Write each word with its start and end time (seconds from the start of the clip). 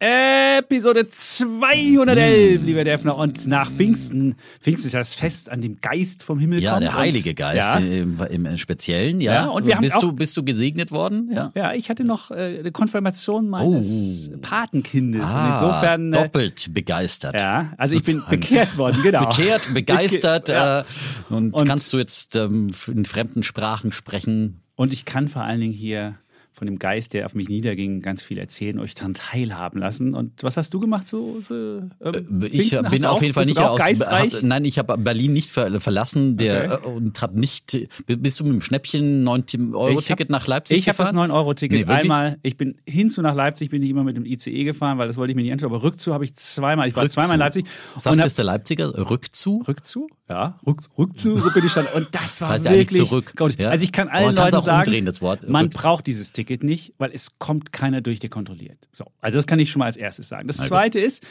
Episode 0.00 1.08
211, 1.08 2.62
lieber 2.62 2.84
Defner. 2.84 3.16
Und 3.16 3.46
nach 3.46 3.70
Pfingsten, 3.70 4.34
Pfingsten 4.60 4.86
ist 4.88 4.92
ja 4.92 4.98
das 4.98 5.14
Fest, 5.14 5.48
an 5.50 5.60
dem 5.60 5.80
Geist 5.80 6.22
vom 6.22 6.38
Himmel 6.38 6.62
Ja, 6.62 6.72
kommt. 6.72 6.82
der 6.82 6.94
Heilige 6.96 7.34
Geist 7.34 7.74
Ja, 7.74 7.78
im, 7.78 8.18
im 8.30 8.56
Speziellen, 8.58 9.20
ja. 9.20 9.32
Ja, 9.34 9.46
und 9.46 9.66
wir 9.66 9.76
haben 9.76 9.82
bist, 9.82 9.96
auch- 9.96 10.00
du, 10.00 10.12
bist 10.12 10.36
du 10.36 10.44
gesegnet 10.44 10.90
worden? 10.90 11.30
Ja. 11.32 11.52
ja, 11.54 11.72
ich 11.74 11.88
hatte 11.90 12.04
noch 12.04 12.30
äh, 12.30 12.58
eine 12.58 12.72
Konfirmation 12.72 13.48
meines 13.48 14.30
Oh. 14.34 14.36
Patenkindes. 14.42 15.22
Ah, 15.24 15.54
insofern. 15.54 16.12
Äh, 16.12 16.22
doppelt 16.24 16.74
begeistert. 16.74 17.40
ja, 17.40 17.72
also 17.78 17.96
ich 17.96 18.02
bin 18.04 18.22
bekehrt 18.28 18.76
worden, 18.76 19.00
genau. 19.02 19.26
Bekehrt, 19.26 19.72
begeistert 19.72 20.48
Ja. 20.48 20.80
äh, 20.80 20.84
und, 21.30 21.54
Und- 21.54 21.66
kannst 21.68 21.92
du 21.92 21.98
jetzt 21.98 22.36
ähm, 22.36 22.68
in 22.88 23.04
fremden 23.04 23.42
Sprachen 23.42 23.92
sprechen? 23.92 24.60
Und 24.76 24.92
ich 24.92 25.04
kann 25.04 25.28
vor 25.28 25.42
allen 25.42 25.60
Dingen 25.60 25.72
hier 25.72 26.16
von 26.56 26.66
dem 26.66 26.78
Geist, 26.78 27.14
der 27.14 27.26
auf 27.26 27.34
mich 27.34 27.48
niederging, 27.48 28.00
ganz 28.00 28.22
viel 28.22 28.38
erzählen, 28.38 28.78
euch 28.78 28.94
daran 28.94 29.14
teilhaben 29.14 29.80
lassen. 29.80 30.14
Und 30.14 30.40
was 30.44 30.56
hast 30.56 30.72
du 30.72 30.78
gemacht 30.78 31.08
so? 31.08 31.40
so 31.40 31.54
ähm, 31.54 31.90
Äh, 32.00 32.46
Ich 32.46 32.68
Pfingsten? 32.70 32.90
Bin 32.90 33.04
auf 33.04 33.16
auch- 33.18 33.22
jeden 33.22 33.34
Fall 33.34 33.46
nicht 33.46 33.58
aus. 33.58 33.76
geistreich? 33.78 34.34
Hab, 34.34 34.42
nein, 34.44 34.64
ich 34.64 34.78
habe 34.78 34.96
Berlin 34.96 35.32
nicht 35.32 35.50
ver, 35.50 35.80
verlassen 35.80 36.36
der, 36.36 36.74
Okay. 36.80 36.88
äh, 36.88 36.94
und 36.94 37.20
habe 37.20 37.38
nicht. 37.40 37.76
Bist 38.06 38.38
du 38.38 38.44
mit 38.44 38.52
dem 38.52 38.60
Schnäppchen 38.60 39.24
90 39.24 39.74
Euro 39.74 39.90
Ich 39.90 39.96
hab- 39.96 40.04
Ticket 40.16 40.30
nach 40.30 40.46
Leipzig 40.46 40.78
Ich 40.78 40.88
habe 40.88 40.96
das 40.96 41.10
gefahren? 41.10 41.30
9-Euro-Ticket 41.32 41.88
Nee, 41.88 41.92
einmal. 41.92 42.38
Ich 42.42 42.56
bin 42.56 42.76
hinzu 42.88 43.20
nach 43.20 43.34
Leipzig, 43.34 43.70
bin 43.70 43.82
ich 43.82 43.90
immer 43.90 44.04
mit 44.04 44.16
dem 44.16 44.24
ICE 44.24 44.62
gefahren, 44.62 44.96
weil 44.98 45.08
das 45.08 45.16
wollte 45.16 45.32
ich 45.32 45.36
mir 45.36 45.42
nicht 45.42 45.52
anschauen. 45.52 45.72
Aber 45.72 45.82
rückzu 45.82 46.14
habe 46.14 46.22
ich 46.24 46.34
zweimal. 46.36 46.86
Ich 46.86 46.94
war 46.94 47.02
Rückzu. 47.02 47.14
zweimal 47.16 47.34
in 47.34 47.40
Leipzig. 47.40 47.66
Sagt 47.98 48.24
es 48.24 48.34
der 48.34 48.44
Leipziger? 48.44 49.10
Rückzu? 49.10 49.64
Rückzu? 49.66 50.06
Ja, 50.28 50.58
rück, 50.66 50.80
rückzu 50.96 51.36
so 51.36 51.50
bin 51.50 51.66
ich 51.66 51.74
dann. 51.74 51.84
Und 51.94 52.08
das 52.12 52.40
war 52.40 52.48
heißt 52.50 52.64
ja 52.64 52.70
eigentlich 52.70 52.88
wirklich. 52.92 53.08
zurück, 53.08 53.34
ja? 53.58 53.68
Also 53.68 53.84
ich 53.84 53.92
kann 53.92 54.08
allen 54.08 54.34
Leuten 54.34 54.62
sagen, 54.62 55.04
das 55.04 55.20
man 55.20 55.66
rückzu. 55.66 55.78
braucht 55.78 56.06
dieses 56.06 56.32
Ticket 56.32 56.62
nicht, 56.62 56.94
weil 56.96 57.10
es 57.12 57.38
kommt 57.38 57.72
keiner 57.72 58.00
durch, 58.00 58.20
der 58.20 58.30
kontrolliert. 58.30 58.78
So, 58.92 59.04
also 59.20 59.36
das 59.36 59.46
kann 59.46 59.58
ich 59.58 59.70
schon 59.70 59.80
mal 59.80 59.86
als 59.86 59.98
erstes 59.98 60.28
sagen. 60.28 60.46
Das 60.48 60.56
gut. 60.56 60.68
Zweite 60.68 60.98
ist, 60.98 61.22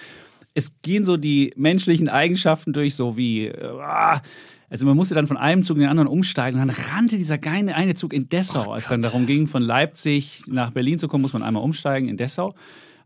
es 0.54 0.80
gehen 0.84 1.06
so 1.06 1.18
die 1.18 1.54
menschlichen 1.56 2.08
Eigenschaften 2.08 2.72
durch, 2.72 2.94
so 2.94 3.18
wie 3.18 3.48
äh, 3.48 3.66
ah, 3.82 4.22
also 4.70 4.88
man 4.88 4.96
musste 4.96 5.14
dann 5.14 5.28
von 5.28 5.38
einem 5.38 5.62
Zug 5.62 5.78
in 5.78 5.82
den 5.82 5.90
anderen 5.90 6.08
umsteigen 6.08 6.60
und 6.60 6.68
dann 6.68 6.76
rannte 6.76 7.18
dieser 7.18 7.38
geile 7.38 7.76
eine 7.76 7.94
Zug 7.94 8.12
in 8.12 8.30
Dessau. 8.30 8.72
als 8.72 8.88
dann 8.88 9.04
darum 9.04 9.28
ging, 9.28 9.48
von 9.48 9.62
Leipzig 9.62 10.42
nach 10.48 10.72
Berlin 10.72 10.98
zu 10.98 11.08
kommen, 11.08 11.22
muss 11.22 11.34
man 11.34 11.44
einmal 11.44 11.62
umsteigen 11.62 12.10
in 12.10 12.18
Dessau. 12.18 12.56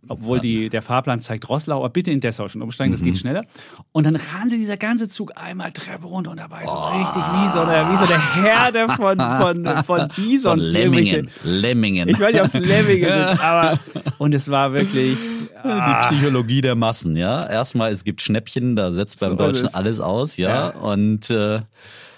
Obwohl 0.09 0.39
die, 0.39 0.69
der 0.69 0.81
Fahrplan 0.81 1.19
zeigt 1.19 1.49
Rosslau, 1.49 1.79
aber 1.79 1.89
bitte 1.89 2.11
in 2.11 2.21
Dessau 2.21 2.47
schon 2.47 2.61
umsteigen, 2.61 2.91
das 2.93 3.01
Mhm. 3.01 3.05
geht 3.05 3.17
schneller. 3.17 3.43
Und 3.91 4.05
dann 4.05 4.15
rannte 4.15 4.55
dieser 4.55 4.77
ganze 4.77 5.09
Zug 5.09 5.33
einmal 5.35 5.71
Treppe 5.73 6.05
runter 6.07 6.31
und 6.31 6.37
dabei 6.39 6.65
so 6.65 6.75
richtig 6.75 7.23
wie 7.23 7.49
so 7.49 7.59
eine, 7.59 7.91
wie 7.91 7.97
so 7.97 8.13
eine 8.13 8.47
Herde 8.47 8.87
von, 8.95 9.17
von, 9.19 9.83
von 9.83 9.83
Von 9.83 10.07
Bisons. 10.15 10.73
irgendwelche- 10.73 11.27
Lemmingen. 11.43 12.07
Lemmingen. 12.07 12.09
Ich 12.09 12.19
weiß 12.19 12.31
nicht, 12.31 12.41
ob 12.41 12.47
es 12.47 12.53
Lemminge 12.53 13.07
sind, 13.27 13.43
aber 13.43 13.79
und 14.17 14.33
es 14.33 14.49
war 14.49 14.71
wirklich. 14.73 15.17
Die 15.63 16.07
Psychologie 16.07 16.61
der 16.61 16.75
Massen, 16.75 17.15
ja. 17.17 17.45
Erstmal, 17.49 17.91
es 17.91 18.03
gibt 18.03 18.21
Schnäppchen, 18.21 18.75
da 18.75 18.91
setzt 18.93 19.19
beim 19.19 19.31
So 19.31 19.35
Deutschen 19.37 19.65
ist 19.65 19.71
es. 19.71 19.75
alles 19.75 19.99
aus, 19.99 20.37
ja. 20.37 20.49
Ja. 20.49 20.69
Und, 20.79 21.29
äh, 21.31 21.61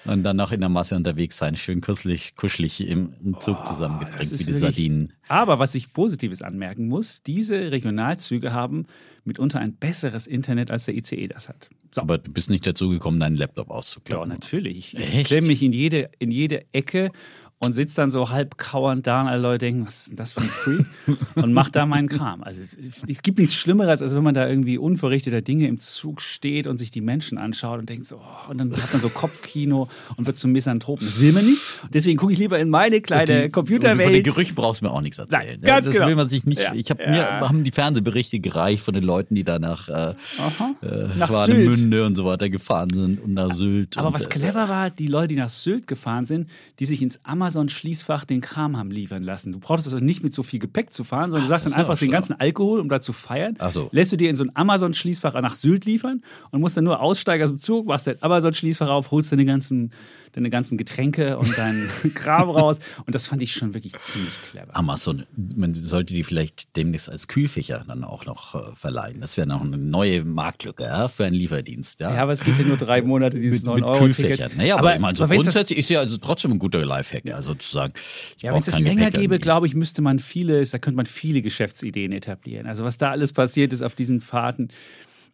und 0.10 0.24
dann 0.24 0.38
noch 0.38 0.52
in 0.52 0.60
der 0.60 0.70
Masse 0.70 0.96
unterwegs 0.96 1.38
sein. 1.38 1.56
Schön 1.56 1.82
kuschelig, 1.82 2.36
kuschelig 2.36 2.82
im, 2.82 3.14
im 3.24 3.40
Zug 3.40 3.58
Das 3.60 3.70
zusammengedrängt, 3.70 4.32
wie 4.39 4.44
die 4.44 4.54
Sardinen. 4.54 5.14
Aber 5.28 5.60
was 5.60 5.76
ich 5.76 5.94
Positives 5.94 6.42
anmerken 6.42 6.88
muss, 6.88 7.22
diese 7.23 7.72
Regionalzüge 7.72 8.52
haben 8.52 8.86
mitunter 9.23 9.60
ein 9.60 9.73
besseres 9.76 10.28
Internet, 10.28 10.72
als 10.72 10.86
der 10.86 10.95
ICE 10.95 11.28
das 11.28 11.50
hat. 11.50 11.70
So. 11.92 12.02
Aber 12.02 12.17
du 12.17 12.32
bist 12.32 12.50
nicht 12.50 12.66
dazu 12.66 12.89
gekommen, 12.89 13.20
deinen 13.20 13.36
Laptop 13.36 13.67
Ja, 13.70 13.76
auszuklappen. 13.76 14.30
natürlich. 14.30 14.98
Ich 14.98 15.26
klemme 15.26 15.48
mich 15.48 15.61
in 15.61 15.73
jede, 15.73 16.10
in 16.20 16.32
jede 16.32 16.66
Ecke 16.73 17.12
und 17.61 17.73
sitze 17.73 17.97
dann 17.97 18.09
so 18.09 18.30
halb 18.30 18.58
kauernd 18.58 19.05
da 19.05 19.21
und 19.21 19.27
alle 19.27 19.42
Leute 19.42 19.65
denken, 19.65 19.86
was 19.86 19.97
ist 19.97 20.09
denn 20.09 20.15
das 20.15 20.31
für 20.31 20.42
ein 20.42 20.47
Freak? 20.47 20.86
und 21.36 21.52
mach 21.52 21.70
da 21.70 21.86
meinen 21.86 22.08
Kram. 22.08 22.42
Also 22.42 22.61
es, 22.61 22.73
es 22.75 23.21
gibt 23.21 23.37
nichts 23.37 23.55
Schlimmeres, 23.55 24.02
als 24.02 24.15
wenn 24.15 24.23
man 24.23 24.33
da 24.33 24.47
irgendwie 24.47 24.77
unverrichteter 24.77 25.42
Dinge 25.42 25.67
im 25.67 25.77
Zug 25.80 26.21
steht 26.21 26.67
und 26.67 26.77
sich 26.77 26.89
die 26.89 27.02
Menschen 27.02 27.37
anschaut 27.37 27.80
und 27.80 27.89
denkt 27.89 28.08
so, 28.08 28.15
oh, 28.15 28.52
und 28.52 28.59
dann 28.59 28.71
hat 28.71 28.93
man 28.93 29.02
so 29.02 29.09
Kopfkino 29.09 29.89
und 30.15 30.25
wird 30.25 30.37
zum 30.37 30.53
Misanthropen. 30.53 31.05
Das 31.05 31.20
will 31.20 31.33
man 31.33 31.45
nicht. 31.45 31.59
Und 31.83 31.93
deswegen 31.93 32.17
gucke 32.17 32.31
ich 32.31 32.39
lieber 32.39 32.58
in 32.59 32.70
meine 32.70 33.02
kleine 33.02 33.25
Die- 33.25 33.31
und 33.33 33.37
Von 33.39 33.43
den 33.43 33.52
Computerwelt. 33.52 34.23
Gerüchen 34.23 34.55
brauchst 34.55 34.81
du 34.81 34.86
mir 34.86 34.91
auch 34.91 35.02
nichts 35.02 35.17
erzählen. 35.20 35.59
Nein, 35.59 35.61
ganz 35.61 35.86
das 35.86 35.95
genau. 35.95 36.08
will 36.08 36.15
man 36.15 36.30
sich 36.30 36.45
nicht. 36.45 36.61
Ja. 36.61 36.73
Ich 36.73 36.89
habe 36.89 37.03
Ja. 37.03 37.09
mir 37.09 37.26
haben 37.41 37.64
die 37.65 37.71
Fernsehberichte 37.71 38.39
gereicht 38.39 38.83
von 38.83 38.93
den 38.93 39.03
Leuten, 39.03 39.36
die 39.36 39.43
da 39.43 39.59
nach, 39.59 39.89
äh, 39.89 40.11
äh, 40.11 41.08
Nach 41.17 41.30
Sylt. 41.30 41.49
Warnemünde 41.49 42.05
und 42.05 42.15
so 42.15 42.23
weiter 42.26 42.49
gefahren 42.49 42.89
sind 42.93 43.21
und 43.21 43.33
nach 43.33 43.53
Sylt. 43.53 43.97
Aber 43.97 44.08
und, 44.08 44.14
was 44.14 44.27
äh, 44.27 44.30
clever 44.30 44.70
war, 44.70 44.89
die 44.89 45.08
Leute, 45.08 45.30
die 45.30 45.36
nach 45.36 45.49
Sylt 45.49 45.87
gefahren 45.87 46.26
sind, 46.26 46.49
die 46.80 46.86
sich 46.86 47.02
ins 47.02 47.20
Amazon-Schließfach 47.49 48.26
den 48.26 48.42
Kram 48.42 48.77
haben 48.77 48.92
liefern 48.92 49.23
lassen. 49.23 49.52
Du 49.52 49.60
brauchst 49.60 49.87
also 49.87 49.98
nicht 49.98 50.23
mit 50.23 50.36
so 50.36 50.43
viel 50.43 50.60
Gepäck 50.60 50.93
zu 50.93 51.04
fahren, 51.04 51.32
sondern 51.32 51.42
du 51.42 51.48
sagst 51.48 51.65
dann 51.65 51.73
einfach 51.73 51.98
den 51.98 52.11
ganzen 52.11 52.39
Alkohol, 52.39 52.80
um 52.80 52.89
da 52.89 53.02
zu 53.02 53.11
feiern. 53.11 53.55
Ach 53.58 53.71
so. 53.71 53.89
Lässt 53.92 54.11
du 54.11 54.17
dir 54.17 54.30
in 54.30 54.36
so 54.36 54.43
ein 54.43 54.52
Amazon-Schließfach 54.54 55.33
nach 55.42 55.55
Sylt 55.55 55.86
liefern 55.86 56.21
und 56.52 56.61
musst 56.61 56.77
dann 56.77 56.83
nur 56.83 56.99
aussteigen 56.99 57.43
aus 57.43 57.49
dem 57.49 57.59
Zug, 57.59 57.88
machst 57.88 58.05
dein 58.05 58.21
Amazon-Schließfach 58.21 58.88
auf, 58.88 59.09
holst 59.09 59.32
deine 59.32 59.45
ganzen, 59.45 59.92
deine 60.34 60.50
ganzen 60.50 60.78
Getränke 60.78 61.38
und 61.38 61.58
deinen 61.58 61.90
Kram 62.14 62.50
raus. 62.50 62.80
Und 63.06 63.16
das 63.16 63.28
fand 63.28 63.42
ich 63.42 63.54
schon 63.54 63.73
wirklich 63.73 63.94
ziemlich 64.00 64.32
clever. 64.52 64.76
Amazon, 64.76 65.23
man 65.56 65.73
sollte 65.73 66.14
die 66.14 66.23
vielleicht 66.23 66.76
demnächst 66.78 67.10
als 67.10 67.28
Kühlfächer 67.28 67.84
dann 67.88 68.04
auch 68.04 68.26
noch 68.26 68.56
äh, 68.56 68.73
verleihen. 68.76 69.22
Das 69.22 69.38
wäre 69.38 69.48
noch 69.48 69.62
eine 69.62 69.78
neue 69.78 70.23
Marktlücke 70.26 70.84
ja, 70.84 71.08
für 71.08 71.26
einen 71.26 71.36
Lieferdienst. 71.36 72.00
Ja, 72.00 72.14
Ja, 72.16 72.22
aber 72.23 72.32
es 72.34 72.44
geht 72.44 72.58
ja 72.58 72.66
nur 72.66 72.78
drei 72.78 73.02
Monate, 73.02 73.39
dieses 73.39 73.64
mit, 73.66 73.76
mit 73.76 73.84
9-Euro-Ticket. 73.84 74.16
Kühlfächern. 74.16 74.52
Naja, 74.58 74.78
aber, 74.78 74.94
ich 74.95 75.00
meine, 75.02 75.16
so 75.18 75.23
aber 75.23 75.34
wenn's 75.34 75.45
das- 75.45 75.54
grundsätzlich 75.54 75.80
ist 75.80 75.89
ja 75.89 76.00
also 76.00 76.18
trotzdem 76.18 76.52
ein 76.52 76.60
guter 76.60 76.86
Lifehack. 76.86 77.32
Also 77.34 77.54
zu 77.54 77.72
sagen, 77.72 77.94
Ja, 78.39 78.54
wenn 78.54 78.60
es 78.60 78.66
das 78.68 78.80
länger 78.80 79.06
Gepäck 79.06 79.22
gäbe, 79.22 79.39
glaube 79.39 79.68
ich, 79.68 79.76
müsste 79.76 80.02
man 80.02 80.20
vieles, 80.20 80.72
da 80.72 80.78
könnte 80.80 80.98
man 80.98 81.06
viele 81.06 81.42
Geschäftsideen 81.42 82.12
etablieren. 82.12 82.68
Also 82.68 82.84
was 82.84 82.98
da 82.98 83.12
alles 83.12 83.34
passiert 83.34 83.73
ist 83.73 83.82
auf 83.82 83.95
diesen 83.95 84.22
Fahrten, 84.22 84.70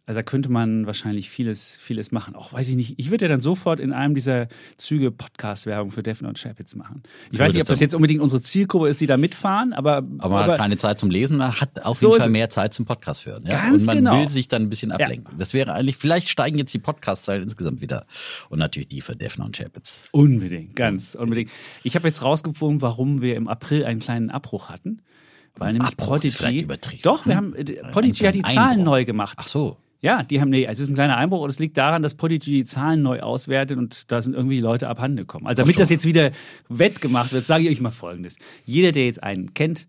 also 0.08 0.18
da 0.18 0.22
könnte 0.22 0.48
man 0.48 0.86
wahrscheinlich 0.86 1.28
vieles, 1.30 1.76
vieles 1.80 2.12
machen. 2.12 2.36
Auch 2.36 2.52
weiß 2.52 2.68
ich 2.68 2.76
nicht, 2.76 2.94
ich 2.96 3.10
würde 3.10 3.24
ja 3.24 3.28
dann 3.28 3.40
sofort 3.40 3.80
in 3.80 3.92
einem 3.92 4.14
dieser 4.14 4.46
Züge 4.76 5.10
Podcast-Werbung 5.10 5.90
für 5.90 6.04
Defner 6.04 6.28
und 6.28 6.38
Chapitz 6.40 6.76
machen. 6.76 7.02
Ich 7.32 7.38
Du 7.38 7.44
weiß 7.44 7.52
nicht, 7.52 7.62
ob 7.62 7.66
das 7.66 7.80
jetzt 7.80 7.92
unbedingt 7.92 8.20
unsere 8.20 8.40
Zielgruppe 8.40 8.88
ist, 8.88 9.00
die 9.00 9.06
da 9.06 9.16
mitfahren, 9.16 9.72
aber, 9.72 10.04
Aber 10.18 10.28
man 10.28 10.50
hat 10.50 10.58
keine 10.58 10.76
Zeit 10.76 11.00
zum 11.00 11.10
Lesen, 11.10 11.38
man 11.38 11.60
hat 11.60 11.84
auf 11.84 11.98
So 11.98 12.10
jeden 12.10 12.20
Fall 12.20 12.30
mehr 12.30 12.48
Zeit 12.50 12.72
zum 12.72 12.84
Podcast 12.86 13.26
hören. 13.26 13.42
Ja? 13.46 13.62
Ganz 13.66 13.80
Und 13.82 13.86
man 13.86 13.96
genau. 13.96 14.20
will 14.20 14.28
sich 14.28 14.46
dann 14.46 14.62
ein 14.62 14.70
bisschen 14.70 14.92
ablenken. 14.92 15.36
Das 15.38 15.52
wäre 15.52 15.72
eigentlich, 15.72 15.96
vielleicht 15.96 16.28
steigen 16.28 16.56
jetzt 16.56 16.72
die 16.72 16.78
Podcast-Zahlen 16.78 17.42
insgesamt 17.42 17.80
wieder. 17.80 18.06
Und 18.48 18.60
natürlich 18.60 18.86
die 18.88 19.00
für 19.00 19.16
Defner 19.16 19.44
und 19.46 19.56
Chapitz. 19.56 20.08
Unbedingt, 20.12 20.76
ganz 20.76 21.16
unbedingt. 21.16 21.50
Ich 21.82 21.96
habe 21.96 22.06
jetzt 22.06 22.22
rausgefunden, 22.22 22.80
warum 22.80 23.22
wir 23.22 23.34
im 23.34 23.48
April 23.48 23.84
einen 23.84 23.98
kleinen 23.98 24.30
Abbruch 24.30 24.68
hatten. 24.68 25.02
Weil 25.58 25.72
nämlich 25.72 25.88
Abbruch 25.90 26.06
Prodigy. 26.08 26.26
ist 26.28 26.36
vielleicht 26.36 26.60
übertrieben. 26.60 27.02
Doch, 27.02 27.26
wir 27.26 27.34
haben, 27.34 27.54
äh, 27.56 27.64
Prodigy 27.90 28.24
hat 28.24 28.34
die 28.36 28.42
Zahlen 28.42 28.58
Einbruch. 28.58 28.84
neu 28.84 29.04
gemacht. 29.04 29.38
Ach 29.40 29.48
so. 29.48 29.78
Ja, 30.00 30.22
die 30.22 30.40
haben, 30.40 30.50
nee, 30.50 30.66
es 30.66 30.78
ist 30.78 30.88
ein 30.88 30.94
kleiner 30.94 31.16
Einbruch 31.16 31.40
und 31.40 31.50
es 31.50 31.58
liegt 31.58 31.76
daran, 31.76 32.02
dass 32.02 32.14
Podigy 32.14 32.52
die 32.52 32.64
Zahlen 32.64 33.02
neu 33.02 33.20
auswertet 33.20 33.78
und 33.78 34.10
da 34.12 34.20
sind 34.20 34.34
irgendwie 34.34 34.60
Leute 34.60 34.88
abhanden 34.88 35.16
gekommen. 35.16 35.46
Also 35.46 35.62
damit 35.62 35.76
so. 35.76 35.80
das 35.80 35.90
jetzt 35.90 36.04
wieder 36.04 36.32
wettgemacht 36.68 37.32
wird, 37.32 37.46
sage 37.46 37.64
ich 37.64 37.70
euch 37.70 37.80
mal 37.80 37.90
Folgendes. 37.90 38.36
Jeder, 38.64 38.92
der 38.92 39.06
jetzt 39.06 39.22
einen 39.22 39.54
kennt, 39.54 39.88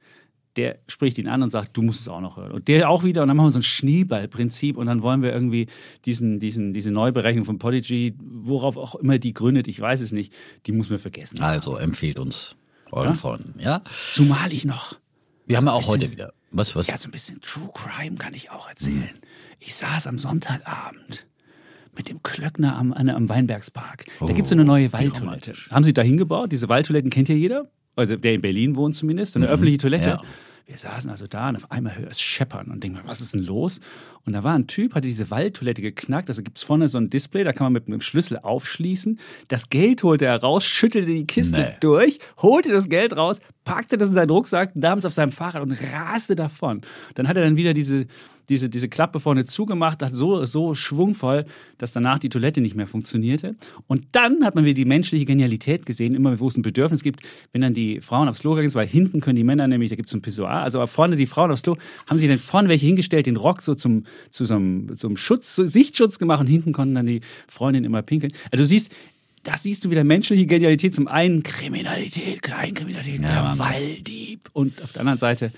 der 0.57 0.79
spricht 0.87 1.17
ihn 1.17 1.27
an 1.27 1.43
und 1.43 1.51
sagt, 1.51 1.77
du 1.77 1.81
musst 1.81 2.01
es 2.01 2.07
auch 2.07 2.19
noch 2.19 2.37
hören. 2.37 2.51
Und 2.51 2.67
der 2.67 2.89
auch 2.89 3.03
wieder, 3.03 3.21
und 3.21 3.27
dann 3.27 3.37
machen 3.37 3.47
wir 3.47 3.51
so 3.51 3.59
ein 3.59 3.63
Schneeballprinzip 3.63 4.77
und 4.77 4.87
dann 4.87 5.03
wollen 5.03 5.21
wir 5.21 5.31
irgendwie 5.31 5.67
diesen, 6.05 6.39
diesen, 6.39 6.73
diese 6.73 6.91
Neuberechnung 6.91 7.45
von 7.45 7.59
Podigy, 7.59 8.15
worauf 8.19 8.75
auch 8.77 8.95
immer 8.95 9.19
die 9.19 9.33
gründet, 9.33 9.67
ich 9.67 9.79
weiß 9.79 10.01
es 10.01 10.11
nicht, 10.11 10.33
die 10.65 10.71
muss 10.71 10.89
man 10.89 10.99
vergessen. 10.99 11.41
Also 11.41 11.77
empfehlt 11.77 12.17
uns 12.17 12.55
euren 12.91 13.15
Freunden. 13.15 13.59
Ja? 13.59 13.81
Zumal 13.85 14.51
ich 14.51 14.65
noch 14.65 14.95
Wir 15.45 15.57
haben 15.57 15.67
ja 15.67 15.73
auch 15.73 15.87
heute 15.87 16.11
wieder. 16.11 16.33
Was, 16.51 16.75
was? 16.75 16.87
Ja, 16.87 16.97
so 16.97 17.09
ein 17.09 17.11
bisschen 17.11 17.41
True 17.41 17.69
Crime 17.73 18.15
kann 18.15 18.33
ich 18.33 18.51
auch 18.51 18.69
erzählen. 18.69 19.09
Ich 19.59 19.75
saß 19.75 20.07
am 20.07 20.17
Sonntagabend 20.17 21.25
mit 21.95 22.09
dem 22.09 22.21
Klöckner 22.21 22.75
am, 22.77 22.93
am 22.93 23.29
Weinbergspark. 23.29 24.05
Da 24.19 24.27
gibt 24.33 24.45
es 24.45 24.51
eine 24.51 24.63
neue 24.65 24.93
Waldtoilette. 24.93 25.53
Haben 25.71 25.83
sie 25.83 25.93
da 25.93 26.03
hingebaut? 26.03 26.51
Diese 26.51 26.69
Waldtoiletten 26.69 27.09
kennt 27.09 27.27
ja 27.29 27.35
jeder. 27.35 27.69
Also 27.95 28.15
der 28.15 28.35
in 28.35 28.41
Berlin 28.41 28.75
wohnt 28.75 28.95
zumindest. 28.95 29.35
Eine 29.35 29.47
öffentliche 29.47 29.79
Toilette. 29.79 30.09
ja. 30.09 30.21
Wir 30.67 30.77
saßen 30.77 31.09
also 31.09 31.27
da 31.27 31.47
und 31.47 31.55
auf 31.55 31.71
einmal 31.71 31.97
höre 31.97 32.09
es 32.09 32.19
scheppern 32.19 32.71
und 32.71 32.83
denken, 32.83 32.99
was 33.05 33.21
ist 33.21 33.33
denn 33.33 33.41
los? 33.41 33.79
Und 34.27 34.33
da 34.33 34.43
war 34.43 34.53
ein 34.53 34.67
Typ, 34.67 34.93
hatte 34.93 35.07
diese 35.07 35.31
Waldtoilette 35.31 35.81
geknackt. 35.81 36.27
Also 36.27 36.43
gibt 36.43 36.57
es 36.57 36.63
vorne 36.63 36.89
so 36.89 36.97
ein 36.97 37.09
Display, 37.09 37.45
da 37.45 37.53
kann 37.53 37.65
man 37.67 37.73
mit 37.73 37.87
einem 37.87 38.01
Schlüssel 38.01 38.37
aufschließen. 38.37 39.19
Das 39.47 39.69
Geld 39.69 40.03
holte 40.03 40.25
er 40.25 40.41
raus, 40.41 40.65
schüttelte 40.65 41.07
die 41.07 41.25
Kiste 41.25 41.61
Nee. 41.61 41.77
durch, 41.79 42.19
holte 42.41 42.69
das 42.69 42.89
Geld 42.89 43.15
raus, 43.15 43.39
packte 43.63 43.97
das 43.97 44.09
in 44.09 44.15
seinen 44.15 44.29
Rucksack, 44.29 44.75
nahm 44.75 44.97
es 44.97 45.05
auf 45.05 45.13
seinem 45.13 45.31
Fahrrad 45.31 45.63
und 45.63 45.71
raste 45.93 46.35
davon. 46.35 46.81
Dann 47.15 47.29
hat 47.29 47.37
er 47.37 47.43
dann 47.43 47.55
wieder 47.55 47.73
diese, 47.73 48.05
diese, 48.49 48.69
diese 48.69 48.87
Klappe 48.87 49.19
vorne 49.19 49.45
zugemacht, 49.45 50.01
hat 50.01 50.13
so, 50.13 50.45
so 50.45 50.73
schwungvoll, 50.73 51.45
dass 51.77 51.91
danach 51.91 52.19
die 52.19 52.29
Toilette 52.29 52.61
nicht 52.61 52.75
mehr 52.75 52.87
funktionierte. 52.87 53.55
Und 53.87 54.05
dann 54.13 54.45
hat 54.45 54.55
man 54.55 54.63
wieder 54.63 54.75
die 54.75 54.85
menschliche 54.85 55.25
Genialität 55.25 55.85
gesehen, 55.85 56.15
immer 56.15 56.39
wo 56.39 56.47
es 56.47 56.55
ein 56.55 56.61
Bedürfnis 56.61 57.03
gibt, 57.03 57.21
wenn 57.51 57.61
dann 57.61 57.73
die 57.73 57.99
Frauen 57.99 58.29
aufs 58.29 58.39
Klo 58.39 58.55
sind, 58.55 58.73
weil 58.75 58.87
hinten 58.87 59.19
können 59.19 59.35
die 59.35 59.43
Männer 59.43 59.67
nämlich, 59.67 59.89
da 59.89 59.95
gibt 59.95 60.07
es 60.07 60.11
so 60.11 60.17
ein 60.17 60.21
Pissoir, 60.21 60.49
also 60.49 60.85
vorne 60.87 61.15
die 61.15 61.25
Frauen 61.27 61.51
aufs 61.51 61.63
Klo, 61.63 61.75
haben 62.07 62.17
sie 62.19 62.27
dann 62.27 62.39
vorne 62.39 62.69
welche 62.69 62.85
hingestellt, 62.85 63.25
den 63.25 63.35
Rock 63.35 63.61
so 63.61 63.75
zum, 63.75 64.03
zu 64.29 64.45
so 64.45 64.55
einem, 64.55 64.95
so 64.95 65.07
einem 65.07 65.17
Schutz, 65.17 65.55
so 65.55 65.65
Sichtschutz 65.65 66.19
gemacht 66.19 66.39
und 66.41 66.47
hinten 66.47 66.73
konnten 66.73 66.95
dann 66.95 67.05
die 67.07 67.21
Freundinnen 67.47 67.85
immer 67.85 68.01
pinkeln. 68.01 68.31
Also 68.51 68.63
du 68.63 68.65
siehst, 68.67 68.91
da 69.43 69.57
siehst 69.57 69.85
du 69.85 69.89
wieder 69.89 70.03
menschliche 70.03 70.45
Genialität. 70.45 70.93
Zum 70.95 71.07
einen 71.07 71.43
Kriminalität, 71.43 72.41
Kleinkriminalität, 72.41 73.21
der 73.21 73.41
Mann. 73.43 73.59
Walddieb. 73.59 74.49
Und 74.53 74.81
auf 74.83 74.91
der 74.93 75.01
anderen 75.01 75.19
Seite, 75.19 75.51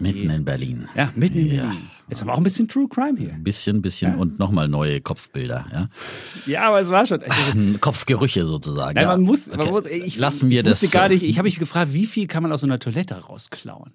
Mitten 0.00 0.28
in 0.30 0.44
Berlin. 0.44 0.88
ja, 0.96 1.12
mitten 1.14 1.38
in 1.38 1.46
Ja. 1.54 1.62
Berlin. 1.66 1.82
Jetzt 2.08 2.20
haben 2.20 2.28
wir 2.28 2.34
auch 2.34 2.38
ein 2.38 2.42
bisschen 2.44 2.68
True 2.68 2.86
Crime 2.88 3.18
hier. 3.18 3.32
Ein 3.32 3.42
bisschen, 3.44 3.82
bisschen 3.82 4.16
und 4.16 4.38
nochmal 4.38 4.68
neue 4.68 5.00
Kopfbilder. 5.00 5.66
Ja? 5.72 5.88
Ja, 6.46 6.68
aber 6.68 6.80
es 6.80 6.88
war 6.88 7.06
schon. 7.06 7.20
Also, 7.28 7.78
Kopfgerüche 7.80 8.44
sozusagen. 8.44 8.94
Nein, 8.94 9.04
ja. 9.04 9.08
man 9.10 9.22
muss, 9.22 9.48
Okay. 9.48 9.58
man 9.58 9.70
muss 9.70 9.86
ich, 9.86 10.16
Lassen 10.18 10.50
wir 10.50 10.62
das. 10.64 10.88
gar 10.90 11.08
nicht, 11.08 11.22
ich 11.22 11.38
habe 11.38 11.46
mich 11.46 11.58
gefragt, 11.58 11.92
wie 11.94 12.06
viel 12.06 12.26
kann 12.26 12.42
man 12.42 12.52
aus 12.52 12.60
so 12.60 12.66
einer 12.66 12.78
Toilette 12.80 13.14
rausklauen? 13.14 13.92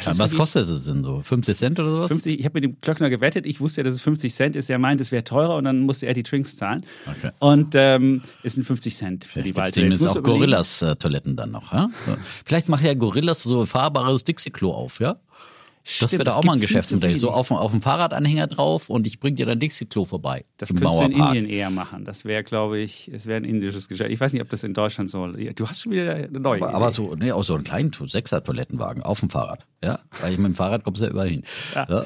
Ist 0.00 0.18
Was 0.18 0.34
kostet 0.34 0.68
es 0.68 0.84
denn 0.84 1.04
so? 1.04 1.20
50 1.22 1.56
Cent 1.56 1.80
oder 1.80 1.90
sowas? 1.90 2.08
50, 2.08 2.38
ich 2.38 2.44
habe 2.44 2.54
mit 2.54 2.64
dem 2.64 2.80
Klöckner 2.80 3.10
gewettet, 3.10 3.46
ich 3.46 3.60
wusste 3.60 3.80
ja, 3.80 3.84
dass 3.84 3.94
es 3.94 4.00
50 4.00 4.34
Cent 4.34 4.56
ist. 4.56 4.70
Er 4.70 4.78
meint, 4.78 5.00
es 5.00 5.12
wäre 5.12 5.24
teurer 5.24 5.56
und 5.56 5.64
dann 5.64 5.80
musste 5.80 6.06
er 6.06 6.14
die 6.14 6.22
Drinks 6.22 6.56
zahlen. 6.56 6.84
Okay. 7.06 7.30
Und 7.38 7.74
ähm, 7.74 8.22
es 8.42 8.54
sind 8.54 8.64
50 8.64 8.94
Cent 8.96 9.24
für 9.24 9.42
die 9.42 9.52
Vielleicht 9.52 9.74
gibt 9.74 9.86
Jetzt 9.86 9.96
es 9.96 10.04
musst 10.04 10.18
auch 10.18 10.22
Gorillas-Toiletten 10.22 11.36
dann 11.36 11.50
noch. 11.50 11.72
Ja? 11.72 11.88
So. 12.06 12.16
Vielleicht 12.44 12.68
macht 12.68 12.84
ja 12.84 12.94
Gorillas 12.94 13.42
so 13.42 13.66
fahrbares 13.66 14.24
Dixie-Klo 14.24 14.70
auf, 14.72 15.00
ja? 15.00 15.16
Das 15.86 15.94
Stimmt, 16.10 16.12
wäre 16.14 16.24
da 16.24 16.34
auch 16.36 16.42
mal 16.42 16.54
ein 16.54 16.60
Geschäftsmodell. 16.60 17.16
So 17.16 17.30
auf, 17.30 17.46
dem- 17.48 17.58
auf 17.58 17.70
dem 17.70 17.80
Fahrradanhänger 17.80 18.48
drauf 18.48 18.90
und 18.90 19.06
ich 19.06 19.20
bring 19.20 19.36
dir 19.36 19.46
dein 19.46 19.60
Dixie-Klo 19.60 20.04
vorbei. 20.04 20.44
Das 20.56 20.70
könntest 20.70 20.84
du 20.98 21.02
in 21.02 21.12
Mauerpark. 21.12 21.34
Indien 21.36 21.48
eher 21.48 21.70
machen. 21.70 22.04
Das 22.04 22.24
wäre, 22.24 22.42
glaube 22.42 22.80
ich, 22.80 23.08
es 23.14 23.26
wäre 23.26 23.36
ein 23.36 23.44
indisches 23.44 23.88
Geschäft. 23.88 24.10
Ich 24.10 24.18
weiß 24.18 24.32
nicht, 24.32 24.42
ob 24.42 24.48
das 24.50 24.64
in 24.64 24.74
Deutschland 24.74 25.10
so. 25.10 25.28
Du 25.28 25.68
hast 25.68 25.82
schon 25.82 25.92
wieder 25.92 26.12
eine 26.14 26.40
neue 26.40 26.60
Aber, 26.62 26.74
aber 26.74 26.90
so, 26.90 27.14
nee, 27.14 27.30
auch 27.30 27.44
so 27.44 27.54
einen 27.54 27.62
kleinen 27.62 27.92
Sechser-Toilettenwagen 27.92 29.02
auf 29.02 29.20
dem 29.20 29.30
Fahrrad. 29.30 29.66
Ja? 29.82 30.00
Weil 30.20 30.32
ich 30.32 30.38
mit 30.38 30.46
dem 30.46 30.54
Fahrrad 30.56 30.82
kommst 30.82 31.00
du 31.00 31.04
ja 31.06 31.12
überall 31.12 31.28
hin. 31.28 31.42
Ja. 31.74 32.04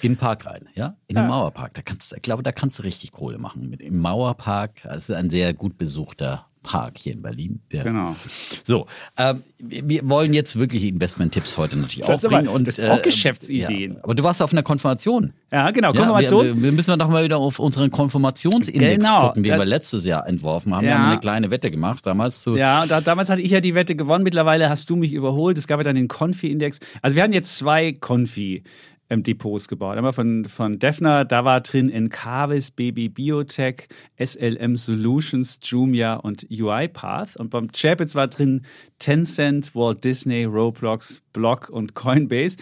In 0.00 0.12
den 0.12 0.16
Park 0.16 0.46
rein, 0.46 0.68
ja? 0.74 0.96
In 1.08 1.16
den 1.16 1.26
Mauerpark. 1.26 1.74
Da 1.74 1.82
kannst, 1.82 2.12
ich 2.14 2.22
glaube, 2.22 2.42
da 2.42 2.52
kannst 2.52 2.78
du 2.78 2.84
richtig 2.84 3.10
Kohle 3.12 3.36
machen. 3.38 3.68
Mit, 3.68 3.82
Im 3.82 3.98
Mauerpark, 3.98 4.82
das 4.84 5.08
ist 5.08 5.14
ein 5.14 5.28
sehr 5.28 5.52
gut 5.54 5.76
besuchter 5.76 6.46
Park 6.62 6.98
hier 6.98 7.12
in 7.14 7.22
Berlin. 7.22 7.60
Der, 7.72 7.84
Genau. 7.84 8.16
So, 8.64 8.86
ähm, 9.16 9.42
wir 9.58 9.88
wir 9.88 10.08
wollen 10.08 10.34
jetzt 10.34 10.58
wirklich 10.58 10.84
Investment-Tipps 10.84 11.56
heute 11.56 11.76
natürlich 11.76 12.06
Das 12.06 12.24
auch 12.24 12.30
bringen. 12.30 12.48
Und, 12.48 12.68
auch 12.88 13.02
Geschäftsideen. 13.02 13.94
Ja, 13.94 13.98
aber 14.02 14.14
du 14.14 14.22
warst 14.22 14.42
auf 14.42 14.52
einer 14.52 14.62
Konfirmation. 14.62 15.32
Ja, 15.50 15.70
genau. 15.70 15.88
Ja, 15.92 15.96
Konfirmation. 16.00 16.44
wir, 16.46 16.62
wir 16.62 16.72
müssen 16.72 16.98
doch 16.98 17.08
mal 17.08 17.24
wieder 17.24 17.38
auf 17.38 17.58
unseren 17.58 17.90
Konfirmationsindex 17.90 19.04
Genau, 19.06 19.28
gucken, 19.28 19.42
den 19.42 19.56
wir 19.58 19.64
letztes 19.64 20.04
Jahr 20.04 20.26
entworfen 20.26 20.74
haben. 20.74 20.82
Wir 20.82 20.90
Ja. 20.90 20.98
haben 20.98 21.10
eine 21.12 21.20
kleine 21.20 21.50
Wette 21.50 21.70
gemacht, 21.70 22.04
damals 22.06 22.42
zu 22.42 22.56
Ja, 22.56 22.86
da, 22.86 23.00
damals 23.00 23.30
hatte 23.30 23.40
ich 23.40 23.50
ja 23.50 23.60
die 23.60 23.74
Wette 23.74 23.96
gewonnen. 23.96 24.24
Mittlerweile 24.24 24.68
hast 24.68 24.90
du 24.90 24.96
mich 24.96 25.12
überholt. 25.12 25.56
Es 25.58 25.66
gab 25.66 25.78
ja 25.80 25.84
dann 25.84 25.96
den 25.96 26.08
Confi-Index. 26.08 26.80
Also 27.02 27.16
wir 27.16 27.22
hatten 27.22 27.32
jetzt 27.32 27.56
zwei 27.56 27.92
Confi. 27.92 28.62
Ähm, 29.10 29.22
Depots 29.22 29.68
gebaut. 29.68 29.96
Einmal 29.96 30.12
von, 30.12 30.46
von 30.46 30.78
Defner, 30.78 31.24
da 31.24 31.44
war 31.44 31.60
drin 31.60 31.90
Encarvis, 31.90 32.70
Baby 32.70 33.08
Biotech, 33.08 33.88
SLM 34.18 34.76
Solutions, 34.76 35.58
Jumia 35.62 36.14
und 36.14 36.46
UiPath. 36.50 37.36
Und 37.36 37.50
beim 37.50 37.68
Chapitz 37.72 38.14
war 38.14 38.28
drin 38.28 38.62
Tencent, 38.98 39.74
Walt 39.74 40.04
Disney, 40.04 40.44
Roblox, 40.44 41.22
Block 41.32 41.68
und 41.68 41.94
Coinbase. 41.94 42.56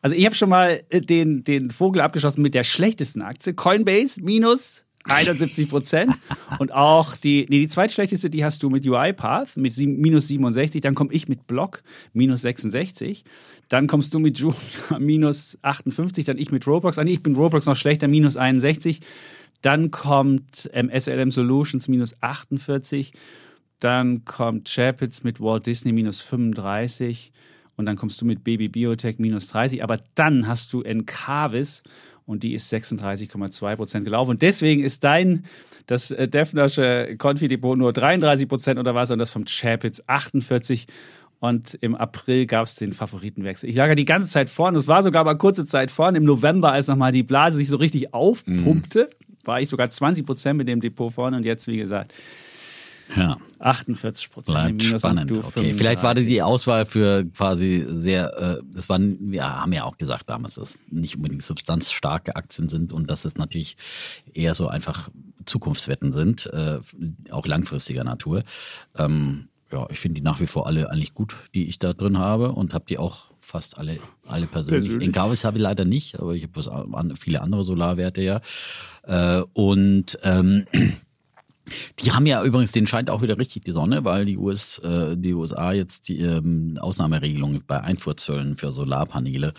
Also 0.00 0.14
ich 0.14 0.24
habe 0.24 0.34
schon 0.34 0.48
mal 0.48 0.80
äh, 0.90 1.00
den, 1.00 1.44
den 1.44 1.70
Vogel 1.70 2.00
abgeschossen 2.00 2.42
mit 2.42 2.54
der 2.54 2.64
schlechtesten 2.64 3.22
Aktie. 3.22 3.54
Coinbase 3.54 4.22
minus 4.22 4.84
71 5.08 5.68
Prozent. 5.68 6.14
Und 6.58 6.72
auch 6.72 7.16
die, 7.16 7.46
nee, 7.48 7.58
die 7.58 7.68
zweitschlechteste, 7.68 8.30
die 8.30 8.44
hast 8.44 8.62
du 8.62 8.70
mit 8.70 8.86
UiPath 8.86 9.56
mit 9.56 9.72
sieben, 9.72 9.98
minus 10.00 10.28
67. 10.28 10.80
Dann 10.80 10.94
komme 10.94 11.12
ich 11.12 11.28
mit 11.28 11.46
Block 11.46 11.82
minus 12.12 12.42
66. 12.42 13.24
Dann 13.68 13.86
kommst 13.86 14.14
du 14.14 14.18
mit 14.18 14.38
Jumia 14.38 14.58
minus 14.98 15.58
58. 15.62 16.24
Dann 16.24 16.38
ich 16.38 16.50
mit 16.50 16.66
Roblox. 16.66 16.98
Ah, 16.98 17.04
nee, 17.04 17.12
ich 17.12 17.22
bin 17.22 17.36
Roblox 17.36 17.66
noch 17.66 17.76
schlechter, 17.76 18.08
minus 18.08 18.36
61. 18.36 19.00
Dann 19.62 19.90
kommt 19.90 20.70
ähm, 20.72 20.90
SLM 20.96 21.30
Solutions 21.30 21.88
minus 21.88 22.14
48. 22.22 23.12
Dann 23.80 24.24
kommt 24.24 24.68
Chapitz 24.68 25.22
mit 25.22 25.40
Walt 25.40 25.66
Disney 25.66 25.92
minus 25.92 26.20
35. 26.20 27.32
Und 27.76 27.86
dann 27.86 27.96
kommst 27.96 28.20
du 28.20 28.24
mit 28.24 28.42
Baby 28.42 28.68
Biotech 28.68 29.18
minus 29.18 29.48
30. 29.48 29.82
Aber 29.84 30.00
dann 30.14 30.48
hast 30.48 30.72
du 30.72 30.82
Encarvis 30.82 31.82
und 32.28 32.42
die 32.42 32.52
ist 32.52 32.72
36,2 32.72 33.76
Prozent 33.76 34.04
gelaufen. 34.04 34.32
Und 34.32 34.42
deswegen 34.42 34.84
ist 34.84 35.02
dein, 35.02 35.46
das 35.86 36.10
äh, 36.10 36.28
Defnersche 36.28 37.16
Konfidepot 37.16 37.76
nur 37.78 37.92
33 37.92 38.46
Prozent 38.48 38.78
oder 38.78 38.94
was 38.94 39.10
und 39.10 39.18
das 39.18 39.30
vom 39.30 39.46
Chapitz 39.46 40.02
48 40.06 40.86
und 41.40 41.78
im 41.80 41.94
April 41.94 42.46
gab 42.46 42.66
es 42.66 42.74
den 42.74 42.92
Favoritenwechsel. 42.92 43.70
Ich 43.70 43.76
lag 43.76 43.88
ja 43.88 43.94
die 43.94 44.04
ganze 44.04 44.28
Zeit 44.28 44.50
vorne. 44.50 44.76
Es 44.76 44.88
war 44.88 45.02
sogar 45.02 45.24
mal 45.24 45.38
kurze 45.38 45.64
Zeit 45.64 45.90
vorne. 45.90 46.18
Im 46.18 46.24
November, 46.24 46.72
als 46.72 46.88
nochmal 46.88 47.12
die 47.12 47.22
Blase 47.22 47.56
sich 47.56 47.68
so 47.68 47.76
richtig 47.76 48.12
aufpumpte, 48.12 49.08
war 49.44 49.60
ich 49.60 49.68
sogar 49.68 49.88
20 49.88 50.26
Prozent 50.26 50.58
mit 50.58 50.68
dem 50.68 50.80
Depot 50.80 51.12
vorne. 51.12 51.36
Und 51.36 51.44
jetzt, 51.44 51.68
wie 51.68 51.76
gesagt, 51.78 52.12
ja. 53.16 53.36
48 53.58 54.30
Prozent 54.30 54.82
spannend. 54.82 55.36
Okay, 55.36 55.74
vielleicht 55.74 56.02
war 56.02 56.14
das 56.14 56.24
35. 56.24 56.26
die 56.26 56.42
Auswahl 56.42 56.86
für 56.86 57.24
quasi 57.24 57.84
sehr, 57.88 58.58
äh, 58.60 58.62
das 58.72 58.88
waren, 58.88 59.16
wir 59.32 59.44
haben 59.44 59.72
ja 59.72 59.84
auch 59.84 59.98
gesagt 59.98 60.30
damals, 60.30 60.54
dass 60.54 60.78
nicht 60.90 61.16
unbedingt 61.16 61.42
substanzstarke 61.42 62.36
Aktien 62.36 62.68
sind 62.68 62.92
und 62.92 63.10
dass 63.10 63.24
es 63.24 63.36
natürlich 63.36 63.76
eher 64.32 64.54
so 64.54 64.68
einfach 64.68 65.10
Zukunftswetten 65.44 66.12
sind, 66.12 66.46
äh, 66.46 66.78
auch 67.30 67.46
langfristiger 67.46 68.04
Natur. 68.04 68.44
Ähm, 68.96 69.48
ja, 69.72 69.86
ich 69.90 69.98
finde 69.98 70.16
die 70.16 70.24
nach 70.24 70.40
wie 70.40 70.46
vor 70.46 70.66
alle 70.66 70.90
eigentlich 70.90 71.14
gut, 71.14 71.34
die 71.54 71.68
ich 71.68 71.78
da 71.78 71.92
drin 71.92 72.18
habe 72.18 72.52
und 72.52 72.72
habe 72.72 72.84
die 72.88 72.98
auch 72.98 73.28
fast 73.40 73.78
alle, 73.78 73.98
alle 74.26 74.46
persönlich. 74.46 74.84
Persönlich. 74.84 75.06
In 75.06 75.12
Gavis 75.12 75.44
habe 75.44 75.58
ich 75.58 75.62
leider 75.62 75.84
nicht, 75.84 76.18
aber 76.18 76.34
ich 76.34 76.44
habe 76.44 77.16
viele 77.16 77.42
andere 77.42 77.64
Solarwerte 77.64 78.22
ja. 78.22 78.40
Äh, 79.02 79.42
und 79.52 80.18
ähm, 80.22 80.66
die 82.00 82.12
haben 82.12 82.26
ja 82.26 82.42
übrigens, 82.42 82.72
denen 82.72 82.86
scheint 82.86 83.10
auch 83.10 83.22
wieder 83.22 83.38
richtig 83.38 83.64
die 83.64 83.72
Sonne, 83.72 84.04
weil 84.04 84.24
die, 84.24 84.36
US, 84.36 84.78
äh, 84.78 85.16
die 85.16 85.34
USA 85.34 85.72
jetzt 85.72 86.08
die 86.08 86.20
ähm, 86.20 86.78
Ausnahmeregelung 86.80 87.62
bei 87.66 87.80
Einfuhrzöllen 87.80 88.56
für 88.56 88.72
Solarpaneele 88.72 89.52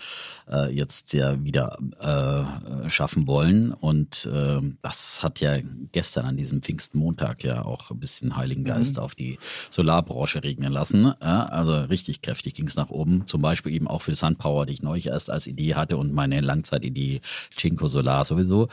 äh, 0.50 0.74
jetzt 0.74 1.12
ja 1.12 1.42
wieder 1.42 1.78
äh, 2.00 2.88
schaffen 2.88 3.26
wollen. 3.26 3.72
Und 3.72 4.30
äh, 4.32 4.60
das 4.82 5.22
hat 5.22 5.40
ja 5.40 5.58
gestern 5.92 6.26
an 6.26 6.36
diesem 6.36 6.62
Pfingstmontag 6.62 7.44
ja 7.44 7.64
auch 7.64 7.90
ein 7.90 8.00
bisschen 8.00 8.36
Heiligen 8.36 8.64
Geist 8.64 8.98
auf 8.98 9.14
die 9.14 9.38
Solarbranche 9.70 10.42
regnen 10.42 10.72
lassen. 10.72 11.12
Ja, 11.20 11.46
also 11.46 11.72
richtig 11.82 12.22
kräftig 12.22 12.54
ging 12.54 12.66
es 12.66 12.76
nach 12.76 12.90
oben. 12.90 13.26
Zum 13.26 13.42
Beispiel 13.42 13.72
eben 13.72 13.88
auch 13.88 14.02
für 14.02 14.14
Sunpower, 14.14 14.66
die 14.66 14.74
ich 14.74 14.82
neulich 14.82 15.06
erst 15.06 15.30
als 15.30 15.46
Idee 15.46 15.74
hatte 15.74 15.96
und 15.96 16.12
meine 16.12 16.40
Langzeitidee 16.40 17.20
Cinco 17.56 17.88
Solar 17.88 18.24
sowieso. 18.24 18.68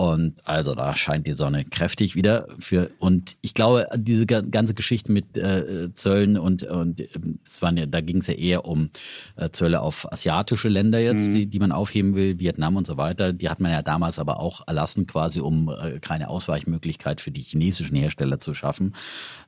Und 0.00 0.40
also 0.48 0.74
da 0.74 0.96
scheint 0.96 1.26
die 1.26 1.34
Sonne 1.34 1.66
kräftig 1.66 2.14
wieder 2.16 2.46
für 2.58 2.88
und 3.00 3.36
ich 3.42 3.52
glaube 3.52 3.86
diese 3.98 4.24
ga- 4.24 4.40
ganze 4.40 4.72
Geschichte 4.72 5.12
mit 5.12 5.36
äh, 5.36 5.90
Zöllen 5.92 6.38
und 6.38 6.62
und 6.62 7.02
ähm, 7.02 7.38
es 7.46 7.60
waren 7.60 7.76
ja 7.76 7.84
da 7.84 8.00
ging 8.00 8.16
es 8.16 8.26
ja 8.26 8.32
eher 8.32 8.64
um 8.64 8.88
äh, 9.36 9.50
Zölle 9.50 9.82
auf 9.82 10.10
asiatische 10.10 10.70
Länder 10.70 11.00
jetzt, 11.00 11.34
die 11.34 11.44
die 11.44 11.58
man 11.58 11.70
aufheben 11.70 12.14
will, 12.14 12.38
Vietnam 12.38 12.76
und 12.76 12.86
so 12.86 12.96
weiter. 12.96 13.34
Die 13.34 13.50
hat 13.50 13.60
man 13.60 13.72
ja 13.72 13.82
damals 13.82 14.18
aber 14.18 14.40
auch 14.40 14.66
erlassen 14.66 15.06
quasi, 15.06 15.40
um 15.40 15.68
äh, 15.68 16.00
keine 16.00 16.30
Ausweichmöglichkeit 16.30 17.20
für 17.20 17.30
die 17.30 17.42
chinesischen 17.42 17.94
Hersteller 17.96 18.38
zu 18.40 18.54
schaffen. 18.54 18.94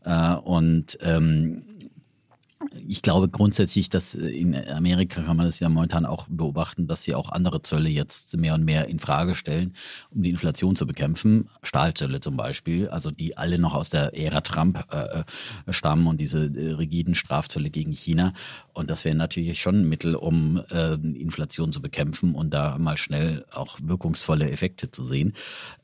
Äh, 0.04 0.35
und 0.35 0.99
ähm, 1.00 1.62
ich 2.87 3.02
glaube 3.02 3.28
grundsätzlich, 3.28 3.88
dass 3.88 4.14
äh, 4.14 4.28
in 4.28 4.54
Amerika 4.69 5.23
kann 5.23 5.37
man 5.37 5.47
das 5.47 5.61
ja 5.61 5.69
momentan 5.69 6.07
auch 6.07 6.26
beobachten, 6.28 6.87
dass 6.87 7.02
sie 7.02 7.14
auch 7.14 7.31
andere 7.31 7.62
Zölle 7.62 7.88
jetzt 7.88 8.37
mehr 8.37 8.54
und 8.54 8.64
mehr 8.64 8.88
in 8.88 8.99
Frage 8.99 9.35
stellen, 9.35 9.73
um 10.11 10.23
die 10.23 10.31
Inflation 10.31 10.76
zu 10.76 10.87
bekämpfen. 10.87 11.49
Stahlzölle 11.62 12.21
zum 12.21 12.37
Beispiel, 12.37 12.88
also 12.88 13.11
die 13.11 13.37
alle 13.37 13.59
noch 13.59 13.75
aus 13.75 13.90
der 13.90 14.19
Ära 14.19 14.40
Trump 14.40 14.85
äh, 14.92 15.21
äh, 15.21 15.73
stammen 15.73 16.07
und 16.07 16.21
diese 16.21 16.47
äh, 16.47 16.73
rigiden 16.73 17.14
Strafzölle 17.14 17.71
gegen 17.71 17.92
China. 17.92 18.33
Und 18.73 18.90
das 18.90 19.04
wäre 19.04 19.16
natürlich 19.16 19.61
schon 19.61 19.83
ein 19.83 19.88
Mittel, 19.88 20.14
um 20.14 20.62
äh, 20.71 20.95
Inflation 20.95 21.73
zu 21.73 21.83
bekämpfen 21.83 22.35
und 22.35 22.50
da 22.50 22.78
mal 22.78 22.97
schnell 22.97 23.45
auch 23.52 23.78
wirkungsvolle 23.83 24.50
Effekte 24.50 24.90
zu 24.90 25.04
sehen. 25.04 25.35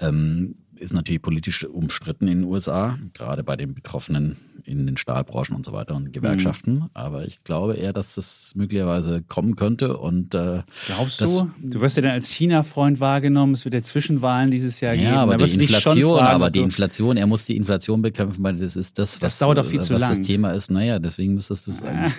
Ähm, 0.00 0.56
ist 0.78 0.92
natürlich 0.92 1.22
politisch 1.22 1.64
umstritten 1.64 2.28
in 2.28 2.42
den 2.42 2.50
USA, 2.50 2.98
gerade 3.14 3.44
bei 3.44 3.56
den 3.56 3.74
Betroffenen 3.74 4.36
in 4.68 4.86
den 4.86 4.96
Stahlbranchen 4.98 5.56
und 5.56 5.64
so 5.64 5.72
weiter 5.72 5.94
und 5.94 6.12
Gewerkschaften. 6.12 6.74
Mhm. 6.74 6.90
Aber 6.92 7.26
ich 7.26 7.42
glaube 7.42 7.74
eher, 7.74 7.94
dass 7.94 8.14
das 8.16 8.52
möglicherweise 8.54 9.22
kommen 9.22 9.56
könnte. 9.56 9.96
Und 9.96 10.34
äh, 10.34 10.62
glaubst 10.86 11.22
du? 11.22 11.50
Du 11.62 11.80
wirst 11.80 11.96
ja 11.96 12.02
dann 12.02 12.12
als 12.12 12.30
China-Freund 12.30 13.00
wahrgenommen. 13.00 13.54
Es 13.54 13.64
wird 13.64 13.74
ja 13.74 13.82
Zwischenwahlen 13.82 14.50
dieses 14.50 14.80
Jahr 14.80 14.92
ja, 14.92 15.02
geben. 15.02 15.14
Aber 15.14 15.36
die 15.38 15.54
Inflation, 15.54 16.18
fragen, 16.18 16.34
aber 16.34 16.50
die 16.50 16.60
Inflation, 16.60 17.16
er 17.16 17.26
muss 17.26 17.46
die 17.46 17.56
Inflation 17.56 18.02
bekämpfen, 18.02 18.44
weil 18.44 18.56
das 18.56 18.76
ist 18.76 18.98
das, 18.98 19.14
was, 19.14 19.20
das, 19.20 19.38
dauert 19.38 19.58
doch 19.58 19.64
viel 19.64 19.80
zu 19.80 19.94
was 19.94 20.06
das 20.06 20.20
Thema 20.20 20.50
ist. 20.50 20.70
Naja, 20.70 20.98
deswegen 20.98 21.34
müsstest 21.34 21.66
du 21.66 21.72
sagen. 21.72 22.12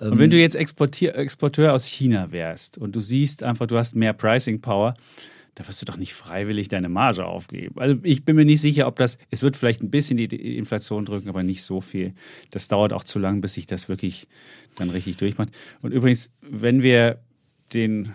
Ah. 0.00 0.04
Und 0.04 0.18
wenn 0.18 0.30
du 0.30 0.36
jetzt 0.36 0.56
Exporteur 0.56 1.72
aus 1.72 1.86
China 1.86 2.32
wärst 2.32 2.78
und 2.78 2.94
du 2.94 3.00
siehst 3.00 3.42
einfach, 3.42 3.66
du 3.66 3.76
hast 3.76 3.94
mehr 3.94 4.12
Pricing 4.12 4.60
Power, 4.60 4.94
da 5.58 5.66
wirst 5.66 5.82
du 5.82 5.86
doch 5.86 5.96
nicht 5.96 6.14
freiwillig 6.14 6.68
deine 6.68 6.88
Marge 6.88 7.26
aufgeben. 7.26 7.74
Also 7.80 7.98
ich 8.04 8.24
bin 8.24 8.36
mir 8.36 8.44
nicht 8.44 8.60
sicher, 8.60 8.86
ob 8.86 8.94
das, 8.94 9.18
es 9.30 9.42
wird 9.42 9.56
vielleicht 9.56 9.82
ein 9.82 9.90
bisschen 9.90 10.16
die 10.16 10.56
Inflation 10.56 11.04
drücken, 11.04 11.28
aber 11.28 11.42
nicht 11.42 11.64
so 11.64 11.80
viel. 11.80 12.14
Das 12.52 12.68
dauert 12.68 12.92
auch 12.92 13.02
zu 13.02 13.18
lang, 13.18 13.40
bis 13.40 13.54
sich 13.54 13.66
das 13.66 13.88
wirklich 13.88 14.28
dann 14.76 14.88
richtig 14.90 15.16
durchmacht. 15.16 15.48
Und 15.82 15.90
übrigens, 15.90 16.30
wenn 16.42 16.82
wir 16.82 17.18
den 17.74 18.12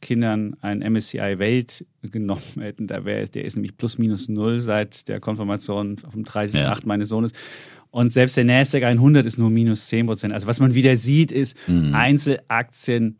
Kindern 0.00 0.56
ein 0.62 0.78
MSCI 0.78 1.38
Welt 1.38 1.84
genommen 2.00 2.40
hätten, 2.60 2.86
da 2.86 3.04
wäre, 3.04 3.28
der 3.28 3.44
ist 3.44 3.56
nämlich 3.56 3.76
plus 3.76 3.98
minus 3.98 4.30
null 4.30 4.62
seit 4.62 5.06
der 5.08 5.20
Konfirmation 5.20 5.98
vom 5.98 6.22
30.8. 6.22 6.56
Ja. 6.56 6.78
meines 6.86 7.10
Sohnes. 7.10 7.34
Und 7.90 8.10
selbst 8.10 8.38
der 8.38 8.44
Nasdaq 8.44 8.84
100 8.84 9.26
ist 9.26 9.36
nur 9.36 9.50
minus 9.50 9.88
10 9.88 10.06
Prozent. 10.06 10.32
Also 10.32 10.46
was 10.46 10.60
man 10.60 10.72
wieder 10.72 10.96
sieht, 10.96 11.30
ist 11.30 11.58
mhm. 11.68 11.94
Einzelaktien 11.94 13.18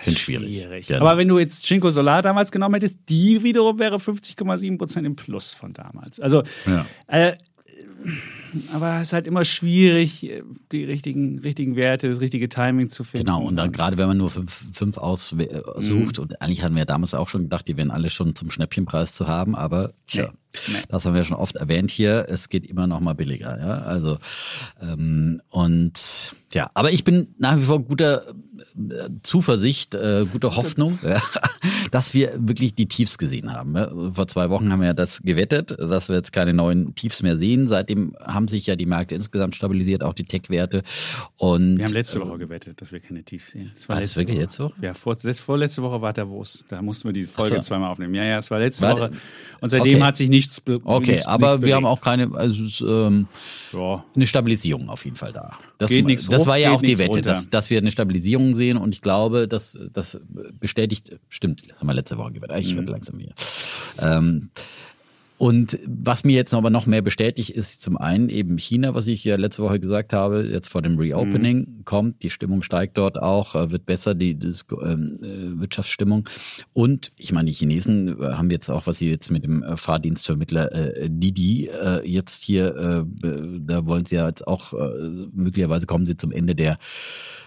sind 0.00 0.18
schwierig. 0.18 0.62
schwierig. 0.62 0.86
Genau. 0.88 1.00
Aber 1.00 1.18
wenn 1.18 1.28
du 1.28 1.38
jetzt 1.38 1.64
Cinco 1.64 1.90
Solar 1.90 2.22
damals 2.22 2.50
genommen 2.52 2.74
hättest, 2.74 2.98
die 3.08 3.42
wiederum 3.42 3.78
wäre 3.78 3.96
50,7 3.96 4.78
Prozent 4.78 5.06
im 5.06 5.16
Plus 5.16 5.52
von 5.52 5.72
damals. 5.72 6.20
Also, 6.20 6.42
ja. 6.66 6.86
äh, 7.06 7.36
aber 8.72 8.96
es 8.96 9.08
ist 9.08 9.12
halt 9.12 9.26
immer 9.26 9.44
schwierig, 9.44 10.30
die 10.72 10.84
richtigen, 10.84 11.38
richtigen 11.40 11.76
Werte, 11.76 12.08
das 12.08 12.20
richtige 12.20 12.48
Timing 12.48 12.90
zu 12.90 13.04
finden. 13.04 13.26
Genau, 13.26 13.42
und 13.42 13.56
dann 13.56 13.72
gerade 13.72 13.98
wenn 13.98 14.08
man 14.08 14.16
nur 14.16 14.30
fünf, 14.30 14.64
fünf 14.72 14.96
aussucht, 14.96 15.38
mhm. 15.38 16.22
und 16.22 16.40
eigentlich 16.40 16.62
hatten 16.62 16.76
wir 16.76 16.84
damals 16.84 17.14
auch 17.14 17.28
schon 17.28 17.42
gedacht, 17.42 17.68
die 17.68 17.76
wären 17.76 17.90
alle 17.90 18.10
schon 18.10 18.34
zum 18.34 18.50
Schnäppchenpreis 18.50 19.12
zu 19.12 19.26
haben, 19.26 19.54
aber 19.54 19.92
tja. 20.06 20.26
Nee. 20.26 20.38
Das 20.88 21.04
haben 21.04 21.14
wir 21.14 21.24
schon 21.24 21.36
oft 21.36 21.56
erwähnt 21.56 21.90
hier. 21.90 22.26
Es 22.28 22.48
geht 22.48 22.66
immer 22.66 22.86
noch 22.86 23.00
mal 23.00 23.14
billiger. 23.14 23.58
Ja? 23.58 23.78
Also 23.82 24.18
ähm, 24.80 25.42
und 25.50 26.34
ja, 26.52 26.70
aber 26.74 26.92
ich 26.92 27.04
bin 27.04 27.34
nach 27.38 27.58
wie 27.58 27.62
vor 27.62 27.80
guter 27.80 28.22
äh, 28.26 29.10
Zuversicht, 29.22 29.94
äh, 29.94 30.24
guter 30.32 30.56
Hoffnung, 30.56 30.98
ja, 31.04 31.20
dass 31.90 32.14
wir 32.14 32.32
wirklich 32.38 32.74
die 32.74 32.86
Tiefs 32.86 33.18
gesehen 33.18 33.52
haben. 33.52 33.76
Ja? 33.76 33.90
Vor 34.12 34.26
zwei 34.28 34.48
Wochen 34.48 34.72
haben 34.72 34.80
wir 34.80 34.86
ja 34.86 34.94
das 34.94 35.20
gewettet, 35.22 35.76
dass 35.78 36.08
wir 36.08 36.16
jetzt 36.16 36.32
keine 36.32 36.54
neuen 36.54 36.94
Tiefs 36.94 37.22
mehr 37.22 37.36
sehen. 37.36 37.68
Seitdem 37.68 38.16
haben 38.24 38.48
sich 38.48 38.66
ja 38.66 38.76
die 38.76 38.86
Märkte 38.86 39.14
insgesamt 39.14 39.56
stabilisiert, 39.56 40.02
auch 40.02 40.14
die 40.14 40.24
Tech-Werte. 40.24 40.82
Und 41.36 41.76
wir 41.76 41.84
haben 41.84 41.92
letzte 41.92 42.20
Woche 42.20 42.38
gewettet, 42.38 42.80
dass 42.80 42.92
wir 42.92 43.00
keine 43.00 43.22
Tiefs 43.22 43.50
sehen. 43.50 43.70
Das 43.74 43.88
war 43.88 43.96
war 43.96 44.02
das 44.02 44.16
wirklich 44.16 44.36
Woche. 44.36 44.44
letzte 44.44 44.64
Woche? 44.64 44.74
Ja, 44.80 44.94
vor, 44.94 45.16
vorletzte 45.34 45.82
Woche 45.82 46.00
war 46.00 46.12
Davos. 46.12 46.64
Da 46.68 46.80
mussten 46.80 47.08
wir 47.08 47.12
die 47.12 47.24
Folge 47.24 47.56
so. 47.56 47.62
zweimal 47.62 47.90
aufnehmen. 47.90 48.14
Ja, 48.14 48.24
ja, 48.24 48.38
es 48.38 48.50
war 48.50 48.58
letzte 48.58 48.86
war 48.86 48.98
Woche. 48.98 49.10
Und 49.60 49.70
seitdem 49.70 49.96
okay. 49.96 50.04
hat 50.04 50.16
sich 50.16 50.28
nichts. 50.38 50.62
Okay, 50.66 51.12
nichts, 51.12 51.26
aber 51.26 51.52
nichts 51.52 51.66
wir 51.66 51.74
haben 51.74 51.86
auch 51.86 52.00
keine, 52.00 52.34
also 52.34 52.62
ist, 52.62 52.80
ähm, 52.80 53.26
ja. 53.72 54.04
eine 54.14 54.26
Stabilisierung 54.26 54.88
auf 54.88 55.04
jeden 55.04 55.16
Fall 55.16 55.32
da. 55.32 55.58
Das, 55.78 55.90
geht 55.90 56.06
nichts 56.06 56.26
das 56.26 56.42
hoch, 56.42 56.46
war 56.48 56.56
ja 56.56 56.72
auch 56.72 56.82
die 56.82 56.98
Wette, 56.98 57.22
dass, 57.22 57.50
dass 57.50 57.70
wir 57.70 57.78
eine 57.78 57.90
Stabilisierung 57.90 58.54
sehen 58.54 58.76
und 58.76 58.94
ich 58.94 59.02
glaube, 59.02 59.48
dass 59.48 59.78
das 59.92 60.20
bestätigt, 60.58 61.18
stimmt, 61.28 61.66
haben 61.78 61.86
wir 61.86 61.94
letzte 61.94 62.18
Woche 62.18 62.32
gewettet. 62.32 62.56
Ich 62.58 62.72
mhm. 62.72 62.78
werde 62.78 62.92
langsam 62.92 63.18
hier. 63.18 63.32
Ähm, 64.00 64.50
und 65.38 65.78
was 65.86 66.24
mir 66.24 66.34
jetzt 66.34 66.52
aber 66.52 66.68
noch 66.68 66.86
mehr 66.86 67.00
bestätigt, 67.00 67.50
ist 67.50 67.80
zum 67.80 67.96
einen 67.96 68.28
eben 68.28 68.58
China, 68.58 68.94
was 68.94 69.06
ich 69.06 69.22
ja 69.22 69.36
letzte 69.36 69.62
Woche 69.62 69.78
gesagt 69.78 70.12
habe, 70.12 70.42
jetzt 70.42 70.68
vor 70.68 70.82
dem 70.82 70.98
Reopening 70.98 71.58
mhm. 71.58 71.84
kommt, 71.84 72.24
die 72.24 72.30
Stimmung 72.30 72.62
steigt 72.62 72.98
dort 72.98 73.22
auch, 73.22 73.54
äh, 73.54 73.70
wird 73.70 73.86
besser, 73.86 74.16
die, 74.16 74.34
die 74.34 74.48
äh, 74.48 74.96
Wirtschaftsstimmung. 75.60 76.28
Und 76.72 77.12
ich 77.16 77.30
meine, 77.30 77.46
die 77.46 77.52
Chinesen 77.52 78.20
äh, 78.20 78.32
haben 78.32 78.50
jetzt 78.50 78.68
auch, 78.68 78.88
was 78.88 78.98
sie 78.98 79.08
jetzt 79.08 79.30
mit 79.30 79.44
dem 79.44 79.64
Fahrdienstvermittler 79.76 80.72
äh, 80.72 81.08
Didi 81.08 81.68
äh, 81.68 82.04
jetzt 82.04 82.42
hier, 82.42 83.06
äh, 83.22 83.28
da 83.60 83.86
wollen 83.86 84.06
sie 84.06 84.16
ja 84.16 84.26
jetzt 84.26 84.44
auch, 84.46 84.72
möglicherweise 85.32 85.86
kommen 85.86 86.06
sie 86.06 86.16
zum 86.16 86.32
Ende 86.32 86.54
der 86.54 86.78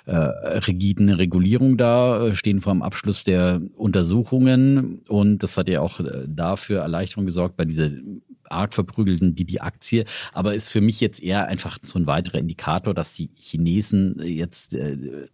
äh, 0.06 0.16
rigiden 0.16 1.10
Regulierung 1.10 1.78
da, 1.78 2.28
äh, 2.28 2.36
stehen 2.36 2.62
vor 2.62 2.74
dem 2.74 2.82
Abschluss 2.82 3.24
der 3.24 3.62
Untersuchungen. 3.76 5.02
Und 5.08 5.40
das 5.40 5.58
hat 5.58 5.68
ja 5.68 5.82
auch 5.82 6.00
äh, 6.00 6.26
dafür 6.28 6.82
Erleichterung 6.82 7.26
gesorgt 7.26 7.58
bei 7.58 7.66
dieser 7.66 7.90
arg 8.52 8.74
verprügelten 8.74 9.34
die 9.34 9.46
die 9.46 9.62
Aktie, 9.62 10.04
aber 10.34 10.54
ist 10.54 10.70
für 10.70 10.82
mich 10.82 11.00
jetzt 11.00 11.24
eher 11.24 11.48
einfach 11.48 11.80
so 11.82 11.98
ein 11.98 12.06
weiterer 12.06 12.38
Indikator, 12.40 12.94
dass 12.94 13.14
die 13.14 13.30
Chinesen 13.36 14.22
jetzt 14.24 14.76
äh, 14.76 15.28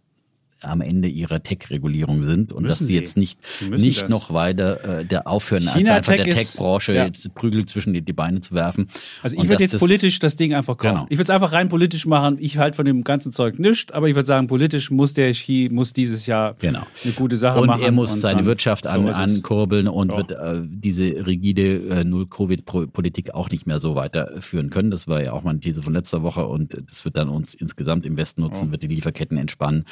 am 0.62 0.80
Ende 0.80 1.08
ihrer 1.08 1.42
Tech-Regulierung 1.42 2.22
sind 2.22 2.52
und 2.52 2.64
müssen 2.64 2.72
dass 2.72 2.78
sie, 2.86 2.94
jetzt 2.94 3.16
nicht, 3.16 3.38
sie 3.44 3.68
nicht 3.70 4.02
das. 4.02 4.08
noch 4.08 4.32
weiter 4.32 5.00
äh, 5.00 5.04
der 5.04 5.28
aufhören, 5.28 5.62
China 5.62 5.94
als 5.94 6.08
einfach 6.08 6.24
der 6.24 6.34
Tech-Branche 6.34 6.94
ja. 6.94 7.04
jetzt 7.04 7.32
Prügel 7.34 7.64
zwischen 7.66 7.92
die, 7.92 8.02
die, 8.02 8.12
Beine 8.12 8.40
zu 8.40 8.54
werfen. 8.54 8.88
Also 9.22 9.36
ich 9.36 9.48
würde 9.48 9.62
jetzt 9.62 9.74
das, 9.74 9.80
politisch 9.80 10.18
das 10.18 10.34
Ding 10.34 10.54
einfach 10.54 10.76
kaufen. 10.76 10.94
Genau. 10.94 11.06
Ich 11.10 11.18
würde 11.18 11.24
es 11.24 11.30
einfach 11.30 11.52
rein 11.52 11.68
politisch 11.68 12.06
machen. 12.06 12.38
Ich 12.40 12.58
halte 12.58 12.76
von 12.76 12.84
dem 12.84 13.04
ganzen 13.04 13.30
Zeug 13.30 13.58
nichts, 13.58 13.92
aber 13.92 14.08
ich 14.08 14.16
würde 14.16 14.26
sagen, 14.26 14.48
politisch 14.48 14.90
muss 14.90 15.14
der 15.14 15.30
Xi 15.30 15.68
muss 15.70 15.92
dieses 15.92 16.26
Jahr 16.26 16.56
genau. 16.58 16.86
eine 17.04 17.12
gute 17.12 17.36
Sache 17.36 17.60
und 17.60 17.68
machen. 17.68 17.82
Er 17.82 17.92
muss 17.92 18.14
und 18.14 18.18
seine 18.18 18.44
Wirtschaft 18.44 18.86
an, 18.88 19.06
so 19.06 19.12
ankurbeln 19.12 19.86
und 19.86 20.10
ja. 20.10 20.16
wird 20.16 20.32
äh, 20.32 20.60
diese 20.64 21.26
rigide 21.26 21.76
äh, 21.88 22.04
Null-Covid-Politik 22.04 23.34
auch 23.34 23.48
nicht 23.50 23.66
mehr 23.66 23.78
so 23.78 23.94
weiterführen 23.94 24.70
können. 24.70 24.90
Das 24.90 25.06
war 25.06 25.22
ja 25.22 25.32
auch 25.32 25.44
mal 25.44 25.50
eine 25.50 25.60
These 25.60 25.82
von 25.82 25.92
letzter 25.92 26.24
Woche 26.24 26.46
und 26.46 26.76
das 26.88 27.04
wird 27.04 27.16
dann 27.16 27.28
uns 27.28 27.54
insgesamt 27.54 28.06
im 28.06 28.16
Westen 28.16 28.40
nutzen, 28.40 28.66
ja. 28.66 28.72
wird 28.72 28.82
die 28.82 28.88
Lieferketten 28.88 29.38
entspannen 29.38 29.84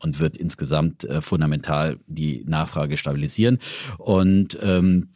und 0.00 0.18
wird 0.20 0.36
insgesamt 0.36 1.04
äh, 1.04 1.20
fundamental 1.20 1.98
die 2.06 2.44
Nachfrage 2.46 2.96
stabilisieren. 2.96 3.58
Und 3.98 4.58
ähm, 4.62 5.08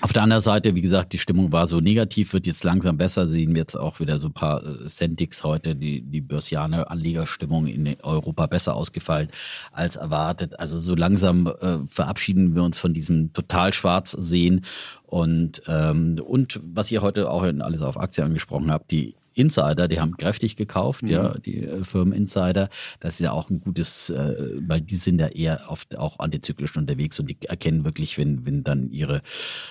auf 0.00 0.12
der 0.12 0.22
anderen 0.22 0.40
Seite, 0.40 0.74
wie 0.74 0.80
gesagt, 0.80 1.12
die 1.12 1.18
Stimmung 1.18 1.52
war 1.52 1.66
so 1.66 1.80
negativ, 1.80 2.32
wird 2.32 2.46
jetzt 2.46 2.64
langsam 2.64 2.96
besser. 2.96 3.26
Sehen 3.26 3.54
wir 3.54 3.60
jetzt 3.60 3.76
auch 3.76 4.00
wieder 4.00 4.18
so 4.18 4.28
ein 4.28 4.32
paar 4.32 4.64
äh, 4.64 4.88
Centix 4.88 5.44
heute, 5.44 5.76
die, 5.76 6.00
die 6.00 6.20
börsianer 6.20 6.90
Anlegerstimmung 6.90 7.66
in 7.66 7.96
Europa 8.02 8.46
besser 8.46 8.74
ausgefallen 8.74 9.28
als 9.70 9.96
erwartet. 9.96 10.58
Also 10.58 10.80
so 10.80 10.94
langsam 10.94 11.46
äh, 11.46 11.78
verabschieden 11.86 12.54
wir 12.54 12.62
uns 12.62 12.78
von 12.78 12.94
diesem 12.94 13.32
total 13.32 13.72
schwarz 13.72 14.10
sehen. 14.10 14.64
Und, 15.06 15.62
ähm, 15.68 16.20
und 16.24 16.58
was 16.64 16.90
ihr 16.90 17.02
heute 17.02 17.30
auch 17.30 17.44
in 17.44 17.60
alles 17.60 17.82
auf 17.82 17.98
Aktien 17.98 18.26
angesprochen 18.26 18.72
habt, 18.72 18.90
die 18.90 19.14
Insider, 19.34 19.88
die 19.88 20.00
haben 20.00 20.16
kräftig 20.16 20.56
gekauft, 20.56 21.02
mhm. 21.02 21.08
ja, 21.08 21.34
die 21.38 21.64
äh, 21.64 21.84
Firmen 21.84 22.12
Insider. 22.12 22.68
Das 23.00 23.14
ist 23.14 23.20
ja 23.20 23.32
auch 23.32 23.50
ein 23.50 23.60
gutes, 23.60 24.10
äh, 24.10 24.34
weil 24.66 24.80
die 24.80 24.96
sind 24.96 25.18
ja 25.18 25.28
eher 25.28 25.62
oft 25.68 25.96
auch 25.96 26.18
antizyklisch 26.18 26.76
unterwegs 26.76 27.18
und 27.20 27.28
die 27.28 27.36
erkennen 27.46 27.84
wirklich, 27.84 28.18
wenn, 28.18 28.44
wenn 28.46 28.64
dann 28.64 28.90
ihre 28.90 29.22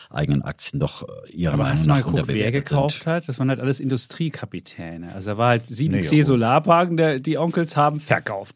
eigenen 0.10 0.42
Aktien 0.42 0.80
doch 0.80 1.04
äh, 1.04 1.32
ihrer 1.32 1.54
Aber 1.54 1.64
Meinung 1.64 1.86
nach 1.86 1.88
mal 1.88 2.04
geguckt, 2.04 2.28
wer 2.28 2.52
gekauft 2.52 3.04
sind. 3.04 3.08
hat? 3.08 3.28
Das 3.28 3.40
waren 3.40 3.50
halt 3.50 3.60
alles 3.60 3.80
Industriekapitäne. 3.80 5.14
Also 5.14 5.32
da 5.32 5.38
war 5.38 5.50
halt 5.50 5.64
7C 5.64 6.24
Solarparken, 6.24 6.98
der, 6.98 7.20
die 7.20 7.38
Onkels 7.38 7.76
haben 7.78 8.00
verkauft. 8.00 8.56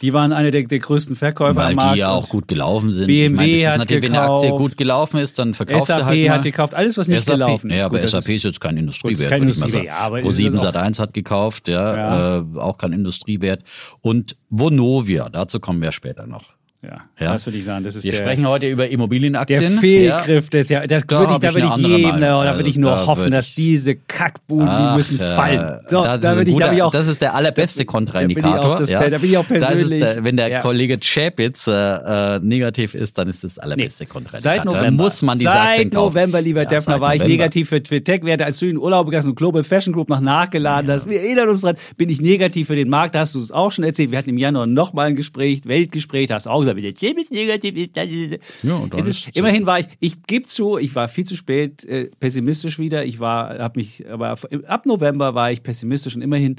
Die 0.00 0.12
waren 0.12 0.32
eine 0.32 0.50
der, 0.50 0.62
der 0.62 0.78
größten 0.78 1.16
Verkäufer 1.16 1.56
Weil 1.56 1.66
am 1.70 1.74
Markt. 1.74 1.94
die 1.94 1.98
ja 2.00 2.10
auch 2.10 2.28
gut 2.28 2.48
gelaufen 2.48 2.92
sind. 2.92 3.06
BMW 3.06 3.26
ich 3.26 3.32
meine, 3.32 3.52
das 3.52 3.72
ist 3.72 3.78
natürlich, 3.78 4.02
wenn 4.04 4.14
eine 4.14 4.30
Aktie 4.30 4.50
gut 4.50 4.76
gelaufen 4.76 5.18
ist, 5.18 5.38
dann 5.38 5.54
verkauft 5.54 5.86
SAP 5.86 5.96
sie 5.98 6.04
halt 6.04 6.26
mal. 6.26 6.34
hat 6.36 6.42
gekauft, 6.42 6.74
alles 6.74 6.98
was 6.98 7.08
nicht 7.08 7.24
SAP, 7.24 7.34
gelaufen 7.34 7.70
ist. 7.70 7.78
Ja, 7.78 7.86
aber 7.86 8.00
gut, 8.00 8.08
SAP 8.08 8.28
ist 8.28 8.44
jetzt 8.44 8.60
kein 8.60 8.76
Industriewert. 8.76 9.18
Gut, 9.18 9.28
kein 9.28 9.42
Industriewert, 9.42 9.84
ja, 9.84 9.96
aber 9.98 10.18
Pro7 10.18 10.58
Sat1 10.58 10.98
hat 11.00 11.14
gekauft, 11.14 11.68
ja, 11.68 11.96
ja. 11.96 12.38
Äh, 12.38 12.58
auch 12.58 12.78
kein 12.78 12.92
Industriewert. 12.92 13.62
Und 14.00 14.36
Vonovia, 14.50 15.28
dazu 15.28 15.60
kommen 15.60 15.82
wir 15.82 15.92
später 15.92 16.26
noch. 16.26 16.57
Ja, 16.80 17.00
ja, 17.18 17.32
das 17.32 17.44
würde 17.44 17.58
ich 17.58 17.64
sagen. 17.64 17.82
Das 17.82 17.96
ist 17.96 18.04
Wir 18.04 18.12
der, 18.12 18.18
sprechen 18.18 18.46
heute 18.46 18.68
über 18.68 18.88
Immobilienaktien. 18.88 19.60
Der 19.60 19.80
Fehlgriff, 19.80 20.44
ja. 20.44 20.58
das 20.60 20.68
ja, 20.68 20.86
das 20.86 21.02
da 21.08 21.18
würde 21.18 21.32
ich, 21.32 21.38
da 21.40 21.54
würde 21.54 21.66
ich 21.66 21.86
jedem, 21.88 22.20
da 22.20 22.56
würde 22.56 22.68
ich 22.68 22.76
also 22.76 22.80
nur 22.80 22.92
also, 22.92 23.06
hoffen, 23.08 23.32
dass 23.32 23.56
diese 23.56 23.96
Kackbuden, 23.96 24.68
die 24.68 24.96
müssen 24.96 25.18
ja, 25.18 25.34
fallen. 25.34 25.80
So, 25.88 26.04
das, 26.04 26.20
da 26.20 26.34
ist 26.34 26.48
guter, 26.48 26.72
ich 26.72 26.82
auch, 26.82 26.92
das 26.92 27.08
ist 27.08 27.20
der 27.20 27.34
allerbeste 27.34 27.84
Kontraindikator. 27.84 28.76
Da, 28.76 28.84
ja. 28.84 29.10
da 29.10 29.18
bin 29.18 29.30
ich 29.30 29.36
auch 29.38 29.46
persönlich. 29.48 29.98
Der, 29.98 30.22
wenn 30.22 30.36
der 30.36 30.60
Kollege 30.60 30.98
Chapitz 31.00 31.66
äh, 31.66 31.72
äh, 31.72 32.38
negativ 32.44 32.94
ist, 32.94 33.18
dann 33.18 33.26
ist 33.26 33.42
das 33.42 33.58
allerbeste 33.58 34.04
nee. 34.04 34.10
Kontraindikator. 34.10 34.54
Seit 34.54 34.64
November, 34.64 34.84
dann 34.84 34.94
muss 34.94 35.22
man 35.22 35.36
die 35.36 35.46
Seit 35.46 35.92
November, 35.92 36.40
lieber 36.40 36.62
ja, 36.62 36.68
Defner, 36.68 37.00
war 37.00 37.12
ich 37.16 37.24
negativ 37.24 37.70
für 37.70 37.82
Tech-Werte. 37.82 38.44
Als 38.44 38.60
du 38.60 38.66
in 38.66 38.78
Urlaub 38.78 39.06
gegangen 39.06 39.26
und 39.26 39.34
Global 39.34 39.64
Fashion 39.64 39.92
Group 39.92 40.08
noch 40.08 40.20
nachgeladen 40.20 40.88
hast, 40.92 41.08
wir 41.08 41.20
erinnern 41.20 41.48
uns 41.48 41.62
dran, 41.62 41.76
bin 41.96 42.08
ich 42.08 42.20
negativ 42.20 42.68
für 42.68 42.76
den 42.76 42.88
Markt. 42.88 43.16
Da 43.16 43.20
hast 43.20 43.34
du 43.34 43.40
es 43.40 43.50
auch 43.50 43.72
schon 43.72 43.82
erzählt. 43.82 44.12
Wir 44.12 44.18
hatten 44.18 44.30
im 44.30 44.38
Januar 44.38 44.66
nochmal 44.66 45.08
ein 45.08 45.16
Gespräch, 45.16 45.62
Weltgespräch, 45.64 46.28
da 46.28 46.36
hast 46.36 46.46
du 46.46 46.50
auch 46.50 46.67
gesagt, 46.74 46.76
wenn 46.76 46.84
der 46.84 46.94
Chapitz 46.94 47.30
negativ 47.30 47.76
ist. 47.76 47.96
Ja, 48.62 48.86
es 48.96 49.06
ist, 49.06 49.36
immerhin 49.36 49.66
war 49.66 49.80
ich, 49.80 49.86
ich 50.00 50.22
gebe 50.24 50.46
zu, 50.46 50.78
ich 50.78 50.94
war 50.94 51.08
viel 51.08 51.24
zu 51.24 51.36
spät 51.36 51.84
äh, 51.84 52.10
pessimistisch 52.20 52.78
wieder. 52.78 53.04
Ich 53.04 53.20
war, 53.20 53.58
habe 53.58 53.78
mich, 53.78 54.08
aber 54.08 54.36
ab 54.66 54.86
November 54.86 55.34
war 55.34 55.50
ich 55.52 55.62
pessimistisch 55.62 56.16
und 56.16 56.22
immerhin 56.22 56.56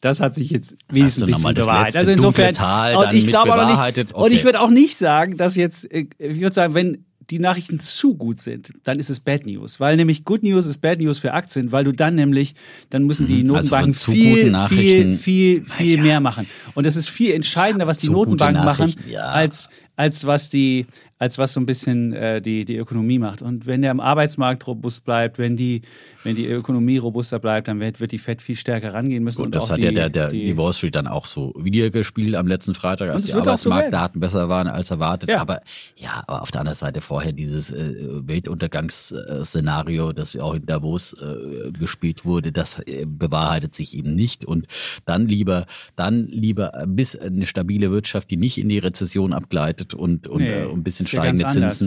das 0.00 0.20
hat 0.20 0.34
sich 0.34 0.50
jetzt 0.50 0.76
wenigstens 0.88 1.24
ein 1.24 1.30
bisschen 1.30 1.54
bewahrheitet. 1.54 1.96
Also 1.96 2.10
insofern, 2.12 2.54
Tal 2.54 2.96
und 2.96 3.12
ich 3.14 3.26
glaube 3.26 3.52
aber 3.52 3.66
nicht, 3.66 3.98
okay. 3.98 4.22
und 4.22 4.32
ich 4.32 4.44
würde 4.44 4.60
auch 4.60 4.70
nicht 4.70 4.96
sagen, 4.96 5.36
dass 5.36 5.56
jetzt, 5.56 5.90
äh, 5.92 6.06
ich 6.18 6.40
würde 6.40 6.54
sagen, 6.54 6.74
wenn 6.74 7.04
die 7.30 7.38
Nachrichten 7.38 7.80
zu 7.80 8.14
gut 8.14 8.40
sind, 8.40 8.72
dann 8.84 8.98
ist 8.98 9.10
es 9.10 9.20
Bad 9.20 9.46
News. 9.46 9.80
Weil 9.80 9.96
nämlich 9.96 10.24
Good 10.24 10.42
News 10.42 10.66
ist 10.66 10.78
Bad 10.78 10.98
News 10.98 11.18
für 11.18 11.32
Aktien, 11.32 11.72
weil 11.72 11.84
du 11.84 11.92
dann 11.92 12.14
nämlich, 12.14 12.54
dann 12.90 13.04
müssen 13.04 13.26
die 13.26 13.42
Mhm. 13.42 13.54
Also 13.54 13.74
Notenbanken 13.74 13.94
zu 13.94 14.12
viel, 14.12 14.56
viel, 14.68 15.12
viel, 15.12 15.64
viel 15.64 16.02
mehr 16.02 16.20
machen. 16.20 16.46
Und 16.74 16.86
es 16.86 16.96
ist 16.96 17.08
viel 17.08 17.32
entscheidender, 17.32 17.86
was 17.86 17.98
die 17.98 18.08
Notenbanken 18.08 18.64
machen, 18.64 18.94
ja. 19.10 19.26
als, 19.28 19.68
als 19.96 20.26
was 20.26 20.48
die, 20.48 20.86
als 21.18 21.38
was 21.38 21.52
so 21.52 21.60
ein 21.60 21.66
bisschen 21.66 22.12
äh, 22.12 22.40
die, 22.40 22.64
die 22.64 22.76
Ökonomie 22.76 23.18
macht. 23.18 23.42
Und 23.42 23.66
wenn 23.66 23.82
der 23.82 23.98
Arbeitsmarkt 23.98 24.66
robust 24.66 25.04
bleibt, 25.04 25.38
wenn 25.38 25.56
die, 25.56 25.82
wenn 26.24 26.34
die 26.34 26.46
Ökonomie 26.46 26.98
robuster 26.98 27.38
bleibt, 27.38 27.68
dann 27.68 27.78
wird, 27.80 28.00
wird 28.00 28.12
die 28.12 28.18
Fed 28.18 28.42
viel 28.42 28.56
stärker 28.56 28.94
rangehen 28.94 29.22
müssen. 29.22 29.42
Und 29.42 29.54
das 29.54 29.64
auch 29.64 29.70
hat 29.70 29.78
die, 29.78 29.82
ja 29.82 29.92
der, 29.92 30.10
der, 30.10 30.30
die, 30.30 30.46
die 30.46 30.56
Wall 30.56 30.72
Street 30.72 30.94
dann 30.94 31.06
auch 31.06 31.26
so 31.26 31.54
wiedergespielt 31.56 32.34
am 32.34 32.46
letzten 32.46 32.74
Freitag, 32.74 33.10
als 33.10 33.24
die 33.24 33.32
auch 33.32 33.36
so 33.36 33.40
Arbeitsmarktdaten 33.42 34.20
besser 34.20 34.48
waren 34.48 34.66
als 34.66 34.90
erwartet. 34.90 35.30
Ja. 35.30 35.40
Aber 35.40 35.60
ja, 35.96 36.24
aber 36.26 36.42
auf 36.42 36.50
der 36.50 36.62
anderen 36.62 36.76
Seite 36.76 37.00
vorher 37.00 37.32
dieses 37.32 37.70
äh, 37.70 37.94
Weltuntergangsszenario, 38.26 40.12
das 40.12 40.34
auch 40.36 40.54
in 40.54 40.66
Davos 40.66 41.14
äh, 41.14 41.70
gespielt 41.70 42.24
wurde, 42.24 42.50
das 42.50 42.80
äh, 42.80 43.06
bewahrheitet 43.06 43.74
sich 43.74 43.96
eben 43.96 44.14
nicht. 44.14 44.44
Und 44.44 44.66
dann 45.04 45.28
lieber, 45.28 45.66
dann 45.94 46.26
lieber 46.26 46.84
bis 46.86 47.16
eine 47.16 47.46
stabile 47.46 47.90
Wirtschaft, 47.90 48.30
die 48.30 48.36
nicht 48.36 48.58
in 48.58 48.68
die 48.68 48.78
Rezession 48.78 49.32
abgleitet 49.32 49.94
und, 49.94 50.26
und 50.26 50.48
Nee, 50.48 50.62
äh, 50.62 50.70
ein 50.70 50.82
bisschen 50.82 51.06
steigende 51.06 51.42
ganz 51.42 51.56
anders. 51.56 51.84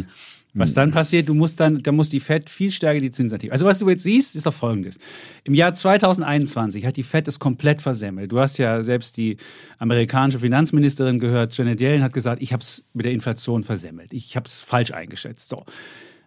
Was 0.54 0.74
dann 0.74 0.92
passiert, 0.92 1.30
du 1.30 1.34
musst 1.34 1.60
dann, 1.62 1.82
da 1.82 1.94
muss 1.94 2.10
die 2.10 2.20
Fed 2.20 2.50
viel 2.50 2.72
stärker 2.72 3.00
die 3.00 3.12
Zinsen 3.12 3.36
anheben. 3.36 3.54
Also 3.54 3.66
was 3.66 3.80
du 3.80 3.90
jetzt 3.90 4.04
siehst, 4.04 4.36
ist 4.36 4.46
doch 4.46 4.54
folgendes. 4.54 5.00
Im 5.46 5.54
Jahr 5.54 5.74
2021 5.74 6.86
hat 6.86 6.98
die 6.98 7.04
Fed 7.04 7.28
es 7.30 7.40
komplett 7.40 7.82
versemmelt. 7.82 8.32
Du 8.32 8.40
hast 8.40 8.58
ja 8.58 8.84
selbst 8.84 9.16
die 9.16 9.38
amerikanische 9.78 10.40
Finanzministerin 10.40 11.20
gehört, 11.20 11.56
Janet 11.58 11.80
Yellen 11.80 12.04
hat 12.04 12.12
gesagt, 12.12 12.42
ich 12.42 12.52
habe 12.52 12.62
es 12.62 12.84
mit 12.94 13.06
der 13.06 13.14
Inflation 13.14 13.64
versemmelt. 13.64 14.12
Ich 14.12 14.36
habe 14.36 14.46
es 14.46 14.60
falsch 14.60 14.92
eingeschätzt. 14.92 15.48
So. 15.48 15.64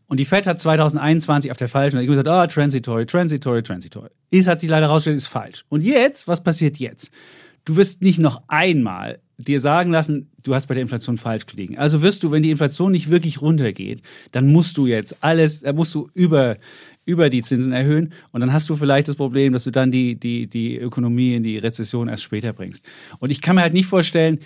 Und 0.07 0.19
die 0.19 0.25
Fed 0.25 0.47
hat 0.47 0.59
2021 0.59 1.51
auf 1.51 1.57
der 1.59 1.69
falschen, 1.69 1.99
hat 1.99 2.07
gesagt, 2.07 2.29
ah, 2.29 2.47
transitory, 2.47 3.05
transitory, 3.05 3.63
transitory. 3.63 4.09
Ist, 4.31 4.49
hat 4.49 4.61
sich 4.61 4.71
leider 4.71 4.87
rausgestellt, 4.87 5.19
ist 5.19 5.27
falsch. 5.27 5.65
Und 5.69 5.83
jetzt, 5.83 6.29
was 6.29 6.43
passiert 6.43 6.79
jetzt? 6.79 7.11
Du 7.67 7.77
wirst 7.77 8.01
nicht 8.01 8.19
noch 8.19 8.43
einmal 8.49 9.21
dir 9.39 9.61
sagen 9.61 9.91
lassen, 9.91 10.31
du 10.43 10.55
hast 10.55 10.67
bei 10.67 10.75
der 10.75 10.83
Inflation 10.83 11.17
falsch 11.17 11.47
gelegen. 11.47 11.77
Also 11.77 12.03
wirst 12.03 12.23
du, 12.23 12.31
wenn 12.31 12.43
die 12.43 12.51
Inflation 12.51 12.93
nicht 12.93 13.11
wirklich 13.11 13.43
runtergeht, 13.43 14.03
dann 14.33 14.51
musst 14.53 14.77
du 14.79 14.87
jetzt 14.87 15.23
alles, 15.23 15.63
da 15.63 15.73
musst 15.73 15.95
du 15.95 16.09
über, 16.15 16.57
über 17.05 17.31
die 17.31 17.43
Zinsen 17.43 17.73
erhöhen 17.73 18.13
und 18.33 18.41
dann 18.41 18.53
hast 18.53 18.69
du 18.69 18.77
vielleicht 18.77 19.09
das 19.09 19.17
Problem, 19.17 19.53
dass 19.53 19.65
du 19.65 19.71
dann 19.71 19.91
die, 19.91 20.15
die, 20.15 20.47
die 20.47 20.77
Ökonomie 20.77 21.35
in 21.35 21.43
die 21.43 21.59
Rezession 21.59 22.09
erst 22.09 22.23
später 22.23 22.53
bringst. 22.53 22.87
Und 23.19 23.31
ich 23.31 23.41
kann 23.41 23.57
mir 23.57 23.63
halt 23.63 23.75
nicht 23.75 23.87
vorstellen, 23.87 24.39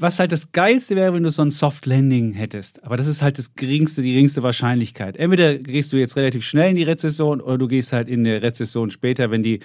was 0.00 0.18
halt 0.18 0.32
das 0.32 0.52
Geilste 0.52 0.96
wäre, 0.96 1.12
wenn 1.12 1.22
du 1.22 1.30
so 1.30 1.42
ein 1.42 1.50
Soft 1.50 1.84
Landing 1.86 2.32
hättest. 2.32 2.82
Aber 2.84 2.96
das 2.96 3.06
ist 3.06 3.20
halt 3.20 3.38
das 3.38 3.54
geringste, 3.54 4.02
die 4.02 4.14
geringste 4.14 4.42
Wahrscheinlichkeit. 4.42 5.16
Entweder 5.16 5.58
gehst 5.58 5.92
du 5.92 5.98
jetzt 5.98 6.16
relativ 6.16 6.44
schnell 6.44 6.70
in 6.70 6.76
die 6.76 6.82
Rezession 6.82 7.40
oder 7.40 7.58
du 7.58 7.68
gehst 7.68 7.92
halt 7.92 8.08
in 8.08 8.20
eine 8.20 8.42
Rezession 8.42 8.90
später, 8.90 9.30
wenn 9.30 9.42
die, 9.42 9.60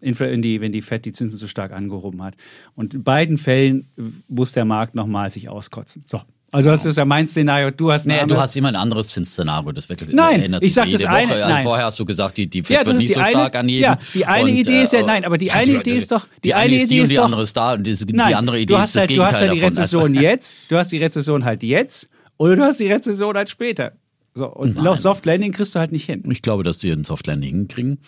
in 0.00 0.42
die, 0.42 0.60
wenn 0.60 0.72
die 0.72 0.82
Fed 0.82 1.04
die 1.04 1.12
Zinsen 1.12 1.38
so 1.38 1.46
stark 1.46 1.72
angehoben 1.72 2.22
hat. 2.22 2.36
Und 2.74 2.94
in 2.94 3.02
beiden 3.02 3.36
Fällen 3.36 3.88
muss 4.28 4.52
der 4.52 4.64
Markt 4.64 4.94
nochmal 4.94 5.30
sich 5.30 5.48
auskotzen. 5.48 6.04
So. 6.06 6.20
Also 6.52 6.68
das 6.70 6.84
ist 6.84 6.96
ja 6.96 7.04
mein 7.04 7.28
Szenario. 7.28 7.70
Du 7.70 7.92
hast 7.92 8.06
ein 8.06 8.08
Nee, 8.08 8.26
du 8.26 8.36
hast 8.36 8.56
immer 8.56 8.68
ein 8.68 8.76
anderes 8.76 9.08
Zinsszenario. 9.08 9.70
Das 9.70 9.88
wird, 9.88 10.12
Nein, 10.12 10.42
ändert 10.42 10.64
ich 10.64 10.74
sag 10.74 10.90
das 10.90 11.04
eine- 11.04 11.28
Woche. 11.28 11.34
Also 11.36 11.48
nein. 11.48 11.62
vorher 11.62 11.86
hast 11.86 11.98
du 12.00 12.04
gesagt, 12.04 12.38
die, 12.38 12.48
die 12.50 12.58
Ja, 12.68 12.84
wird 12.84 12.96
nicht 12.96 13.12
so 13.14 13.20
eine- 13.20 13.30
stark 13.30 13.54
anheben. 13.56 13.82
ja, 13.84 13.98
die 14.14 14.26
eine 14.26 14.50
Idee 14.50 14.82
ist 14.82 14.92
ja- 14.92 15.02
nein, 15.06 15.24
aber 15.24 15.38
die 15.38 15.52
eine 15.52 15.70
Idee 15.78 15.96
ist 15.96 16.10
doch- 16.10 16.26
die 16.38 16.48
die 16.48 16.54
eine 16.54 16.64
eine 16.64 16.76
ist 16.76 16.90
die 16.90 16.94
Idee 16.96 16.98
und 17.00 17.04
ist 17.04 17.10
die 17.12 17.16
doch- 17.16 17.24
andere 17.24 17.42
ist 17.42 17.56
da 17.56 17.72
und 17.74 17.86
die, 17.86 17.94
die 17.94 18.12
Nein, 18.14 18.34
andere 18.34 18.58
Idee 18.60 18.74
ist 18.74 18.96
das 18.96 19.02
halt, 19.02 19.10
du 19.16 19.22
hast 19.22 19.38
Gegenteil 19.38 19.48
halt 19.48 19.56
die 19.56 19.60
davon. 19.60 19.76
Rezession 19.76 20.02
Also, 20.16 20.20
jetzt, 20.20 20.56
du 20.72 20.76
hast 20.76 20.92
die 20.92 20.98
Rezession 20.98 21.44
halt 21.44 21.62
jetzt 21.62 22.08
oder 22.36 22.56
du 22.56 22.62
hast 22.64 22.80
die 22.80 22.86
Rezession 22.92 23.36
halt 23.36 23.48
später. 23.48 23.92
So, 24.34 24.46
und 24.48 24.76
Nein. 24.76 24.96
Soft 24.96 25.26
Landing 25.26 25.52
kriegst 25.52 25.74
du 25.74 25.78
halt 25.78 25.92
nicht 25.92 26.06
hin. 26.06 26.22
Ich 26.30 26.42
glaube, 26.42 26.62
dass 26.64 26.78
die 26.78 26.90
einen 26.90 27.04
Soft 27.04 27.26
Landing 27.28 27.50
hinkriegen. 27.56 27.98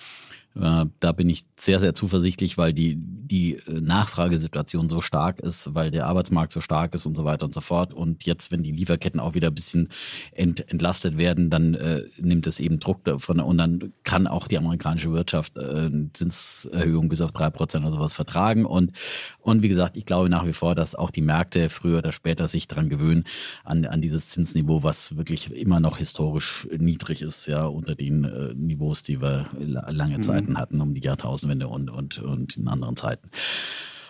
Äh, 0.54 0.86
Da 1.00 1.12
bin 1.12 1.28
ich 1.28 1.44
sehr, 1.56 1.80
sehr 1.80 1.94
zuversichtlich, 1.94 2.58
weil 2.58 2.72
die, 2.72 2.96
die 2.96 3.54
äh, 3.54 3.80
Nachfragesituation 3.80 4.88
so 4.90 5.00
stark 5.00 5.40
ist, 5.40 5.74
weil 5.74 5.90
der 5.90 6.06
Arbeitsmarkt 6.06 6.52
so 6.52 6.60
stark 6.60 6.94
ist 6.94 7.06
und 7.06 7.16
so 7.16 7.24
weiter 7.24 7.46
und 7.46 7.54
so 7.54 7.60
fort. 7.60 7.94
Und 7.94 8.24
jetzt, 8.24 8.50
wenn 8.52 8.62
die 8.62 8.72
Lieferketten 8.72 9.20
auch 9.20 9.34
wieder 9.34 9.48
ein 9.48 9.54
bisschen 9.54 9.88
ent, 10.32 10.68
entlastet 10.70 11.18
werden, 11.18 11.50
dann 11.50 11.74
äh, 11.74 12.02
nimmt 12.20 12.46
es 12.46 12.60
eben 12.60 12.80
Druck 12.80 13.04
davon 13.04 13.40
und 13.40 13.58
dann 13.58 13.92
kann 14.04 14.26
auch 14.26 14.48
die 14.48 14.58
amerikanische 14.58 15.12
Wirtschaft 15.12 15.56
äh, 15.58 15.90
Zinserhöhung 16.12 17.08
bis 17.08 17.20
auf 17.20 17.32
drei 17.32 17.50
Prozent 17.50 17.84
oder 17.84 17.94
sowas 17.94 18.14
vertragen. 18.14 18.64
Und, 18.64 18.92
und 19.40 19.62
wie 19.62 19.68
gesagt, 19.68 19.96
ich 19.96 20.06
glaube 20.06 20.28
nach 20.28 20.46
wie 20.46 20.52
vor, 20.52 20.74
dass 20.74 20.94
auch 20.94 21.10
die 21.10 21.22
Märkte 21.22 21.68
früher 21.68 21.98
oder 21.98 22.12
später 22.12 22.46
sich 22.48 22.68
dran 22.68 22.88
gewöhnen, 22.88 23.24
an, 23.64 23.86
an 23.86 24.00
dieses 24.00 24.28
Zinsniveau, 24.28 24.82
was 24.82 25.16
wirklich 25.16 25.52
immer 25.52 25.80
noch 25.80 25.98
historisch 25.98 26.66
niedrig 26.76 27.22
ist, 27.22 27.46
ja, 27.46 27.66
unter 27.66 27.94
den 27.94 28.24
äh, 28.24 28.54
Niveaus, 28.54 29.02
die 29.02 29.20
wir 29.20 29.46
la- 29.58 29.90
lange 29.90 30.20
Zeiten 30.46 30.58
hatten, 30.58 30.80
um 30.80 30.94
die 30.94 31.00
Jahrtausendwende 31.00 31.68
und, 31.68 31.90
und, 31.90 32.18
und 32.18 32.56
in 32.56 32.68
anderen 32.68 32.96
Zeiten. 32.96 33.28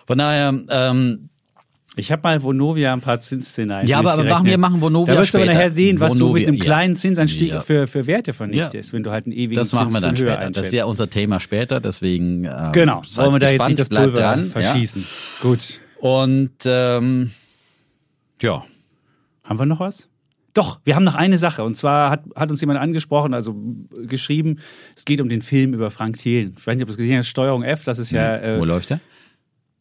Von 0.05 0.17
daher, 0.17 0.53
ähm, 0.69 1.29
Ich 1.95 2.11
habe 2.11 2.23
mal 2.23 2.41
Vonovia 2.41 2.91
ein 2.91 3.01
paar 3.01 3.19
Zinsszenarien. 3.19 3.87
Ja, 3.87 3.99
aber- 3.99 4.13
aber 4.13 4.23
durchgerechnet. 4.23 4.51
wir 4.51 4.57
machen 4.57 4.81
Vonovia 4.81 5.13
Da 5.13 5.21
wirst 5.21 5.33
du 5.35 5.37
aber 5.37 5.45
nachher 5.45 5.69
sehen, 5.69 5.99
was 5.99 6.13
du 6.13 6.21
Vonovia, 6.21 6.39
mit 6.39 6.47
einem 6.47 6.59
kleinen 6.59 6.95
Zinsanstieg 6.95 7.49
Ja. 7.49 7.59
für, 7.59 7.85
für 7.85 8.07
Werte 8.07 8.33
vernichtest, 8.33 8.89
Ja. 8.89 8.93
wenn 8.93 9.03
du 9.03 9.11
halt 9.11 9.25
einen 9.27 9.33
ewigen 9.33 9.55
das 9.55 9.73
machen 9.73 9.91
Zins 9.91 9.93
wir 9.93 10.01
dann 10.01 10.15
später. 10.15 10.31
Das 10.31 10.41
ist 10.41 10.47
einschätzt. 10.57 10.73
ja 10.73 10.85
unser 10.85 11.09
Thema 11.11 11.39
später, 11.39 11.79
deswegen 11.79 12.45
ähm, 12.45 12.71
Genau, 12.71 13.03
wollen 13.15 13.33
wir 13.33 13.39
da 13.39 13.51
jetzt 13.51 13.67
nicht 13.67 13.79
das 13.79 13.89
Pulver 13.89 14.11
dran, 14.11 14.45
verschießen. 14.45 15.05
Gut. 15.43 15.79
Ja. 16.01 16.09
Und 16.09 16.51
ähm, 16.65 17.31
ja, 18.41 18.63
Haben 19.43 19.59
wir 19.59 19.65
noch 19.67 19.79
was? 19.79 20.07
Doch, 20.53 20.79
wir 20.83 20.95
haben 20.95 21.03
noch 21.03 21.15
eine 21.15 21.37
Sache. 21.37 21.63
Und 21.63 21.75
zwar 21.75 22.09
hat, 22.11 22.23
hat 22.35 22.51
uns 22.51 22.61
jemand 22.61 22.79
angesprochen, 22.79 23.33
also 23.33 23.55
äh, 23.95 24.05
geschrieben, 24.05 24.59
es 24.95 25.05
geht 25.05 25.21
um 25.21 25.29
den 25.29 25.41
Film 25.41 25.73
über 25.73 25.91
Frank 25.91 26.17
Thielen. 26.17 26.55
Ich 26.57 26.67
weiß 26.67 26.75
nicht, 26.75 26.83
ob 26.83 26.89
du 26.89 26.93
es 26.93 26.97
gesehen 26.97 27.17
hast, 27.17 27.27
Steuerung 27.27 27.63
F, 27.63 27.83
das 27.83 27.99
ist 27.99 28.11
ja 28.11 28.37
äh, 28.37 28.59
wo 28.59 28.65
läuft 28.65 28.91
der? 28.91 28.99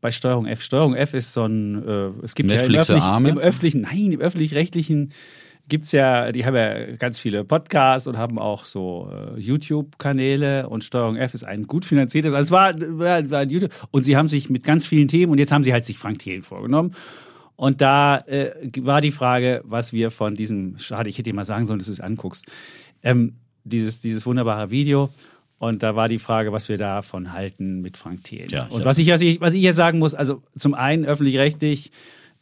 bei 0.01 0.11
Steuerung 0.11 0.47
F. 0.47 0.61
Steuerung 0.63 0.95
F 0.95 1.15
ist 1.15 1.33
so 1.33 1.45
ein, 1.45 1.87
äh, 1.87 2.25
es 2.25 2.35
gibt 2.35 2.49
Netflix 2.49 2.89
ja 2.89 2.97
im, 2.97 3.03
Arme? 3.03 3.29
öffentlich, 3.29 3.43
im 3.43 3.49
öffentlichen, 3.49 3.81
nein, 3.83 4.13
im 4.13 4.21
öffentlich-rechtlichen 4.21 5.13
gibt's 5.69 5.93
ja, 5.93 6.33
die 6.33 6.45
haben 6.45 6.57
ja 6.57 6.97
ganz 6.97 7.21
viele 7.21 7.45
Podcasts 7.45 8.09
und 8.09 8.19
haben 8.19 8.39
auch 8.39 8.65
so 8.65 9.09
äh, 9.11 9.39
YouTube-Kanäle 9.41 10.69
und 10.69 10.85
Steuerung 10.85 11.17
F 11.17 11.35
ist 11.35 11.45
ein 11.45 11.67
gut 11.67 11.85
finanziertes, 11.85 12.35
also 12.35 12.49
es 12.49 12.51
war, 12.51 12.75
war, 12.99 13.31
war 13.31 13.41
ein 13.41 13.49
YouTube 13.49 13.73
und 13.91 14.03
sie 14.03 14.17
haben 14.17 14.29
sich 14.29 14.51
mit 14.51 14.65
ganz 14.65 14.87
vielen 14.87 15.09
Themen 15.09 15.33
und 15.33 15.39
jetzt 15.39 15.53
haben 15.53 15.63
sie 15.63 15.73
halt 15.73 15.85
sich 15.85 15.99
Frank 15.99 16.19
Thielen 16.19 16.43
vorgenommen. 16.43 16.93
Und 17.63 17.81
da 17.81 18.19
äh, 18.27 18.51
war 18.81 19.01
die 19.01 19.13
Frage, 19.13 19.63
was 19.65 19.93
wir 19.93 20.11
von 20.11 20.35
diesem, 20.35 20.79
schade, 20.79 21.09
ich 21.09 21.15
hätte 21.15 21.31
dir 21.31 21.35
mal 21.35 21.45
sagen 21.45 21.65
sollen, 21.65 21.79
dass 21.79 21.87
du 21.87 21.93
es 21.93 22.01
anguckst, 22.01 22.45
ähm, 23.05 23.37
dieses, 23.63 24.01
dieses 24.01 24.27
wunderbare 24.27 24.71
Video. 24.71 25.11
Und 25.61 25.85
da 25.85 25.95
war 25.95 26.09
die 26.09 26.19
Frage, 26.19 26.51
was 26.51 26.69
wir 26.69 26.77
davon 26.77 27.33
halten 27.33 27.81
mit 27.81 27.97
Frank 27.97 28.25
Thielen. 28.25 28.49
Ja, 28.49 28.67
und 28.67 28.85
was 28.85 28.99
ich, 28.99 29.07
was, 29.11 29.21
ich, 29.21 29.41
was 29.41 29.55
ich 29.55 29.61
hier 29.61 29.75
sagen 29.75 30.01
muss, 30.01 30.13
also 30.13 30.43
zum 30.59 30.75
einen 30.75 31.05
öffentlich-rechtlich 31.05 31.93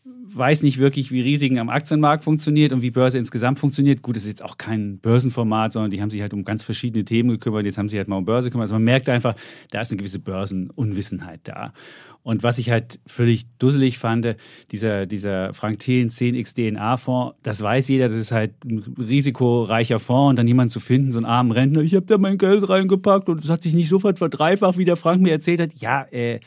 weiß 0.04 0.62
nicht 0.62 0.78
wirklich, 0.78 1.12
wie 1.12 1.20
Risiken 1.20 1.58
am 1.58 1.68
Aktienmarkt 1.68 2.24
funktioniert 2.24 2.72
und 2.72 2.80
wie 2.80 2.90
Börse 2.90 3.18
insgesamt 3.18 3.58
funktioniert. 3.58 4.00
Gut, 4.00 4.16
das 4.16 4.22
ist 4.22 4.28
jetzt 4.28 4.44
auch 4.44 4.56
kein 4.56 4.98
Börsenformat, 4.98 5.72
sondern 5.72 5.90
die 5.90 6.00
haben 6.00 6.10
sich 6.10 6.22
halt 6.22 6.32
um 6.32 6.44
ganz 6.44 6.62
verschiedene 6.62 7.04
Themen 7.04 7.30
gekümmert. 7.30 7.66
Jetzt 7.66 7.76
haben 7.76 7.88
sie 7.88 7.98
halt 7.98 8.08
mal 8.08 8.16
um 8.16 8.24
Börse 8.24 8.48
gekümmert. 8.48 8.64
Also 8.64 8.74
man 8.74 8.84
merkt 8.84 9.08
einfach, 9.08 9.34
da 9.70 9.80
ist 9.80 9.90
eine 9.90 9.98
gewisse 9.98 10.18
Börsenunwissenheit 10.18 11.40
da. 11.44 11.72
Und 12.22 12.42
was 12.42 12.58
ich 12.58 12.70
halt 12.70 13.00
völlig 13.06 13.46
dusselig 13.58 13.98
fand, 13.98 14.36
dieser, 14.70 15.06
dieser 15.06 15.54
Frank 15.54 15.78
Thelen 15.78 16.10
10x 16.10 16.54
DNA-Fonds, 16.54 17.36
das 17.42 17.62
weiß 17.62 17.88
jeder, 17.88 18.08
das 18.08 18.18
ist 18.18 18.32
halt 18.32 18.52
ein 18.64 18.78
risikoreicher 18.98 19.98
Fonds 19.98 20.30
und 20.30 20.38
dann 20.38 20.46
jemanden 20.46 20.70
zu 20.70 20.80
finden, 20.80 21.12
so 21.12 21.18
einen 21.18 21.26
armen 21.26 21.50
Rentner, 21.50 21.80
ich 21.80 21.94
habe 21.94 22.06
da 22.06 22.18
mein 22.18 22.36
Geld 22.36 22.68
reingepackt 22.68 23.28
und 23.30 23.42
es 23.42 23.48
hat 23.48 23.62
sich 23.62 23.74
nicht 23.74 23.88
sofort 23.88 24.18
verdreifacht, 24.18 24.76
wie 24.76 24.84
der 24.84 24.96
Frank 24.96 25.22
mir 25.22 25.32
erzählt 25.32 25.62
hat. 25.62 25.70
Ja, 25.76 26.06
äh, 26.10 26.40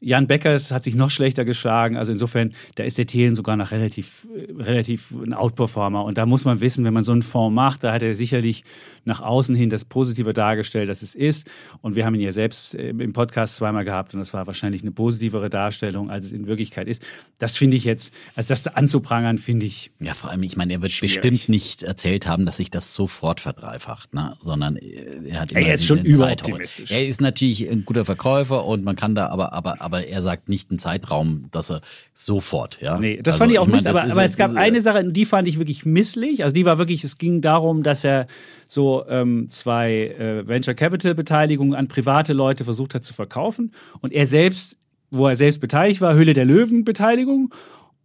Jan 0.00 0.26
Beckers 0.26 0.70
hat 0.70 0.84
sich 0.84 0.94
noch 0.94 1.10
schlechter 1.10 1.44
geschlagen. 1.44 1.96
Also 1.96 2.12
insofern, 2.12 2.54
da 2.76 2.84
ist 2.84 2.98
der 2.98 3.06
Thelen 3.06 3.34
sogar 3.34 3.56
noch 3.56 3.72
relativ, 3.72 4.26
äh, 4.34 4.62
relativ 4.62 5.10
ein 5.10 5.34
Outperformer. 5.34 6.04
Und 6.04 6.18
da 6.18 6.26
muss 6.26 6.44
man 6.44 6.60
wissen, 6.60 6.84
wenn 6.84 6.94
man 6.94 7.04
so 7.04 7.12
einen 7.12 7.22
Fonds 7.22 7.54
macht, 7.54 7.84
da 7.84 7.92
hat 7.92 8.02
er 8.02 8.14
sicherlich 8.14 8.64
nach 9.04 9.20
außen 9.20 9.56
hin 9.56 9.70
das 9.70 9.84
Positive 9.84 10.32
dargestellt, 10.32 10.88
dass 10.88 11.02
es 11.02 11.14
ist. 11.14 11.50
Und 11.80 11.96
wir 11.96 12.06
haben 12.06 12.14
ihn 12.14 12.20
ja 12.20 12.32
selbst 12.32 12.74
äh, 12.74 12.90
im 12.90 13.12
Podcast 13.12 13.56
zweimal 13.56 13.84
gehabt 13.84 14.14
und 14.14 14.20
das 14.20 14.32
war 14.32 14.46
wahrscheinlich 14.46 14.82
eine 14.82 14.92
positivere 14.92 15.50
Darstellung, 15.50 16.10
als 16.10 16.26
es 16.26 16.32
in 16.32 16.46
Wirklichkeit 16.46 16.86
ist. 16.86 17.02
Das 17.38 17.56
finde 17.56 17.76
ich 17.76 17.84
jetzt, 17.84 18.12
also 18.36 18.48
das 18.50 18.66
anzuprangern, 18.68 19.38
finde 19.38 19.66
ich. 19.66 19.90
Ja, 19.98 20.14
vor 20.14 20.30
allem, 20.30 20.42
ich 20.42 20.56
meine, 20.56 20.74
er 20.74 20.82
wird 20.82 20.92
Schwierig. 20.92 21.20
bestimmt 21.20 21.48
nicht 21.48 21.82
erzählt 21.82 22.26
haben, 22.26 22.46
dass 22.46 22.58
sich 22.58 22.70
das 22.70 22.94
sofort 22.94 23.40
verdreifacht, 23.40 24.14
ne? 24.14 24.36
sondern 24.40 24.76
äh, 24.76 25.28
er 25.28 25.40
hat 25.40 25.52
immer 25.52 25.60
Er 25.60 25.74
ist 25.74 25.86
schon 25.86 26.04
überoptimistisch. 26.04 26.90
Er 26.90 27.06
ist 27.06 27.20
natürlich 27.20 27.68
ein 27.68 27.84
guter 27.84 28.04
Verkäufer 28.04 28.64
und 28.64 28.84
man 28.84 28.94
kann 28.94 29.14
da, 29.14 29.28
aber, 29.28 29.52
aber, 29.52 29.80
aber 29.80 29.87
er 29.92 30.22
sagt 30.22 30.48
nicht 30.48 30.70
einen 30.70 30.78
Zeitraum, 30.78 31.46
dass 31.50 31.70
er 31.70 31.80
sofort, 32.14 32.80
ja. 32.80 32.98
Nee, 32.98 33.20
das 33.22 33.34
Also, 33.34 33.38
fand 33.44 33.52
ich 33.52 33.58
auch 33.58 33.66
meine, 33.66 33.76
Mist, 33.76 33.86
das 33.86 33.96
aber, 33.96 34.06
ist 34.06 34.12
aber 34.12 34.24
es 34.24 34.36
gab 34.36 34.54
eine 34.54 34.80
Sache, 34.80 35.04
die 35.04 35.24
fand 35.24 35.48
ich 35.48 35.58
wirklich 35.58 35.84
misslich. 35.86 36.44
Also 36.44 36.54
die 36.54 36.64
war 36.64 36.78
wirklich, 36.78 37.04
es 37.04 37.18
ging 37.18 37.40
darum, 37.40 37.82
dass 37.82 38.04
er 38.04 38.26
so 38.66 39.04
ähm, 39.08 39.48
zwei 39.50 39.92
äh, 40.18 40.46
Venture 40.46 40.74
Capital 40.74 41.14
Beteiligungen 41.14 41.74
an 41.74 41.88
private 41.88 42.32
Leute 42.32 42.64
versucht 42.64 42.94
hat 42.94 43.04
zu 43.04 43.14
verkaufen 43.14 43.72
und 44.00 44.12
er 44.12 44.26
selbst, 44.26 44.76
wo 45.10 45.26
er 45.28 45.36
selbst 45.36 45.60
beteiligt 45.60 46.00
war, 46.00 46.14
Hülle 46.14 46.34
der 46.34 46.44
Löwen 46.44 46.84
Beteiligung 46.84 47.54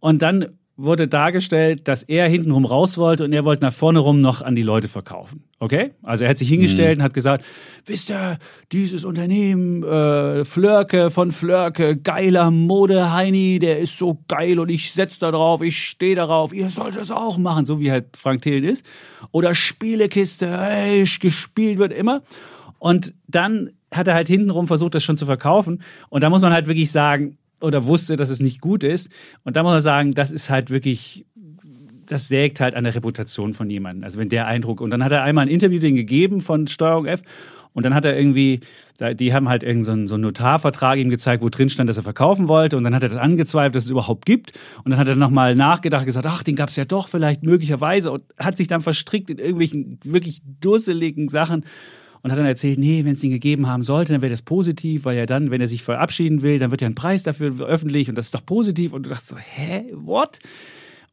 und 0.00 0.22
dann 0.22 0.56
wurde 0.76 1.06
dargestellt, 1.06 1.86
dass 1.86 2.02
er 2.02 2.28
hintenrum 2.28 2.64
raus 2.64 2.98
wollte 2.98 3.24
und 3.24 3.32
er 3.32 3.44
wollte 3.44 3.64
nach 3.64 3.72
vorne 3.72 4.00
rum 4.00 4.20
noch 4.20 4.42
an 4.42 4.56
die 4.56 4.62
Leute 4.62 4.88
verkaufen. 4.88 5.44
Okay? 5.60 5.92
Also 6.02 6.24
er 6.24 6.30
hat 6.30 6.38
sich 6.38 6.48
hingestellt 6.48 6.98
mhm. 6.98 7.02
und 7.02 7.04
hat 7.04 7.14
gesagt, 7.14 7.44
wisst 7.86 8.10
ihr, 8.10 8.38
dieses 8.72 9.04
Unternehmen, 9.04 9.84
äh, 9.84 10.44
Flörke 10.44 11.10
von 11.10 11.30
Flörke, 11.30 11.96
geiler 11.96 12.50
Mode-Heini, 12.50 13.60
der 13.60 13.78
ist 13.78 13.98
so 13.98 14.18
geil 14.26 14.58
und 14.58 14.68
ich 14.68 14.92
setze 14.92 15.20
da 15.20 15.30
drauf, 15.30 15.62
ich 15.62 15.78
stehe 15.78 16.16
darauf, 16.16 16.52
ihr 16.52 16.68
sollt 16.70 16.96
das 16.96 17.12
auch 17.12 17.38
machen, 17.38 17.66
so 17.66 17.78
wie 17.78 17.92
halt 17.92 18.16
Frank 18.16 18.42
Thelen 18.42 18.64
ist. 18.64 18.84
Oder 19.30 19.54
Spielekiste, 19.54 20.58
hey, 20.58 21.04
gespielt 21.20 21.78
wird 21.78 21.92
immer. 21.92 22.22
Und 22.80 23.14
dann 23.28 23.70
hat 23.92 24.08
er 24.08 24.14
halt 24.14 24.26
hintenrum 24.26 24.66
versucht, 24.66 24.96
das 24.96 25.04
schon 25.04 25.16
zu 25.16 25.24
verkaufen. 25.24 25.82
Und 26.08 26.24
da 26.24 26.30
muss 26.30 26.42
man 26.42 26.52
halt 26.52 26.66
wirklich 26.66 26.90
sagen, 26.90 27.38
oder 27.64 27.84
wusste, 27.84 28.16
dass 28.16 28.30
es 28.30 28.40
nicht 28.40 28.60
gut 28.60 28.84
ist. 28.84 29.10
Und 29.44 29.56
da 29.56 29.62
muss 29.62 29.72
man 29.72 29.82
sagen, 29.82 30.14
das 30.14 30.30
ist 30.30 30.50
halt 30.50 30.70
wirklich, 30.70 31.26
das 32.06 32.28
sägt 32.28 32.60
halt 32.60 32.74
an 32.74 32.84
der 32.84 32.94
Reputation 32.94 33.54
von 33.54 33.68
jemandem. 33.70 34.04
Also 34.04 34.18
wenn 34.18 34.28
der 34.28 34.46
Eindruck, 34.46 34.80
und 34.80 34.90
dann 34.90 35.02
hat 35.02 35.12
er 35.12 35.22
einmal 35.22 35.46
ein 35.46 35.50
Interview 35.50 35.78
den 35.78 35.96
gegeben 35.96 36.40
von 36.40 36.66
Steuerung 36.66 37.06
F 37.06 37.22
und 37.74 37.82
dann 37.84 37.92
hat 37.92 38.04
er 38.04 38.16
irgendwie, 38.16 38.60
die 39.18 39.34
haben 39.34 39.48
halt 39.48 39.64
irgendeinen 39.64 40.06
so 40.06 40.14
einen 40.14 40.22
Notarvertrag 40.22 40.96
ihm 40.96 41.10
gezeigt, 41.10 41.42
wo 41.42 41.48
drin 41.48 41.68
stand, 41.68 41.90
dass 41.90 41.96
er 41.96 42.04
verkaufen 42.04 42.46
wollte. 42.46 42.76
Und 42.76 42.84
dann 42.84 42.94
hat 42.94 43.02
er 43.02 43.08
das 43.08 43.18
angezweifelt, 43.18 43.74
dass 43.74 43.84
es 43.84 43.90
überhaupt 43.90 44.26
gibt. 44.26 44.52
Und 44.84 44.92
dann 44.92 45.00
hat 45.00 45.08
er 45.08 45.16
nochmal 45.16 45.56
nachgedacht, 45.56 46.06
gesagt, 46.06 46.24
ach, 46.24 46.44
den 46.44 46.54
gab 46.54 46.68
es 46.68 46.76
ja 46.76 46.84
doch 46.84 47.08
vielleicht 47.08 47.42
möglicherweise. 47.42 48.12
Und 48.12 48.22
hat 48.38 48.56
sich 48.56 48.68
dann 48.68 48.80
verstrickt 48.80 49.28
in 49.28 49.38
irgendwelchen 49.38 49.98
wirklich 50.04 50.40
dusseligen 50.60 51.28
Sachen 51.28 51.64
und 52.24 52.30
hat 52.30 52.38
dann 52.38 52.46
erzählt, 52.46 52.78
nee, 52.78 53.04
wenn 53.04 53.12
es 53.12 53.22
ihn 53.22 53.30
gegeben 53.30 53.68
haben 53.68 53.82
sollte, 53.82 54.14
dann 54.14 54.22
wäre 54.22 54.30
das 54.30 54.40
positiv, 54.40 55.04
weil 55.04 55.18
er 55.18 55.26
dann, 55.26 55.50
wenn 55.50 55.60
er 55.60 55.68
sich 55.68 55.82
verabschieden 55.82 56.40
will, 56.40 56.58
dann 56.58 56.70
wird 56.70 56.80
ja 56.80 56.88
ein 56.88 56.94
Preis 56.94 57.22
dafür 57.22 57.60
öffentlich 57.60 58.08
und 58.08 58.16
das 58.16 58.26
ist 58.26 58.34
doch 58.34 58.46
positiv. 58.46 58.94
Und 58.94 59.04
du 59.04 59.10
dachtest 59.10 59.28
so, 59.28 59.36
hä, 59.36 59.84
what? 59.92 60.38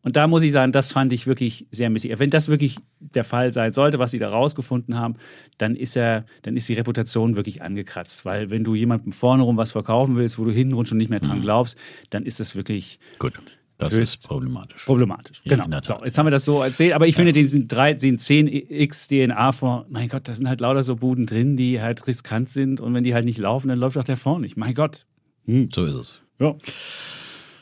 Und 0.04 0.16
da 0.16 0.28
muss 0.28 0.42
ich 0.42 0.54
sagen, 0.54 0.72
das 0.72 0.94
fand 0.94 1.12
ich 1.12 1.28
wirklich 1.28 1.68
sehr 1.70 1.90
missig. 1.90 2.18
Wenn 2.18 2.30
das 2.30 2.48
wirklich 2.48 2.78
der 3.00 3.26
Fall 3.26 3.52
sein 3.52 3.74
sollte, 3.74 4.00
was 4.00 4.12
sie 4.12 4.20
da 4.20 4.30
rausgefunden 4.30 4.98
haben, 4.98 5.16
dann 5.58 5.76
ist 5.76 5.98
er, 5.98 6.26
dann 6.44 6.56
ist 6.56 6.70
die 6.70 6.76
Reputation 6.76 7.36
wirklich 7.36 7.62
angekratzt. 7.62 8.24
Weil 8.24 8.50
wenn 8.50 8.64
du 8.64 8.74
jemandem 8.74 9.12
vorne 9.12 9.44
rum 9.44 9.58
was 9.58 9.72
verkaufen 9.72 10.16
willst, 10.16 10.40
wo 10.40 10.46
du 10.46 10.52
hinten 10.52 10.86
schon 10.86 10.98
nicht 10.98 11.10
mehr 11.10 11.20
dran 11.20 11.40
mhm. 11.40 11.44
glaubst, 11.44 11.78
dann 12.10 12.24
ist 12.24 12.40
das 12.40 12.56
wirklich 12.56 13.00
gut. 13.20 13.34
Das 13.82 13.94
ist 13.94 14.28
problematisch. 14.28 14.86
Problematisch, 14.86 15.42
ja, 15.44 15.56
genau. 15.56 15.80
So, 15.82 16.04
jetzt 16.04 16.18
haben 16.18 16.28
wir 16.28 16.32
das 16.32 16.46
so 16.46 16.62
erzählt, 16.62 16.94
aber 16.94 17.08
ich 17.08 17.16
ja. 17.18 17.24
finde, 17.24 17.34
den, 17.34 17.68
drei, 17.68 17.94
den 17.94 18.18
10x 18.18 19.08
DNA 19.08 19.52
vor, 19.52 19.86
mein 19.90 20.08
Gott, 20.08 20.28
da 20.28 20.34
sind 20.34 20.48
halt 20.48 20.62
lauter 20.62 20.84
so 20.84 20.96
Buden 20.96 21.26
drin, 21.26 21.58
die 21.58 21.82
halt 21.82 22.06
riskant 22.08 22.50
sind 22.50 22.80
und 22.80 22.94
wenn 22.94 23.04
die 23.04 23.14
halt 23.14 23.26
nicht 23.26 23.40
laufen, 23.40 23.70
dann 23.70 23.80
läuft 23.80 23.98
auch 23.98 24.04
der 24.04 24.18
vorne 24.18 24.42
nicht. 24.42 24.56
Mein 24.56 24.74
Gott. 24.74 25.06
Hm. 25.46 25.70
So 25.74 25.86
ist 25.86 25.96
es. 25.96 26.22
Ja. 26.40 26.56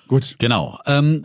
Gut. 0.09 0.37
Genau. 0.39 0.79
Ähm, 0.87 1.23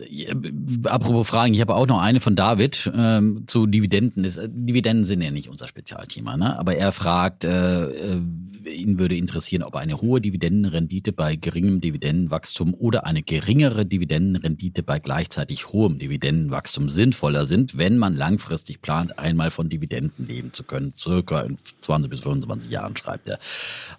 apropos 0.83 1.27
Fragen, 1.27 1.55
ich 1.55 1.59
habe 1.59 1.73
auch 1.73 1.87
noch 1.87 1.99
eine 1.99 2.19
von 2.19 2.35
David 2.35 2.91
ähm, 2.95 3.45
zu 3.47 3.65
Dividenden. 3.65 4.21
Das, 4.21 4.37
äh, 4.37 4.47
Dividenden 4.47 5.05
sind 5.05 5.23
ja 5.23 5.31
nicht 5.31 5.49
unser 5.49 5.67
Spezialthema, 5.67 6.37
ne? 6.37 6.59
aber 6.59 6.75
er 6.75 6.91
fragt, 6.91 7.45
äh, 7.45 7.89
äh, 7.89 8.21
ihn 8.69 8.99
würde 8.99 9.15
interessieren, 9.15 9.63
ob 9.63 9.75
eine 9.75 10.01
hohe 10.01 10.21
Dividendenrendite 10.21 11.13
bei 11.13 11.35
geringem 11.35 11.81
Dividendenwachstum 11.81 12.75
oder 12.75 13.07
eine 13.07 13.23
geringere 13.23 13.87
Dividendenrendite 13.87 14.83
bei 14.83 14.99
gleichzeitig 14.99 15.69
hohem 15.69 15.97
Dividendenwachstum 15.97 16.89
sinnvoller 16.89 17.47
sind, 17.47 17.79
wenn 17.79 17.97
man 17.97 18.15
langfristig 18.15 18.83
plant, 18.83 19.17
einmal 19.17 19.49
von 19.49 19.67
Dividenden 19.67 20.27
leben 20.27 20.53
zu 20.53 20.63
können. 20.63 20.93
Circa 20.95 21.41
in 21.41 21.57
20 21.57 22.09
bis 22.09 22.21
25 22.21 22.69
Jahren, 22.69 22.95
schreibt 22.95 23.29
er. 23.29 23.39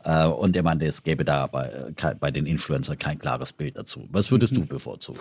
Äh, 0.04 0.28
und 0.28 0.54
er 0.54 0.62
meinte, 0.62 0.86
es 0.86 1.02
gäbe 1.02 1.24
da 1.24 1.48
bei, 1.48 1.66
äh, 1.66 2.14
bei 2.20 2.30
den 2.30 2.46
Influencern 2.46 2.98
kein 2.98 3.18
klares 3.18 3.52
Bild 3.52 3.76
dazu. 3.76 4.08
Was 4.12 4.30
würdest 4.30 4.56
mhm. 4.56 4.68
du 4.68 4.75
bevorzugen? 4.76 5.20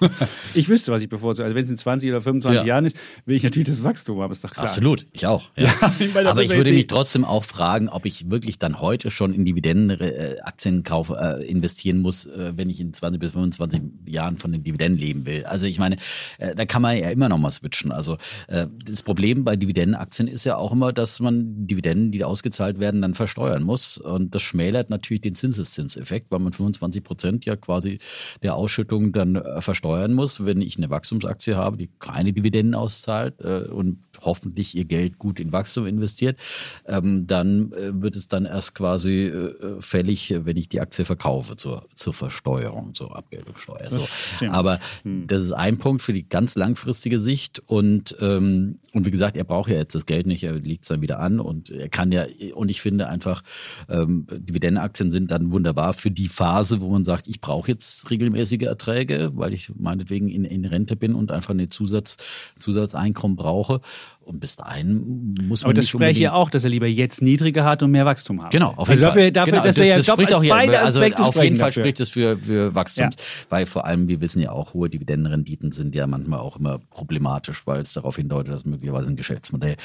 ich 0.54 0.68
wüsste, 0.68 0.92
was 0.92 1.02
ich 1.02 1.08
bevorzuge. 1.08 1.44
Also 1.44 1.54
wenn 1.54 1.64
es 1.64 1.70
in 1.70 1.76
20 1.76 2.10
oder 2.10 2.20
25 2.20 2.60
ja. 2.60 2.66
Jahren 2.66 2.86
ist, 2.86 2.96
will 3.24 3.36
ich 3.36 3.42
natürlich 3.42 3.68
das 3.68 3.82
Wachstum 3.82 4.20
haben, 4.20 4.32
ist 4.32 4.42
doch 4.42 4.52
klar. 4.52 4.64
Absolut, 4.64 5.06
ich 5.12 5.26
auch. 5.26 5.50
Ja. 5.56 5.66
Ja, 5.66 5.90
Aber 6.26 6.42
ich 6.42 6.50
würde 6.50 6.72
mich 6.72 6.86
trotzdem 6.86 7.24
auch 7.24 7.44
fragen, 7.44 7.88
ob 7.88 8.06
ich 8.06 8.30
wirklich 8.30 8.58
dann 8.58 8.80
heute 8.80 9.10
schon 9.10 9.34
in 9.34 9.44
Dividendenaktien 9.44 10.84
äh, 10.84 11.44
investieren 11.44 11.98
muss, 11.98 12.26
äh, 12.26 12.52
wenn 12.56 12.70
ich 12.70 12.80
in 12.80 12.92
20 12.92 13.20
bis 13.20 13.32
25 13.32 13.82
Jahren 14.06 14.36
von 14.36 14.52
den 14.52 14.62
Dividenden 14.62 14.98
leben 14.98 15.26
will. 15.26 15.44
Also 15.44 15.66
ich 15.66 15.78
meine, 15.78 15.96
äh, 16.38 16.54
da 16.54 16.64
kann 16.64 16.82
man 16.82 16.96
ja 16.96 17.10
immer 17.10 17.28
noch 17.28 17.38
mal 17.38 17.50
switchen. 17.50 17.92
Also 17.92 18.16
äh, 18.48 18.66
das 18.84 19.02
Problem 19.02 19.44
bei 19.44 19.56
Dividendenaktien 19.56 20.28
ist 20.28 20.44
ja 20.44 20.56
auch 20.56 20.72
immer, 20.72 20.92
dass 20.92 21.20
man 21.20 21.66
Dividenden, 21.66 22.12
die 22.12 22.24
ausgezahlt 22.24 22.78
werden, 22.78 23.02
dann 23.02 23.14
versteuern 23.14 23.62
muss. 23.62 23.98
Und 23.98 24.34
das 24.34 24.42
schmälert 24.42 24.90
natürlich 24.90 25.22
den 25.22 25.34
Zinseszinseffekt, 25.34 26.30
weil 26.30 26.38
man 26.38 26.52
25 26.52 27.02
Prozent 27.02 27.44
ja 27.44 27.56
quasi 27.56 27.98
der 28.42 28.54
Ausschüttung 28.54 29.12
dann 29.12 29.36
äh, 29.36 29.60
versteuern 29.60 30.12
muss, 30.12 30.44
wenn 30.44 30.60
ich 30.60 30.76
eine 30.76 30.90
Wachstumsaktie 30.90 31.56
habe, 31.56 31.76
die 31.76 31.90
keine 31.98 32.32
Dividenden 32.32 32.74
auszahlt 32.74 33.40
äh, 33.40 33.68
und 33.68 33.98
hoffentlich 34.22 34.74
ihr 34.76 34.84
Geld 34.84 35.18
gut 35.18 35.40
in 35.40 35.52
Wachstum 35.52 35.86
investiert, 35.86 36.38
ähm, 36.86 37.26
dann 37.26 37.72
äh, 37.72 38.02
wird 38.02 38.16
es 38.16 38.28
dann 38.28 38.44
erst 38.44 38.74
quasi 38.74 39.26
äh, 39.26 39.80
fällig, 39.80 40.34
wenn 40.44 40.56
ich 40.56 40.68
die 40.68 40.80
Aktie 40.80 41.04
verkaufe 41.04 41.56
zur, 41.56 41.86
zur 41.94 42.12
Versteuerung, 42.12 42.94
zur 42.94 43.16
Abgeltungssteuer. 43.16 43.90
So. 43.90 44.06
Aber 44.48 44.78
hm. 45.02 45.26
das 45.26 45.40
ist 45.40 45.52
ein 45.52 45.78
Punkt 45.78 46.02
für 46.02 46.12
die 46.12 46.28
ganz 46.28 46.56
langfristige 46.56 47.20
Sicht 47.20 47.62
und, 47.66 48.16
ähm, 48.20 48.78
und 48.92 49.06
wie 49.06 49.10
gesagt, 49.10 49.36
er 49.36 49.44
braucht 49.44 49.70
ja 49.70 49.76
jetzt 49.76 49.94
das 49.94 50.06
Geld 50.06 50.26
nicht, 50.26 50.42
er 50.44 50.54
legt 50.54 50.82
es 50.82 50.88
dann 50.88 51.02
wieder 51.02 51.18
an 51.20 51.40
und 51.40 51.70
er 51.70 51.88
kann 51.88 52.12
ja, 52.12 52.26
und 52.54 52.68
ich 52.68 52.80
finde 52.80 53.08
einfach, 53.08 53.42
ähm, 53.88 54.26
Dividendenaktien 54.30 55.10
sind 55.10 55.30
dann 55.30 55.52
wunderbar 55.52 55.94
für 55.94 56.10
die 56.10 56.28
Phase, 56.28 56.80
wo 56.80 56.88
man 56.88 57.04
sagt, 57.04 57.28
ich 57.28 57.40
brauche 57.40 57.70
jetzt 57.70 58.10
regelmäßige 58.10 58.62
Erträge, 58.62 59.32
weil 59.34 59.52
ich 59.52 59.72
meinetwegen 59.76 60.28
in, 60.28 60.44
in 60.44 60.64
Rente 60.64 60.96
bin 60.96 61.14
und 61.14 61.30
einfach 61.30 61.50
eine 61.50 61.68
Zusatz, 61.68 62.16
Zusatzeinkommen 62.58 63.36
brauche. 63.36 63.80
Und 64.26 64.40
bis 64.40 64.56
dahin 64.56 65.36
muss 65.46 65.62
man. 65.62 65.70
Aber 65.70 65.74
das 65.74 65.88
spreche 65.88 66.10
ich 66.10 66.18
ja 66.18 66.32
auch, 66.32 66.50
dass 66.50 66.64
er 66.64 66.70
lieber 66.70 66.88
jetzt 66.88 67.22
niedriger 67.22 67.64
hat 67.64 67.84
und 67.84 67.92
mehr 67.92 68.04
Wachstum 68.06 68.42
hat. 68.42 68.50
Genau, 68.50 68.72
auf 68.74 68.88
jeden 68.88 69.04
also 69.04 69.16
Fall. 69.16 69.30
Dafür, 69.30 69.52
genau, 69.52 69.64
das, 69.64 69.76
das, 69.76 69.86
ja 69.86 69.94
das 69.94 70.06
spricht 70.06 70.34
auch 70.34 70.42
hier, 70.42 70.82
also 70.82 71.00
auf 71.00 71.36
jeden 71.36 71.56
Fall 71.56 71.68
dafür. 71.68 71.84
spricht 71.84 72.00
es 72.00 72.10
für, 72.10 72.36
für 72.36 72.74
Wachstums, 72.74 73.14
ja. 73.16 73.24
weil 73.50 73.66
vor 73.66 73.84
allem, 73.84 74.08
wir 74.08 74.20
wissen 74.20 74.42
ja 74.42 74.50
auch, 74.50 74.74
hohe 74.74 74.90
Dividendenrenditen 74.90 75.70
sind 75.70 75.94
ja 75.94 76.08
manchmal 76.08 76.40
auch 76.40 76.56
immer 76.56 76.80
problematisch, 76.90 77.68
weil 77.68 77.82
es 77.82 77.92
darauf 77.92 78.16
hindeutet, 78.16 78.52
dass 78.52 78.64
möglicherweise 78.64 79.10
ein 79.10 79.16
Geschäftsmodell 79.16 79.76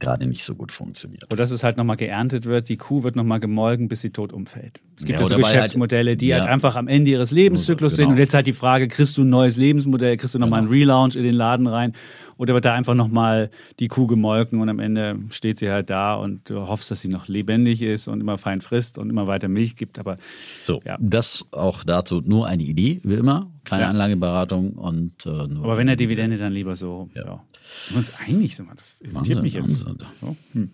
gerade 0.00 0.26
nicht 0.26 0.44
so 0.44 0.54
gut 0.54 0.72
funktioniert. 0.72 1.30
Und 1.30 1.38
dass 1.40 1.50
es 1.50 1.64
halt 1.64 1.76
nochmal 1.76 1.96
geerntet 1.96 2.44
wird, 2.44 2.68
die 2.68 2.76
Kuh 2.76 3.02
wird 3.02 3.16
nochmal 3.16 3.40
gemolken, 3.40 3.88
bis 3.88 4.00
sie 4.00 4.10
tot 4.10 4.32
umfällt. 4.32 4.80
Es 4.96 5.04
gibt 5.04 5.18
ja, 5.18 5.26
ja 5.26 5.28
so 5.28 5.34
halt 5.34 5.44
Geschäftsmodelle, 5.44 6.16
die 6.16 6.34
halt 6.34 6.44
einfach 6.44 6.76
am 6.76 6.88
Ende 6.88 7.10
ihres 7.10 7.30
Lebenszyklus 7.30 7.96
genau. 7.96 8.08
sind. 8.08 8.12
Und 8.14 8.18
jetzt 8.18 8.34
halt 8.34 8.46
die 8.46 8.52
Frage, 8.52 8.88
kriegst 8.88 9.16
du 9.16 9.22
ein 9.22 9.28
neues 9.28 9.56
Lebensmodell, 9.56 10.16
kriegst 10.16 10.34
du 10.34 10.38
nochmal 10.38 10.60
genau. 10.60 10.72
einen 10.72 10.80
Relaunch 10.80 11.16
in 11.16 11.24
den 11.24 11.34
Laden 11.34 11.66
rein 11.66 11.94
oder 12.36 12.54
wird 12.54 12.64
da 12.64 12.72
einfach 12.72 12.94
nochmal 12.94 13.50
die 13.80 13.88
Kuh 13.88 14.06
gemolken 14.06 14.60
und 14.60 14.68
am 14.68 14.78
Ende 14.78 15.18
steht 15.30 15.58
sie 15.58 15.70
halt 15.70 15.90
da 15.90 16.14
und 16.14 16.48
du 16.48 16.68
hoffst, 16.68 16.90
dass 16.90 17.00
sie 17.00 17.08
noch 17.08 17.28
lebendig 17.28 17.82
ist 17.82 18.08
und 18.08 18.20
immer 18.20 18.38
fein 18.38 18.60
frisst 18.60 18.96
und 18.96 19.10
immer 19.10 19.26
weiter 19.26 19.48
Milch 19.48 19.76
gibt. 19.76 19.98
Aber 19.98 20.16
so, 20.62 20.80
ja. 20.84 20.96
das 21.00 21.46
auch 21.50 21.84
dazu 21.84 22.22
nur 22.24 22.46
eine 22.46 22.62
Idee, 22.62 23.00
wie 23.02 23.14
immer. 23.14 23.50
Keine 23.68 23.82
ja. 23.82 23.90
Anlageberatung 23.90 24.72
und 24.72 25.26
äh, 25.26 25.46
nur. 25.46 25.64
Aber 25.64 25.76
wenn 25.76 25.86
der 25.86 25.96
Dividende, 25.96 26.38
dann 26.38 26.52
lieber 26.52 26.74
so. 26.74 27.10
Ja. 27.14 27.24
ja. 27.24 27.44
Sind 27.62 27.94
wir 27.94 27.98
uns 27.98 28.12
einig, 28.26 28.56
sind 28.56 28.66
wir. 28.66 28.74
Das 28.74 29.00
irritiert 29.00 29.42
mich 29.42 29.52
jetzt. 29.54 29.76
So, 29.76 30.36
hm. 30.52 30.70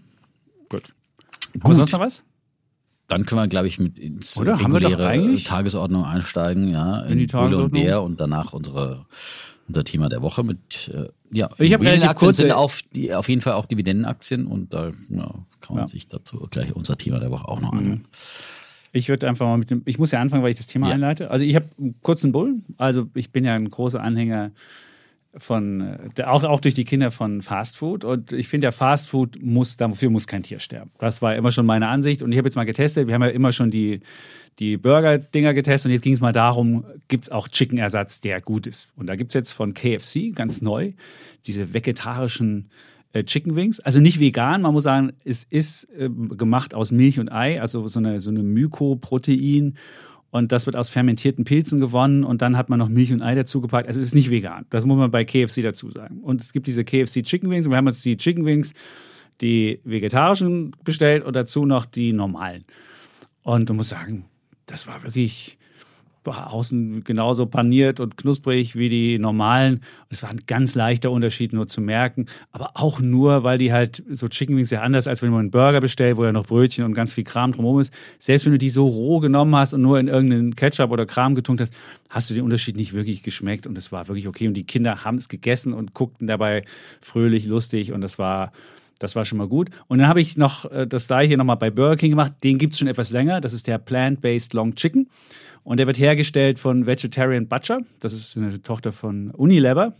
Gut. 0.68 0.94
Gut. 1.52 1.64
Haben 1.64 1.74
sonst 1.74 1.92
noch 1.92 2.00
was? 2.00 2.22
Dann 3.09 3.26
können 3.26 3.40
wir, 3.40 3.48
glaube 3.48 3.66
ich, 3.66 3.78
mit 3.78 3.98
ins 3.98 4.38
Oder? 4.38 4.59
reguläre 4.59 5.35
Tagesordnung 5.42 6.04
einsteigen, 6.04 6.68
ja, 6.68 7.00
in, 7.00 7.12
in 7.12 7.18
die 7.18 7.26
Tagesordnung. 7.26 7.64
und 7.64 7.72
Bär 7.72 8.02
und 8.02 8.20
danach 8.20 8.52
unsere 8.52 9.07
unser 9.66 9.85
Thema 9.85 10.09
der 10.09 10.22
Woche 10.22 10.44
mit 10.44 10.88
äh, 10.88 11.09
ja, 11.33 11.48
ich 11.59 11.72
Immobilienaktien 11.72 12.33
sind 12.33 12.52
auf, 12.52 12.83
die, 12.94 13.14
auf 13.14 13.28
jeden 13.28 13.40
Fall 13.40 13.54
auch 13.54 13.66
Dividendenaktien 13.66 14.46
und 14.46 14.72
da 14.72 14.92
ja, 15.09 15.35
kann 15.61 15.76
man 15.76 15.78
ja. 15.78 15.87
sich 15.87 16.07
dazu 16.07 16.46
gleich 16.50 16.74
unser 16.76 16.96
Thema 16.98 17.18
der 17.18 17.30
Woche 17.30 17.48
auch 17.48 17.61
noch 17.61 17.72
mhm. 17.72 17.78
anhören. 17.78 18.09
Ich 18.94 19.09
würde 19.09 19.28
einfach 19.28 19.46
mal 19.46 19.59
mit 19.59 19.70
dem, 19.70 19.83
ich 19.85 19.98
muss 19.98 20.12
ja 20.12 20.20
anfangen, 20.20 20.42
weil 20.42 20.50
ich 20.50 20.57
das 20.57 20.68
Thema 20.68 20.88
ja. 20.88 20.94
einleite. 20.94 21.30
Also 21.30 21.44
ich 21.44 21.54
habe 21.54 21.66
einen 21.78 21.96
kurzen 22.00 22.33
Bullen, 22.33 22.64
also 22.78 23.09
ich 23.14 23.33
bin 23.33 23.44
ja 23.44 23.54
ein 23.54 23.68
großer 23.68 24.00
Anhänger 24.00 24.52
von, 25.37 25.98
auch, 26.24 26.44
auch 26.44 26.61
durch 26.61 26.74
die 26.74 26.85
Kinder 26.85 27.11
von 27.11 27.42
Fast 27.42 27.76
Food. 27.76 28.04
Und 28.04 28.33
ich 28.33 28.46
finde, 28.46 28.66
ja, 28.66 28.70
Fast 28.70 29.09
Food 29.09 29.42
muss, 29.42 29.76
dafür 29.76 30.11
muss 30.11 30.26
kein 30.26 30.44
Tier 30.44 30.61
sterben. 30.61 30.92
Das 30.98 31.22
war 31.22 31.35
immer 31.35 31.50
schon 31.50 31.66
meine 31.66 31.88
Ansicht. 31.88 32.22
Und 32.22 32.30
ich 32.30 32.38
habe 32.38 32.46
jetzt 32.46 32.54
mal 32.54 32.64
getestet, 32.64 33.09
wir 33.09 33.14
haben 33.14 33.22
ja 33.22 33.28
immer 33.28 33.50
schon 33.50 33.70
die, 33.70 34.00
die 34.61 34.76
Burger-Dinger 34.76 35.52
getestet 35.54 35.88
und 35.88 35.94
jetzt 35.94 36.02
ging 36.02 36.14
es 36.14 36.20
mal 36.20 36.33
darum, 36.33 36.85
gibt 37.09 37.24
es 37.24 37.33
auch 37.33 37.48
Chicken-Ersatz, 37.48 38.20
der 38.20 38.40
gut 38.40 38.66
ist. 38.66 38.88
Und 38.94 39.09
da 39.09 39.16
gibt 39.16 39.33
es 39.33 39.35
jetzt 39.35 39.52
von 39.52 39.74
KFC 39.74 40.33
ganz 40.33 40.62
neu 40.62 40.92
diese 41.46 41.74
vegetarischen 41.74 42.70
Chicken 43.22 43.55
Wings. 43.55 43.81
Also 43.81 44.00
nicht 44.00 44.18
vegan, 44.18 44.62
man 44.62 44.72
muss 44.72 44.83
sagen, 44.83 45.12
es 45.24 45.44
ist 45.44 45.88
äh, 45.96 46.09
gemacht 46.09 46.74
aus 46.74 46.90
Milch 46.90 47.20
und 47.20 47.31
Ei, 47.31 47.61
also 47.61 47.87
so 47.87 47.98
eine, 47.98 48.20
so 48.20 48.31
eine 48.31 48.42
Mykoprotein 48.42 49.74
und 50.31 50.50
das 50.50 50.66
wird 50.66 50.74
aus 50.74 50.88
fermentierten 50.88 51.44
Pilzen 51.44 51.79
gewonnen 51.79 52.24
und 52.24 52.42
dann 52.42 52.57
hat 52.57 52.68
man 52.68 52.81
noch 52.81 52.88
Milch 52.88 53.12
und 53.12 53.22
Ei 53.22 53.37
dazu 53.37 53.61
gepackt. 53.61 53.87
Also 53.87 54.00
es 54.00 54.07
ist 54.07 54.16
nicht 54.16 54.31
vegan. 54.31 54.66
Das 54.70 54.85
muss 54.85 54.98
man 54.98 55.12
bei 55.12 55.24
KFC 55.24 55.62
dazu 55.62 55.90
sagen. 55.90 56.18
Und 56.22 56.40
es 56.40 56.53
gibt 56.53 56.66
diese 56.66 56.85
KFC 56.85 57.22
Chicken 57.22 57.50
Wings 57.50 57.70
wir 57.70 57.77
haben 57.77 57.87
uns 57.87 58.03
die 58.03 58.16
Chicken 58.16 58.44
Wings, 58.44 58.72
die 59.40 59.81
vegetarischen 59.85 60.74
bestellt 60.83 61.24
und 61.24 61.37
dazu 61.37 61.66
noch 61.66 61.87
die 61.87 62.12
normalen. 62.12 62.64
Und 63.44 63.70
du 63.70 63.74
musst 63.74 63.90
sagen, 63.90 64.24
das 64.66 64.88
war 64.88 65.05
wirklich 65.05 65.57
war 66.26 66.52
außen 66.52 67.04
genauso 67.04 67.46
paniert 67.46 68.00
und 68.00 68.16
knusprig 68.16 68.76
wie 68.76 68.88
die 68.88 69.18
normalen. 69.18 69.82
Es 70.08 70.22
war 70.22 70.30
ein 70.30 70.40
ganz 70.46 70.74
leichter 70.74 71.10
Unterschied 71.10 71.52
nur 71.52 71.68
zu 71.68 71.80
merken, 71.80 72.26
aber 72.52 72.72
auch 72.74 73.00
nur, 73.00 73.44
weil 73.44 73.58
die 73.58 73.72
halt 73.72 74.02
so 74.10 74.28
Chicken 74.28 74.56
Wings 74.56 74.70
ja 74.70 74.82
anders, 74.82 75.06
als 75.06 75.22
wenn 75.22 75.30
man 75.30 75.40
einen 75.40 75.50
Burger 75.50 75.80
bestellt, 75.80 76.16
wo 76.16 76.24
ja 76.24 76.32
noch 76.32 76.46
Brötchen 76.46 76.84
und 76.84 76.94
ganz 76.94 77.12
viel 77.12 77.24
Kram 77.24 77.52
drumherum 77.52 77.80
ist. 77.80 77.92
Selbst 78.18 78.44
wenn 78.44 78.52
du 78.52 78.58
die 78.58 78.70
so 78.70 78.87
roh 78.87 79.20
genommen 79.20 79.54
hast 79.56 79.74
und 79.74 79.82
nur 79.82 79.98
in 79.98 80.08
irgendeinen 80.08 80.56
Ketchup 80.56 80.90
oder 80.90 81.06
Kram 81.06 81.34
getunkt 81.34 81.60
hast, 81.60 81.74
hast 82.10 82.30
du 82.30 82.34
den 82.34 82.44
Unterschied 82.44 82.76
nicht 82.76 82.92
wirklich 82.92 83.22
geschmeckt 83.22 83.66
und 83.66 83.76
es 83.76 83.92
war 83.92 84.08
wirklich 84.08 84.28
okay. 84.28 84.48
Und 84.48 84.54
die 84.54 84.64
Kinder 84.64 85.04
haben 85.04 85.18
es 85.18 85.28
gegessen 85.28 85.72
und 85.72 85.94
guckten 85.94 86.26
dabei 86.26 86.64
fröhlich, 87.00 87.46
lustig 87.46 87.92
und 87.92 88.00
das 88.00 88.18
war 88.18 88.52
das 88.98 89.16
war 89.16 89.24
schon 89.24 89.38
mal 89.38 89.48
gut. 89.48 89.70
Und 89.88 89.98
dann 89.98 90.08
habe 90.08 90.20
ich 90.20 90.37
noch 90.37 90.70
äh, 90.70 90.87
das 90.87 91.08
gleiche 91.08 91.37
nochmal 91.37 91.56
bei 91.56 91.70
Burger 91.70 91.96
King 91.96 92.10
gemacht. 92.10 92.32
Den 92.42 92.58
gibt 92.58 92.74
es 92.74 92.78
schon 92.78 92.88
etwas 92.88 93.10
länger. 93.10 93.40
Das 93.40 93.52
ist 93.52 93.66
der 93.66 93.78
Plant-Based 93.78 94.54
Long 94.54 94.74
Chicken. 94.74 95.08
Und 95.64 95.79
der 95.79 95.87
wird 95.87 95.98
hergestellt 95.98 96.59
von 96.59 96.87
Vegetarian 96.87 97.48
Butcher. 97.48 97.81
Das 98.00 98.12
ist 98.12 98.37
eine 98.37 98.62
Tochter 98.62 98.92
von 98.92 99.31
Unilever. 99.31 99.94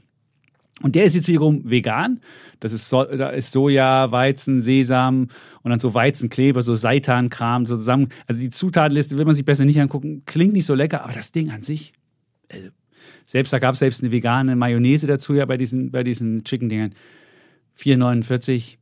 Und 0.83 0.95
der 0.95 1.05
ist 1.05 1.15
jetzt 1.15 1.29
wiederum 1.29 1.69
vegan. 1.69 2.21
Das 2.61 2.73
ist, 2.73 2.89
so, 2.89 3.05
da 3.05 3.31
ist 3.31 3.53
Soja, 3.53 4.11
Weizen, 4.11 4.61
Sesam 4.61 5.29
und 5.63 5.71
dann 5.71 5.79
so 5.79 5.95
Weizenkleber, 5.95 6.63
so 6.63 6.75
Seitan-Kram 6.75 7.65
so 7.67 7.77
zusammen. 7.77 8.09
Also 8.27 8.41
die 8.41 8.51
Zutatenliste 8.51 9.17
will 9.17 9.25
man 9.25 9.35
sich 9.35 9.45
besser 9.45 9.65
nicht 9.65 9.81
angucken. 9.81 10.23
Klingt 10.27 10.53
nicht 10.53 10.67
so 10.67 10.75
lecker, 10.75 11.03
aber 11.03 11.13
das 11.13 11.33
Ding 11.33 11.51
an 11.51 11.63
sich. 11.63 11.93
Äh, 12.49 12.71
selbst 13.25 13.53
da 13.53 13.59
gab 13.59 13.75
es 13.75 13.79
selbst 13.79 14.03
eine 14.03 14.13
vegane 14.13 14.57
Mayonnaise 14.57 15.07
dazu 15.07 15.35
ja 15.35 15.47
bei 15.47 15.57
diesen, 15.57 15.91
bei 15.91 16.03
diesen 16.03 16.45
Chicken-Dingern. 16.45 16.95
4,49 17.79 18.77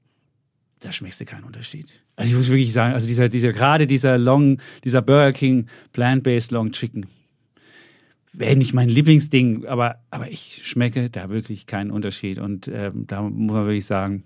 da 0.83 0.91
schmeckst 0.91 1.21
du 1.21 1.25
keinen 1.25 1.45
Unterschied. 1.45 1.87
Also 2.17 2.31
ich 2.31 2.37
muss 2.37 2.49
wirklich 2.49 2.73
sagen, 2.73 2.95
also 2.95 3.07
dieser, 3.07 3.29
dieser, 3.29 3.53
gerade 3.53 3.87
dieser 3.87 4.19
Long, 4.19 4.59
dieser 4.85 5.03
Burger 5.03 5.33
King 5.33 5.67
Plant-Based 5.93 6.53
Long 6.53 6.73
Chicken, 6.73 7.07
wäre 8.33 8.57
nicht 8.57 8.75
mein 8.75 8.89
Lieblingsding, 8.89 9.67
aber, 9.67 9.97
aber 10.11 10.31
ich 10.31 10.61
schmecke 10.65 11.11
da 11.11 11.31
wirklich 11.31 11.67
keinen 11.67 11.91
Unterschied. 11.91 12.39
Und 12.39 12.69
ähm, 12.69 13.07
da 13.07 13.23
muss 13.23 13.53
man 13.53 13.67
wirklich 13.67 13.87
sagen, 13.87 14.25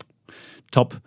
top. 0.70 1.01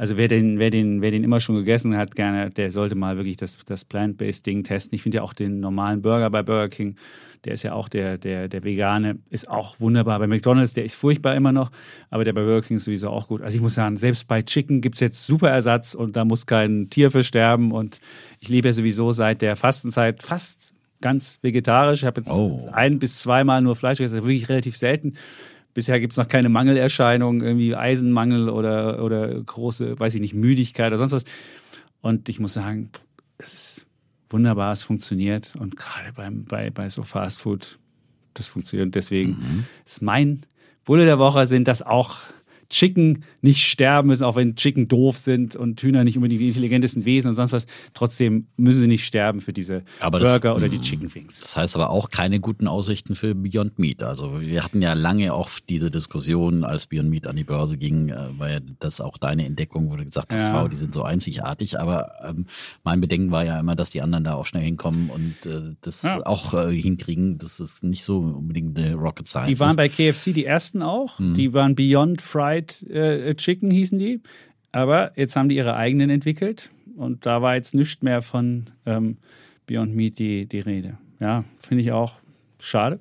Also 0.00 0.16
wer 0.16 0.28
den, 0.28 0.58
wer 0.58 0.70
den, 0.70 1.02
wer 1.02 1.10
den 1.10 1.24
immer 1.24 1.40
schon 1.40 1.56
gegessen 1.56 1.96
hat, 1.96 2.16
gerne, 2.16 2.50
der 2.50 2.70
sollte 2.70 2.94
mal 2.94 3.16
wirklich 3.16 3.36
das, 3.36 3.58
das 3.66 3.84
Plant-Based 3.84 4.46
Ding 4.46 4.64
testen. 4.64 4.94
Ich 4.94 5.02
finde 5.02 5.16
ja 5.16 5.22
auch 5.22 5.34
den 5.34 5.60
normalen 5.60 6.00
Burger 6.00 6.30
bei 6.30 6.42
Burger 6.42 6.68
King 6.68 6.96
der 7.44 7.54
ist 7.54 7.62
ja 7.62 7.72
auch 7.72 7.88
der, 7.88 8.18
der, 8.18 8.48
der 8.48 8.64
Vegane, 8.64 9.18
ist 9.30 9.48
auch 9.48 9.80
wunderbar. 9.80 10.18
Bei 10.18 10.26
McDonalds, 10.26 10.74
der 10.74 10.84
ist 10.84 10.94
furchtbar 10.94 11.34
immer 11.34 11.52
noch, 11.52 11.70
aber 12.10 12.24
der 12.24 12.32
bei 12.32 12.42
Burger 12.42 12.66
King 12.66 12.76
ist 12.76 12.84
sowieso 12.84 13.08
auch 13.08 13.28
gut. 13.28 13.42
Also 13.42 13.56
ich 13.56 13.62
muss 13.62 13.74
sagen, 13.74 13.96
selbst 13.96 14.28
bei 14.28 14.42
Chicken 14.42 14.80
gibt 14.80 14.96
es 14.96 15.00
jetzt 15.00 15.24
super 15.24 15.48
Ersatz 15.48 15.94
und 15.94 16.16
da 16.16 16.24
muss 16.24 16.46
kein 16.46 16.90
Tier 16.90 17.10
für 17.10 17.22
sterben. 17.22 17.72
Und 17.72 18.00
ich 18.40 18.48
lebe 18.48 18.68
ja 18.68 18.72
sowieso 18.72 19.12
seit 19.12 19.40
der 19.40 19.56
Fastenzeit 19.56 20.22
fast 20.22 20.74
ganz 21.00 21.38
vegetarisch. 21.40 22.00
Ich 22.00 22.06
habe 22.06 22.20
jetzt 22.20 22.30
oh. 22.30 22.68
ein 22.72 22.98
bis 22.98 23.20
zweimal 23.20 23.62
nur 23.62 23.74
Fleisch 23.74 23.98
gegessen, 23.98 24.16
wirklich 24.16 24.50
relativ 24.50 24.76
selten. 24.76 25.14
Bisher 25.72 26.00
gibt 26.00 26.12
es 26.12 26.16
noch 26.16 26.28
keine 26.28 26.48
Mangelerscheinungen, 26.48 27.42
irgendwie 27.42 27.76
Eisenmangel 27.76 28.48
oder, 28.48 29.02
oder 29.04 29.40
große, 29.40 29.98
weiß 29.98 30.14
ich 30.14 30.20
nicht, 30.20 30.34
Müdigkeit 30.34 30.88
oder 30.88 30.98
sonst 30.98 31.12
was. 31.12 31.24
Und 32.00 32.28
ich 32.28 32.40
muss 32.40 32.54
sagen, 32.54 32.90
es 33.38 33.54
ist 33.54 33.86
wunderbar, 34.28 34.72
es 34.72 34.82
funktioniert. 34.82 35.54
Und 35.58 35.76
gerade 35.76 36.12
beim, 36.14 36.44
bei, 36.44 36.70
bei 36.70 36.88
so 36.88 37.02
Fast 37.02 37.40
Food, 37.40 37.78
das 38.34 38.46
funktioniert. 38.46 38.94
Deswegen 38.94 39.30
mhm. 39.30 39.64
ist 39.84 40.02
mein 40.02 40.46
Bulle 40.84 41.04
der 41.04 41.18
Woche 41.18 41.46
sind 41.46 41.68
das 41.68 41.82
auch 41.82 42.18
Chicken 42.70 43.24
nicht 43.42 43.66
sterben 43.66 44.08
müssen, 44.08 44.22
auch 44.22 44.36
wenn 44.36 44.54
Chicken 44.54 44.86
doof 44.86 45.18
sind 45.18 45.56
und 45.56 45.82
Hühner 45.82 46.04
nicht 46.04 46.16
unbedingt 46.16 46.40
die 46.40 46.48
intelligentesten 46.48 47.04
Wesen 47.04 47.30
und 47.30 47.34
sonst 47.34 47.52
was. 47.52 47.66
Trotzdem 47.94 48.46
müssen 48.56 48.82
sie 48.82 48.86
nicht 48.86 49.04
sterben 49.04 49.40
für 49.40 49.52
diese 49.52 49.82
aber 49.98 50.20
Burger 50.20 50.50
das, 50.50 50.56
oder 50.56 50.68
die 50.68 50.78
mhm. 50.78 50.82
Chicken 50.82 51.14
Wings. 51.14 51.40
Das 51.40 51.56
heißt 51.56 51.74
aber 51.74 51.90
auch 51.90 52.10
keine 52.10 52.38
guten 52.38 52.68
Aussichten 52.68 53.16
für 53.16 53.34
Beyond 53.34 53.78
Meat. 53.80 54.02
Also 54.04 54.40
wir 54.40 54.62
hatten 54.62 54.80
ja 54.80 54.92
lange 54.92 55.34
oft 55.34 55.68
diese 55.68 55.90
Diskussion, 55.90 56.62
als 56.62 56.86
Beyond 56.86 57.10
Meat 57.10 57.26
an 57.26 57.36
die 57.36 57.44
Börse 57.44 57.76
ging, 57.76 58.10
äh, 58.10 58.38
war 58.38 58.50
ja 58.50 58.60
das 58.78 59.00
auch 59.00 59.18
deine 59.18 59.46
Entdeckung, 59.46 59.90
wo 59.90 59.96
du 59.96 60.04
gesagt 60.04 60.32
hast, 60.32 60.48
ja. 60.48 60.54
wow, 60.54 60.68
die 60.68 60.76
sind 60.76 60.94
so 60.94 61.02
einzigartig. 61.02 61.80
Aber 61.80 62.12
ähm, 62.24 62.46
mein 62.84 63.00
Bedenken 63.00 63.32
war 63.32 63.44
ja 63.44 63.58
immer, 63.58 63.74
dass 63.74 63.90
die 63.90 64.00
anderen 64.00 64.22
da 64.22 64.34
auch 64.34 64.46
schnell 64.46 64.62
hinkommen 64.62 65.10
und 65.10 65.46
äh, 65.46 65.74
das 65.80 66.04
ja. 66.04 66.24
auch 66.24 66.54
äh, 66.54 66.72
hinkriegen. 66.72 67.36
Das 67.38 67.58
ist 67.58 67.82
nicht 67.82 68.04
so 68.04 68.18
unbedingt 68.18 68.78
eine 68.78 68.94
Rocket 68.94 69.26
Science. 69.26 69.48
Die 69.48 69.58
waren 69.58 69.74
bei 69.74 69.88
KFC 69.88 70.32
die 70.32 70.44
ersten 70.44 70.82
auch. 70.82 71.18
Mhm. 71.18 71.34
Die 71.34 71.52
waren 71.52 71.74
Beyond 71.74 72.22
Fried 72.22 72.59
Fried 72.60 72.90
äh, 72.90 73.34
Chicken 73.34 73.70
hießen 73.70 73.98
die. 73.98 74.20
Aber 74.72 75.12
jetzt 75.16 75.36
haben 75.36 75.48
die 75.48 75.56
ihre 75.56 75.74
eigenen 75.74 76.10
entwickelt 76.10 76.70
und 76.96 77.26
da 77.26 77.42
war 77.42 77.56
jetzt 77.56 77.74
nichts 77.74 78.02
mehr 78.02 78.22
von 78.22 78.70
ähm, 78.86 79.16
Beyond 79.66 79.94
Meat 79.94 80.18
die, 80.18 80.46
die 80.46 80.60
Rede. 80.60 80.98
Ja, 81.18 81.44
finde 81.58 81.82
ich 81.82 81.92
auch 81.92 82.14
schade, 82.60 83.00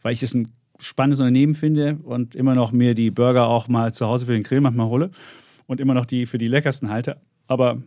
weil 0.00 0.12
ich 0.12 0.22
es 0.22 0.34
ein 0.34 0.52
spannendes 0.78 1.20
Unternehmen 1.20 1.54
finde 1.54 1.98
und 2.02 2.34
immer 2.34 2.54
noch 2.54 2.72
mir 2.72 2.94
die 2.94 3.10
Burger 3.10 3.46
auch 3.46 3.68
mal 3.68 3.92
zu 3.92 4.06
Hause 4.06 4.26
für 4.26 4.32
den 4.32 4.42
Grill 4.42 4.60
manchmal 4.60 4.88
hole 4.88 5.10
und 5.66 5.80
immer 5.80 5.94
noch 5.94 6.06
die 6.06 6.26
für 6.26 6.38
die 6.38 6.48
leckersten 6.48 6.88
halte. 6.88 7.20
Aber 7.46 7.82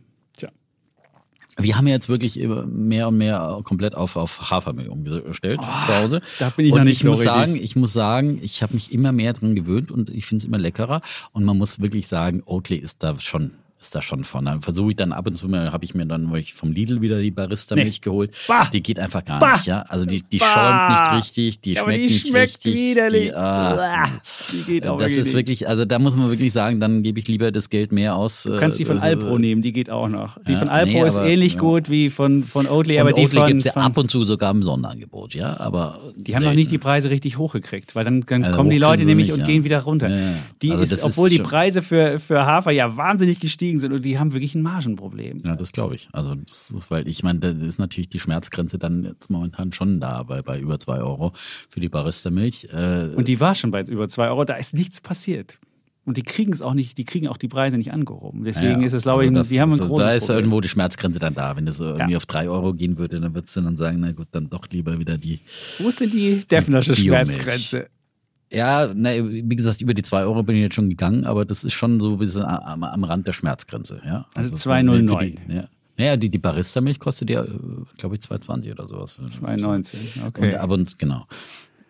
wir 1.58 1.78
haben 1.78 1.88
jetzt 1.88 2.10
wirklich 2.10 2.38
mehr 2.68 3.08
und 3.08 3.18
mehr 3.18 3.60
komplett 3.63 3.96
auf, 3.96 4.15
auf 4.18 4.52
Hafermilch 4.52 4.89
umgestellt 4.89 5.62
oh, 5.62 5.86
zu 5.86 5.96
Hause. 5.96 6.22
Da 6.39 6.50
bin 6.50 6.65
ich 6.65 6.74
und 6.74 6.80
noch 6.80 6.86
nicht 6.86 6.98
ich 6.98 7.04
so 7.04 7.10
muss 7.10 7.24
sagen, 7.24 7.56
Ich 7.56 7.76
muss 7.76 7.94
sagen, 7.94 8.39
ich 8.41 8.62
habe 8.62 8.74
mich 8.74 8.91
immer 8.91 9.12
mehr 9.12 9.34
dran 9.34 9.56
gewöhnt 9.56 9.91
und 9.91 10.10
ich 10.10 10.26
finde 10.26 10.41
es 10.41 10.46
immer 10.46 10.58
leckerer. 10.58 11.02
Und 11.32 11.46
man 11.46 11.58
muss 11.58 11.80
wirklich 11.80 12.08
sagen, 12.08 12.44
Oatly 12.46 12.76
ist 12.76 13.04
da 13.04 13.18
schon 13.20 13.52
da 13.89 14.02
schon 14.02 14.24
von. 14.24 14.45
Dann 14.45 14.62
versuche 14.62 14.91
ich 14.91 14.95
dann 14.95 15.12
ab 15.12 15.28
und 15.28 15.36
zu 15.36 15.48
mal, 15.50 15.71
habe 15.71 15.86
ich 15.86 15.93
mir 15.93 16.06
dann 16.06 16.34
ich 16.36 16.54
vom 16.54 16.71
Lidl 16.71 17.02
wieder 17.02 17.19
die 17.19 17.32
Barista-Milch 17.32 17.95
nee. 17.95 18.04
geholt. 18.04 18.36
Bah. 18.48 18.69
Die 18.71 18.82
geht 18.82 19.00
einfach 19.00 19.24
gar 19.24 19.39
bah. 19.39 19.54
nicht, 19.54 19.67
ja. 19.67 19.82
Also 19.82 20.06
die, 20.06 20.21
die 20.24 20.39
schäumt 20.39 20.89
nicht 20.89 21.12
richtig, 21.13 21.62
die 21.62 21.74
ja, 21.74 21.82
schmeckt 21.82 21.98
die 21.98 22.02
nicht 22.04 22.28
schmeckt 22.28 22.48
richtig. 22.56 22.76
Widerlich. 22.76 23.30
Die, 23.30 23.36
ah, 23.36 24.10
die 24.52 24.63
geht 24.63 24.88
auch 24.88 24.98
Das 24.98 25.13
ist 25.13 25.28
nicht. 25.28 25.36
wirklich, 25.36 25.67
also 25.67 25.86
da 25.86 26.00
muss 26.00 26.15
man 26.15 26.30
wirklich 26.30 26.54
sagen, 26.54 26.80
dann 26.80 27.04
gebe 27.04 27.19
ich 27.19 27.28
lieber 27.28 27.52
das 27.52 27.69
Geld 27.69 27.91
mehr 27.91 28.15
aus. 28.15 28.43
Du 28.43 28.58
kannst 28.58 28.80
die 28.80 28.86
von 28.86 28.98
also, 28.98 29.08
Alpro 29.08 29.38
nehmen, 29.38 29.62
die 29.62 29.71
geht 29.71 29.89
auch 29.89 30.08
noch. 30.08 30.38
Die 30.43 30.54
ja, 30.54 30.60
von 30.60 30.69
Alpro 30.69 30.91
nee, 30.91 31.08
ist 31.08 31.17
aber, 31.17 31.28
ähnlich 31.28 31.54
ja. 31.54 31.60
gut 31.60 31.89
wie 31.89 32.10
von, 32.10 32.43
von 32.43 32.67
Oatly, 32.67 33.00
aber 33.00 33.13
die 33.13 33.24
Oatly 33.24 33.43
gibt 33.45 33.60
es 33.60 33.63
ja 33.65 33.74
ab 33.74 33.98
und 33.98 34.10
zu 34.10 34.26
sogar 34.26 34.52
im 34.52 34.63
Sonderangebot, 34.63 35.34
ja. 35.34 35.60
Aber 35.60 36.00
die 36.15 36.32
selten. 36.32 36.36
haben 36.36 36.43
noch 36.52 36.56
nicht 36.56 36.71
die 36.71 36.78
Preise 36.78 37.10
richtig 37.10 37.38
hochgekriegt, 37.38 37.95
weil 37.95 38.04
dann, 38.04 38.21
dann 38.21 38.43
also 38.43 38.58
kommen 38.58 38.69
die 38.69 38.78
Leute 38.78 39.06
nämlich 39.06 39.28
nicht, 39.28 39.39
und 39.39 39.45
gehen 39.45 39.63
wieder 39.63 39.82
runter. 39.82 40.10
Die 40.62 40.71
also 40.71 40.84
ist, 40.84 41.04
obwohl 41.04 41.30
die 41.30 41.39
Preise 41.39 41.82
für, 41.82 42.19
für 42.19 42.45
Hafer 42.45 42.71
ja 42.71 42.95
wahnsinnig 42.98 43.39
gestiegen 43.39 43.75
sind 43.80 43.94
und 43.94 44.04
die 44.04 44.20
haben 44.20 44.34
wirklich 44.34 44.56
ein 44.56 44.62
Margenproblem. 44.62 45.42
Ja, 45.44 45.56
das 45.56 45.72
glaube 45.72 45.96
ich. 45.96 46.10
Also, 46.12 46.36
das 46.36 46.72
ist, 46.72 46.92
weil 46.92 47.08
ich 47.08 47.24
meine, 47.24 47.40
da 47.40 47.50
ist 47.50 47.80
natürlich 47.80 48.10
die 48.10 48.20
Schmerzgrenze 48.20 48.78
dann 48.78 49.04
jetzt 49.04 49.30
momentan 49.30 49.74
schon 49.74 50.00
da, 50.00 50.24
bei, 50.24 50.42
bei 50.42 50.60
über 50.60 50.80
zwei 50.80 50.98
Euro 50.98 51.32
für 51.36 51.80
die 51.80 51.90
Barista-Milch. 51.90 52.70
Äh, 52.74 53.10
und 53.16 53.28
die 53.28 53.40
war 53.40 53.56
schon 53.56 53.72
bei 53.72 53.84
über 53.84 54.10
zwei 54.10 54.28
Euro, 54.28 54.46
da 54.46 54.56
ist 54.56 54.74
nichts 54.74 55.02
passiert. 55.02 55.60
Und 56.06 56.18
die 56.18 56.24
kriegen 56.24 56.54
es 56.54 56.62
auch 56.62 56.76
nicht, 56.76 57.00
die 57.00 57.04
kriegen 57.04 57.28
auch 57.28 57.38
die 57.38 57.48
Preise 57.48 57.78
nicht 57.78 57.92
angehoben. 57.92 58.44
Deswegen 58.44 58.82
ja, 58.82 58.88
ist 58.88 58.94
es, 58.94 59.04
glaube 59.04 59.24
ich, 59.24 59.30
also 59.30 59.40
das, 59.40 59.50
die 59.50 59.60
haben 59.60 59.70
ein 59.70 59.80
also, 59.80 59.88
großes 59.88 60.06
Da 60.06 60.12
ist 60.14 60.26
Problem. 60.26 60.38
irgendwo 60.38 60.62
die 60.62 60.70
Schmerzgrenze 60.70 61.18
dann 61.18 61.34
da. 61.34 61.56
Wenn 61.56 61.66
das 61.66 61.80
irgendwie 61.80 62.12
ja. 62.12 62.18
auf 62.18 62.28
drei 62.28 62.48
Euro 62.48 62.74
gehen 62.74 63.00
würde, 63.00 63.20
dann 63.20 63.34
würdest 63.34 63.56
du 63.58 63.62
dann 63.62 63.76
sagen, 63.76 64.02
na 64.02 64.12
gut, 64.12 64.28
dann 64.32 64.48
doch 64.48 64.68
lieber 64.70 65.00
wieder 65.00 65.18
die. 65.18 65.40
Wo 65.80 65.90
ist 65.90 66.00
denn 66.00 66.12
die 66.12 66.46
Defnersche 66.46 66.96
Schmerzgrenze? 66.96 67.88
Ja, 68.52 68.90
na, 68.94 69.10
wie 69.12 69.56
gesagt, 69.56 69.82
über 69.82 69.94
die 69.94 70.04
2 70.04 70.22
Euro 70.24 70.44
bin 70.44 70.56
ich 70.56 70.62
jetzt 70.62 70.76
schon 70.76 70.90
gegangen, 70.90 71.26
aber 71.26 71.46
das 71.46 71.64
ist 71.64 71.74
schon 71.74 72.00
so 72.00 72.14
ein 72.14 72.18
bisschen 72.18 72.44
am, 72.44 72.84
am 72.84 73.04
Rand 73.04 73.28
der 73.28 73.34
Schmerzgrenze. 73.34 74.02
Ja? 74.06 74.28
Also, 74.36 74.56
also 74.56 74.70
2,09. 74.70 75.38
Ja. 75.52 75.68
Naja, 75.98 76.18
die, 76.18 76.30
die 76.30 76.38
Barista-Milch 76.38 77.00
kostet 77.00 77.30
ja, 77.30 77.46
glaube 77.98 78.16
ich, 78.16 78.22
2,20 78.22 78.72
oder 78.72 78.88
sowas. 78.88 79.20
2,19, 79.20 80.28
okay. 80.28 80.54
Und 80.54 80.56
ab 80.56 80.70
und, 80.72 81.00
genau. 81.00 81.26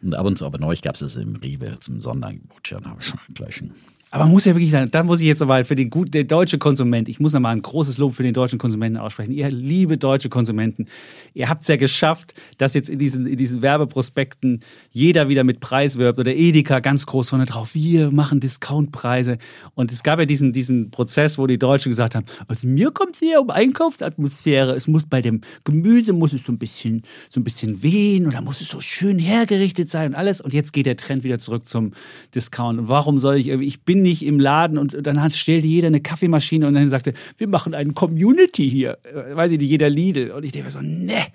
Und 0.02 0.16
ab 0.16 0.26
und 0.26 0.38
zu, 0.38 0.46
aber 0.46 0.60
neu 0.60 0.76
gab 0.82 0.96
es 0.96 1.02
es 1.02 1.16
im 1.18 1.36
Rewe 1.36 1.80
zum 1.80 2.00
Sonderangebot. 2.00 2.70
Ja, 2.70 2.80
da 2.80 2.92
habe 2.92 3.02
ich 3.02 3.08
schon 3.08 3.20
gleich 3.34 3.62
einen 3.62 3.74
aber 4.16 4.24
man 4.24 4.32
muss 4.32 4.46
ja 4.46 4.56
wirklich 4.56 4.72
sagen, 4.72 4.90
da 4.92 5.04
muss 5.04 5.20
ich 5.20 5.28
jetzt 5.28 5.42
nochmal 5.42 5.66
für 5.66 5.76
den 5.76 5.90
gut, 5.90 6.14
der 6.14 6.24
deutsche 6.24 6.58
Konsument, 6.58 7.10
ich 7.10 7.20
muss 7.20 7.34
nochmal 7.34 7.54
ein 7.54 7.62
großes 7.62 7.98
Lob 7.98 8.16
für 8.16 8.24
den 8.24 8.34
deutschen 8.34 8.58
Konsumenten 8.58 8.98
aussprechen. 8.98 9.34
Ihr 9.34 9.52
liebe 9.52 9.98
deutsche 9.98 10.30
Konsumenten, 10.30 10.88
ihr 11.34 11.50
habt 11.50 11.64
es 11.64 11.68
ja 11.68 11.76
geschafft, 11.76 12.34
dass 12.58 12.76
jetzt 12.76 12.90
in 12.90 12.98
diesen, 12.98 13.28
in 13.28 13.36
diesen 13.36 13.62
Werbeprospekten 13.62 14.62
jeder 14.90 15.28
wieder 15.28 15.44
mit 15.44 15.60
Preis 15.60 15.98
wirbt 15.98 16.18
oder 16.18 16.34
Edeka 16.34 16.80
ganz 16.80 17.06
groß 17.08 17.32
vorne 17.32 17.46
drauf, 17.46 17.76
wir 17.76 18.10
machen 18.10 18.40
Discountpreise. 18.40 19.38
Und 19.74 19.92
es 19.92 20.02
gab 20.02 20.18
ja 20.18 20.26
diesen, 20.26 20.54
diesen 20.54 20.92
Prozess, 20.92 21.38
wo 21.38 21.46
die 21.46 21.60
Deutschen 21.60 21.90
gesagt 21.90 22.16
haben, 22.16 22.26
also 22.48 22.66
mir 22.70 22.92
kommt 22.92 23.18
es 23.18 23.22
eher 23.22 23.42
um 23.42 23.50
Einkaufsatmosphäre. 23.50 24.76
Es 24.76 24.88
muss 24.88 25.06
bei 25.06 25.22
dem 25.22 25.42
Gemüse 25.66 26.14
muss 26.14 26.32
es 26.32 26.46
so 26.46 26.54
ein 26.54 26.58
bisschen, 26.58 27.02
so 27.28 27.42
ein 27.42 27.44
bisschen 27.44 27.84
wehen 27.84 28.28
oder 28.28 28.40
muss 28.40 28.62
es 28.62 28.70
so 28.70 28.80
schön 28.80 29.20
hergerichtet 29.20 29.90
sein 29.90 30.12
und 30.12 30.16
alles. 30.16 30.40
Und 30.40 30.54
jetzt 30.54 30.72
geht 30.72 30.86
der 30.86 30.96
Trend 30.96 31.26
wieder 31.26 31.38
zurück 31.38 31.68
zum 31.68 31.92
Discount. 32.34 32.80
Und 32.80 32.88
warum 32.88 33.20
soll 33.20 33.36
ich 33.36 33.48
irgendwie, 33.48 33.68
ich 33.68 33.82
bin 33.82 34.05
nicht 34.06 34.26
im 34.26 34.40
Laden 34.40 34.78
und 34.78 34.96
dann 35.06 35.30
stellte 35.32 35.68
jeder 35.68 35.88
eine 35.88 36.00
Kaffeemaschine 36.00 36.68
und 36.68 36.74
dann 36.74 36.90
sagte, 36.90 37.14
wir 37.38 37.48
machen 37.48 37.74
eine 37.74 37.92
Community 37.94 38.70
hier. 38.70 38.98
Weiß 39.34 39.52
ich 39.52 39.60
nicht, 39.60 39.70
jeder 39.70 39.90
Lidl. 39.90 40.32
Und 40.32 40.46
ich 40.46 40.52
denke 40.52 40.72
so, 40.72 40.80
ne, 40.82 41.26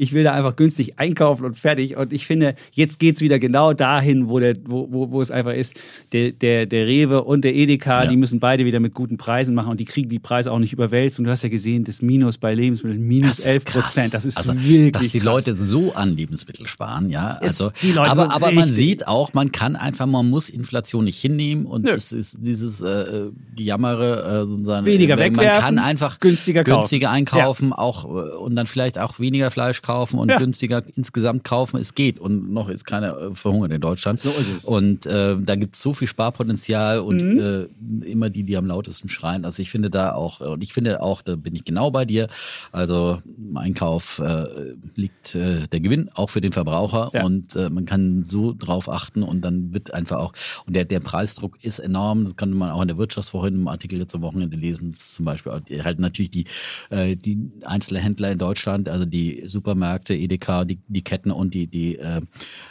Ich 0.00 0.12
will 0.12 0.22
da 0.22 0.32
einfach 0.32 0.54
günstig 0.54 0.98
einkaufen 0.98 1.44
und 1.44 1.58
fertig. 1.58 1.96
Und 1.96 2.12
ich 2.12 2.24
finde, 2.24 2.54
jetzt 2.70 3.00
geht's 3.00 3.20
wieder 3.20 3.40
genau 3.40 3.72
dahin, 3.72 4.28
wo, 4.28 4.38
der, 4.38 4.54
wo, 4.64 4.86
wo, 4.92 5.10
wo 5.10 5.20
es 5.20 5.32
einfach 5.32 5.52
ist. 5.54 5.74
Der, 6.12 6.30
der, 6.30 6.66
der 6.66 6.86
Rewe 6.86 7.24
und 7.24 7.42
der 7.42 7.52
Edeka, 7.56 8.04
Ja. 8.04 8.08
die 8.10 8.16
müssen 8.16 8.38
beide 8.38 8.64
wieder 8.64 8.78
mit 8.78 8.94
guten 8.94 9.16
Preisen 9.16 9.56
machen 9.56 9.72
und 9.72 9.80
die 9.80 9.84
kriegen 9.84 10.08
die 10.08 10.20
Preise 10.20 10.52
auch 10.52 10.60
nicht 10.60 10.72
überwälzt. 10.72 11.18
Und 11.18 11.24
du 11.24 11.32
hast 11.32 11.42
ja 11.42 11.48
gesehen, 11.48 11.82
das 11.82 12.00
Minus 12.00 12.38
bei 12.38 12.54
Lebensmitteln, 12.54 13.02
minus 13.02 13.40
11 13.40 13.64
Prozent. 13.64 14.14
Das 14.14 14.24
ist 14.24 14.38
also, 14.38 14.54
wirklich 14.54 14.92
Dass 14.92 15.08
die 15.08 15.18
krass. 15.18 15.26
Leute 15.26 15.56
so 15.56 15.92
an 15.94 16.16
Lebensmittel 16.16 16.68
sparen, 16.68 17.10
ja. 17.10 17.30
Also, 17.40 17.72
die 17.82 17.90
Leute 17.90 18.08
aber, 18.12 18.32
aber 18.32 18.52
man 18.52 18.68
sieht 18.68 19.08
auch, 19.08 19.34
man 19.34 19.50
kann 19.50 19.74
einfach, 19.74 20.06
man 20.06 20.30
muss 20.30 20.48
Inflation 20.48 21.06
nicht 21.06 21.20
hinnehmen 21.20 21.66
und 21.66 21.86
Nö. 21.86 21.90
es 21.90 22.12
ist 22.12 22.38
dieses 22.40 22.82
äh, 22.82 23.30
Gejammere, 23.56 24.42
äh, 24.44 24.46
sozusagen, 24.46 24.86
Weniger 24.86 25.16
man 25.16 25.24
wegwerfen, 25.32 25.60
kann 25.60 25.78
einfach 25.80 26.20
günstiger 26.20 26.62
günstiger 26.62 27.10
einkaufen, 27.10 27.72
auch 27.72 28.04
äh, 28.04 28.36
und 28.36 28.54
dann 28.54 28.66
vielleicht 28.66 28.96
auch 29.00 29.18
weniger 29.18 29.50
Fleisch 29.50 29.82
kaufen 29.82 29.87
und 29.88 30.28
Ja. 30.30 30.36
günstiger 30.38 30.82
insgesamt 30.96 31.44
kaufen. 31.44 31.78
Es 31.80 31.94
geht 31.94 32.18
und 32.20 32.52
noch 32.52 32.68
ist 32.68 32.84
keiner 32.84 33.16
äh, 33.18 33.34
verhungert 33.34 33.72
in 33.72 33.80
Deutschland. 33.80 34.18
So 34.20 34.30
ist 34.30 34.48
es. 34.56 34.66
Mhm. 34.66 34.72
Und 34.74 35.06
äh, 35.06 35.36
da 35.40 35.56
gibt 35.56 35.74
es 35.76 35.82
so 35.82 35.92
viel 35.92 36.08
Sparpotenzial 36.08 37.00
und 37.00 37.20
äh, 37.38 37.66
immer 38.04 38.30
die, 38.30 38.42
die 38.44 38.56
am 38.56 38.66
lautesten 38.66 39.08
schreien. 39.08 39.44
Also 39.44 39.62
ich 39.62 39.70
finde 39.70 39.90
da 39.90 40.12
auch, 40.12 40.40
und 40.40 40.62
ich 40.62 40.72
finde 40.72 41.02
auch, 41.02 41.22
da 41.22 41.36
bin 41.36 41.54
ich 41.54 41.64
genau 41.64 41.90
bei 41.90 42.04
dir. 42.04 42.28
Also 42.72 43.20
im 43.26 43.56
Einkauf 43.56 44.18
äh, 44.18 44.46
liegt 44.94 45.34
äh, 45.34 45.66
der 45.72 45.80
Gewinn 45.80 46.10
auch 46.14 46.30
für 46.30 46.40
den 46.40 46.52
Verbraucher 46.52 47.10
Ja. 47.14 47.24
und 47.24 47.56
äh, 47.56 47.70
man 47.70 47.84
kann 47.86 48.24
so 48.24 48.52
drauf 48.56 48.88
achten 48.88 49.22
und 49.22 49.40
dann 49.42 49.72
wird 49.72 49.94
einfach 49.94 50.18
auch, 50.18 50.32
und 50.66 50.74
der, 50.76 50.84
der 50.84 51.00
Preisdruck 51.00 51.58
ist 51.62 51.78
enorm. 51.78 52.24
Das 52.24 52.36
kann 52.36 52.50
man 52.52 52.70
auch 52.70 52.82
in 52.82 52.88
der 52.88 52.98
Wirtschaftswoche 52.98 53.48
in 53.48 53.54
einem 53.54 53.68
Artikel 53.68 53.98
jetzt 53.98 54.14
am 54.14 54.22
Wochenende 54.22 54.56
lesen. 54.56 54.94
Zum 54.98 55.24
Beispiel 55.24 55.52
halt 55.84 55.98
natürlich 55.98 56.30
die, 56.30 56.44
äh, 56.90 57.16
die 57.16 57.38
Einzelhändler 57.64 58.30
in 58.30 58.38
Deutschland, 58.38 58.88
also 58.88 59.04
die 59.04 59.44
Supermärkte, 59.46 59.77
Edeka, 60.14 60.64
die, 60.64 60.78
die 60.88 61.02
Ketten 61.02 61.30
und 61.30 61.54
die, 61.54 61.66
die 61.66 61.98
äh, 61.98 62.20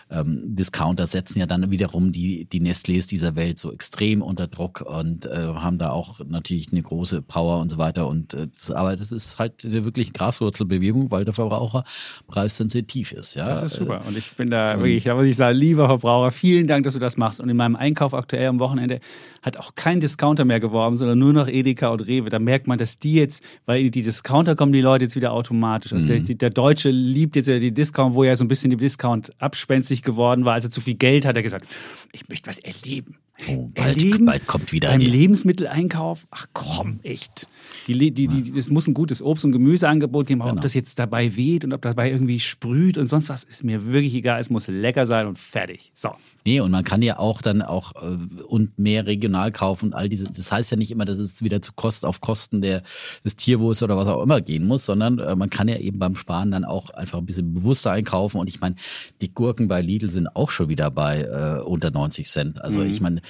ähm, 0.09 0.55
Discounter 0.55 1.05
setzen 1.05 1.39
ja 1.39 1.45
dann 1.45 1.69
wiederum 1.69 2.11
die, 2.11 2.45
die 2.45 2.61
Nestlés 2.61 3.07
dieser 3.07 3.35
Welt 3.35 3.59
so 3.59 3.71
extrem 3.73 4.21
unter 4.21 4.47
Druck 4.47 4.81
und 4.81 5.25
äh, 5.25 5.35
haben 5.35 5.77
da 5.77 5.89
auch 5.89 6.21
natürlich 6.25 6.71
eine 6.71 6.81
große 6.81 7.21
Power 7.21 7.59
und 7.59 7.69
so 7.69 7.77
weiter. 7.77 8.07
Und 8.07 8.33
äh, 8.33 8.47
aber 8.73 8.95
das 8.95 9.11
ist 9.11 9.37
halt 9.39 9.65
eine 9.65 9.83
wirklich 9.83 10.13
Graswurzelbewegung, 10.13 11.11
weil 11.11 11.25
der 11.25 11.33
Verbraucher 11.33 11.83
preissensitiv 12.27 13.11
ist. 13.11 13.35
Ja? 13.35 13.45
Das 13.45 13.63
ist 13.63 13.73
super. 13.73 14.01
Und 14.07 14.17
ich 14.17 14.31
bin 14.33 14.49
da 14.49 14.79
wirklich, 14.79 15.03
da 15.03 15.15
muss 15.15 15.27
ich 15.27 15.35
sagen, 15.35 15.57
lieber 15.57 15.87
Verbraucher, 15.87 16.31
vielen 16.31 16.67
Dank, 16.67 16.85
dass 16.85 16.93
du 16.93 16.99
das 16.99 17.17
machst. 17.17 17.39
Und 17.39 17.49
in 17.49 17.57
meinem 17.57 17.75
Einkauf 17.75 18.13
aktuell 18.13 18.47
am 18.47 18.59
Wochenende 18.59 18.99
hat 19.41 19.57
auch 19.57 19.75
kein 19.75 19.99
Discounter 19.99 20.45
mehr 20.45 20.59
geworben, 20.59 20.95
sondern 20.97 21.19
nur 21.19 21.33
noch 21.33 21.47
Edeka 21.47 21.89
und 21.89 22.01
Rewe. 22.01 22.29
Da 22.29 22.39
merkt 22.39 22.67
man, 22.67 22.77
dass 22.77 22.99
die 22.99 23.15
jetzt, 23.15 23.43
weil 23.65 23.89
die 23.89 24.01
Discounter 24.01 24.55
kommen 24.55 24.71
die 24.71 24.81
Leute 24.81 25.05
jetzt 25.05 25.15
wieder 25.15 25.31
automatisch. 25.31 25.93
Also 25.93 26.07
der, 26.07 26.19
der 26.19 26.49
Deutsche 26.49 26.89
liebt 26.89 27.35
jetzt 27.35 27.47
ja 27.47 27.59
die 27.59 27.73
Discount, 27.73 28.15
wo 28.15 28.23
ja 28.23 28.35
so 28.35 28.43
ein 28.43 28.47
bisschen 28.47 28.69
die 28.71 28.77
Discount 28.77 29.31
abspenstig 29.39 29.96
geworden 30.03 30.45
war, 30.45 30.53
als 30.53 30.65
er 30.65 30.71
zu 30.71 30.81
viel 30.81 30.95
Geld 30.95 31.25
hat, 31.25 31.29
hat 31.29 31.37
er 31.37 31.43
gesagt, 31.43 31.67
ich 32.11 32.27
möchte 32.29 32.49
was 32.49 32.59
erleben. 32.59 33.17
Oh, 33.47 33.69
bald- 33.75 33.97
erleben 34.03 34.25
bald 34.25 34.47
kommt 34.47 34.71
wieder 34.71 34.89
beim 34.89 34.99
die- 34.99 35.05
Lebensmitteleinkauf. 35.07 36.25
Ach 36.31 36.47
komm, 36.53 36.99
echt. 37.03 37.47
Die, 37.87 38.11
die, 38.11 38.27
die, 38.27 38.57
es 38.57 38.69
muss 38.69 38.87
ein 38.87 38.93
gutes 38.93 39.21
Obst- 39.21 39.45
und 39.45 39.51
Gemüseangebot 39.51 40.27
geben, 40.27 40.41
aber 40.41 40.49
ob 40.51 40.55
Genau. 40.57 40.63
das 40.63 40.73
jetzt 40.73 40.97
dabei 40.99 41.35
weht 41.37 41.63
und 41.63 41.71
ob 41.73 41.81
dabei 41.83 42.11
irgendwie 42.11 42.39
sprüht 42.39 42.97
und 42.97 43.07
sonst 43.07 43.29
was, 43.29 43.43
ist 43.43 43.63
mir 43.63 43.85
wirklich 43.85 44.15
egal. 44.15 44.39
Es 44.39 44.49
muss 44.49 44.67
lecker 44.67 45.05
sein 45.05 45.27
und 45.27 45.37
fertig. 45.37 45.91
So. 45.93 46.09
Nee, 46.45 46.61
und 46.61 46.71
man 46.71 46.83
kann 46.83 47.01
ja 47.01 47.19
auch 47.19 47.41
dann 47.41 47.61
auch 47.61 47.93
äh, 48.01 48.17
und 48.45 48.79
mehr 48.79 49.05
regional 49.05 49.51
kaufen 49.51 49.87
und 49.87 49.93
all 49.93 50.09
diese. 50.09 50.31
Das 50.31 50.51
heißt 50.51 50.71
ja 50.71 50.77
nicht 50.77 50.91
immer, 50.91 51.05
dass 51.05 51.19
es 51.19 51.43
wieder 51.43 51.61
zu 51.61 51.73
Kosten 51.73 52.05
auf 52.07 52.21
Kosten 52.21 52.61
der, 52.61 52.81
des 53.23 53.35
Tierwohls 53.35 53.83
oder 53.83 53.97
was 53.97 54.07
auch 54.07 54.23
immer 54.23 54.41
gehen 54.41 54.65
muss, 54.65 54.85
sondern 54.85 55.19
äh, 55.19 55.35
man 55.35 55.49
kann 55.49 55.67
ja 55.67 55.77
eben 55.77 55.99
beim 55.99 56.15
Sparen 56.15 56.51
dann 56.51 56.65
auch 56.65 56.89
einfach 56.89 57.19
ein 57.19 57.25
bisschen 57.25 57.53
bewusster 57.53 57.91
einkaufen. 57.91 58.39
Und 58.39 58.47
ich 58.49 58.59
meine, 58.61 58.75
die 59.21 59.31
Gurken 59.33 59.67
bei 59.67 59.81
Lidl 59.81 60.09
sind 60.09 60.27
auch 60.35 60.49
schon 60.49 60.69
wieder 60.69 60.89
bei 60.89 61.21
äh, 61.21 61.61
unter 61.63 61.91
90 61.91 62.27
Cent. 62.27 62.61
Also 62.61 62.81
ich 62.81 63.01
meine, 63.01 63.21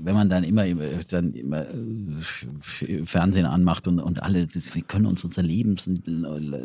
wenn 0.00 0.14
man 0.14 0.28
dann 0.28 0.44
immer, 0.44 0.64
dann 1.10 1.32
immer 1.34 1.62
äh, 1.62 3.04
Fernsehen 3.04 3.46
anmacht 3.46 3.88
und, 3.88 3.98
und 4.00 4.22
alle, 4.22 4.46
das, 4.46 4.74
wir 4.74 4.82
können 4.82 5.06
uns 5.06 5.24
unser 5.24 5.42
Leben 5.42 5.76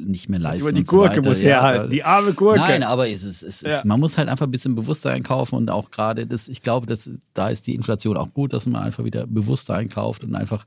nicht 0.06 0.30
mehr 0.30 0.40
leisten. 0.40 0.62
Über 0.70 0.72
die 0.74 0.86
so 0.86 0.98
Gurke 0.98 1.18
weiter. 1.18 1.30
muss 1.30 1.42
Ja, 1.42 1.62
herhalten, 1.62 1.90
die 1.92 2.04
arme 2.04 2.34
Gurke. 2.34 2.60
Nein, 2.60 2.84
aber 2.84 3.08
es 3.10 3.24
ist, 3.24 3.44
es 3.44 3.62
ist, 3.62 3.72
Ja. 3.72 3.82
man 3.86 4.00
muss 4.00 4.18
halt 4.18 4.30
einfach 4.30 4.46
ein 4.48 4.52
bisschen 4.52 4.76
bewusster 4.76 5.12
einkaufen 5.12 5.56
und 5.56 5.70
auch 5.70 5.92
gerade 5.92 6.28
das, 6.28 6.48
ich 6.50 6.62
glaube, 6.62 6.88
dass, 6.88 7.10
da 7.34 7.50
ist 7.50 7.68
die 7.68 7.76
Inflation 7.76 8.18
auch 8.18 8.34
gut, 8.34 8.54
dass 8.54 8.66
man 8.68 8.82
einfach 8.84 9.04
wieder 9.04 9.26
bewusster 9.28 9.76
einkauft 9.76 10.24
und 10.24 10.36
einfach 10.36 10.66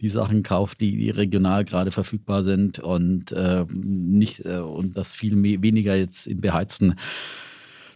die 0.00 0.08
Sachen 0.08 0.42
kauft, 0.42 0.80
die, 0.80 0.96
die 0.96 1.10
regional 1.10 1.64
gerade 1.64 1.90
verfügbar 1.90 2.42
sind 2.44 2.78
und 2.78 3.32
äh, 3.32 3.64
nicht 3.72 4.44
äh, 4.46 4.58
und 4.58 4.96
das 4.96 5.12
viel 5.14 5.36
mehr, 5.36 5.62
weniger 5.62 5.94
jetzt 5.96 6.26
in 6.26 6.40
beheizten 6.40 6.94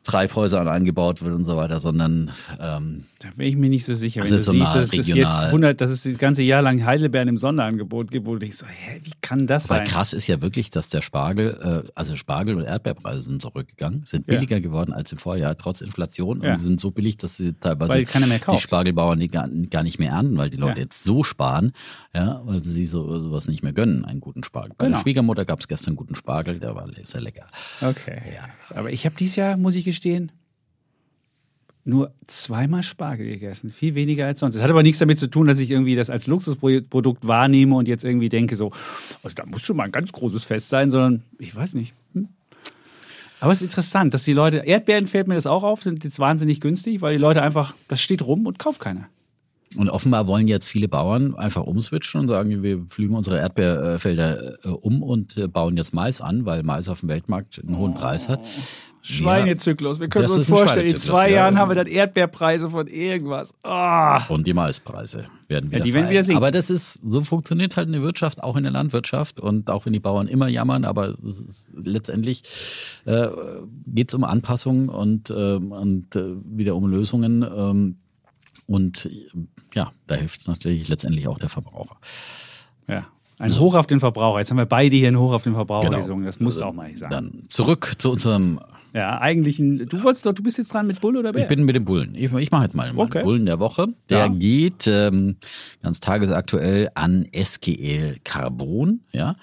Treibhäusern 0.07 0.69
eingebaut 0.69 1.23
wird 1.23 1.35
und 1.35 1.45
so 1.45 1.57
weiter, 1.57 1.81
sondern 1.81 2.31
ähm, 2.61 3.05
Da 3.19 3.29
bin 3.37 3.47
ich 3.49 3.57
mir 3.57 3.69
nicht 3.69 3.85
so 3.85 3.95
sicher. 3.95 4.23
Wenn 4.23 4.31
du 4.31 4.41
siehst, 4.41 4.75
dass 4.75 4.89
es 4.89 4.93
jetzt 4.95 5.09
regional. 5.09 5.45
100, 5.47 5.81
dass 5.81 5.91
es 5.91 6.03
das 6.05 6.17
ganze 6.19 6.43
Jahr 6.43 6.63
lang 6.63 6.85
Heidelbeeren 6.85 7.29
im 7.29 7.37
Sonderangebot 7.37 8.11
gibt, 8.11 8.27
wo 8.27 8.35
du 8.35 8.39
denkst, 8.41 8.59
so, 8.59 8.67
hä, 8.67 9.01
wie 9.03 9.13
kann 9.21 9.47
das 9.47 9.69
weil 9.69 9.79
sein? 9.79 9.87
krass 9.89 10.13
ist 10.13 10.27
ja 10.27 10.41
wirklich, 10.43 10.71
dass 10.71 10.89
der 10.89 11.03
Spargel, 11.03 11.85
äh, 11.87 11.91
also 11.95 12.17
Spargel 12.17 12.57
und 12.57 12.65
Erdbeerpreise 12.65 13.23
sind 13.23 13.43
zurückgegangen, 13.43 14.03
sind 14.05 14.27
Ja. 14.29 14.35
billiger 14.35 14.61
geworden 14.61 14.93
als 14.93 15.13
im 15.13 15.19
Vorjahr, 15.19 15.57
trotz 15.57 15.81
Inflation. 15.81 16.43
Ja. 16.43 16.51
Und 16.53 16.59
sie 16.61 16.67
sind 16.67 16.81
so 16.81 16.91
billig, 16.91 17.17
dass 17.17 17.37
sie 17.37 17.53
teilweise 17.55 17.99
die. 17.99 18.07
Spargelbauern 18.59 19.19
die 19.19 19.29
gar, 19.29 19.49
gar 19.71 19.83
nicht 19.83 19.99
mehr 19.99 20.13
ernten, 20.13 20.37
weil 20.39 20.51
die 20.51 20.57
Leute 20.57 20.81
Ja. 20.81 20.85
jetzt 20.85 21.05
so 21.05 21.23
sparen, 21.25 21.73
ja, 22.15 22.41
weil 22.45 22.65
sie 22.65 22.71
sich 22.71 22.91
so, 22.91 23.19
sowas 23.21 23.49
nicht 23.49 23.63
mehr 23.63 23.73
gönnen, 23.73 24.05
einen 24.05 24.21
guten 24.21 24.45
Spargel. 24.45 24.73
Bei 24.79 24.87
Genau. 24.87 24.97
der 24.99 25.03
Schwiegermutter 25.03 25.45
gab 25.45 25.61
es 25.61 25.69
gestern 25.69 25.91
einen 25.91 25.97
guten 25.97 26.15
Spargel, 26.15 26.59
der 26.59 26.75
war 26.75 26.87
sehr 27.05 27.21
lecker. 27.21 27.45
Okay. 27.83 28.21
Aber 28.75 28.91
ich 28.93 29.05
habe 29.05 29.15
dieses 29.19 29.37
Jahr, 29.37 29.57
muss 29.57 29.75
ich 29.77 29.85
gestehen, 29.85 29.96
nur 31.87 32.13
zweimal 32.27 32.83
Spargel 32.83 33.29
gegessen. 33.29 33.71
Viel 33.71 33.95
weniger 33.95 34.27
als 34.27 34.41
sonst. 34.41 34.57
Das 34.57 34.63
hat 34.63 34.71
aber 34.71 34.83
nichts 34.83 34.99
damit 34.99 35.19
zu 35.19 35.29
tun, 35.29 35.47
dass 35.47 35.61
ich 35.61 35.71
irgendwie 35.71 35.95
das 35.95 36.11
als 36.11 36.27
Luxusprodukt 36.27 37.27
wahrnehme 37.27 37.77
und 37.77 37.87
jetzt 37.87 38.05
irgendwie 38.05 38.29
denke, 38.29 38.57
so, 38.57 38.73
also 39.23 39.35
da 39.35 39.47
muss 39.47 39.63
schon 39.63 39.77
mal 39.77 39.85
ein 39.85 39.93
ganz 39.93 40.11
großes 40.11 40.45
Fest 40.45 40.69
sein, 40.69 40.91
sondern 40.91 41.23
ich 41.39 41.55
weiß 41.55 41.75
nicht. 41.75 41.95
Hm. 42.15 42.29
Aber 43.39 43.53
es 43.53 43.59
ist 43.59 43.69
interessant, 43.69 44.15
dass 44.15 44.25
die 44.25 44.33
Leute, 44.33 44.59
Erdbeeren 44.59 45.07
fällt 45.07 45.29
mir 45.29 45.35
das 45.35 45.47
auch 45.47 45.63
auf, 45.63 45.83
sind 45.83 46.03
jetzt 46.03 46.19
wahnsinnig 46.19 46.61
günstig, 46.61 47.03
weil 47.03 47.15
die 47.15 47.21
Leute 47.21 47.43
einfach, 47.43 47.75
das 47.87 48.01
steht 48.01 48.23
rum 48.23 48.47
und 48.47 48.59
kauft 48.59 48.81
keiner. 48.81 49.09
Und 49.77 49.91
offenbar 49.91 50.27
wollen 50.27 50.49
jetzt 50.49 50.69
viele 50.69 50.89
Bauern 50.89 51.35
einfach 51.35 51.65
umswitchen 51.65 52.21
und 52.21 52.29
sagen, 52.29 52.63
wir 52.63 52.85
flügen 52.89 53.15
unsere 53.15 53.39
Erdbeerfelder 53.39 54.65
äh, 54.65 54.69
um 54.69 55.03
und 55.03 55.37
äh, 55.37 55.49
bauen 55.49 55.77
jetzt 55.77 55.93
Mais 55.93 56.21
an, 56.21 56.47
weil 56.47 56.63
Mais 56.63 56.89
auf 56.89 57.01
dem 57.01 57.09
Weltmarkt 57.09 57.61
einen 57.65 57.77
hohen 57.77 57.95
Preis 57.95 58.29
hat. 58.29 58.41
Schweinezyklus. 59.07 60.01
Wir 60.01 60.09
können 60.09 60.25
Das 60.25 60.37
uns 60.37 60.49
vorstellen, 60.49 60.87
in 60.87 60.99
zwei 60.99 61.31
ja. 61.31 61.37
Jahren 61.37 61.59
haben 61.59 61.71
wir 61.71 61.77
dann 61.77 61.87
Erdbeerpreise 61.87 62.71
von 62.71 62.89
irgendwas. 62.89 63.55
Ah. 63.63 64.27
Und 64.27 64.47
die 64.47 64.53
Maispreise 64.53 65.27
werden 65.47 65.71
wieder 65.71 65.85
die 65.85 65.95
werden 65.95 66.11
wieder 66.11 66.25
sinken. 66.25 66.39
Aber 66.39 66.51
das 66.51 66.71
ist, 66.71 67.01
so 67.07 67.21
funktioniert 67.21 67.77
halt 67.77 67.87
eine 67.87 68.03
Wirtschaft, 68.03 68.43
auch 68.43 68.57
in 68.57 68.65
der 68.65 68.73
Landwirtschaft. 68.73 69.39
Und 69.39 69.71
auch 69.71 69.87
wenn 69.87 69.93
die 69.93 70.01
Bauern 70.01 70.27
immer 70.27 70.49
jammern, 70.49 70.85
aber 70.85 71.15
ist, 71.23 71.71
letztendlich 71.75 72.43
äh, 73.05 73.29
geht 73.87 74.11
es 74.11 74.15
um 74.15 74.25
Anpassungen 74.25 74.89
und, 74.89 75.31
ähm, 75.31 75.71
und 75.71 76.17
äh, 76.17 76.35
wieder 76.45 76.75
um 76.75 76.89
Lösungen. 76.89 77.43
Ähm, 77.43 77.97
und 78.67 79.07
äh, 79.07 79.29
ja, 79.75 79.93
da 80.09 80.17
hilft 80.17 80.49
natürlich 80.49 80.89
letztendlich 80.89 81.29
auch 81.29 81.39
der 81.39 81.49
Verbraucher. 81.49 81.97
Ja. 82.89 83.07
Ein 83.39 83.57
Hoch 83.59 83.75
auf 83.75 83.87
den 83.87 84.01
Verbraucher. 84.01 84.39
Jetzt 84.39 84.51
haben 84.51 84.57
wir 84.57 84.67
beide 84.67 84.97
hier 84.97 85.09
ein 85.09 85.19
Hoch 85.19 85.33
auf 85.33 85.43
den 85.43 85.55
Verbraucher 85.55 85.89
Genau. 85.89 85.99
gesungen. 85.99 86.25
Das 86.25 86.41
musst 86.41 86.61
du 86.61 86.65
auch 86.65 86.73
mal 86.73 86.97
sagen. 86.97 87.11
Dann 87.13 87.43
zurück 87.49 87.93
zu 87.99 88.11
unserem 88.11 88.61
Ja, 88.97 89.19
eigentlich 89.21 89.59
ein. 89.59 89.85
Du 89.91 90.03
wolltest 90.03 90.25
doch, 90.25 90.33
du 90.33 90.43
bist 90.43 90.57
jetzt 90.57 90.73
dran 90.73 90.87
mit 90.87 91.03
Bull 91.03 91.19
oder 91.19 91.35
Bär? 91.35 91.43
Ich 91.43 91.49
bin 91.49 91.65
mit 91.65 91.77
dem 91.77 91.85
Bullen. 91.85 92.15
Ich, 92.15 92.33
ich 92.33 92.51
mache 92.51 92.63
jetzt 92.63 92.75
mal 92.75 92.91
meinen 92.95 92.99
Okay. 92.99 93.23
Bullen 93.23 93.45
der 93.45 93.61
Woche. 93.61 93.89
Der 94.09 94.19
Ja. 94.21 94.29
geht 94.29 94.87
ähm, 94.87 95.37
ganz 95.83 96.01
tagesaktuell 96.01 96.91
an 96.95 97.29
SGL 97.31 98.17
Carbon. 98.25 99.01
Ja, 99.13 99.37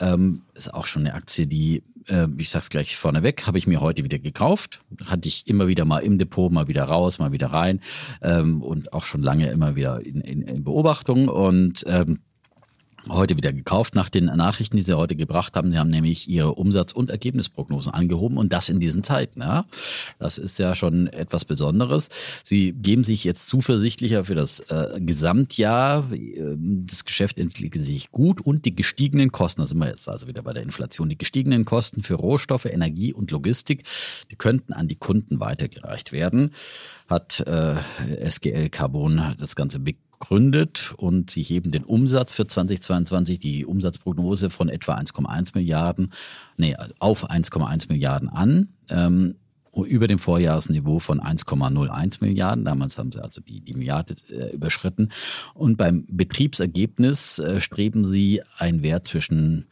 ähm, 0.00 0.42
ist 0.54 0.74
auch 0.74 0.86
schon 0.86 1.02
eine 1.06 1.14
Aktie, 1.14 1.46
die 1.46 1.84
äh, 2.08 2.26
ich 2.36 2.50
sag's 2.50 2.68
gleich 2.68 2.96
vorneweg, 2.96 3.46
habe 3.46 3.58
ich 3.58 3.68
mir 3.68 3.80
heute 3.80 4.02
wieder 4.02 4.18
gekauft. 4.18 4.80
Hatte 5.06 5.28
ich 5.28 5.46
immer 5.46 5.68
wieder 5.68 5.84
mal 5.84 6.00
im 6.00 6.18
Depot, 6.18 6.50
mal 6.50 6.66
wieder 6.66 6.82
raus, 6.82 7.20
mal 7.20 7.30
wieder 7.30 7.46
rein 7.46 7.78
ähm, 8.22 8.60
und 8.60 8.92
auch 8.92 9.04
schon 9.04 9.22
lange 9.22 9.48
immer 9.52 9.76
wieder 9.76 10.04
in, 10.04 10.20
in, 10.20 10.42
in 10.42 10.64
Beobachtung 10.64 11.28
und 11.28 11.84
ähm, 11.86 12.18
heute 13.08 13.36
wieder 13.36 13.52
gekauft 13.52 13.94
nach 13.94 14.08
den 14.08 14.26
Nachrichten, 14.26 14.76
die 14.76 14.82
sie 14.82 14.96
heute 14.96 15.16
gebracht 15.16 15.56
haben. 15.56 15.72
Sie 15.72 15.78
haben 15.78 15.90
nämlich 15.90 16.28
ihre 16.28 16.54
Umsatz- 16.54 16.92
und 16.92 17.10
Ergebnisprognosen 17.10 17.92
angehoben 17.92 18.36
und 18.36 18.52
das 18.52 18.68
in 18.68 18.80
diesen 18.80 19.02
Zeiten. 19.02 19.40
Ja. 19.40 19.66
Das 20.18 20.38
ist 20.38 20.58
ja 20.58 20.74
schon 20.74 21.06
etwas 21.06 21.44
Besonderes. 21.44 22.08
Sie 22.44 22.72
geben 22.72 23.04
sich 23.04 23.24
jetzt 23.24 23.48
zuversichtlicher 23.48 24.24
für 24.24 24.34
das 24.34 24.60
äh, 24.60 25.00
Gesamtjahr. 25.00 26.04
Ähm, 26.12 26.86
Das 26.88 27.04
Geschäft 27.04 27.38
entwickelt 27.38 27.84
sich 27.84 28.10
gut 28.10 28.40
und 28.40 28.64
die 28.64 28.74
gestiegenen 28.74 29.32
Kosten, 29.32 29.62
da 29.62 29.66
sind 29.66 29.78
wir 29.78 29.88
jetzt 29.88 30.08
also 30.08 30.26
wieder 30.26 30.42
bei 30.42 30.52
der 30.52 30.62
Inflation, 30.62 31.08
die 31.08 31.18
gestiegenen 31.18 31.64
Kosten 31.64 32.02
für 32.02 32.14
Rohstoffe, 32.14 32.66
Energie 32.66 33.12
und 33.12 33.30
Logistik, 33.30 33.84
die 34.30 34.36
könnten 34.36 34.72
an 34.72 34.88
die 34.88 34.96
Kunden 34.96 35.40
weitergereicht 35.40 36.12
werden, 36.12 36.52
hat 37.08 37.40
äh, 37.40 37.76
SGL 38.28 38.68
Carbon 38.70 39.34
das 39.38 39.56
Ganze 39.56 39.78
be 39.78 39.94
gründet 40.20 40.94
und 40.96 41.30
sie 41.30 41.42
heben 41.42 41.72
den 41.72 41.84
Umsatz 41.84 42.34
für 42.34 42.46
2022, 42.46 43.38
die 43.40 43.66
Umsatzprognose 43.66 44.50
von 44.50 44.68
etwa 44.68 44.94
1,1 44.94 45.52
Milliarden, 45.54 46.12
nee, 46.56 46.76
auf 47.00 47.28
1,1 47.28 47.88
Milliarden 47.88 48.28
an. 48.28 48.68
Ähm, 48.88 49.34
über 49.72 50.08
dem 50.08 50.18
Vorjahresniveau 50.18 50.98
von 50.98 51.20
1,01 51.20 52.18
Milliarden. 52.20 52.64
Damals 52.64 52.98
haben 52.98 53.12
sie 53.12 53.22
also 53.22 53.40
die, 53.40 53.60
die 53.60 53.74
Milliarde 53.74 54.14
äh, 54.28 54.52
überschritten. 54.52 55.10
Und 55.54 55.76
beim 55.76 56.04
Betriebsergebnis 56.08 57.38
äh, 57.38 57.60
streben 57.60 58.04
sie 58.04 58.42
einen 58.58 58.82
Wert 58.82 59.06
zwischen 59.06 59.66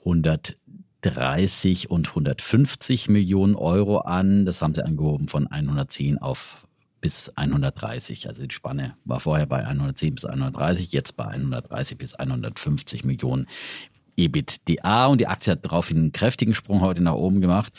130 0.00 1.88
und 1.88 2.08
150 2.08 3.08
Millionen 3.08 3.54
Euro 3.54 3.98
an. 3.98 4.44
Das 4.44 4.60
haben 4.60 4.74
sie 4.74 4.84
angehoben 4.84 5.28
von 5.28 5.46
110 5.46 6.18
auf 6.18 6.67
bis 7.00 7.30
130. 7.30 8.28
Also 8.28 8.46
die 8.46 8.54
Spanne 8.54 8.96
war 9.04 9.20
vorher 9.20 9.46
bei 9.46 9.66
110 9.66 10.14
bis 10.14 10.24
130, 10.24 10.92
jetzt 10.92 11.16
bei 11.16 11.26
130 11.26 11.98
bis 11.98 12.14
150 12.14 13.04
Millionen 13.04 13.46
EBITDA. 14.16 15.06
Und 15.06 15.20
die 15.20 15.26
Aktie 15.26 15.52
hat 15.52 15.64
daraufhin 15.64 15.98
einen 15.98 16.12
kräftigen 16.12 16.54
Sprung 16.54 16.80
heute 16.80 17.02
nach 17.02 17.14
oben 17.14 17.40
gemacht 17.40 17.72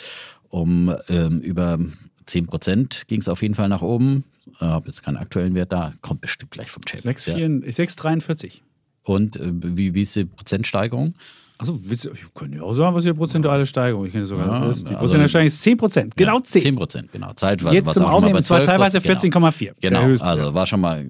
um 0.49 0.93
ähm, 1.07 1.39
über 1.39 1.79
10 2.25 2.47
Prozent 2.47 3.07
ging 3.07 3.21
es 3.21 3.29
auf 3.29 3.41
jeden 3.41 3.55
Fall 3.55 3.69
nach 3.69 3.81
oben. 3.81 4.25
Ich 4.51 4.61
habe 4.61 4.87
jetzt 4.87 5.03
keinen 5.03 5.17
aktuellen 5.17 5.55
Wert 5.55 5.71
da, 5.71 5.93
kommt 6.01 6.21
bestimmt 6.21 6.51
gleich 6.51 6.69
vom 6.69 6.83
Chat. 6.85 7.01
6,43. 7.01 8.61
Und 9.03 9.37
äh, 9.37 9.51
wie, 9.53 9.93
wie 9.93 10.01
ist 10.01 10.15
die 10.15 10.25
Prozentsteigerung? 10.25 11.13
Achso, 11.61 11.77
ich 11.89 12.33
könnte 12.33 12.59
ja 12.59 12.63
auch 12.63 12.73
sagen, 12.73 12.95
was 12.95 13.03
die 13.03 13.11
prozentuale 13.11 13.65
Steigerung 13.65 14.05
Ich 14.05 14.13
kenne 14.13 14.25
sogar. 14.25 14.47
Ja, 14.47 14.59
die 14.59 14.67
prozentuale 14.67 14.99
also, 15.01 15.27
Steigerung 15.27 15.47
ist 15.47 15.61
10 15.61 15.77
Prozent. 15.77 16.15
Genau 16.15 16.39
10. 16.39 16.61
10 16.61 16.75
Prozent, 16.77 17.11
genau. 17.11 17.33
Zeitweise 17.33 17.75
Jetzt 17.75 17.93
zum 17.95 18.05
Aufnehmen, 18.05 18.39
es 18.39 18.49
war 18.49 18.61
teilweise 18.61 18.99
14,4. 18.99 19.71
Genau, 19.81 20.05
genau. 20.05 20.23
also 20.23 20.53
war 20.53 20.65
schon 20.65 20.79
mal. 20.79 21.05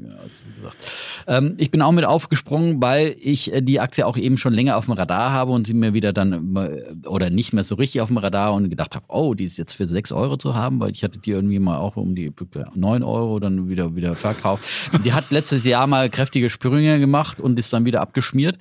Ähm, 1.28 1.54
ich 1.58 1.70
bin 1.70 1.84
auch 1.84 1.92
mit 1.92 2.04
aufgesprungen, 2.04 2.82
weil 2.82 3.16
ich 3.22 3.54
äh, 3.54 3.62
die 3.62 3.80
Aktie 3.80 4.08
auch 4.08 4.18
eben 4.18 4.38
schon 4.38 4.54
länger 4.54 4.78
auf 4.78 4.86
dem 4.86 4.96
Radar 4.96 5.32
habe 5.32 5.52
und 5.52 5.68
sie 5.68 5.76
mir 5.76 5.94
wieder 5.94 6.14
dann 6.14 6.98
oder 7.06 7.30
nicht 7.30 7.54
mehr 7.54 7.64
so 7.64 7.76
richtig 7.76 8.02
auf 8.02 8.08
dem 8.08 8.18
Radar 8.18 8.56
und 8.56 8.72
gedacht 8.72 8.96
habe, 8.96 9.06
oh, 9.08 9.36
die 9.36 9.44
ist 9.44 9.60
jetzt 9.60 9.74
für 9.74 9.86
6 9.86 10.12
Euro 10.12 10.38
zu 10.38 10.56
haben, 10.56 10.80
weil 10.80 10.90
ich 10.92 11.04
hatte 11.04 11.20
die 11.20 11.30
irgendwie 11.30 11.60
mal 11.60 11.78
auch 11.78 11.96
um 11.96 12.16
die 12.16 12.34
9 12.74 13.04
Euro 13.04 13.40
dann 13.40 13.70
wieder, 13.70 13.96
wieder 13.96 14.16
verkauft. 14.16 14.64
Die 15.06 15.14
hat 15.14 15.30
letztes 15.30 15.64
Jahr 15.66 15.86
mal 15.86 16.10
kräftige 16.10 16.50
Sprünge 16.50 17.00
gemacht 17.00 17.40
und 17.40 17.60
ist 17.60 17.72
dann 17.72 17.86
wieder 17.86 18.02
abgeschmiert. 18.02 18.58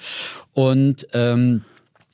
Und 0.52 1.08
ähm, 1.14 1.62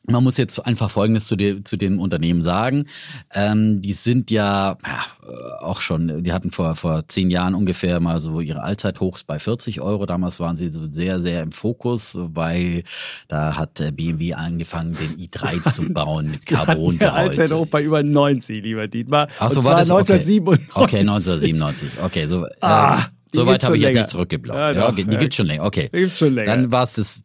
man 0.07 0.23
muss 0.23 0.37
jetzt 0.37 0.59
einfach 0.65 0.91
Folgendes 0.91 1.27
zu, 1.27 1.37
dir, 1.37 1.65
zu 1.65 1.77
dem 1.77 1.99
Unternehmen 1.99 2.43
sagen. 2.43 2.87
Ähm, 3.35 3.81
die 3.81 3.93
sind 3.93 4.31
ja, 4.31 4.77
ja 4.85 5.05
äh, 5.27 5.65
auch 5.65 5.81
schon, 5.81 6.23
die 6.23 6.33
hatten 6.33 6.51
vor, 6.51 6.77
vor 6.77 7.09
zehn 7.09 7.31
Jahren 7.31 7.55
ungefähr 7.55 8.01
mal 8.01 8.21
so 8.21 8.41
ihre 8.41 8.63
Allzeithochs 8.63 9.25
bei 9.25 9.39
40 9.39 9.81
Euro. 9.81 10.07
Damals 10.07 10.41
waren 10.41 10.57
sie 10.57 10.71
so 10.71 10.87
sehr, 10.91 11.21
sehr 11.21 11.43
im 11.43 11.53
Fokus, 11.53 12.17
weil 12.19 12.85
da 13.29 13.57
hat 13.57 13.83
BMW 13.97 14.35
angefangen, 14.35 14.97
den 14.97 15.17
i3 15.17 15.69
zu 15.71 15.93
bauen 15.93 16.31
mit 16.31 16.47
Carbon. 16.47 16.99
Der 16.99 17.15
Allzeithoch 17.15 17.67
bei 17.67 17.83
über 17.83 18.03
90, 18.03 18.63
lieber 18.63 18.89
Dietmar. 18.89 19.29
Ach 19.39 19.51
so, 19.51 19.65
war 19.65 19.75
das 19.75 19.91
1997. 19.91 20.69
Okay. 20.71 20.83
okay, 20.83 21.01
1997. 21.01 21.91
Okay, 22.03 22.27
so. 22.27 22.47
Ah. 22.61 22.99
Äh, 22.99 23.03
Soweit 23.35 23.65
habe 23.65 23.77
ich 23.77 23.83
jetzt 23.83 23.95
nicht 23.95 24.11
zurückgeblaut. 24.11 24.57
Ja, 24.57 24.71
ja, 24.73 24.89
okay, 24.89 25.05
die 25.05 25.17
gibt 25.17 25.35
schon 25.35 25.47
länger. 25.47 25.65
Okay. 25.65 25.91
Die 25.95 26.01
gibt's 26.01 26.19
schon 26.19 26.35
länger. 26.35 26.51
Dann 26.51 26.73
war 26.73 26.85
es 26.85 26.95
das, 26.95 27.25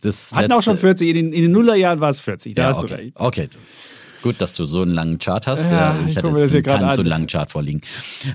das. 0.00 0.32
Hatten 0.34 0.52
auch 0.52 0.62
schon 0.62 0.76
40. 0.76 1.08
In 1.08 1.14
den, 1.14 1.32
in 1.32 1.42
den 1.42 1.52
Nullerjahren 1.52 2.00
war 2.00 2.10
es 2.10 2.20
40. 2.20 2.54
Da 2.54 2.62
ja, 2.62 2.68
hast 2.68 2.78
okay. 2.78 2.88
du 2.88 2.94
recht. 2.94 3.12
Okay. 3.16 3.48
Gut, 4.22 4.40
dass 4.40 4.54
du 4.54 4.66
so 4.66 4.82
einen 4.82 4.90
langen 4.90 5.18
Chart 5.18 5.46
hast. 5.46 5.70
Ja, 5.70 5.96
ich, 6.00 6.12
ich 6.12 6.16
hatte 6.16 6.28
jetzt 6.28 6.64
keinen 6.64 6.90
so 6.92 7.02
langen 7.02 7.28
Chart 7.28 7.48
vorliegen. 7.50 7.82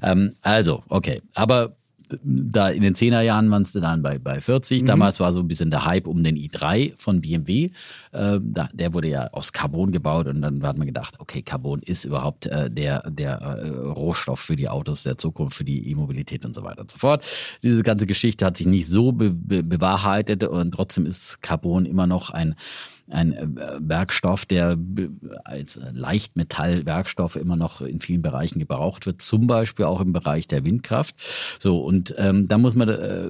Ähm, 0.01 0.35
also, 0.41 0.83
okay. 0.87 1.21
Aber 1.33 1.75
da 2.23 2.69
in 2.69 2.81
den 2.81 2.95
10er 2.95 3.21
Jahren 3.21 3.49
waren 3.51 3.63
es 3.63 3.73
dann 3.73 4.01
bei, 4.01 4.19
bei 4.19 4.39
40. 4.39 4.81
Mhm. 4.81 4.85
Damals 4.85 5.19
war 5.19 5.33
so 5.33 5.39
ein 5.39 5.47
bisschen 5.47 5.71
der 5.71 5.85
Hype 5.85 6.07
um 6.07 6.23
den 6.23 6.35
i3 6.35 6.93
von 6.97 7.21
BMW. 7.21 7.69
Äh, 8.11 8.39
da, 8.41 8.69
der 8.73 8.93
wurde 8.93 9.07
ja 9.07 9.27
aus 9.31 9.53
Carbon 9.53 9.91
gebaut 9.91 10.27
und 10.27 10.41
dann 10.41 10.61
hat 10.63 10.77
man 10.77 10.87
gedacht, 10.87 11.15
okay, 11.19 11.41
Carbon 11.41 11.81
ist 11.81 12.05
überhaupt 12.05 12.45
äh, 12.45 12.69
der, 12.69 13.09
der 13.09 13.41
äh, 13.41 13.69
Rohstoff 13.69 14.39
für 14.39 14.55
die 14.55 14.69
Autos 14.69 15.03
der 15.03 15.17
Zukunft, 15.17 15.57
für 15.57 15.63
die 15.63 15.89
E-Mobilität 15.89 16.45
und 16.45 16.53
so 16.53 16.63
weiter 16.63 16.81
und 16.81 16.91
so 16.91 16.97
fort. 16.97 17.25
Diese 17.61 17.83
ganze 17.83 18.05
Geschichte 18.05 18.45
hat 18.45 18.57
sich 18.57 18.67
nicht 18.67 18.87
so 18.87 19.11
be 19.11 19.31
be 19.31 19.63
bewahrheitet 19.63 20.43
und 20.43 20.71
trotzdem 20.71 21.05
ist 21.05 21.41
Carbon 21.41 21.85
immer 21.85 22.07
noch 22.07 22.29
ein 22.29 22.55
ein 23.09 23.33
äh, 23.33 23.47
Werkstoff, 23.79 24.45
der 24.45 24.77
als 25.43 25.79
Leichtmetallwerkstoff 25.91 27.35
immer 27.35 27.55
noch 27.55 27.81
in 27.81 27.99
vielen 27.99 28.21
Bereichen 28.21 28.59
gebraucht 28.59 29.05
wird, 29.05 29.21
zum 29.21 29.47
Beispiel 29.47 29.85
auch 29.85 30.01
im 30.01 30.13
Bereich 30.13 30.47
der 30.47 30.63
Windkraft. 30.63 31.15
So, 31.59 31.83
und 31.83 32.15
ähm, 32.17 32.47
da 32.47 32.57
muss 32.57 32.75
man 32.75 32.89
äh, 32.89 33.27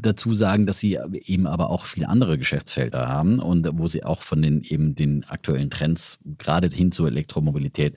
dazu 0.00 0.34
sagen, 0.34 0.66
dass 0.66 0.78
sie 0.78 0.98
eben 1.24 1.46
aber 1.46 1.70
auch 1.70 1.86
viele 1.86 2.08
andere 2.08 2.38
Geschäftsfelder 2.38 3.08
haben 3.08 3.38
und 3.38 3.68
wo 3.72 3.88
sie 3.88 4.04
auch 4.04 4.22
von 4.22 4.42
den 4.42 4.62
eben 4.62 4.94
den 4.94 5.24
aktuellen 5.24 5.70
Trends 5.70 6.18
gerade 6.38 6.68
hin 6.68 6.92
zur 6.92 7.08
Elektromobilität 7.08 7.96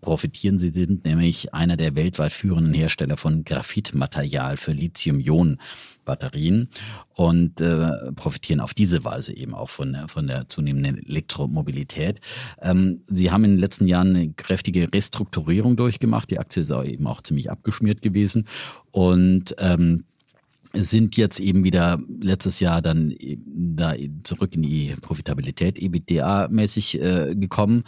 profitieren. 0.00 0.58
Sie 0.58 0.70
sind 0.70 1.04
nämlich 1.04 1.52
einer 1.54 1.76
der 1.76 1.96
weltweit 1.96 2.32
führenden 2.32 2.74
Hersteller 2.74 3.16
von 3.16 3.44
Graphitmaterial 3.44 4.56
für 4.56 4.72
Lithium-Ionen. 4.72 5.58
Batterien 6.04 6.68
und 7.14 7.60
äh, 7.60 8.12
profitieren 8.14 8.60
auf 8.60 8.74
diese 8.74 9.04
Weise 9.04 9.36
eben 9.36 9.54
auch 9.54 9.68
von, 9.68 9.96
von 10.06 10.26
der 10.26 10.48
zunehmenden 10.48 10.98
Elektromobilität. 11.06 12.20
Ähm, 12.60 13.02
sie 13.06 13.30
haben 13.30 13.44
in 13.44 13.52
den 13.52 13.60
letzten 13.60 13.86
Jahren 13.86 14.16
eine 14.16 14.32
kräftige 14.32 14.92
Restrukturierung 14.92 15.76
durchgemacht. 15.76 16.30
Die 16.30 16.38
Aktie 16.38 16.62
ist 16.62 16.70
auch 16.70 16.84
eben 16.84 17.06
auch 17.06 17.22
ziemlich 17.22 17.50
abgeschmiert 17.50 18.02
gewesen 18.02 18.46
und 18.90 19.54
ähm, 19.58 20.04
sind 20.74 21.16
jetzt 21.16 21.38
eben 21.40 21.64
wieder 21.64 22.00
letztes 22.20 22.60
Jahr 22.60 22.80
dann 22.80 23.14
da 23.46 23.94
zurück 24.24 24.54
in 24.54 24.62
die 24.62 24.94
Profitabilität 25.00 25.78
EBITDA-mäßig 25.78 27.00
äh, 27.00 27.34
gekommen 27.34 27.84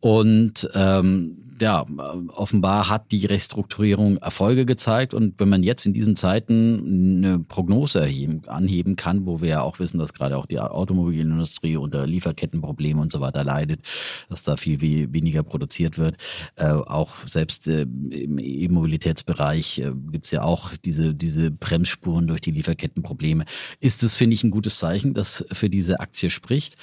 und 0.00 0.68
ähm, 0.74 1.36
ja, 1.62 1.86
offenbar 2.28 2.90
hat 2.90 3.12
die 3.12 3.24
Restrukturierung 3.24 4.16
Erfolge 4.18 4.66
gezeigt. 4.66 5.14
Und 5.14 5.38
wenn 5.38 5.48
man 5.48 5.62
jetzt 5.62 5.86
in 5.86 5.92
diesen 5.92 6.16
Zeiten 6.16 7.22
eine 7.24 7.38
Prognose 7.38 8.00
erheben, 8.00 8.42
anheben 8.48 8.96
kann, 8.96 9.26
wo 9.26 9.40
wir 9.40 9.48
ja 9.48 9.62
auch 9.62 9.78
wissen, 9.78 9.98
dass 9.98 10.12
gerade 10.12 10.36
auch 10.36 10.46
die 10.46 10.58
Automobilindustrie 10.58 11.76
unter 11.76 12.06
Lieferkettenproblemen 12.06 13.00
und 13.00 13.12
so 13.12 13.20
weiter 13.20 13.44
leidet, 13.44 13.80
dass 14.28 14.42
da 14.42 14.56
viel 14.56 14.80
weniger 14.80 15.44
produziert 15.44 15.98
wird. 15.98 16.16
Äh, 16.56 16.66
auch 16.66 17.26
selbst 17.26 17.68
äh, 17.68 17.82
im 17.82 18.38
E-Mobilitätsbereich 18.38 19.78
äh, 19.78 19.92
gibt 20.10 20.26
es 20.26 20.32
ja 20.32 20.42
auch 20.42 20.72
diese, 20.84 21.14
diese 21.14 21.52
Bremsspuren 21.52 22.26
durch 22.26 22.40
die 22.40 22.50
Lieferkettenprobleme. 22.50 23.44
Ist 23.78 24.02
es, 24.02 24.16
finde 24.16 24.34
ich, 24.34 24.42
ein 24.42 24.50
gutes 24.50 24.78
Zeichen, 24.78 25.14
das 25.14 25.44
für 25.52 25.70
diese 25.70 26.00
Aktie 26.00 26.28
spricht. 26.28 26.76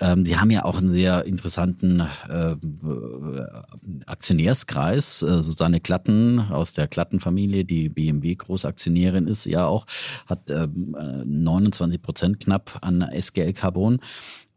Ähm, 0.00 0.26
sie 0.26 0.36
haben 0.36 0.50
ja 0.50 0.64
auch 0.64 0.78
einen 0.78 0.90
sehr 0.90 1.24
interessanten 1.26 2.00
äh, 2.28 2.56
Aktionärskreis, 4.16 5.20
äh, 5.20 5.42
Susanne 5.42 5.80
Klatten 5.80 6.40
aus 6.40 6.72
der 6.72 6.88
Klattenfamilie, 6.88 7.66
die 7.66 7.90
BMW-Großaktionärin 7.90 9.26
ist, 9.26 9.44
ja 9.44 9.66
auch, 9.66 9.84
hat 10.26 10.48
29 10.48 11.96
ähm, 11.96 12.02
Prozent 12.02 12.40
knapp 12.40 12.78
an 12.80 13.02
SGL 13.02 13.52
Carbon. 13.52 14.00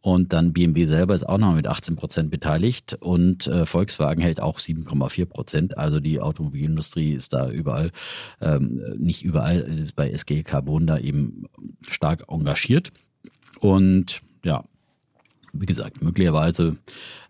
Und 0.01 0.31
dann 0.31 0.53
BMW 0.53 0.85
selber 0.85 1.13
ist 1.13 1.27
auch 1.27 1.37
noch 1.37 1.53
mit 1.53 1.67
18 1.67 1.97
Prozent 1.97 2.31
beteiligt 2.31 2.97
und 3.01 3.47
äh, 3.47 3.65
Volkswagen 3.65 4.21
hält 4.21 4.41
auch 4.41 4.57
7,4 4.57 5.25
Prozent. 5.25 5.77
Also 5.77 5.99
die 5.99 6.21
Automobilindustrie 6.21 7.11
ist 7.11 7.33
da 7.33 7.49
überall, 7.49 7.91
ähm, 8.39 8.81
nicht 8.97 9.25
überall, 9.25 9.59
ist 9.59 9.97
bei 9.97 10.09
SG 10.09 10.43
Carbon 10.43 10.87
da 10.87 10.97
eben 10.97 11.47
stark 11.85 12.23
engagiert. 12.29 12.93
Und 13.59 14.21
ja, 14.45 14.63
wie 15.53 15.65
gesagt, 15.65 16.01
möglicherweise 16.01 16.77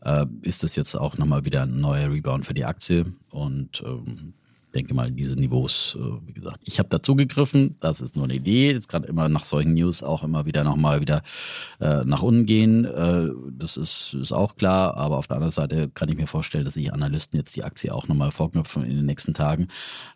äh, 0.02 0.26
ist 0.42 0.64
das 0.64 0.76
jetzt 0.76 0.96
auch 0.96 1.18
nochmal 1.18 1.46
wieder 1.46 1.64
ein 1.64 1.80
neuer 1.80 2.12
Rebound 2.12 2.46
für 2.46 2.54
die 2.54 2.66
Aktie. 2.66 3.14
Und 3.30 3.84
ähm, 3.86 4.34
denke 4.74 4.94
mal, 4.94 5.12
diese 5.12 5.36
Niveaus, 5.36 5.98
äh, 6.00 6.28
wie 6.28 6.34
gesagt, 6.34 6.60
ich 6.64 6.80
habe 6.80 6.90
dazu 6.90 7.16
gegriffen, 7.16 7.76
das 7.80 8.02
ist 8.02 8.16
nur 8.16 8.26
eine 8.26 8.36
Idee, 8.36 8.72
jetzt 8.72 8.88
kann 8.88 9.04
immer 9.04 9.30
nach 9.30 9.46
solchen 9.46 9.74
News 9.74 10.04
auch 10.04 10.24
immer 10.24 10.46
wieder 10.46 10.64
nochmal 10.64 11.02
wieder 11.02 11.24
äh, 11.80 12.04
nach 12.06 12.22
unten 12.22 12.46
gehen, 12.46 12.86
äh, 12.86 13.30
das 13.52 13.78
ist, 13.78 14.14
ist 14.14 14.32
auch 14.32 14.56
klar, 14.56 14.96
aber 14.96 15.18
auf 15.18 15.28
der 15.28 15.38
anderen 15.38 15.52
Seite 15.52 15.90
kann 15.90 16.10
ich 16.10 16.18
mir 16.18 16.28
vorstellen, 16.28 16.66
dass 16.66 16.76
sich 16.76 16.94
Analysten 16.94 17.38
jetzt 17.38 17.56
die 17.56 17.64
Aktie 17.64 17.94
auch 17.94 18.08
nochmal 18.08 18.32
vorknüpfen 18.32 18.84
in 18.84 18.96
den 18.96 19.06
nächsten 19.06 19.34
Tagen, 19.34 19.68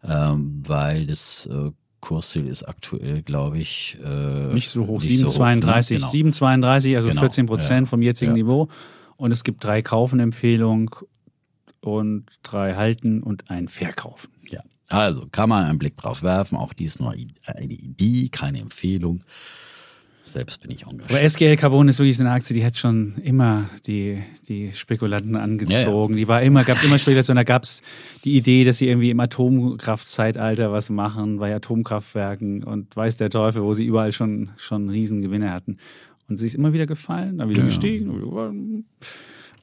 ähm, 0.04 0.62
weil 0.66 1.08
das 1.08 1.48
äh, 1.48 1.72
Kursziel 2.04 2.48
ist 2.48 2.64
aktuell, 2.64 3.22
glaube 3.22 3.60
ich. 3.60 3.98
Äh, 4.04 4.54
nicht 4.54 4.70
so 4.70 4.88
hoch, 4.88 5.02
7,32, 5.02 6.00
so 6.00 6.08
7,32, 6.08 6.84
genau. 6.84 6.98
also 6.98 7.10
genau. 7.10 7.22
14 7.22 7.46
Prozent 7.46 7.88
ja. 7.88 7.90
vom 7.90 8.02
jetzigen 8.02 8.32
ja. 8.32 8.36
Niveau. 8.36 8.68
Und 9.16 9.32
es 9.32 9.46
gibt 9.46 9.64
drei 9.64 9.82
Kaufenempfehlungen 9.82 10.90
und 11.80 12.26
drei 12.44 12.76
Halten 12.76 13.24
und 13.24 13.50
ein 13.50 13.70
Verkaufen. 13.70 14.32
Ja, 14.50 14.62
also 14.90 15.28
kann 15.32 15.48
man 15.48 15.64
einen 15.64 15.80
Blick 15.80 15.96
drauf 15.96 16.24
werfen. 16.24 16.58
Auch 16.58 16.74
dies 16.74 17.00
nur 17.00 17.12
eine 17.12 17.66
Idee, 17.66 18.28
keine 18.28 18.60
Empfehlung. 18.60 19.24
Selbst 20.26 20.62
bin 20.62 20.72
ich 20.72 20.84
engagiert. 20.84 21.12
Aber 21.12 21.30
SGL 21.30 21.58
Carbon 21.58 21.90
ist 21.90 22.00
wirklich 22.00 22.16
so 22.16 22.24
eine 22.24 22.32
Aktie, 22.32 22.56
die 22.56 22.64
hat 22.64 22.78
schon 22.78 23.16
immer 23.22 23.70
die, 23.86 24.24
die 24.48 24.72
Spekulanten 24.72 25.36
angezogen. 25.36 26.14
Ja, 26.14 26.20
ja. 26.20 26.24
Die 26.24 26.28
war 26.30 26.42
immer, 26.42 26.64
gab 26.64 26.78
es 26.78 26.86
immer 26.86 26.98
Spekulation, 26.98 27.36
da 27.36 27.44
gab 27.44 27.64
es 27.64 27.84
die 28.24 28.38
Idee, 28.38 28.64
dass 28.64 28.78
sie 28.78 28.88
irgendwie 28.88 29.10
im 29.10 29.20
Atomkraftzeitalter 29.20 30.72
was 30.72 30.90
machen, 30.90 31.40
bei 31.40 31.54
Atomkraftwerken 31.54 32.64
und 32.64 32.96
weiß 32.96 33.18
der 33.18 33.30
Teufel, 33.30 33.64
wo 33.64 33.74
sie 33.74 33.84
überall 33.84 34.14
schon, 34.14 34.52
schon 34.56 34.88
Riesengewinne 34.88 35.52
hatten. 35.52 35.78
Und 36.30 36.38
sie 36.38 36.46
ist 36.46 36.56
immer 36.56 36.72
wieder 36.72 36.86
gefallen, 36.86 37.40
dann 37.40 37.50
wieder 37.50 37.60
ja. 37.60 37.66
gestiegen. 37.66 38.86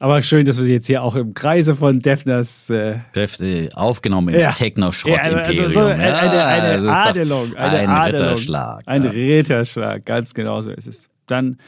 Aber 0.01 0.19
schön, 0.23 0.47
dass 0.47 0.59
wir 0.59 0.65
jetzt 0.65 0.87
hier 0.87 1.03
auch 1.03 1.15
im 1.15 1.35
Kreise 1.35 1.75
von 1.75 1.99
Defners 2.01 2.71
äh, 2.71 2.95
Def, 3.13 3.37
aufgenommen 3.75 4.33
ins 4.33 4.41
ja. 4.41 4.51
Techno-Schrott-Imperium. 4.51 5.37
Ja, 5.37 5.63
also 5.63 5.69
so 5.69 5.79
eine, 5.81 6.19
eine, 6.19 6.45
eine 6.45 6.91
Adelung. 6.91 7.55
Eine 7.55 7.77
ein 7.77 7.89
Adelung, 7.89 8.21
Ritterschlag. 8.29 8.81
Ein 8.87 9.03
ja. 9.03 9.11
Ritterschlag, 9.11 10.03
ganz 10.03 10.33
genau 10.33 10.59
so 10.61 10.71
ist 10.71 10.87
es. 10.87 11.07
Dann 11.27 11.59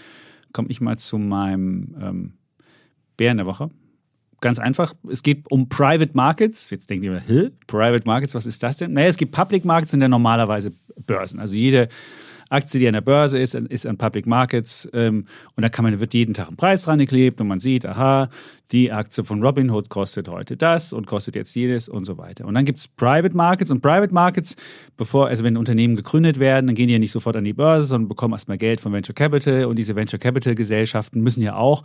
komme 0.51 0.69
ich 0.71 0.81
mal 0.81 0.97
zu 0.97 1.19
meinem 1.19 1.95
ähm, 2.01 2.33
Bären 3.17 3.37
der 3.37 3.45
Woche. 3.45 3.69
Ganz 4.41 4.57
einfach, 4.57 4.95
es 5.11 5.21
geht 5.21 5.43
um 5.51 5.69
Private 5.69 6.13
Markets. 6.13 6.71
Jetzt 6.71 6.89
denkt 6.89 7.05
ihr, 7.05 7.21
Hä? 7.27 7.51
Private 7.67 8.07
Markets, 8.07 8.33
was 8.33 8.47
ist 8.47 8.63
das 8.63 8.77
denn? 8.77 8.93
Naja, 8.93 9.09
es 9.09 9.17
gibt 9.17 9.31
Public 9.31 9.63
Markets, 9.63 9.91
sind 9.91 10.01
ja 10.01 10.07
normalerweise 10.07 10.73
Börsen. 11.05 11.39
Also 11.39 11.53
jede 11.53 11.87
Aktie, 12.53 12.79
die 12.79 12.87
an 12.87 12.93
der 12.93 13.01
Börse 13.01 13.39
ist, 13.39 13.55
ist 13.55 13.87
an 13.87 13.97
Public 13.97 14.27
Markets 14.27 14.87
ähm, 14.93 15.25
und 15.55 15.63
da 15.63 15.69
kann 15.69 15.83
man, 15.83 15.99
wird 15.99 16.13
jeden 16.13 16.33
Tag 16.33 16.49
ein 16.49 16.55
Preis 16.55 16.83
dran 16.83 16.99
geklebt 16.99 17.41
und 17.41 17.47
man 17.47 17.59
sieht, 17.59 17.85
aha, 17.85 18.29
die 18.71 18.91
Aktie 18.91 19.23
von 19.23 19.43
Robinhood 19.43 19.89
kostet 19.89 20.27
heute 20.27 20.55
das 20.55 20.93
und 20.93 21.07
kostet 21.07 21.35
jetzt 21.35 21.55
jedes 21.55 21.89
und 21.89 22.05
so 22.05 22.17
weiter. 22.17 22.45
Und 22.45 22.55
dann 22.55 22.65
gibt 22.65 22.79
es 22.79 22.87
Private 22.87 23.35
Markets 23.35 23.71
und 23.71 23.81
Private 23.81 24.13
Markets, 24.13 24.55
bevor, 24.97 25.27
also 25.27 25.43
wenn 25.43 25.57
Unternehmen 25.57 25.95
gegründet 25.95 26.39
werden, 26.39 26.67
dann 26.67 26.75
gehen 26.75 26.87
die 26.87 26.93
ja 26.93 26.99
nicht 26.99 27.11
sofort 27.11 27.35
an 27.35 27.43
die 27.43 27.53
Börse, 27.53 27.87
sondern 27.87 28.07
bekommen 28.07 28.33
erstmal 28.33 28.57
Geld 28.57 28.81
von 28.81 28.93
Venture 28.93 29.15
Capital 29.15 29.65
und 29.65 29.77
diese 29.77 29.95
Venture 29.95 30.19
Capital 30.19 30.55
Gesellschaften 30.55 31.21
müssen 31.21 31.41
ja 31.41 31.55
auch, 31.55 31.83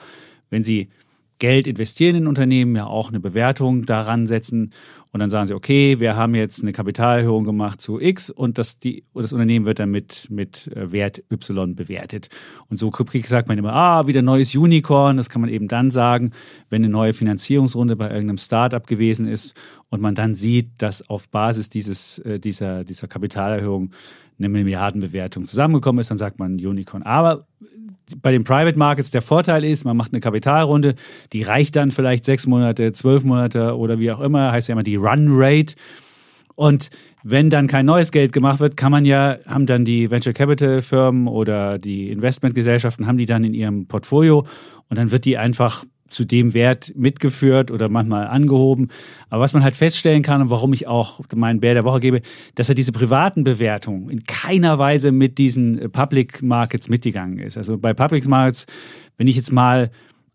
wenn 0.51 0.65
sie 0.65 0.89
Geld 1.39 1.67
investieren 1.67 2.17
in 2.17 2.27
Unternehmen, 2.27 2.75
ja 2.75 2.87
auch 2.87 3.09
eine 3.09 3.21
Bewertung 3.21 3.87
daran 3.87 4.27
setzen 4.27 4.73
und 5.11 5.21
dann 5.21 5.31
sagen 5.31 5.47
sie, 5.47 5.55
okay, 5.55 6.01
wir 6.01 6.17
haben 6.17 6.35
jetzt 6.35 6.63
eine 6.63 6.73
Kapitalerhöhung 6.73 7.45
gemacht 7.45 7.81
zu 7.81 7.99
X 7.99 8.29
und 8.29 8.59
das, 8.59 8.79
die, 8.79 9.05
das 9.15 9.33
Unternehmen 9.33 9.65
wird 9.65 9.79
dann 9.79 9.91
mit, 9.91 10.29
mit 10.31 10.67
äh, 10.69 10.93
Wert 10.93 11.23
Y 11.31 11.75
bewertet. 11.75 12.29
Und 12.69 12.79
so 12.79 12.93
sagt 12.93 13.49
man 13.49 13.57
immer, 13.57 13.73
ah, 13.73 14.07
wieder 14.07 14.21
neues 14.21 14.55
Unicorn. 14.55 15.17
Das 15.17 15.31
kann 15.31 15.41
man 15.41 15.51
eben 15.51 15.69
dann 15.69 15.91
sagen, 15.91 16.33
wenn 16.69 16.83
eine 16.83 16.93
neue 16.93 17.15
Finanzierungsrunde 17.15 17.97
bei 17.97 18.11
irgendeinem 18.11 18.39
Startup 18.39 18.87
gewesen 18.87 19.27
ist 19.27 19.55
und 19.89 20.03
man 20.03 20.15
dann 20.15 20.35
sieht, 20.35 20.71
dass 20.79 21.09
auf 21.09 21.31
Basis 21.31 21.71
dieses, 21.71 22.19
äh, 22.21 22.39
dieser, 22.39 22.85
dieser 22.85 23.09
Kapitalerhöhung 23.09 23.93
eine 24.39 24.49
Milliardenbewertung 24.49 25.47
zusammengekommen 25.47 26.01
ist, 26.01 26.11
dann 26.11 26.19
sagt 26.19 26.39
man 26.39 26.55
Unicorn. 26.55 27.03
Aber 27.03 27.47
bei 28.23 28.33
den 28.33 28.45
Private 28.45 28.79
Markets 28.79 29.11
der 29.11 29.23
Vorteil 29.23 29.65
ist, 29.65 29.85
man 29.85 29.97
macht 29.97 30.13
eine 30.13 30.21
Kapitalrunde, 30.21 30.95
die 31.33 31.43
reicht 31.43 31.77
dann 31.77 31.91
vielleicht 31.91 32.25
sechs 32.25 32.47
Monate, 32.47 32.93
zwölf 32.93 33.25
Monate 33.25 33.77
oder 33.77 33.99
wie 33.99 34.11
auch 34.11 34.21
immer, 34.21 34.53
heißt 34.53 34.69
ja 34.69 34.73
immer 34.73 34.83
die 34.83 34.98
Run 34.99 35.29
Rate. 35.31 35.75
Und 36.55 36.91
wenn 37.23 37.51
dann 37.51 37.67
kein 37.67 37.87
neues 37.87 38.13
Geld 38.13 38.33
gemacht 38.33 38.61
wird, 38.61 38.77
kann 38.77 38.93
man 38.93 39.05
ja, 39.05 39.39
haben 39.47 39.67
dann 39.67 39.85
die 39.85 40.11
Venture 40.11 40.33
Capital 40.33 40.83
Firmen 40.83 41.27
oder 41.27 41.79
die 41.79 42.11
Investmentgesellschaften, 42.11 43.07
haben 43.07 43.19
die 43.19 43.27
dann 43.27 43.45
in 43.45 43.55
ihrem 43.55 43.87
Portfolio 43.87 44.47
und 44.89 44.99
dann 44.99 45.11
wird 45.11 45.25
die 45.25 45.37
einfach 45.37 45.85
zu 46.09 46.25
dem 46.25 46.55
Wert 46.55 46.93
mitgeführt 46.97 47.71
oder 47.71 47.89
manchmal 47.89 48.27
angehoben. 48.27 48.89
Aber 49.29 49.43
was 49.43 49.53
man 49.53 49.63
halt 49.63 49.77
feststellen 49.77 50.23
kann 50.23 50.41
und 50.41 50.51
warum 50.51 50.73
ich 50.73 50.87
auch 50.87 51.21
meinen 51.35 51.61
Bär 51.61 51.75
der 51.75 51.85
Woche 51.85 52.01
gebe, 52.01 52.23
dass 52.55 52.69
er 52.69 52.75
diese 52.75 52.93
privaten 52.93 53.45
Bewertungen 53.45 54.09
in 54.09 54.25
keiner 54.25 54.79
Weise 54.79 55.13
mit 55.13 55.39
diesen 55.39 55.91
Public 55.93 56.43
Markets 56.43 56.89
mitgegangen 56.89 57.39
ist. 57.39 57.59
Also 57.59 57.79
bei 57.79 57.93
Public 57.93 58.27
Markets, 58.27 58.67
wenn 59.19 59.29
ich 59.29 59.37
jetzt 59.37 59.53
mal 59.53 59.91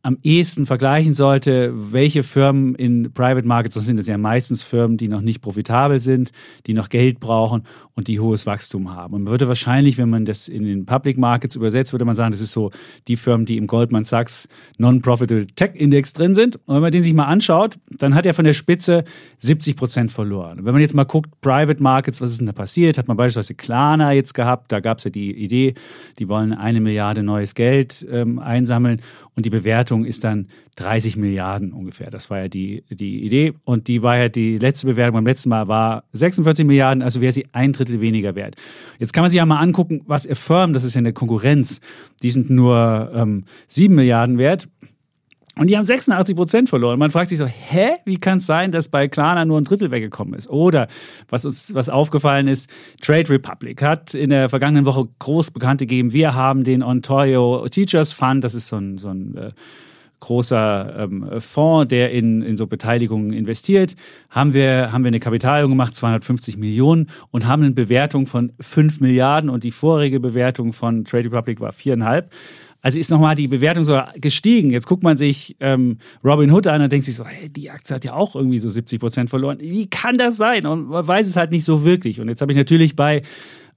am 0.05 0.17
ehesten 0.21 0.65
vergleichen 0.65 1.13
sollte, 1.13 1.71
welche 1.73 2.23
Firmen 2.23 2.75
in 2.75 3.13
Private 3.13 3.47
Markets, 3.47 3.75
das 3.75 3.85
sind 3.85 3.95
das 3.95 4.05
ja 4.05 4.17
meistens 4.17 4.61
Firmen, 4.61 4.97
die 4.97 5.07
noch 5.07 5.21
nicht 5.21 5.41
profitabel 5.41 6.01
sind, 6.01 6.33
die 6.67 6.73
noch 6.73 6.89
Geld 6.89 7.21
brauchen 7.21 7.63
und 7.93 8.09
die 8.09 8.19
hohes 8.19 8.45
Wachstum 8.45 8.93
haben. 8.93 9.13
Und 9.13 9.23
man 9.23 9.31
würde 9.31 9.47
wahrscheinlich, 9.47 9.97
wenn 9.97 10.09
man 10.09 10.25
das 10.25 10.49
in 10.49 10.65
den 10.65 10.85
Public 10.85 11.17
Markets 11.17 11.55
übersetzt, 11.55 11.93
würde 11.93 12.03
man 12.03 12.17
sagen, 12.17 12.33
das 12.33 12.41
ist 12.41 12.51
so 12.51 12.71
die 13.07 13.15
Firmen, 13.15 13.45
die 13.45 13.55
im 13.55 13.65
Goldman 13.65 14.03
Sachs 14.03 14.49
Non-Profitable 14.77 15.47
Tech 15.47 15.71
Index 15.75 16.11
drin 16.11 16.35
sind. 16.35 16.57
Und 16.65 16.75
wenn 16.75 16.81
man 16.81 16.91
den 16.91 17.03
sich 17.03 17.13
mal 17.13 17.27
anschaut, 17.27 17.79
dann 17.89 18.13
hat 18.13 18.25
er 18.25 18.33
von 18.33 18.43
der 18.43 18.53
Spitze 18.53 19.05
70 19.37 19.77
Prozent 19.77 20.11
verloren. 20.11 20.59
Und 20.59 20.65
wenn 20.65 20.73
man 20.73 20.81
jetzt 20.81 20.95
mal 20.95 21.05
guckt, 21.05 21.39
Private 21.39 21.81
Markets, 21.81 22.19
was 22.19 22.31
ist 22.31 22.39
denn 22.39 22.47
da 22.47 22.53
passiert? 22.53 22.97
Hat 22.97 23.07
man 23.07 23.15
beispielsweise 23.15 23.55
Klarna 23.55 24.11
jetzt 24.11 24.33
gehabt, 24.33 24.69
da 24.73 24.81
gab 24.81 24.97
es 24.97 25.05
ja 25.05 25.11
die 25.11 25.31
Idee, 25.31 25.75
die 26.19 26.27
wollen 26.27 26.51
eine 26.51 26.81
Milliarde 26.81 27.23
neues 27.23 27.55
Geld 27.55 28.05
ähm, 28.11 28.37
einsammeln 28.39 28.99
und 29.35 29.45
die 29.45 29.49
Bewertung 29.49 30.05
ist 30.05 30.23
dann 30.23 30.47
30 30.75 31.17
Milliarden 31.17 31.73
ungefähr. 31.73 32.11
Das 32.11 32.29
war 32.29 32.39
ja 32.39 32.47
die, 32.47 32.83
die 32.89 33.25
Idee. 33.25 33.53
Und 33.63 33.87
die 33.87 34.03
war 34.03 34.17
ja 34.17 34.29
die 34.29 34.57
letzte 34.57 34.87
Bewertung 34.87 35.15
beim 35.15 35.25
letzten 35.25 35.49
Mal 35.49 35.67
war 35.67 36.03
46 36.13 36.65
Milliarden, 36.65 37.01
also 37.01 37.19
wäre 37.19 37.33
sie 37.33 37.47
ein 37.51 37.73
Drittel 37.73 37.99
weniger 37.99 38.35
wert. 38.35 38.55
Jetzt 38.99 39.13
kann 39.13 39.23
man 39.23 39.31
sich 39.31 39.37
ja 39.37 39.45
mal 39.45 39.59
angucken, 39.59 40.01
was 40.05 40.29
Affirm, 40.29 40.73
das 40.73 40.83
ist 40.83 40.93
ja 40.93 40.99
eine 40.99 41.13
Konkurrenz, 41.13 41.81
die 42.21 42.29
sind 42.29 42.49
nur 42.49 43.11
ähm, 43.13 43.45
7 43.67 43.93
Milliarden 43.95 44.37
wert. 44.37 44.67
Und 45.55 45.67
die 45.69 45.77
haben 45.77 45.83
86 45.83 46.35
Prozent 46.35 46.69
verloren. 46.69 46.97
Man 46.97 47.11
fragt 47.11 47.29
sich 47.29 47.37
so, 47.37 47.45
hä, 47.45 47.91
wie 48.05 48.17
kann 48.17 48.39
es 48.39 48.47
sein, 48.47 48.71
dass 48.71 48.87
bei 48.87 49.07
Klarna 49.07 49.45
nur 49.45 49.61
ein 49.61 49.65
Drittel 49.65 49.91
weggekommen 49.91 50.33
ist? 50.33 50.49
Oder 50.49 50.87
was 51.29 51.45
uns 51.45 51.75
was 51.75 51.89
aufgefallen 51.89 52.47
ist, 52.47 52.69
Trade 53.01 53.29
Republic 53.29 53.83
hat 53.83 54.15
in 54.15 54.31
der 54.31 54.49
vergangenen 54.49 54.85
Woche 54.85 55.07
groß 55.19 55.51
bekannt 55.51 55.79
gegeben, 55.79 56.11
wir 56.11 56.33
haben 56.33 56.63
den 56.63 56.81
Ontario 56.81 57.67
Teachers 57.69 58.13
Fund, 58.13 58.43
das 58.43 58.55
ist 58.55 58.67
so 58.67 58.77
ein, 58.77 58.97
so 58.97 59.09
ein 59.09 59.37
äh, 59.37 59.51
großer 60.23 60.95
ähm, 60.99 61.39
Fonds, 61.39 61.89
der 61.89 62.11
in, 62.11 62.41
in 62.41 62.57
so 62.57 62.65
Beteiligungen 62.65 63.33
investiert, 63.33 63.95
haben 64.29 64.53
wir, 64.53 64.91
haben 64.91 65.03
wir 65.03 65.09
eine 65.09 65.19
Kapitalerhöhung 65.19 65.71
gemacht, 65.71 65.95
250 65.95 66.57
Millionen 66.57 67.09
und 67.29 67.45
haben 67.45 67.61
eine 67.61 67.73
Bewertung 67.73 68.25
von 68.25 68.53
5 68.59 69.01
Milliarden 69.01 69.49
und 69.49 69.63
die 69.63 69.71
vorige 69.71 70.19
Bewertung 70.19 70.71
von 70.71 71.03
Trade 71.03 71.25
Republic 71.25 71.59
war 71.59 71.73
viereinhalb. 71.73 72.31
Also 72.83 72.99
ist 72.99 73.09
nochmal 73.09 73.33
die 73.35 73.47
Bewertung 73.47 73.85
so 73.85 73.99
gestiegen. 74.17 74.69
Jetzt 74.69 74.87
guckt 74.87 75.03
man 75.03 75.15
sich 75.15 75.55
ähm, 75.61 75.99
Robin 76.23 76.51
Hood 76.51 76.67
an 76.67 76.81
und 76.81 76.91
denkt 76.91 77.05
sich 77.05 77.15
so, 77.15 77.25
hey, 77.25 77.47
die 77.47 77.71
Aktie 77.71 77.95
hat 77.95 78.03
ja 78.03 78.13
auch 78.13 78.35
irgendwie 78.35 78.59
so 78.59 78.69
70 78.69 78.99
Prozent 78.99 79.29
verloren. 79.29 79.57
Wie 79.61 79.89
kann 79.89 80.17
das 80.17 80.35
sein? 80.35 80.65
Und 80.65 80.89
man 80.89 81.07
weiß 81.07 81.25
es 81.25 81.37
halt 81.37 81.51
nicht 81.51 81.65
so 81.65 81.85
wirklich. 81.85 82.19
Und 82.19 82.27
jetzt 82.27 82.41
habe 82.41 82.51
ich 82.51 82.57
natürlich 82.57 82.97
bei 82.97 83.23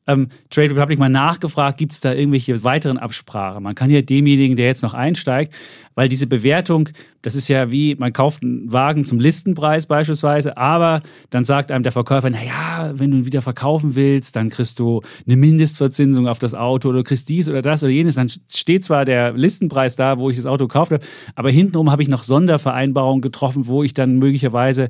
ähm, 0.06 0.28
Trade 0.50 0.70
Republic 0.70 0.98
mal 0.98 1.08
nachgefragt, 1.08 1.78
gibt 1.78 1.92
es 1.92 2.00
da 2.00 2.12
irgendwelche 2.12 2.62
weiteren 2.64 2.98
Absprachen? 2.98 3.62
Man 3.62 3.74
kann 3.74 3.90
ja 3.90 4.02
demjenigen, 4.02 4.56
der 4.56 4.66
jetzt 4.66 4.82
noch 4.82 4.94
einsteigt, 4.94 5.52
weil 5.94 6.08
diese 6.08 6.26
Bewertung, 6.26 6.90
das 7.22 7.34
ist 7.34 7.48
ja 7.48 7.70
wie, 7.70 7.96
man 7.96 8.12
kauft 8.12 8.42
einen 8.42 8.72
Wagen 8.72 9.04
zum 9.04 9.18
Listenpreis 9.18 9.86
beispielsweise, 9.86 10.56
aber 10.56 11.02
dann 11.30 11.44
sagt 11.44 11.72
einem 11.72 11.82
der 11.82 11.92
Verkäufer, 11.92 12.30
na 12.30 12.42
ja, 12.42 12.92
wenn 12.94 13.10
du 13.10 13.18
ihn 13.18 13.26
wieder 13.26 13.42
verkaufen 13.42 13.96
willst, 13.96 14.36
dann 14.36 14.50
kriegst 14.50 14.78
du 14.78 15.02
eine 15.26 15.36
Mindestverzinsung 15.36 16.28
auf 16.28 16.38
das 16.38 16.54
Auto 16.54 16.90
oder 16.90 17.02
kriegst 17.02 17.28
dies 17.28 17.48
oder 17.48 17.62
das 17.62 17.82
oder 17.82 17.92
jenes. 17.92 18.14
Dann 18.14 18.28
steht 18.48 18.84
zwar 18.84 19.04
der 19.04 19.32
Listenpreis 19.32 19.96
da, 19.96 20.18
wo 20.18 20.30
ich 20.30 20.36
das 20.36 20.46
Auto 20.46 20.68
gekauft 20.68 20.92
habe, 20.92 21.04
aber 21.34 21.50
hintenrum 21.50 21.90
habe 21.90 22.02
ich 22.02 22.08
noch 22.08 22.22
Sondervereinbarungen 22.22 23.22
getroffen, 23.22 23.66
wo 23.66 23.82
ich 23.82 23.94
dann 23.94 24.18
möglicherweise 24.18 24.88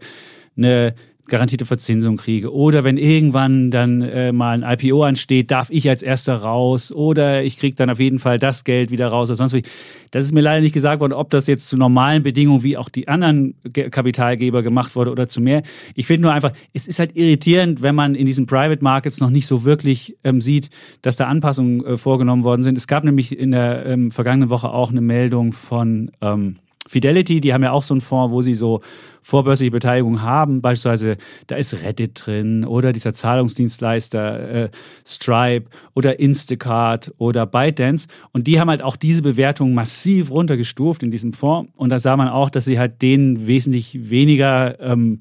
eine 0.57 0.95
garantierte 1.29 1.67
Verzinsung 1.67 2.17
kriege. 2.17 2.53
Oder 2.53 2.85
wenn 2.85 2.97
irgendwann 2.97 3.71
dann 3.71 4.03
äh, 4.03 4.33
mal 4.33 4.63
ein 4.63 4.79
IPO 4.79 5.03
ansteht, 5.03 5.51
darf 5.51 5.71
ich 5.71 5.89
als 5.89 6.03
erster 6.03 6.35
raus. 6.35 6.93
Oder 6.93 7.43
ich 7.43 7.59
kriege 7.59 7.75
dann 7.75 7.91
auf 7.91 7.99
jeden 7.99 8.19
Fall 8.19 8.39
das 8.39 8.65
Geld 8.65 8.91
wieder 8.91 9.09
raus 9.09 9.29
oder 9.29 9.37
sonst 9.37 9.53
wie. 9.53 9.63
Das 10.11 10.25
ist 10.25 10.33
mir 10.33 10.41
leider 10.41 10.61
nicht 10.61 10.73
gesagt 10.73 11.01
worden, 11.01 11.13
ob 11.13 11.31
das 11.31 11.47
jetzt 11.47 11.69
zu 11.69 11.77
normalen 11.77 12.23
Bedingungen 12.23 12.63
wie 12.63 12.77
auch 12.77 12.89
die 12.89 13.09
anderen 13.09 13.55
Kapitalgeber 13.73 14.63
gemacht 14.63 14.95
wurde 14.97 15.11
oder 15.11 15.29
zu 15.29 15.41
mehr. 15.41 15.63
Ich 15.95 16.07
finde 16.07 16.23
nur 16.23 16.33
einfach, 16.33 16.53
es 16.73 16.87
ist 16.87 16.99
halt 16.99 17.17
irritierend, 17.17 17.83
wenn 17.83 17.95
man 17.95 18.15
in 18.15 18.25
diesen 18.25 18.47
Private 18.47 18.83
Markets 18.83 19.21
noch 19.21 19.31
nicht 19.31 19.47
so 19.47 19.65
wirklich 19.65 20.17
ähm, 20.25 20.41
sieht, 20.41 20.71
dass 21.03 21.17
da 21.17 21.27
Anpassungen 21.27 21.85
äh, 21.85 21.97
vorgenommen 21.97 22.45
worden 22.45 22.63
sind. 22.63 22.79
Es 22.79 22.87
gab 22.87 23.05
nämlich 23.05 23.37
in 23.37 23.51
der 23.51 23.85
ähm, 23.87 24.11
vergangenen 24.11 24.51
Woche 24.51 24.71
auch 24.71 24.91
eine 24.91 25.01
Meldung 25.01 25.53
von 25.53 26.11
ähm, 26.21 26.57
Fidelity, 26.89 27.41
die 27.41 27.53
haben 27.53 27.63
ja 27.63 27.73
auch 27.73 27.83
so 27.83 27.95
einen 27.95 28.01
Fonds, 28.01 28.33
wo 28.33 28.43
sie 28.43 28.55
so 28.55 28.81
vorbörsliche 29.23 29.73
Beteiligung 29.73 30.23
haben. 30.23 30.63
Beispielsweise, 30.63 31.17
da 31.49 31.57
ist 31.57 31.75
Reddit 31.83 32.27
drin 32.27 32.65
oder 32.65 32.93
dieser 32.93 33.13
Zahlungsdienstleister 33.13 34.51
äh, 34.65 34.69
Stripe 35.05 35.69
oder 35.95 36.21
Instacart 36.21 37.13
oder 37.19 37.45
ByteDance. 37.47 38.07
Und 38.33 38.47
die 38.47 38.61
haben 38.61 38.71
halt 38.71 38.83
auch 38.83 38.97
diese 38.97 39.23
Bewertung 39.23 39.75
massiv 39.75 40.31
runtergestuft 40.31 41.03
in 41.03 41.11
diesem 41.11 41.33
Fonds. 41.33 41.73
Und 41.77 41.91
da 41.91 41.99
sah 41.99 42.17
man 42.17 42.29
auch, 42.29 42.51
dass 42.51 42.67
sie 42.67 42.79
halt 42.79 43.03
denen 43.03 43.47
wesentlich 43.47 44.11
weniger 44.11 44.79
ähm, 44.81 45.19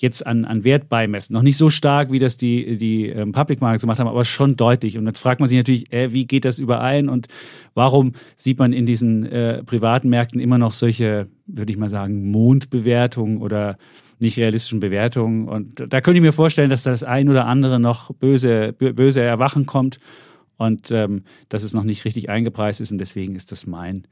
jetzt 0.00 0.26
an, 0.26 0.44
an 0.44 0.64
Wert 0.64 0.88
beimessen. 0.88 1.34
Noch 1.34 1.42
nicht 1.42 1.56
so 1.56 1.70
stark, 1.70 2.12
wie 2.12 2.18
das 2.18 2.36
die, 2.36 2.78
die 2.78 3.06
ähm, 3.06 3.32
Public 3.32 3.60
Markets 3.60 3.82
gemacht 3.82 3.98
haben, 3.98 4.08
aber 4.08 4.24
schon 4.24 4.56
deutlich. 4.56 4.96
Und 4.96 5.04
dann 5.04 5.14
fragt 5.14 5.40
man 5.40 5.48
sich 5.48 5.58
natürlich, 5.58 5.92
äh, 5.92 6.12
wie 6.12 6.26
geht 6.26 6.44
das 6.44 6.58
überein 6.58 7.08
und 7.08 7.26
warum 7.74 8.12
sieht 8.36 8.58
man 8.58 8.72
in 8.72 8.86
diesen 8.86 9.26
äh, 9.26 9.62
privaten 9.64 10.08
Märkten 10.08 10.40
immer 10.40 10.58
noch 10.58 10.72
solche, 10.72 11.28
würde 11.46 11.72
ich 11.72 11.78
mal 11.78 11.90
sagen, 11.90 12.30
Mondbewertungen 12.30 13.38
oder 13.38 13.76
nicht 14.20 14.38
realistischen 14.38 14.80
Bewertungen. 14.80 15.48
Und 15.48 15.84
da 15.92 16.00
könnte 16.00 16.18
ich 16.18 16.22
mir 16.22 16.32
vorstellen, 16.32 16.70
dass 16.70 16.82
das 16.82 17.02
ein 17.02 17.28
oder 17.28 17.46
andere 17.46 17.78
noch 17.80 18.12
böse, 18.14 18.72
böse 18.72 19.20
Erwachen 19.20 19.66
kommt. 19.66 19.98
und 20.56 20.90
ähm, 20.90 21.22
dass 21.48 21.62
es 21.62 21.72
noch 21.72 21.84
nicht 21.84 22.04
richtig 22.04 22.28
eingepreist 22.28 22.80
ist 22.80 22.90
und 22.90 22.98
deswegen 22.98 23.36
ist 23.36 23.52
das 23.52 23.66
mein 23.66 24.06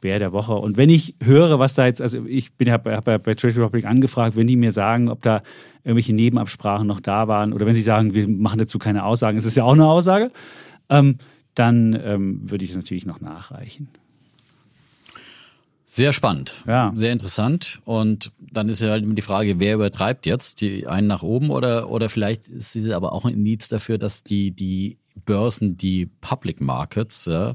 Bär 0.00 0.18
der 0.18 0.32
Woche. 0.32 0.54
Und 0.54 0.76
wenn 0.76 0.90
ich 0.90 1.14
höre, 1.22 1.58
was 1.58 1.74
da 1.74 1.86
jetzt, 1.86 2.00
also 2.02 2.24
ich 2.26 2.54
bin 2.54 2.70
habe 2.70 2.96
hab 2.96 3.06
ja 3.08 3.18
bei 3.18 3.34
Trade 3.34 3.56
Republic 3.56 3.84
angefragt, 3.84 4.36
wenn 4.36 4.46
die 4.46 4.56
mir 4.56 4.72
sagen, 4.72 5.08
ob 5.08 5.22
da 5.22 5.42
irgendwelche 5.84 6.14
Nebenabsprachen 6.14 6.86
noch 6.86 7.00
da 7.00 7.28
waren 7.28 7.52
oder 7.52 7.66
wenn 7.66 7.74
sie 7.74 7.82
sagen, 7.82 8.14
wir 8.14 8.28
machen 8.28 8.58
dazu 8.58 8.78
keine 8.78 9.04
Aussagen, 9.04 9.38
es 9.38 9.44
ist 9.46 9.56
ja 9.56 9.64
auch 9.64 9.72
eine 9.74 9.86
Aussage, 9.86 10.30
ähm, 10.88 11.18
dann 11.54 11.98
ähm, 12.04 12.40
würde 12.50 12.64
ich 12.64 12.70
es 12.70 12.76
natürlich 12.76 13.06
noch 13.06 13.20
nachreichen. 13.20 13.88
Sehr 15.88 16.12
spannend, 16.12 16.64
Ja. 16.66 16.92
sehr 16.96 17.12
interessant. 17.12 17.80
Und 17.84 18.32
dann 18.40 18.68
ist 18.68 18.80
ja 18.80 18.90
halt 18.90 19.04
immer 19.04 19.14
die 19.14 19.22
Frage, 19.22 19.60
wer 19.60 19.76
übertreibt 19.76 20.26
jetzt? 20.26 20.60
Die 20.60 20.86
einen 20.88 21.06
nach 21.06 21.22
oben 21.22 21.48
oder, 21.50 21.88
oder 21.90 22.08
vielleicht 22.08 22.48
ist 22.48 22.74
es 22.74 22.90
aber 22.90 23.12
auch 23.12 23.24
ein 23.24 23.32
Indiz 23.34 23.68
dafür, 23.68 23.96
dass 23.96 24.24
die, 24.24 24.50
die 24.50 24.98
Börsen, 25.24 25.76
die 25.76 26.06
Public 26.06 26.60
Markets 26.60 27.24
ja, 27.26 27.54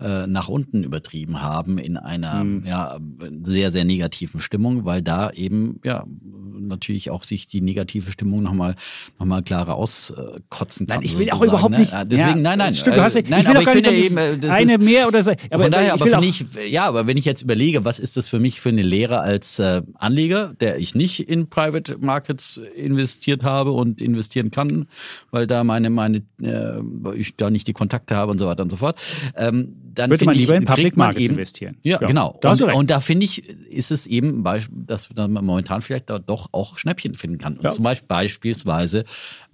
äh, 0.00 0.26
nach 0.26 0.48
unten 0.48 0.84
übertrieben 0.84 1.42
haben 1.42 1.78
in 1.78 1.96
einer 1.96 2.44
ja, 2.64 2.98
sehr, 3.42 3.70
sehr 3.70 3.84
negativen 3.84 4.40
Stimmung, 4.40 4.84
weil 4.84 5.02
da 5.02 5.30
eben 5.30 5.80
ja 5.84 6.04
natürlich 6.58 7.10
auch 7.10 7.24
sich 7.24 7.46
die 7.46 7.60
negative 7.60 8.10
Stimmung 8.10 8.42
nochmal 8.42 8.74
noch 9.18 9.26
mal 9.26 9.42
klarer 9.42 9.74
auskotzen 9.74 10.86
kann. 10.86 10.98
Nein, 10.98 11.04
ich 11.04 11.18
will 11.18 11.30
auch 11.30 11.42
überhaupt 11.42 11.72
ne? 11.72 11.80
nicht. 11.80 11.92
Ja, 11.92 12.04
deswegen, 12.04 12.28
ja, 12.28 12.34
nein, 12.36 12.58
nein. 12.58 12.74
Stimmt, 12.74 12.96
du 12.96 13.02
hast 13.02 13.14
äh, 13.14 13.18
recht. 13.18 13.30
nein, 13.30 13.42
ich 13.42 13.48
will 13.48 13.56
aber 13.56 13.62
ich 13.62 13.68
finde 13.68 13.90
nicht, 13.90 14.06
eben, 14.06 14.16
äh, 14.16 14.38
das 14.38 14.50
eine 14.50 14.72
ist, 14.74 14.80
mehr 14.80 15.08
oder 15.08 15.22
so. 15.22 15.32
Aber 15.50 15.62
von 15.62 15.72
daher, 15.72 15.94
aber 15.94 16.22
ich, 16.22 16.44
ja, 16.68 16.86
aber 16.86 17.06
wenn 17.06 17.16
ich 17.16 17.24
jetzt 17.24 17.42
überlege, 17.42 17.84
was 17.84 17.98
ist 17.98 18.16
das 18.16 18.28
für 18.28 18.40
mich 18.40 18.60
für 18.60 18.70
eine 18.70 18.82
Lehre 18.82 19.20
als 19.20 19.58
äh, 19.58 19.82
Anleger, 19.94 20.54
der 20.60 20.78
ich 20.78 20.94
nicht 20.94 21.28
in 21.28 21.48
Private 21.48 21.98
Markets 21.98 22.60
investiert 22.76 23.44
habe 23.44 23.72
und 23.72 24.00
investieren 24.00 24.50
kann, 24.50 24.86
weil 25.30 25.46
da 25.46 25.64
meine, 25.64 25.90
meine, 25.90 26.18
äh, 26.42 26.80
weil 27.02 27.18
ich 27.18 27.36
da 27.36 27.50
nicht 27.50 27.66
die 27.66 27.72
Kontakte 27.72 28.16
habe 28.16 28.32
und 28.32 28.38
so 28.38 28.46
weiter 28.46 28.62
und 28.62 28.70
so 28.70 28.76
fort. 28.76 28.98
Ähm, 29.36 29.74
dann 29.96 30.10
Würde 30.10 30.26
man 30.26 30.34
ich, 30.34 30.42
lieber 30.42 30.56
in 30.56 30.64
Public 30.66 30.96
Markets 30.96 31.20
eben, 31.24 31.34
investieren. 31.34 31.76
Ja, 31.82 31.98
Ja, 32.00 32.06
genau. 32.06 32.38
da 32.42 32.50
Und, 32.50 32.62
und 32.62 32.90
da 32.90 33.00
finde 33.00 33.24
ich, 33.24 33.48
ist 33.48 33.90
es 33.90 34.06
eben, 34.06 34.44
dass 34.70 35.14
man 35.14 35.32
momentan 35.32 35.80
vielleicht 35.80 36.10
da 36.10 36.18
doch 36.18 36.48
auch 36.52 36.76
Schnäppchen 36.78 37.14
finden 37.14 37.38
kann. 37.38 37.56
Und 37.56 37.64
Ja. 37.64 37.70
zum 37.70 37.84
Beispiel 37.84 38.06
beispielsweise 38.06 39.04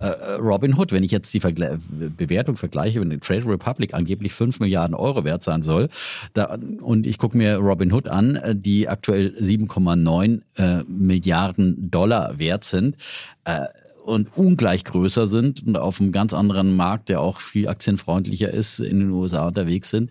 äh, 0.01 0.07
Robin 0.41 0.77
Hood, 0.77 0.91
wenn 0.91 1.05
ich 1.05 1.13
jetzt 1.13 1.33
die 1.33 1.41
Vergle 1.41 1.79
Bewertung 2.17 2.57
vergleiche, 2.57 3.01
wenn 3.01 3.11
die 3.11 3.19
Trade 3.19 3.47
Republic 3.47 3.95
angeblich 3.95 4.33
5 4.33 4.59
Milliarden 4.59 4.97
Euro 4.97 5.25
wert 5.25 5.45
sein 5.45 5.63
soll, 5.63 5.89
da, 6.35 6.59
und 6.81 7.07
ich 7.07 7.19
gucke 7.19 7.37
mir 7.37 7.57
Robin 7.59 7.93
Hood 7.93 8.09
an, 8.09 8.35
äh, 8.37 8.57
die 8.57 8.89
aktuell 8.89 9.35
7,9 9.41 10.41
äh, 10.57 10.83
Milliarden 10.89 11.91
Dollar 11.91 12.39
wert 12.39 12.65
sind, 12.65 12.97
äh, 13.45 13.67
und 14.05 14.29
ungleich 14.37 14.85
größer 14.85 15.27
sind 15.27 15.67
und 15.67 15.77
auf 15.77 16.01
einem 16.01 16.13
ganz 16.13 16.35
anderen 16.35 16.77
Markt, 16.77 17.09
der 17.09 17.21
auch 17.21 17.41
viel 17.41 17.69
aktienfreundlicher 17.69 18.51
ist, 18.51 18.79
in 18.81 19.01
den 19.01 19.11
USA 19.11 19.47
unterwegs 19.47 19.91
sind, 19.91 20.11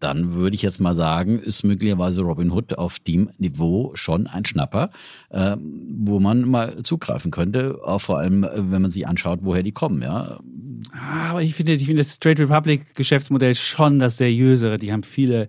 dann 0.00 0.34
würde 0.34 0.54
ich 0.54 0.62
jetzt 0.62 0.80
mal 0.80 0.94
sagen, 0.94 1.38
ist 1.38 1.62
möglicherweise 1.62 2.20
Robin 2.20 2.50
Hood 2.50 2.76
auf 2.76 2.98
dem 2.98 3.30
Niveau 3.38 3.92
schon 3.94 4.26
ein 4.26 4.44
Schnapper, 4.44 4.90
äh, 5.30 5.56
wo 5.58 6.20
man 6.20 6.42
mal 6.42 6.82
zugreifen 6.82 7.30
könnte, 7.30 7.78
auch 7.82 8.00
vor 8.00 8.18
allem, 8.18 8.44
äh, 8.44 8.50
wenn 8.70 8.82
man 8.82 8.90
sich 8.90 9.06
anschaut, 9.06 9.40
woher 9.42 9.62
die 9.62 9.72
kommen. 9.72 10.02
Ja, 10.02 10.38
Ah, 10.92 11.30
Aber 11.30 11.42
ich 11.42 11.54
finde, 11.54 11.72
ich 11.72 11.86
finde 11.86 12.02
das 12.02 12.18
Trade 12.18 12.42
Republic 12.42 12.94
Geschäftsmodell 12.94 13.54
schon 13.54 13.98
das 13.98 14.18
seriösere. 14.18 14.78
Die 14.78 14.92
haben 14.92 15.02
viele 15.02 15.48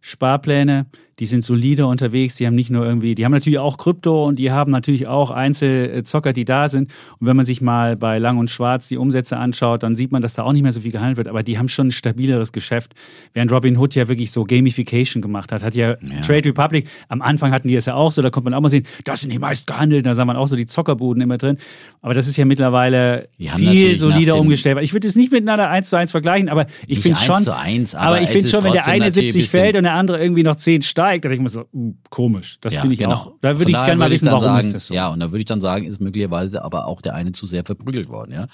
Sparpläne, 0.00 0.86
die 1.18 1.26
sind 1.26 1.44
solide 1.44 1.86
unterwegs, 1.86 2.36
die 2.36 2.46
haben 2.46 2.54
nicht 2.54 2.70
nur 2.70 2.84
irgendwie, 2.84 3.14
die 3.14 3.24
haben 3.24 3.32
natürlich 3.32 3.58
auch 3.58 3.76
Krypto 3.76 4.26
und 4.26 4.38
die 4.38 4.50
haben 4.50 4.70
natürlich 4.70 5.06
auch 5.06 5.30
Einzelzocker, 5.30 6.32
die 6.32 6.44
da 6.44 6.68
sind. 6.68 6.90
Und 7.18 7.26
wenn 7.26 7.36
man 7.36 7.44
sich 7.44 7.60
mal 7.60 7.96
bei 7.96 8.18
Lang 8.18 8.38
und 8.38 8.50
Schwarz 8.50 8.88
die 8.88 8.96
Umsätze 8.96 9.36
anschaut, 9.36 9.82
dann 9.82 9.96
sieht 9.96 10.12
man, 10.12 10.22
dass 10.22 10.34
da 10.34 10.42
auch 10.42 10.52
nicht 10.52 10.62
mehr 10.62 10.72
so 10.72 10.80
viel 10.80 10.92
gehandelt 10.92 11.16
wird, 11.16 11.28
aber 11.28 11.42
die 11.42 11.58
haben 11.58 11.68
schon 11.68 11.88
ein 11.88 11.92
stabileres 11.92 12.52
Geschäft. 12.52 12.94
Während 13.32 13.52
Robin 13.52 13.76
Hood 13.78 13.94
ja 13.94 14.08
wirklich 14.08 14.32
so 14.32 14.44
Gamification 14.44 15.22
gemacht 15.22 15.52
hat, 15.52 15.62
hat 15.62 15.74
ja, 15.74 15.94
Trade 16.26 16.48
Republic, 16.48 16.88
am 17.08 17.22
Anfang 17.22 17.52
hatten 17.52 17.68
die 17.68 17.76
es 17.76 17.86
ja 17.86 17.94
auch 17.94 18.12
so, 18.12 18.20
da 18.22 18.30
konnte 18.30 18.50
man 18.50 18.54
auch 18.54 18.60
mal 18.62 18.68
sehen, 18.68 18.86
das 19.04 19.20
sind 19.20 19.32
die 19.32 19.38
meist 19.38 19.66
gehandelten, 19.66 20.04
da 20.10 20.14
sah 20.14 20.24
man 20.24 20.36
auch 20.36 20.48
so 20.48 20.56
die 20.56 20.66
Zockerbuden 20.66 21.22
immer 21.22 21.38
drin. 21.38 21.58
Aber 22.02 22.14
das 22.14 22.26
ist 22.28 22.36
ja 22.36 22.44
mittlerweile 22.44 23.28
viel 23.38 23.96
solider 23.98 24.36
umgestellt. 24.38 24.78
Ich 24.82 24.92
würde 24.92 25.06
es 25.08 25.16
nicht 25.16 25.32
miteinander 25.32 25.70
eins 25.70 25.90
zu 25.90 25.96
eins 25.96 26.10
vergleichen, 26.10 26.48
aber 26.48 26.66
ich 26.86 27.00
finde 27.00 27.18
schon, 27.18 27.34
eins 27.36 27.44
zu 27.44 27.56
eins, 27.56 27.94
aber 27.94 28.20
ich 28.20 28.28
finde 28.30 28.48
schon, 28.48 28.64
wenn 28.64 28.72
der 28.72 28.86
eine 28.86 29.06
natürlich 29.06 29.32
70 29.32 29.34
ein 29.34 29.40
bisschen- 29.42 29.60
fällt 29.60 29.76
und 29.76 29.82
der 29.84 29.94
andere 29.94 30.20
irgendwie 30.20 30.42
noch 30.42 30.56
10 30.56 30.82
steigt, 31.04 31.24
denke 31.24 31.34
ich 31.34 31.40
mir 31.40 31.48
so, 31.48 31.64
uh, 31.72 31.94
komisch. 32.10 32.58
Das 32.60 32.74
Ja, 32.74 32.80
finde 32.80 32.94
ich 32.94 33.00
genau. 33.00 33.14
auch. 33.14 33.32
Da 33.40 33.58
würde 33.58 33.70
ich 33.70 33.76
gerne 33.76 33.96
mal 33.96 34.10
wissen, 34.10 34.26
warum 34.26 34.42
sagen, 34.44 34.66
ist 34.66 34.74
das 34.74 34.86
so. 34.86 34.94
Ja, 34.94 35.08
und 35.08 35.20
da 35.20 35.30
würde 35.30 35.38
ich 35.40 35.44
dann 35.44 35.60
sagen, 35.60 35.86
ist 35.86 36.00
möglicherweise 36.00 36.62
aber 36.62 36.86
auch 36.86 37.00
der 37.00 37.14
eine 37.14 37.32
zu 37.32 37.46
sehr 37.46 37.64
verprügelt 37.64 38.08
worden, 38.08 38.32
ja. 38.32 38.46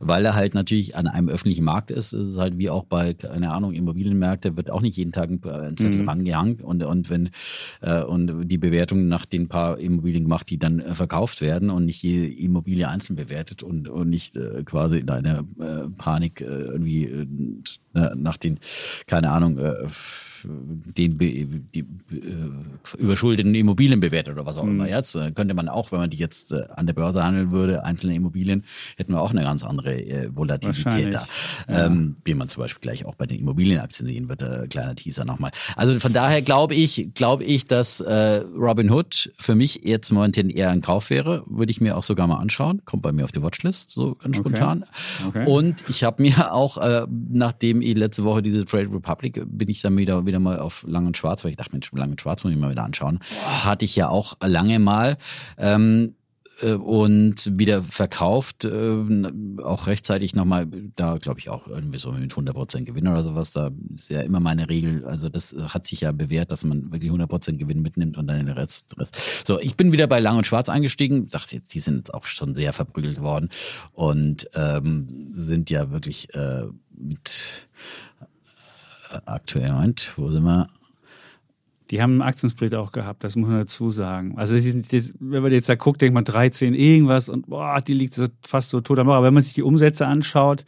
Weil 0.00 0.24
er 0.24 0.34
halt 0.34 0.54
natürlich 0.54 0.96
an 0.96 1.06
einem 1.06 1.28
öffentlichen 1.28 1.64
Markt 1.64 1.90
ist. 1.90 2.12
Es 2.12 2.26
ist 2.28 2.38
halt 2.38 2.58
wie 2.58 2.70
auch 2.70 2.84
bei, 2.84 3.14
keine 3.14 3.50
Ahnung, 3.50 3.72
Immobilienmärkte 3.72 4.56
wird 4.56 4.70
auch 4.70 4.80
nicht 4.80 4.96
jeden 4.96 5.12
Tag 5.12 5.30
ein 5.30 5.40
ein 5.42 5.76
Zettel 5.76 6.02
Mhm. 6.02 6.08
rangehangen 6.08 6.60
und, 6.60 6.82
und 6.82 7.10
wenn, 7.10 7.30
äh, 7.80 8.02
und 8.02 8.48
die 8.48 8.58
Bewertung 8.58 9.08
nach 9.08 9.26
den 9.26 9.48
paar 9.48 9.78
Immobilien 9.78 10.24
gemacht, 10.24 10.48
die 10.50 10.58
dann 10.58 10.80
äh, 10.80 10.94
verkauft 10.94 11.40
werden 11.40 11.70
und 11.70 11.84
nicht 11.84 12.02
jede 12.02 12.32
Immobilie 12.32 12.88
einzeln 12.88 13.16
bewertet 13.16 13.62
und, 13.62 13.88
und 13.88 14.08
nicht 14.08 14.36
äh, 14.36 14.62
quasi 14.64 14.98
in 14.98 15.10
einer 15.10 15.40
äh, 15.60 15.88
Panik 15.98 16.40
äh, 16.40 16.44
irgendwie 16.44 17.04
äh, 17.04 17.26
nach 18.14 18.36
den, 18.36 18.58
keine 19.06 19.30
Ahnung, 19.30 19.58
äh, 19.58 19.74
den 20.44 21.18
die 21.18 21.80
äh, 21.80 22.96
überschuldeten 22.98 23.54
Immobilien 23.54 24.00
bewertet 24.00 24.34
oder 24.34 24.46
was 24.46 24.58
auch 24.58 24.64
Mhm. 24.64 24.70
immer. 24.72 24.88
Jetzt 24.88 25.14
äh, 25.14 25.32
könnte 25.32 25.54
man 25.54 25.68
auch, 25.68 25.92
wenn 25.92 25.98
man 26.00 26.10
die 26.10 26.16
jetzt 26.16 26.52
äh, 26.52 26.64
an 26.76 26.86
der 26.86 26.94
Börse 26.94 27.22
handeln 27.24 27.50
würde, 27.52 27.84
einzelne 27.84 28.14
Immobilien, 28.14 28.64
hätten 28.96 29.12
wir 29.12 29.20
auch 29.20 29.30
eine 29.30 29.42
ganz 29.42 29.64
andere 29.64 29.94
äh, 29.94 30.28
Volatilität 30.34 31.14
da. 31.14 31.26
Ähm, 31.68 32.16
wie 32.24 32.34
man 32.34 32.48
zum 32.48 32.62
Beispiel 32.62 32.80
gleich 32.80 33.04
auch 33.04 33.14
bei 33.14 33.26
den 33.26 33.38
Immobilienaktien 33.40 34.06
sehen 34.06 34.28
wird, 34.28 34.42
äh, 34.42 34.66
kleiner 34.68 34.94
Teaser 34.94 35.24
nochmal. 35.24 35.50
Also 35.76 35.98
von 35.98 36.12
daher 36.12 36.42
glaube 36.42 36.74
ich, 36.74 37.10
glaube 37.14 37.44
ich, 37.44 37.66
dass 37.66 38.00
äh, 38.00 38.42
Robin 38.56 38.90
Hood 38.90 39.32
für 39.38 39.54
mich 39.54 39.80
jetzt 39.84 40.10
momentan 40.10 40.50
eher 40.50 40.70
ein 40.70 40.80
Kauf 40.80 41.10
wäre. 41.10 41.44
Würde 41.46 41.70
ich 41.70 41.80
mir 41.80 41.96
auch 41.96 42.02
sogar 42.02 42.26
mal 42.26 42.36
anschauen. 42.38 42.82
Kommt 42.84 43.02
bei 43.02 43.12
mir 43.12 43.24
auf 43.24 43.32
die 43.32 43.42
Watchlist, 43.42 43.90
so 43.90 44.14
ganz 44.16 44.36
spontan. 44.36 44.84
Okay. 45.28 45.46
Und 45.46 45.84
ich 45.88 46.04
habe 46.04 46.22
mir 46.22 46.52
auch, 46.52 46.78
äh, 46.78 47.06
nachdem 47.30 47.80
ich 47.82 47.96
letzte 47.96 48.24
Woche 48.24 48.42
diese 48.42 48.64
Trade 48.64 48.88
Republic, 48.92 49.42
bin 49.46 49.68
ich 49.68 49.80
dann 49.82 49.96
wieder, 49.98 50.24
wieder 50.26 50.31
mal 50.38 50.58
auf 50.58 50.84
Lang 50.86 51.06
und 51.06 51.16
Schwarz, 51.16 51.44
weil 51.44 51.50
ich 51.50 51.56
dachte, 51.56 51.72
Mensch, 51.72 51.90
Lang 51.92 52.10
und 52.10 52.20
Schwarz 52.20 52.44
muss 52.44 52.52
ich 52.52 52.58
mal 52.58 52.70
wieder 52.70 52.84
anschauen. 52.84 53.20
Hatte 53.46 53.84
ich 53.84 53.96
ja 53.96 54.08
auch 54.08 54.36
lange 54.40 54.78
mal. 54.78 55.16
Ähm, 55.58 56.14
äh, 56.62 56.74
und 56.74 57.58
wieder 57.58 57.82
verkauft, 57.82 58.64
äh, 58.64 59.04
auch 59.62 59.86
rechtzeitig 59.86 60.34
nochmal, 60.34 60.66
da 60.96 61.18
glaube 61.18 61.40
ich 61.40 61.48
auch 61.48 61.66
irgendwie 61.66 61.98
so 61.98 62.12
mit 62.12 62.32
100% 62.32 62.84
Gewinn 62.84 63.08
oder 63.08 63.22
sowas, 63.22 63.52
da 63.52 63.70
ist 63.94 64.10
ja 64.10 64.20
immer 64.20 64.40
meine 64.40 64.68
Regel, 64.68 65.04
also 65.04 65.28
das 65.28 65.54
hat 65.58 65.86
sich 65.86 66.02
ja 66.02 66.12
bewährt, 66.12 66.50
dass 66.50 66.64
man 66.64 66.92
wirklich 66.92 67.10
100% 67.10 67.56
Gewinn 67.56 67.82
mitnimmt 67.82 68.16
und 68.16 68.26
dann 68.26 68.44
den 68.44 68.48
Rest, 68.48 68.96
Rest. 68.98 69.46
So, 69.46 69.60
ich 69.60 69.76
bin 69.76 69.92
wieder 69.92 70.06
bei 70.06 70.20
Lang 70.20 70.36
und 70.36 70.46
Schwarz 70.46 70.68
eingestiegen, 70.68 71.28
dachte 71.28 71.56
jetzt, 71.56 71.74
die 71.74 71.80
sind 71.80 71.96
jetzt 71.96 72.14
auch 72.14 72.26
schon 72.26 72.54
sehr 72.54 72.72
verprügelt 72.72 73.20
worden 73.20 73.48
und 73.92 74.48
ähm, 74.54 75.08
sind 75.32 75.70
ja 75.70 75.90
wirklich 75.90 76.34
äh, 76.34 76.64
mit 76.96 77.68
aktuell, 79.26 79.72
Moment, 79.72 80.12
wo 80.16 80.30
sind 80.30 80.44
wir? 80.44 80.68
Die 81.90 82.00
haben 82.00 82.12
einen 82.12 82.22
Aktiensplit 82.22 82.74
auch 82.74 82.90
gehabt, 82.90 83.22
das 83.22 83.36
muss 83.36 83.48
man 83.48 83.58
dazu 83.58 83.90
sagen. 83.90 84.38
Also 84.38 84.56
jetzt, 84.56 85.14
wenn 85.20 85.42
man 85.42 85.52
jetzt 85.52 85.68
da 85.68 85.74
guckt, 85.74 86.00
denkt 86.00 86.14
man 86.14 86.24
13 86.24 86.74
irgendwas 86.74 87.28
und 87.28 87.48
boah, 87.48 87.80
die 87.80 87.92
liegt 87.92 88.14
so 88.14 88.26
fast 88.42 88.70
so 88.70 88.80
tot 88.80 88.98
am. 88.98 89.10
Aber 89.10 89.26
wenn 89.26 89.34
man 89.34 89.42
sich 89.42 89.52
die 89.52 89.62
Umsätze 89.62 90.06
anschaut, 90.06 90.64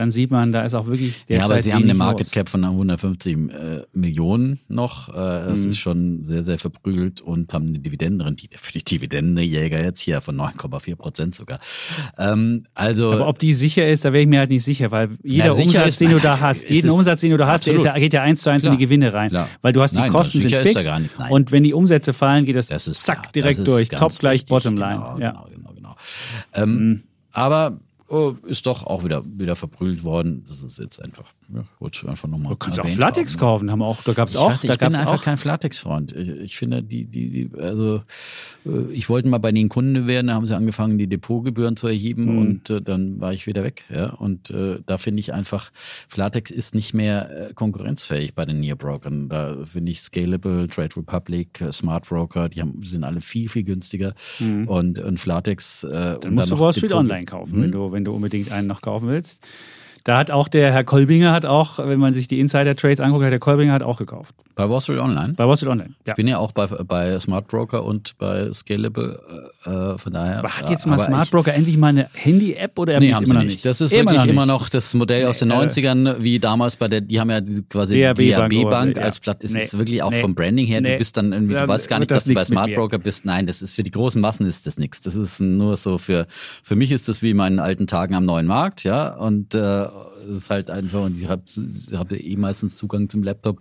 dann 0.00 0.10
sieht 0.10 0.30
man, 0.30 0.50
da 0.50 0.62
ist 0.62 0.72
auch 0.72 0.86
wirklich 0.86 1.24
Ja, 1.28 1.44
aber 1.44 1.60
sie 1.60 1.74
haben 1.74 1.82
eine 1.84 1.92
Market 1.94 2.28
los. 2.28 2.30
Cap 2.30 2.48
von 2.48 2.64
150 2.64 3.34
äh, 3.36 3.82
Millionen 3.92 4.60
noch. 4.68 5.10
Äh, 5.10 5.12
das 5.12 5.64
Mhm. 5.66 5.70
ist 5.72 5.78
schon 5.78 6.24
sehr, 6.24 6.42
sehr 6.42 6.58
verprügelt 6.58 7.20
und 7.20 7.52
haben 7.52 7.68
eine 7.68 7.78
Dividendenrendite 7.80 8.56
für 8.56 8.72
die 8.72 8.82
Dividendenjäger 8.82 9.82
jetzt 9.84 10.00
hier 10.00 10.20
von 10.22 10.36
9,4 10.36 10.96
Prozent 10.96 11.34
sogar. 11.34 11.60
Ähm, 12.18 12.64
also 12.74 13.12
Aber 13.12 13.28
ob 13.28 13.38
die 13.38 13.52
sicher 13.52 13.86
ist, 13.88 14.04
da 14.06 14.12
wäre 14.12 14.22
ich 14.22 14.28
mir 14.28 14.38
halt 14.38 14.50
nicht 14.50 14.64
sicher, 14.64 14.90
weil 14.90 15.10
jeder 15.22 15.50
sicher 15.54 15.66
Umsatz, 15.66 15.88
ist- 15.88 16.00
den 16.00 16.10
du 16.12 16.18
da 16.18 16.40
hast, 16.40 16.70
jeden 16.70 16.90
Umsatz, 16.90 17.20
den 17.20 17.30
du 17.32 17.36
da 17.36 17.46
hast, 17.46 17.66
der 17.66 17.76
ja, 17.76 17.92
geht 17.98 18.14
ja 18.14 18.22
eins 18.22 18.42
zu 18.42 18.50
eins 18.50 18.64
in 18.64 18.72
die 18.72 18.78
Gewinne 18.78 19.12
rein. 19.12 19.28
klar. 19.30 19.48
Weil 19.60 19.72
du 19.74 19.82
hast 19.82 19.94
die 19.94 20.00
Nein, 20.00 20.10
Kosten 20.12 20.40
sind 20.40 20.50
fix 20.54 20.74
nichts, 20.90 21.16
und 21.28 21.52
wenn 21.52 21.62
die 21.62 21.74
Umsätze 21.74 22.12
fallen, 22.14 22.44
geht 22.46 22.56
das, 22.56 22.68
Das 22.68 22.84
zack 22.84 23.22
klar, 23.24 23.32
direkt 23.32 23.58
das 23.58 23.66
durch. 23.66 23.88
Top 23.90 24.12
gleich 24.18 24.46
Bottomline. 24.46 24.94
Genau, 24.94 25.18
ja. 25.18 25.30
genau, 25.32 25.46
genau, 25.54 25.72
genau. 25.74 25.96
Ähm, 26.54 27.02
Aber 27.32 27.78
oh, 27.78 27.89
ist 28.44 28.66
doch 28.66 28.86
auch 28.86 29.04
wieder, 29.04 29.22
wieder 29.24 29.56
verprügelt 29.56 30.04
worden. 30.04 30.42
Das 30.46 30.62
ist 30.62 30.78
jetzt 30.78 31.00
einfach, 31.02 31.32
ja, 31.54 31.64
wollte 31.78 32.00
ich 32.02 32.08
einfach 32.08 32.28
nochmal. 32.28 32.50
Du 32.52 32.56
kannst 32.56 32.80
auch 32.80 32.88
Flatex 32.88 33.38
kaufen, 33.38 33.70
haben 33.70 33.82
auch, 33.82 34.02
da 34.02 34.12
gab 34.12 34.28
es 34.28 34.36
auch, 34.36 34.50
weiß, 34.50 34.64
ich 34.64 34.78
bin 34.78 34.94
einfach 34.94 35.14
auch. 35.14 35.22
kein 35.22 35.36
Flatex-Freund. 35.36 36.12
Ich, 36.16 36.28
ich 36.28 36.56
finde, 36.56 36.82
die, 36.82 37.06
die, 37.06 37.30
die, 37.30 37.50
also 37.58 38.02
äh, 38.66 38.92
ich 38.92 39.08
wollte 39.08 39.28
mal 39.28 39.38
bei 39.38 39.52
den 39.52 39.68
Kunden 39.68 40.06
werden, 40.06 40.26
da 40.28 40.34
haben 40.34 40.46
sie 40.46 40.56
angefangen, 40.56 40.98
die 40.98 41.06
Depotgebühren 41.06 41.76
zu 41.76 41.86
erheben 41.86 42.24
Mhm. 42.32 42.38
und 42.38 42.70
äh, 42.70 42.82
dann 42.82 43.20
war 43.20 43.32
ich 43.32 43.46
wieder 43.46 43.62
weg. 43.64 43.84
Ja? 43.88 44.10
Und 44.14 44.50
äh, 44.50 44.78
da 44.84 44.98
finde 44.98 45.20
ich 45.20 45.32
einfach, 45.32 45.70
Flatex 46.08 46.50
ist 46.50 46.74
nicht 46.74 46.92
mehr 46.94 47.48
äh, 47.50 47.54
konkurrenzfähig 47.54 48.34
bei 48.34 48.44
den 48.44 48.60
Nearbrokern. 48.60 49.28
Da 49.28 49.64
finde 49.64 49.92
ich 49.92 50.00
Scalable, 50.02 50.68
Trade 50.68 50.96
Republic, 50.96 51.60
äh, 51.60 51.72
Smart 51.72 52.08
Broker, 52.08 52.48
die 52.48 52.60
haben, 52.60 52.80
sind 52.82 53.04
alle 53.04 53.20
viel, 53.20 53.48
viel 53.48 53.64
günstiger. 53.64 54.14
Und, 54.66 54.98
und 54.98 55.18
Flatex. 55.20 55.84
Äh, 55.84 55.90
Mhm. 56.00 56.20
Dann 56.20 56.34
musst 56.34 56.50
du 56.50 56.58
Wall 56.58 56.72
Street 56.72 56.92
Online 56.92 57.24
kaufen, 57.24 57.60
wenn, 57.62 57.70
du, 57.72 57.92
wenn 57.92 58.04
du 58.04 58.12
unbedingt 58.12 58.50
einen 58.50 58.66
noch 58.66 58.80
kaufen 58.80 59.08
willst. 59.08 59.46
Da 60.04 60.18
hat 60.18 60.30
auch 60.30 60.48
der 60.48 60.72
Herr 60.72 60.84
Kolbinger 60.84 61.32
hat 61.32 61.46
auch, 61.46 61.78
wenn 61.78 61.98
man 61.98 62.14
sich 62.14 62.28
die 62.28 62.40
Insider-Trades 62.40 63.00
anguckt, 63.00 63.24
hat 63.24 63.32
der 63.32 63.38
Kolbinger 63.38 63.72
hat 63.72 63.82
auch 63.82 63.98
gekauft. 63.98 64.34
Bei 64.60 64.68
Wall 64.68 64.80
Street 64.82 64.98
Online? 64.98 65.32
Bei 65.32 65.48
Wall 65.48 65.56
Street 65.56 65.70
Online. 65.70 65.94
Ja. 66.04 66.12
Ich 66.12 66.16
bin 66.16 66.28
ja 66.28 66.36
auch 66.36 66.52
bei, 66.52 66.66
bei 66.66 67.18
Smart 67.18 67.48
Broker 67.48 67.82
und 67.82 68.18
bei 68.18 68.52
Scalable, 68.52 69.18
äh, 69.64 69.96
von 69.96 70.12
daher. 70.12 70.40
Aber 70.40 70.50
hat 70.50 70.68
jetzt 70.68 70.86
mal 70.86 70.98
Smart 70.98 71.30
Broker 71.30 71.54
endlich 71.54 71.78
mal 71.78 71.86
eine 71.86 72.10
Handy-App 72.12 72.78
oder 72.78 73.00
nee, 73.00 73.14
haben 73.14 73.24
immer 73.24 73.34
noch 73.36 73.44
nicht? 73.44 73.64
Das 73.64 73.80
ist 73.80 73.94
immer 73.94 74.12
wirklich 74.12 74.30
immer 74.30 74.44
noch 74.44 74.68
das 74.68 74.92
Modell 74.92 75.26
aus 75.26 75.38
den 75.38 75.50
90ern, 75.50 76.16
wie 76.20 76.38
damals 76.38 76.76
bei 76.76 76.88
der, 76.88 77.00
die 77.00 77.18
haben 77.18 77.30
ja 77.30 77.40
quasi 77.70 77.94
DRB 77.94 78.18
die 78.18 78.28
DRB 78.32 78.70
Bank 78.70 78.96
ja. 78.98 79.04
als 79.04 79.18
Platt. 79.18 79.42
Ist 79.42 79.54
nee. 79.54 79.62
es 79.62 79.78
wirklich 79.78 80.02
auch 80.02 80.12
vom 80.12 80.34
Branding 80.34 80.66
her, 80.66 80.82
du 80.82 80.94
bist 80.98 81.16
dann 81.16 81.32
irgendwie, 81.32 81.54
du 81.54 81.66
weißt 81.66 81.88
gar 81.88 81.98
nicht, 81.98 82.10
dass 82.10 82.24
du 82.24 82.34
bei 82.34 82.44
Smart 82.44 82.74
Broker 82.74 82.98
bist. 82.98 83.24
Nein, 83.24 83.46
das 83.46 83.62
ist 83.62 83.74
für 83.74 83.82
die 83.82 83.90
großen 83.90 84.20
Massen 84.20 84.46
ist 84.46 84.66
das 84.66 84.76
nichts. 84.78 85.00
Das 85.00 85.16
ist 85.16 85.40
nur 85.40 85.78
so 85.78 85.96
für, 85.96 86.26
für 86.62 86.76
mich 86.76 86.92
ist 86.92 87.08
das 87.08 87.22
wie 87.22 87.32
meinen 87.32 87.60
alten 87.60 87.86
Tagen 87.86 88.14
am 88.14 88.26
neuen 88.26 88.46
Markt, 88.46 88.84
ja. 88.84 89.14
Und 89.14 89.54
äh, 89.54 89.86
ist 90.30 90.50
halt 90.50 90.70
einfach, 90.70 91.02
und 91.02 91.16
ich 91.16 91.28
habe 91.28 91.42
hab 91.92 92.12
eh 92.12 92.36
meistens 92.36 92.76
Zugang 92.76 93.08
zum 93.08 93.22
Laptop. 93.22 93.60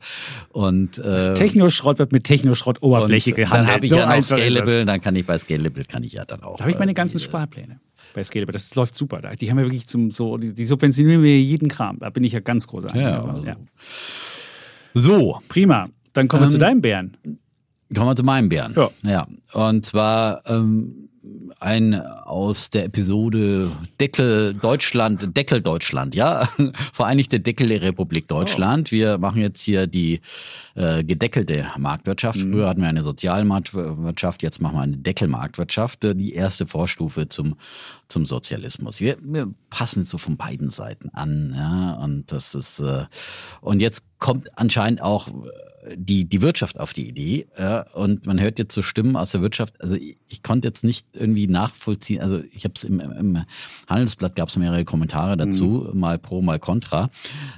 Und, 0.50 1.00
äh, 1.00 1.34
Technoschrott 1.34 2.00
wird 2.00 2.12
mit 2.12 2.24
Technoschrott-Oberfläche 2.26 3.34
gehandelt. 3.34 3.68
Dann 3.68 3.76
habe 3.76 3.86
ich 3.86 3.92
so 3.92 3.98
ja 3.98 4.16
noch 4.16 4.24
Scalable, 4.24 4.86
dann 4.86 5.02
kann 5.02 5.16
ich 5.16 5.26
bei 5.26 5.38
Scalable 5.38 5.84
kann 5.86 6.04
ich 6.04 6.14
ja 6.14 6.26
dann 6.26 6.44
auch. 6.44 6.58
Da 6.58 6.64
habe 6.64 6.72
ich 6.72 6.80
meine 6.80 6.94
ganzen 6.94 7.18
äh, 7.18 7.22
Sparpläne 7.22 7.80
bei 8.14 8.24
Scalable. 8.24 8.54
Das 8.54 8.74
läuft 8.76 8.96
super. 8.96 9.22
Die 9.22 9.50
haben 9.50 9.60
ja 9.60 9.66
wirklich 9.66 9.88
zum 9.88 10.12
so, 10.12 10.38
die, 10.38 10.54
die 10.54 10.66
subventionieren 10.66 11.22
mir 11.22 11.40
jeden 11.40 11.68
Kram. 11.68 12.00
Da 12.00 12.10
bin 12.10 12.24
ich 12.24 12.34
ja 12.34 12.40
ganz 12.40 12.68
groß. 12.68 12.86
Ja, 12.94 13.24
also. 13.24 13.46
ja. 13.46 13.56
So. 14.94 15.40
Prima. 15.48 15.90
Dann 16.14 16.28
kommen 16.28 16.42
wir 16.42 16.48
ähm, 16.48 16.52
zu 16.52 16.58
deinem 16.58 16.82
Bären. 16.82 17.18
Kommen 17.96 18.10
wir 18.10 18.16
zu 18.16 18.24
meinem 18.24 18.50
Bären. 18.50 18.74
Ja. 18.76 18.90
ja. 19.04 19.28
Und 19.54 19.86
zwar 19.86 20.44
ähm, 20.48 21.09
ein 21.60 22.02
aus 22.02 22.70
der 22.70 22.86
Episode 22.86 23.72
Deckel 24.00 24.54
Deutschland, 24.54 25.36
Deckel 25.36 25.62
Deutschland, 25.62 26.16
ja, 26.16 26.48
Vereinigte 26.94 27.40
Deckel 27.40 27.70
der 27.70 27.82
Republik 27.82 28.28
Deutschland. 28.28 28.90
Oh. 28.90 28.92
Wir 28.92 29.18
machen 29.18 29.42
jetzt 29.42 29.62
hier 29.62 29.88
die 29.88 30.22
äh, 30.76 31.04
gedeckelte 31.04 31.66
Marktwirtschaft. 31.78 32.40
Mhm. 32.40 32.54
Früher 32.54 32.70
hatten 32.70 32.82
wir 32.82 32.88
eine 32.88 33.04
Sozialmarktwirtschaft, 33.04 34.42
jetzt 34.44 34.62
machen 34.62 34.78
wir 34.78 34.82
eine 34.82 34.98
Deckelmarktwirtschaft, 34.98 36.04
äh, 36.06 36.16
die 36.16 36.34
erste 36.34 36.66
Vorstufe 36.66 37.28
zum 37.28 37.56
zum 38.08 38.26
Sozialismus. 38.26 39.02
Wir, 39.02 39.18
wir 39.22 39.54
passen 39.70 40.04
so 40.04 40.18
von 40.18 40.36
beiden 40.36 40.72
Seiten 40.72 41.10
an, 41.10 41.54
ja, 41.56 41.94
und 41.94 42.32
das 42.32 42.56
ist 42.56 42.80
äh, 42.80 43.06
und 43.62 43.82
jetzt 43.82 44.06
kommt 44.18 44.58
anscheinend 44.58 45.02
auch 45.02 45.28
die, 45.96 46.26
die 46.26 46.42
Wirtschaft 46.42 46.80
auf 46.80 46.94
die 46.94 47.08
Idee. 47.08 47.48
Ja, 47.58 47.82
und 47.94 48.26
man 48.26 48.40
hört 48.40 48.60
jetzt 48.60 48.74
so 48.74 48.82
Stimmen 48.82 49.16
aus 49.16 49.32
der 49.32 49.42
Wirtschaft. 49.42 49.80
Also 49.82 49.96
ich, 49.96 50.18
ich 50.28 50.44
konnte 50.44 50.68
jetzt 50.68 50.84
nicht 50.84 51.06
irgendwie 51.16 51.48
nachvollziehen. 51.48 52.22
Also 52.22 52.42
ich 52.54 52.64
habe 52.64 52.74
es 52.76 52.84
im, 52.84 53.00
im 53.00 53.44
Handelsblatt 53.88 54.36
gab 54.36 54.50
es 54.50 54.58
mehrere 54.58 54.86
Kommentare 54.86 55.38
dazu, 55.38 55.90
mhm. 55.92 56.00
mal 56.00 56.20
pro, 56.20 56.42
mal 56.42 56.60
contra, 56.60 57.10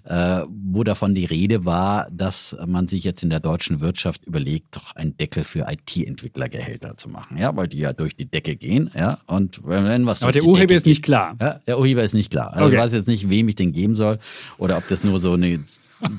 äh, 0.05 0.41
wo 0.49 0.83
davon 0.83 1.15
die 1.15 1.25
Rede 1.25 1.65
war, 1.65 2.09
dass 2.11 2.57
man 2.65 2.87
sich 2.87 3.03
jetzt 3.03 3.23
in 3.23 3.29
der 3.29 3.39
deutschen 3.39 3.79
Wirtschaft 3.79 4.25
überlegt, 4.25 4.75
doch 4.75 4.95
einen 4.95 5.17
Deckel 5.17 5.43
für 5.43 5.67
IT-Entwicklergehälter 5.69 6.97
zu 6.97 7.09
machen. 7.09 7.37
Ja, 7.37 7.55
weil 7.55 7.67
die 7.67 7.79
ja 7.79 7.93
durch 7.93 8.15
die 8.15 8.25
Decke 8.25 8.55
gehen. 8.55 8.91
Ja, 8.95 9.19
und 9.27 9.65
wenn 9.65 10.05
was 10.05 10.21
Aber 10.21 10.31
der 10.31 10.43
Urheber 10.43 10.75
ist 10.75 10.85
nicht 10.85 11.03
klar. 11.03 11.35
Ja, 11.39 11.59
der 11.67 11.79
Urheber 11.79 12.03
ist 12.03 12.13
nicht 12.13 12.31
klar. 12.31 12.53
Also 12.53 12.65
okay. 12.65 12.75
ich 12.75 12.81
weiß 12.81 12.93
jetzt 12.93 13.07
nicht, 13.07 13.29
wem 13.29 13.49
ich 13.49 13.55
den 13.55 13.71
geben 13.71 13.95
soll 13.95 14.19
oder 14.57 14.77
ob 14.77 14.87
das 14.87 15.03
nur 15.03 15.19
so 15.19 15.33
eine, 15.33 15.47
eine, 16.01 16.17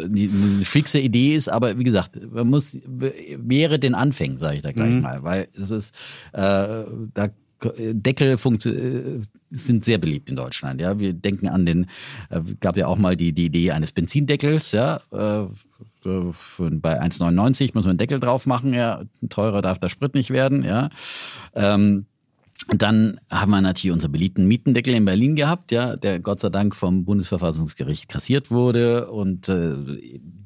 eine 0.00 0.62
fixe 0.84 1.00
Idee 1.00 1.34
ist, 1.34 1.48
aber 1.48 1.78
wie 1.78 1.84
gesagt, 1.84 2.20
man 2.30 2.48
muss 2.48 2.78
wäre 2.84 3.78
den 3.78 3.94
Anfängen, 3.94 4.38
sage 4.38 4.56
ich 4.56 4.62
da 4.62 4.72
gleich 4.72 4.94
mhm. 4.94 5.00
mal, 5.00 5.22
weil 5.22 5.48
es 5.54 5.70
ist 5.70 5.94
äh, 6.32 6.84
da 7.14 7.30
Deckel 7.78 8.34
äh, 8.34 9.20
sind 9.48 9.84
sehr 9.84 9.96
beliebt 9.96 10.28
in 10.28 10.36
Deutschland. 10.36 10.82
Ja, 10.82 10.98
wir 10.98 11.14
denken 11.14 11.48
an 11.48 11.64
den, 11.64 11.86
äh, 12.28 12.42
gab 12.60 12.76
ja 12.76 12.88
auch 12.88 12.98
mal 12.98 13.16
die, 13.16 13.32
die 13.32 13.46
Idee 13.46 13.70
eines 13.70 13.90
Benzindeckels. 13.92 14.72
Ja, 14.72 15.00
äh, 15.12 15.46
für, 16.02 16.70
bei 16.72 17.00
1,99 17.00 17.70
muss 17.72 17.86
man 17.86 17.92
einen 17.92 17.98
Deckel 17.98 18.20
drauf 18.20 18.44
machen. 18.44 18.74
Ja, 18.74 19.04
teurer 19.30 19.62
darf 19.62 19.78
der 19.78 19.88
Sprit 19.88 20.14
nicht 20.14 20.28
werden. 20.28 20.62
Ja. 20.62 20.90
Ähm, 21.54 22.04
dann 22.68 23.20
haben 23.30 23.50
wir 23.50 23.60
natürlich 23.60 23.92
unseren 23.92 24.12
beliebten 24.12 24.46
Mietendeckel 24.46 24.94
in 24.94 25.04
Berlin 25.04 25.36
gehabt, 25.36 25.72
ja, 25.72 25.96
der 25.96 26.20
Gott 26.20 26.40
sei 26.40 26.48
Dank 26.48 26.74
vom 26.74 27.04
Bundesverfassungsgericht 27.04 28.08
kassiert 28.08 28.50
wurde 28.50 29.10
und 29.10 29.48
äh, 29.48 29.74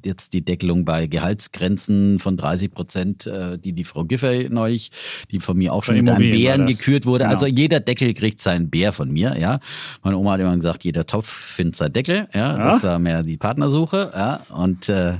jetzt 0.05 0.33
die 0.33 0.45
Deckelung 0.45 0.85
bei 0.85 1.07
Gehaltsgrenzen 1.07 2.19
von 2.19 2.37
30 2.37 2.73
Prozent, 2.73 3.27
äh, 3.27 3.59
die 3.59 3.73
die 3.73 3.85
Frau 3.85 4.05
Giffey 4.05 4.49
neulich, 4.51 4.91
die 5.31 5.41
von 5.41 5.57
mir 5.57 5.73
auch 5.73 5.85
schon 5.85 5.97
mit 5.97 6.09
einem 6.09 6.31
Bären 6.31 6.67
gekürt 6.67 7.07
wurde. 7.07 7.25
Genau. 7.25 7.35
Also 7.35 7.47
jeder 7.47 7.81
Deckel 7.81 8.15
kriegt 8.15 8.41
seinen 8.41 8.71
Bär 8.71 8.93
von 8.93 9.11
mir, 9.11 9.37
ja. 9.39 9.59
Meine 10.03 10.17
Oma 10.17 10.33
hat 10.33 10.41
immer 10.41 10.57
gesagt, 10.57 10.85
jeder 10.85 11.07
Topf 11.07 11.29
findet 11.29 11.77
seinen 11.77 11.93
Deckel, 11.93 12.29
ja. 12.35 12.57
ja. 12.57 12.71
Das 12.71 12.83
war 12.83 12.99
mehr 12.99 13.23
die 13.23 13.37
Partnersuche, 13.37 14.11
ja. 14.15 14.41
Und 14.51 14.89
äh, 14.89 15.15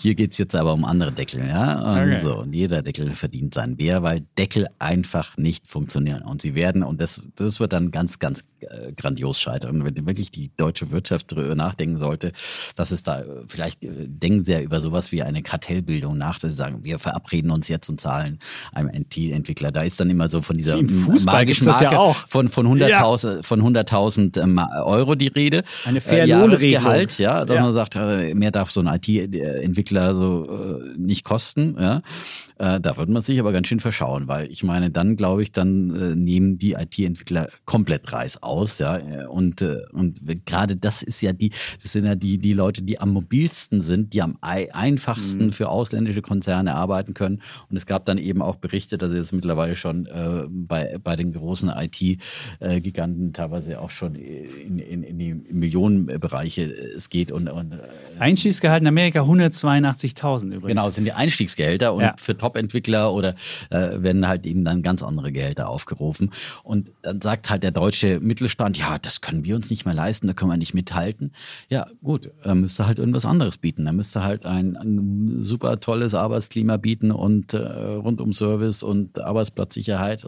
hier 0.00 0.14
geht's 0.14 0.38
jetzt 0.38 0.54
aber 0.54 0.72
um 0.72 0.84
andere 0.84 1.12
Deckel, 1.12 1.46
ja. 1.46 1.94
Und 1.94 2.08
okay. 2.08 2.18
so, 2.18 2.38
und 2.40 2.52
jeder 2.52 2.82
Deckel 2.82 3.10
verdient 3.10 3.54
seinen 3.54 3.76
Bär, 3.76 4.02
weil 4.02 4.24
Deckel 4.38 4.68
einfach 4.78 5.36
nicht 5.36 5.68
funktionieren. 5.68 6.22
Und 6.22 6.39
sie 6.40 6.54
werden, 6.54 6.82
und 6.82 7.00
das, 7.00 7.22
das 7.36 7.60
wird 7.60 7.72
dann 7.72 7.90
ganz, 7.90 8.18
ganz 8.18 8.44
äh, 8.60 8.92
grandios 8.92 9.40
scheitern, 9.40 9.84
wenn 9.84 10.06
wirklich 10.06 10.30
die 10.30 10.50
deutsche 10.56 10.90
Wirtschaft 10.90 11.32
darüber 11.32 11.54
nachdenken 11.54 11.98
sollte, 11.98 12.32
dass 12.76 12.90
es 12.90 13.02
da 13.02 13.22
vielleicht 13.48 13.84
äh, 13.84 13.90
denken 14.06 14.44
sehr 14.44 14.62
über 14.62 14.80
sowas 14.80 15.12
wie 15.12 15.22
eine 15.22 15.42
Kartellbildung 15.42 16.16
nach. 16.18 16.38
Sie 16.38 16.50
sagen, 16.50 16.84
wir 16.84 16.98
verabreden 16.98 17.50
uns 17.50 17.68
jetzt 17.68 17.88
und 17.88 18.00
zahlen 18.00 18.38
einem 18.72 18.88
NT-Entwickler. 18.88 19.72
Da 19.72 19.82
ist 19.82 20.00
dann 20.00 20.10
immer 20.10 20.28
so 20.28 20.42
von 20.42 20.56
dieser 20.56 20.80
magischen 21.24 21.66
Marke 21.66 21.84
ja 21.84 22.12
von, 22.12 22.48
von 22.48 22.66
100.000 22.66 23.36
ja. 23.36 23.42
von 23.42 23.62
100.000 23.62 24.42
ähm, 24.42 24.58
Euro 24.84 25.14
die 25.14 25.28
Rede. 25.28 25.62
Eine 25.84 26.00
faire 26.00 26.24
äh, 26.24 26.28
Jahresgehalt, 26.28 27.18
ja, 27.18 27.44
dass 27.44 27.56
ja. 27.56 27.62
man 27.62 27.74
sagt, 27.74 27.96
äh, 27.96 28.34
mehr 28.34 28.50
darf 28.50 28.70
so 28.70 28.80
ein 28.80 28.86
IT-Entwickler 28.86 30.14
so 30.14 30.80
äh, 30.80 30.98
nicht 30.98 31.24
kosten. 31.24 31.76
Ja. 31.78 32.02
Äh, 32.58 32.80
da 32.80 32.96
wird 32.96 33.08
man 33.08 33.22
sich 33.22 33.40
aber 33.40 33.52
ganz 33.52 33.68
schön 33.68 33.80
verschauen, 33.80 34.28
weil 34.28 34.50
ich 34.50 34.62
meine, 34.62 34.90
dann 34.90 35.16
glaube 35.16 35.42
ich, 35.42 35.50
dann 35.50 35.90
äh, 35.94 36.14
nehmen 36.24 36.58
die 36.58 36.72
IT-Entwickler 36.72 37.48
komplett 37.64 38.12
Reis 38.12 38.42
aus, 38.42 38.78
ja. 38.78 39.00
Und, 39.28 39.62
äh, 39.62 39.82
und 39.92 40.20
gerade 40.46 40.76
das 40.76 41.02
ist 41.02 41.20
ja 41.22 41.32
die, 41.32 41.50
das 41.82 41.92
sind 41.92 42.04
ja 42.04 42.14
die, 42.14 42.38
die 42.38 42.52
Leute, 42.52 42.82
die 42.82 43.00
am 43.00 43.10
mobilsten 43.10 43.82
sind, 43.82 44.12
die 44.12 44.22
am 44.22 44.38
einfachsten 44.40 45.46
mhm. 45.46 45.52
für 45.52 45.68
ausländische 45.68 46.22
Konzerne 46.22 46.74
arbeiten 46.74 47.14
können. 47.14 47.42
Und 47.68 47.76
es 47.76 47.86
gab 47.86 48.04
dann 48.04 48.18
eben 48.18 48.42
auch 48.42 48.56
Berichte, 48.56 48.98
dass 48.98 49.12
jetzt 49.12 49.32
mittlerweile 49.32 49.76
schon 49.76 50.06
äh, 50.06 50.44
bei, 50.48 50.98
bei 51.02 51.16
den 51.16 51.32
großen 51.32 51.70
IT-Giganten 51.70 53.32
teilweise 53.32 53.80
auch 53.80 53.90
schon 53.90 54.14
in, 54.14 54.78
in, 54.78 55.02
in 55.02 55.18
die 55.18 55.34
Millionenbereiche 55.34 56.62
es 56.96 57.10
geht. 57.10 57.32
Und, 57.32 57.48
und, 57.48 57.72
äh, 57.72 57.78
Einstiegsgehalt 58.18 58.82
in 58.82 58.88
Amerika 58.88 59.22
182.000 59.22 60.46
übrigens. 60.46 60.68
Genau, 60.68 60.90
sind 60.90 61.04
die 61.04 61.12
Einstiegsgehälter. 61.12 61.94
Und 61.94 62.02
ja. 62.02 62.14
für 62.18 62.36
Top-Entwickler 62.36 63.12
oder 63.12 63.34
äh, 63.70 64.02
werden 64.02 64.28
halt 64.28 64.46
eben 64.46 64.64
dann 64.64 64.82
ganz 64.82 65.02
andere 65.02 65.32
Gehälter 65.32 65.68
aufgerufen. 65.68 66.09
Und 66.62 66.92
dann 67.02 67.20
sagt 67.20 67.50
halt 67.50 67.62
der 67.62 67.70
deutsche 67.70 68.20
Mittelstand, 68.20 68.78
ja, 68.78 68.98
das 68.98 69.20
können 69.20 69.44
wir 69.44 69.56
uns 69.56 69.70
nicht 69.70 69.84
mehr 69.84 69.94
leisten, 69.94 70.26
da 70.26 70.32
können 70.32 70.50
wir 70.50 70.56
nicht 70.56 70.74
mithalten. 70.74 71.32
Ja, 71.68 71.86
gut, 72.02 72.30
er 72.42 72.54
müsste 72.54 72.86
halt 72.86 72.98
irgendwas 72.98 73.24
anderes 73.24 73.58
bieten. 73.58 73.86
Er 73.86 73.92
müsste 73.92 74.22
halt 74.22 74.46
ein, 74.46 74.76
ein 74.76 75.42
super 75.42 75.80
tolles 75.80 76.14
Arbeitsklima 76.14 76.76
bieten 76.76 77.10
und 77.10 77.54
äh, 77.54 77.58
rundum 77.58 78.32
Service 78.32 78.82
und 78.82 79.18
Arbeitsplatzsicherheit. 79.20 80.26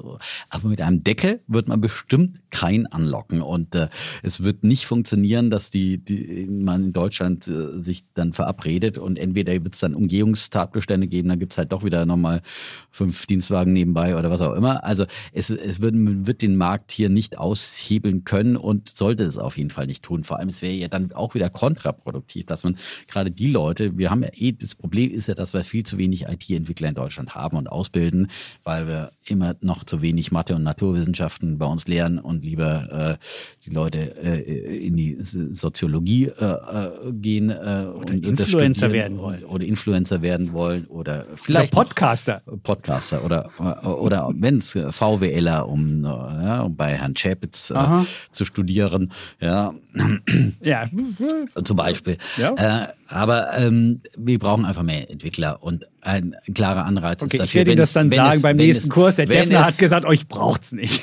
Aber 0.51 0.69
mit 0.69 0.81
einem 0.81 1.05
Deckel 1.05 1.41
wird 1.47 1.69
man 1.69 1.81
bestimmt 1.81 2.41
kein 2.51 2.87
anlocken. 2.87 3.43
Und 3.43 3.75
äh, 3.75 3.89
es 4.23 4.43
wird 4.43 4.65
nicht 4.65 4.87
funktionieren, 4.87 5.51
dass 5.51 5.71
die, 5.71 5.99
die 5.99 6.47
man 6.51 6.87
in 6.87 6.93
Deutschland 6.93 7.49
äh, 7.49 7.83
sich 7.83 8.05
dann 8.15 8.33
verabredet 8.33 8.99
und 8.99 9.19
entweder 9.19 9.53
wird 9.53 9.75
es 9.75 9.81
dann 9.81 9.95
Umgehungstatbestände 9.95 11.07
geben, 11.07 11.29
dann 11.29 11.39
gibt 11.39 11.53
es 11.53 11.59
halt 11.59 11.73
doch 11.73 11.85
wieder 11.85 12.07
nochmal 12.07 12.43
fünf 12.91 13.27
Dienstwagen 13.27 13.73
nebenbei 13.73 14.17
oder 14.17 14.31
was 14.31 14.41
auch 14.41 14.55
immer. 14.55 14.85
Also 14.85 15.07
es, 15.33 15.51
es 15.51 15.72
wird, 15.81 15.95
wird 15.97 16.43
den 16.43 16.57
Markt 16.57 16.93
hier 16.93 17.09
nicht 17.09 17.39
aushebeln 17.39 18.25
können 18.25 18.57
und 18.57 18.89
sollte 18.89 19.25
es 19.25 19.39
auf 19.39 19.57
jeden 19.57 19.71
Fall 19.71 19.87
nicht 19.87 20.03
tun. 20.03 20.25
Vor 20.25 20.39
allem, 20.39 20.49
es 20.49 20.63
wäre 20.63 20.75
ja 20.75 20.89
dann 20.89 21.13
auch 21.13 21.35
wieder 21.35 21.51
kontraproduktiv, 21.51 22.47
dass 22.47 22.65
man 22.65 22.77
gerade 23.09 23.31
die 23.31 23.49
Leute, 23.49 23.97
wir 23.97 24.11
haben 24.11 24.23
ja 24.23 24.31
eh, 24.35 24.53
das 24.53 24.75
Problem 24.75 25.11
ist 25.11 25.29
ja, 25.29 25.35
dass 25.35 25.55
wir 25.55 25.65
viel 25.65 25.85
zu 25.85 25.99
wenig 25.99 26.27
IT-Entwickler 26.29 26.89
in 26.89 26.95
Deutschland 26.95 27.35
haben 27.35 27.57
und 27.57 27.69
ausbilden, 27.69 28.29
weil 28.65 28.87
wir 28.87 29.13
immer 29.27 29.55
noch 29.61 29.85
zu 29.85 30.03
wenig 30.03 30.33
Mathe 30.33 30.55
und 30.55 30.63
Naturwissenschaften 30.63 31.59
bei 31.59 31.67
uns 31.67 31.87
lehren 31.87 32.19
und 32.19 32.45
lieber 32.45 33.19
äh, 33.19 33.25
die 33.65 33.71
Leute 33.71 34.17
äh, 34.23 34.87
in 34.87 34.97
die 34.97 35.17
Soziologie 35.21 36.27
äh, 36.27 36.45
äh 36.45 37.13
gehen 37.13 37.51
äh, 37.51 37.87
und 37.93 38.11
Influencer 38.11 38.93
werden 38.93 39.19
wollen. 39.19 39.45
oder 39.45 39.65
Influencer 39.65 40.23
werden 40.23 40.53
wollen 40.53 40.87
oder 40.87 41.27
vielleicht 41.35 41.73
oder 41.73 41.85
Podcaster. 41.85 42.43
Podcaster 42.63 43.25
oder, 43.25 43.51
oder 44.01 44.31
wenn 44.35 44.59
es 44.59 44.73
VWLer, 44.73 45.62
um, 45.69 46.05
ja, 46.05 46.61
um 46.63 46.77
bei 46.77 46.95
Herrn 46.97 47.15
Chapitz 47.15 47.71
äh, 47.71 47.85
zu 48.33 48.45
studieren, 48.45 49.13
ja, 49.41 49.75
Ja, 50.61 50.87
zum 51.65 51.77
Beispiel. 51.77 52.17
Ja. 52.39 52.53
Äh, 52.85 52.87
aber 53.09 53.59
ähm, 53.59 54.01
wir 54.17 54.39
brauchen 54.39 54.65
einfach 54.65 54.83
mehr 54.83 55.11
Entwickler 55.11 55.63
und 55.63 55.85
ein 56.01 56.35
klarer 56.55 56.87
Anreiz 56.87 57.23
okay, 57.23 57.27
ist 57.27 57.35
ich 57.35 57.41
dafür. 57.41 57.55
werde 57.61 57.71
Ihnen 57.73 57.77
wenn 57.77 57.83
das 57.83 57.89
es- 57.91 57.95
dann 57.95 58.11
sagen 58.11 58.37
es- 58.37 58.43
beim 58.43 58.57
nächsten 58.57 58.85
es- 58.85 58.91
Kurs. 58.91 59.17
Der 59.17 59.27
Defner 59.27 59.61
es- 59.61 59.67
hat 59.67 59.79
gesagt, 59.79 60.05
euch 60.07 60.27
braucht's 60.29 60.73
nicht. 60.73 61.03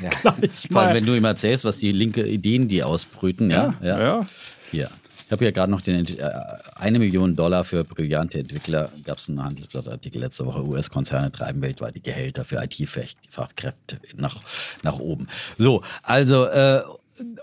Ja. 0.00 0.10
Vor 0.70 0.82
allem, 0.82 0.94
wenn 0.94 1.06
du 1.06 1.14
ihm 1.14 1.24
erzählst, 1.24 1.64
was 1.64 1.78
die 1.78 1.92
linke 1.92 2.24
Ideen, 2.26 2.68
die 2.68 2.82
ausbrüten, 2.84 3.50
ja. 3.50 3.74
Ja, 3.82 4.00
ja. 4.00 4.26
Hier. 4.70 4.90
Ich 5.26 5.32
habe 5.32 5.44
ja 5.44 5.50
gerade 5.50 5.70
noch 5.70 5.80
den 5.80 6.06
äh, 6.18 6.30
eine 6.74 6.98
Million 6.98 7.34
Dollar 7.34 7.64
für 7.64 7.84
brillante 7.84 8.38
Entwickler. 8.38 8.90
Gab 9.04 9.18
es 9.18 9.28
einen 9.28 9.42
Handelsblattartikel 9.42 10.20
letzte 10.20 10.44
Woche. 10.44 10.66
US-Konzerne 10.66 11.32
treiben 11.32 11.62
weltweit 11.62 11.94
die 11.94 12.02
Gehälter 12.02 12.44
für 12.44 12.62
IT-Fachkräfte 12.62 13.98
nach, 14.16 14.42
nach 14.82 14.98
oben. 14.98 15.28
So, 15.56 15.82
also 16.02 16.44
äh, 16.44 16.82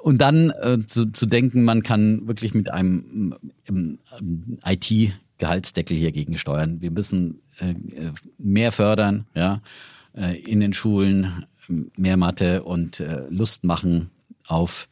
und 0.02 0.20
dann 0.20 0.52
äh, 0.62 0.80
zu, 0.86 1.12
zu 1.12 1.26
denken, 1.26 1.64
man 1.64 1.82
kann 1.82 2.28
wirklich 2.28 2.54
mit 2.54 2.72
einem 2.72 3.36
ähm, 3.68 3.98
IT-Gehaltsdeckel 4.66 5.98
hier 5.98 6.12
gegensteuern. 6.12 6.82
Wir 6.82 6.92
müssen 6.92 7.42
äh, 7.60 7.72
äh, 7.72 8.12
mehr 8.38 8.72
fördern, 8.72 9.26
ja, 9.34 9.62
äh, 10.16 10.38
in 10.40 10.60
den 10.60 10.74
Schulen, 10.74 11.46
mehr 11.96 12.18
Mathe 12.18 12.64
und 12.64 13.00
äh, 13.00 13.24
Lust 13.30 13.64
machen 13.64 14.10
auf 14.48 14.90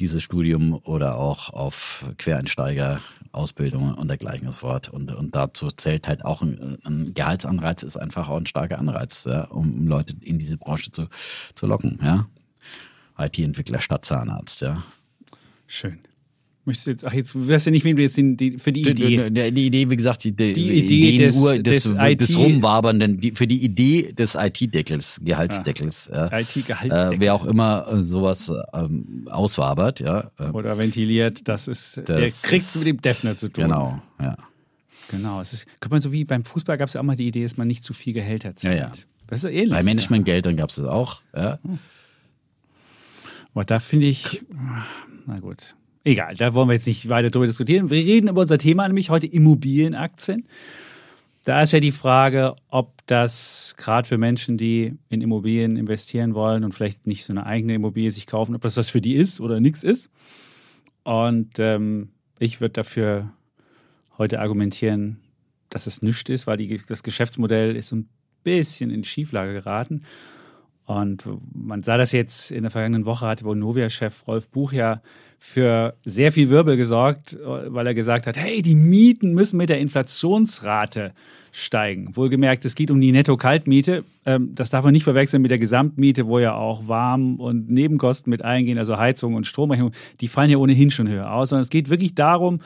dieses 0.00 0.22
Studium 0.22 0.74
oder 0.84 1.16
auch 1.16 1.50
auf 1.50 2.10
Quereinsteiger, 2.18 3.00
Ausbildungen 3.32 3.94
und 3.94 4.08
dergleichen 4.08 4.50
so 4.50 4.58
fort. 4.58 4.88
Und, 4.88 5.10
und 5.14 5.34
dazu 5.34 5.70
zählt 5.70 6.08
halt 6.08 6.24
auch 6.24 6.42
ein, 6.42 6.78
ein 6.84 7.14
Gehaltsanreiz, 7.14 7.82
ist 7.82 7.96
einfach 7.96 8.28
auch 8.28 8.36
ein 8.36 8.46
starker 8.46 8.78
Anreiz, 8.78 9.24
ja, 9.24 9.44
um, 9.44 9.74
um 9.74 9.86
Leute 9.86 10.14
in 10.20 10.38
diese 10.38 10.56
Branche 10.56 10.90
zu, 10.90 11.08
zu 11.54 11.66
locken. 11.66 11.98
Ja? 12.02 12.26
IT-Entwickler 13.18 13.80
statt 13.80 14.04
Zahnarzt, 14.04 14.62
ja. 14.62 14.82
Schön. 15.66 16.00
Möchtest 16.64 16.86
du 16.86 16.90
jetzt, 16.92 17.04
ach, 17.04 17.12
jetzt 17.12 17.34
weißt 17.34 17.66
du 17.66 17.70
nicht, 17.72 17.82
wem 17.84 17.96
du 17.96 18.02
jetzt 18.02 18.16
den, 18.16 18.36
die, 18.36 18.56
für 18.56 18.72
die 18.72 18.82
Idee. 18.82 19.28
Die, 19.28 19.34
die, 19.34 19.52
die 19.52 19.66
Idee, 19.66 19.90
wie 19.90 19.96
gesagt, 19.96 20.22
die, 20.22 20.30
die, 20.30 20.52
Idee 20.52 21.18
des- 21.18 21.36
Ur- 21.36 21.58
des, 21.58 21.82
des 21.82 21.94
des, 22.18 22.30
IT 22.30 22.36
Rumwabernden, 22.36 23.18
die, 23.20 23.32
für 23.32 23.48
die 23.48 23.64
Idee 23.64 24.12
des 24.12 24.36
IT-Deckels, 24.36 25.20
Gehaltsdeckels. 25.24 26.08
Ja. 26.14 26.26
IT-Gehaltsdeckel. 26.38 27.14
Äh, 27.14 27.20
wer 27.20 27.34
auch 27.34 27.44
immer 27.46 27.88
äh, 27.88 28.04
sowas 28.04 28.52
ähm, 28.74 29.26
auswabert, 29.28 29.98
ja. 29.98 30.30
äh, 30.38 30.44
Oder 30.50 30.78
ventiliert, 30.78 31.48
das 31.48 31.66
ist, 31.66 31.96
der 31.96 32.20
das 32.20 32.42
kriegt 32.42 32.62
ist- 32.62 32.76
mit 32.76 32.86
dem 32.86 33.00
Defner 33.00 33.36
zu 33.36 33.48
tun. 33.48 33.64
Genau, 33.64 34.00
ja. 34.20 34.36
Genau. 35.10 35.40
Es 35.40 35.52
ist, 35.52 35.66
könnte 35.80 35.94
man 35.96 36.00
so 36.00 36.12
wie 36.12 36.24
beim 36.24 36.44
Fußball 36.44 36.78
gab 36.78 36.86
es 36.86 36.94
ja 36.94 37.00
auch 37.00 37.04
mal 37.04 37.16
die 37.16 37.26
Idee, 37.26 37.42
dass 37.42 37.56
man 37.56 37.66
nicht 37.66 37.82
zu 37.82 37.92
viel 37.92 38.12
Gehälter 38.12 38.54
zahlt. 38.54 38.74
Ja, 38.78 38.80
ja. 38.86 38.92
Das 39.26 39.40
ist 39.40 39.44
ja 39.44 39.50
ähnlich. 39.50 39.70
Bei 39.72 39.82
Managementgeldern 39.82 40.56
gab 40.56 40.70
es 40.70 40.76
das 40.76 40.86
auch. 40.86 41.22
Ja. 41.34 41.58
Aber 43.52 43.64
da 43.64 43.78
finde 43.80 44.06
ich, 44.06 44.42
na 45.26 45.40
gut. 45.40 45.74
Egal, 46.04 46.34
da 46.34 46.52
wollen 46.52 46.68
wir 46.68 46.74
jetzt 46.74 46.86
nicht 46.86 47.08
weiter 47.08 47.30
drüber 47.30 47.46
diskutieren. 47.46 47.88
Wir 47.88 47.98
reden 47.98 48.28
über 48.28 48.40
unser 48.40 48.58
Thema, 48.58 48.86
nämlich 48.88 49.10
heute 49.10 49.26
Immobilienaktien. 49.26 50.48
Da 51.44 51.62
ist 51.62 51.72
ja 51.72 51.80
die 51.80 51.92
Frage, 51.92 52.54
ob 52.68 52.92
das 53.06 53.74
gerade 53.76 54.06
für 54.06 54.18
Menschen, 54.18 54.56
die 54.56 54.96
in 55.08 55.20
Immobilien 55.20 55.76
investieren 55.76 56.34
wollen 56.34 56.64
und 56.64 56.72
vielleicht 56.72 57.06
nicht 57.06 57.24
so 57.24 57.32
eine 57.32 57.46
eigene 57.46 57.74
Immobilie 57.74 58.10
sich 58.10 58.26
kaufen, 58.26 58.54
ob 58.54 58.62
das 58.62 58.76
was 58.76 58.90
für 58.90 59.00
die 59.00 59.14
ist 59.14 59.40
oder 59.40 59.60
nichts 59.60 59.82
ist. 59.82 60.10
Und 61.04 61.58
ähm, 61.58 62.10
ich 62.38 62.60
würde 62.60 62.74
dafür 62.74 63.32
heute 64.18 64.40
argumentieren, 64.40 65.20
dass 65.68 65.86
es 65.86 66.02
nichts 66.02 66.30
ist, 66.30 66.46
weil 66.46 66.56
die, 66.56 66.80
das 66.86 67.02
Geschäftsmodell 67.02 67.74
ist 67.74 67.92
ein 67.92 68.08
bisschen 68.44 68.90
in 68.90 69.04
Schieflage 69.04 69.52
geraten. 69.52 70.04
Und 71.00 71.24
man 71.54 71.82
sah 71.82 71.96
das 71.96 72.12
jetzt 72.12 72.50
in 72.50 72.62
der 72.62 72.70
vergangenen 72.70 73.06
Woche, 73.06 73.26
hat 73.26 73.44
Vonovia-Chef 73.44 74.26
Rolf 74.26 74.48
Buch 74.48 74.72
ja 74.72 75.00
für 75.38 75.94
sehr 76.04 76.30
viel 76.30 76.50
Wirbel 76.50 76.76
gesorgt, 76.76 77.36
weil 77.42 77.86
er 77.86 77.94
gesagt 77.94 78.26
hat, 78.26 78.36
hey, 78.36 78.62
die 78.62 78.76
Mieten 78.76 79.32
müssen 79.32 79.56
mit 79.56 79.70
der 79.70 79.80
Inflationsrate 79.80 81.12
steigen. 81.50 82.16
Wohlgemerkt, 82.16 82.64
es 82.64 82.74
geht 82.74 82.90
um 82.90 83.00
die 83.00 83.12
Netto-Kaltmiete. 83.12 84.04
Ähm, 84.24 84.54
Das 84.54 84.70
darf 84.70 84.84
man 84.84 84.92
nicht 84.92 85.04
verwechseln 85.04 85.42
mit 85.42 85.50
der 85.50 85.58
Gesamtmiete, 85.58 86.26
wo 86.26 86.38
ja 86.38 86.54
auch 86.54 86.88
Warm- 86.88 87.40
und 87.40 87.70
Nebenkosten 87.70 88.30
mit 88.30 88.44
eingehen, 88.44 88.78
also 88.78 88.96
Heizung 88.98 89.34
und 89.34 89.46
Stromrechnung. 89.46 89.90
Die 90.20 90.28
fallen 90.28 90.50
ja 90.50 90.58
ohnehin 90.58 90.90
schon 90.90 91.08
höher 91.08 91.32
aus, 91.32 91.48
sondern 91.50 91.64
es 91.64 91.70
geht 91.70 91.90
wirklich 91.90 92.14
darum, 92.14 92.60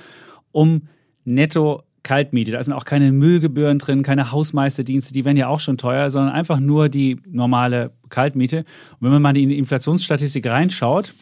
um 0.53 0.83
Netto 1.25 1.83
Kaltmiete. 2.07 2.53
Da 2.53 2.63
sind 2.63 2.73
auch 2.73 2.85
keine 2.85 3.11
Müllgebühren 3.11 3.81
drin, 3.81 4.05
keine 4.05 4.31
Hausmeisterdienste, 4.31 5.13
die 5.13 5.25
werden 5.25 5.37
ja 5.37 5.49
auch 5.49 5.59
schon 5.59 5.77
teuer, 5.77 6.09
sondern 6.09 6.33
einfach 6.33 6.61
nur 6.61 6.89
die 6.89 7.17
normale 7.29 7.91
Kaltmiete. 8.11 8.59
Und 8.59 8.67
wenn 9.01 9.11
man 9.11 9.23
mal 9.23 9.37
in 9.37 9.49
die 9.49 9.59
Inflationsstatistik 9.59 10.47
reinschaut, 10.47 11.15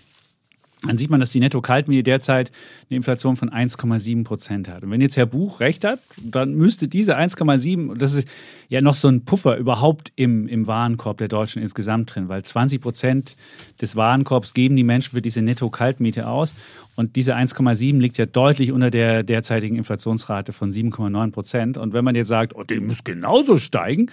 dann 0.82 0.98
sieht 0.98 1.10
man, 1.10 1.20
dass 1.20 1.30
die 1.30 1.40
Netto-Kaltmiete 1.40 2.02
derzeit 2.02 2.52
eine 2.88 2.96
Inflation 2.96 3.36
von 3.36 3.50
1,7 3.50 4.24
Prozent 4.24 4.68
hat. 4.68 4.82
Und 4.82 4.90
wenn 4.90 5.00
jetzt 5.00 5.16
Herr 5.16 5.26
Buch 5.26 5.60
recht 5.60 5.84
hat, 5.84 6.00
dann 6.22 6.54
müsste 6.54 6.88
diese 6.88 7.16
1,7, 7.16 7.88
und 7.88 8.02
das 8.02 8.12
ist 8.14 8.28
ja 8.68 8.80
noch 8.80 8.94
so 8.94 9.08
ein 9.08 9.24
Puffer 9.24 9.56
überhaupt 9.56 10.12
im, 10.16 10.46
im 10.46 10.66
Warenkorb 10.66 11.18
der 11.18 11.28
Deutschen 11.28 11.62
insgesamt 11.62 12.14
drin, 12.14 12.28
weil 12.28 12.42
20 12.42 12.80
Prozent 12.80 13.36
des 13.80 13.96
Warenkorbs 13.96 14.52
geben 14.52 14.76
die 14.76 14.84
Menschen 14.84 15.12
für 15.12 15.22
diese 15.22 15.42
Netto-Kaltmiete 15.42 16.28
aus. 16.28 16.54
Und 16.96 17.16
diese 17.16 17.34
1,7 17.34 17.98
liegt 17.98 18.18
ja 18.18 18.26
deutlich 18.26 18.70
unter 18.70 18.90
der 18.90 19.22
derzeitigen 19.22 19.76
Inflationsrate 19.76 20.52
von 20.52 20.70
7,9 20.70 21.32
Prozent. 21.32 21.78
Und 21.78 21.92
wenn 21.92 22.04
man 22.04 22.14
jetzt 22.14 22.28
sagt, 22.28 22.54
oh, 22.54 22.62
die 22.62 22.78
muss 22.80 23.04
genauso 23.04 23.56
steigen, 23.56 24.10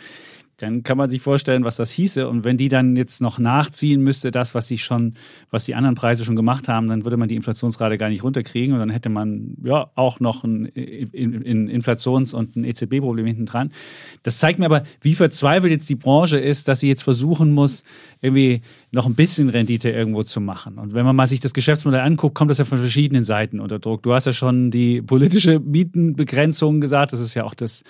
dann 0.61 0.83
kann 0.83 0.97
man 0.97 1.09
sich 1.09 1.21
vorstellen, 1.21 1.63
was 1.63 1.75
das 1.75 1.91
hieße. 1.91 2.27
Und 2.27 2.43
wenn 2.43 2.57
die 2.57 2.69
dann 2.69 2.95
jetzt 2.95 3.21
noch 3.21 3.39
nachziehen 3.39 4.01
müsste, 4.01 4.31
das, 4.31 4.53
was 4.53 4.67
sie 4.67 4.77
schon, 4.77 5.15
was 5.49 5.65
die 5.65 5.75
anderen 5.75 5.95
Preise 5.95 6.23
schon 6.23 6.35
gemacht 6.35 6.67
haben, 6.67 6.87
dann 6.87 7.03
würde 7.03 7.17
man 7.17 7.27
die 7.27 7.35
Inflationsrate 7.35 7.97
gar 7.97 8.09
nicht 8.09 8.23
runterkriegen. 8.23 8.73
Und 8.73 8.79
dann 8.79 8.89
hätte 8.89 9.09
man 9.09 9.55
ja 9.63 9.89
auch 9.95 10.19
noch 10.19 10.43
ein, 10.43 10.65
Inflations- 10.67 12.33
und 12.33 12.55
ein 12.55 12.63
EZB-Problem 12.63 13.25
hinten 13.25 13.45
dran. 13.45 13.71
Das 14.23 14.37
zeigt 14.37 14.59
mir 14.59 14.65
aber, 14.65 14.83
wie 15.01 15.15
verzweifelt 15.15 15.71
jetzt 15.71 15.89
die 15.89 15.95
Branche 15.95 16.37
ist, 16.37 16.67
dass 16.67 16.79
sie 16.79 16.87
jetzt 16.87 17.03
versuchen 17.03 17.51
muss, 17.51 17.83
irgendwie 18.21 18.61
noch 18.91 19.07
ein 19.07 19.15
bisschen 19.15 19.49
Rendite 19.49 19.89
irgendwo 19.89 20.23
zu 20.23 20.41
machen. 20.41 20.77
Und 20.77 20.93
wenn 20.93 21.05
man 21.05 21.15
mal 21.15 21.27
sich 21.27 21.39
das 21.39 21.53
Geschäftsmodell 21.53 22.01
anguckt, 22.01 22.35
kommt 22.35 22.51
das 22.51 22.59
ja 22.59 22.65
von 22.65 22.77
verschiedenen 22.77 23.23
Seiten 23.23 23.59
unter 23.59 23.79
Druck. 23.79 24.03
Du 24.03 24.13
hast 24.13 24.25
ja 24.25 24.33
schon 24.33 24.69
die 24.69 25.01
politische 25.01 25.59
Mietenbegrenzung 25.59 26.81
gesagt. 26.81 27.13
Das 27.13 27.19
ist 27.19 27.33
ja 27.33 27.45
auch 27.45 27.55
das, 27.55 27.83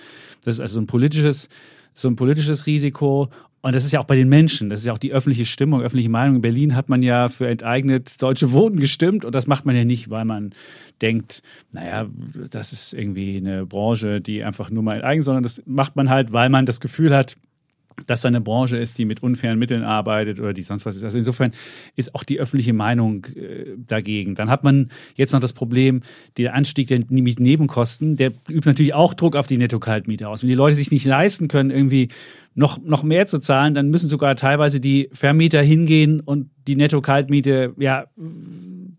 das 0.44 0.54
ist 0.54 0.60
also 0.60 0.80
ein 0.80 0.86
politisches 0.86 1.48
so 1.94 2.08
ein 2.08 2.16
politisches 2.16 2.66
Risiko. 2.66 3.28
Und 3.60 3.76
das 3.76 3.84
ist 3.84 3.92
ja 3.92 4.00
auch 4.00 4.06
bei 4.06 4.16
den 4.16 4.28
Menschen, 4.28 4.70
das 4.70 4.80
ist 4.80 4.86
ja 4.86 4.92
auch 4.92 4.98
die 4.98 5.12
öffentliche 5.12 5.44
Stimmung, 5.44 5.82
öffentliche 5.82 6.08
Meinung. 6.08 6.36
In 6.36 6.42
Berlin 6.42 6.74
hat 6.74 6.88
man 6.88 7.00
ja 7.00 7.28
für 7.28 7.46
enteignet 7.46 8.20
deutsche 8.20 8.50
Wohnen 8.50 8.80
gestimmt 8.80 9.24
und 9.24 9.32
das 9.34 9.46
macht 9.46 9.64
man 9.66 9.76
ja 9.76 9.84
nicht, 9.84 10.10
weil 10.10 10.24
man 10.24 10.52
denkt, 11.00 11.42
naja, 11.72 12.08
das 12.50 12.72
ist 12.72 12.92
irgendwie 12.92 13.36
eine 13.36 13.64
Branche, 13.64 14.20
die 14.20 14.42
einfach 14.42 14.70
nur 14.70 14.82
mal 14.82 14.96
enteigen, 14.96 15.22
sondern 15.22 15.44
das 15.44 15.62
macht 15.64 15.94
man 15.94 16.10
halt, 16.10 16.32
weil 16.32 16.48
man 16.48 16.66
das 16.66 16.80
Gefühl 16.80 17.14
hat, 17.14 17.36
dass 18.06 18.20
da 18.20 18.28
eine 18.28 18.40
Branche 18.40 18.76
ist, 18.76 18.98
die 18.98 19.04
mit 19.04 19.22
unfairen 19.22 19.58
Mitteln 19.58 19.84
arbeitet 19.84 20.40
oder 20.40 20.52
die 20.52 20.62
sonst 20.62 20.86
was 20.86 20.96
ist. 20.96 21.04
Also 21.04 21.18
insofern 21.18 21.52
ist 21.96 22.14
auch 22.14 22.24
die 22.24 22.40
öffentliche 22.40 22.72
Meinung 22.72 23.26
äh, 23.36 23.76
dagegen. 23.76 24.34
Dann 24.34 24.50
hat 24.50 24.64
man 24.64 24.90
jetzt 25.16 25.32
noch 25.32 25.40
das 25.40 25.52
Problem, 25.52 26.02
der 26.36 26.54
Anstieg 26.54 26.88
der 26.88 27.00
Mietnebenkosten, 27.08 28.16
der 28.16 28.32
übt 28.48 28.68
natürlich 28.68 28.94
auch 28.94 29.14
Druck 29.14 29.36
auf 29.36 29.46
die 29.46 29.58
Netto-Kaltmiete 29.58 30.28
aus. 30.28 30.42
Wenn 30.42 30.48
die 30.48 30.54
Leute 30.54 30.76
sich 30.76 30.90
nicht 30.90 31.04
leisten 31.04 31.48
können, 31.48 31.70
irgendwie 31.70 32.08
noch, 32.54 32.82
noch 32.82 33.02
mehr 33.02 33.26
zu 33.26 33.38
zahlen, 33.38 33.74
dann 33.74 33.88
müssen 33.88 34.08
sogar 34.08 34.36
teilweise 34.36 34.80
die 34.80 35.08
Vermieter 35.12 35.62
hingehen 35.62 36.20
und 36.20 36.50
die 36.66 36.76
Netto-Kaltmiete 36.76 37.74
ja, 37.78 38.06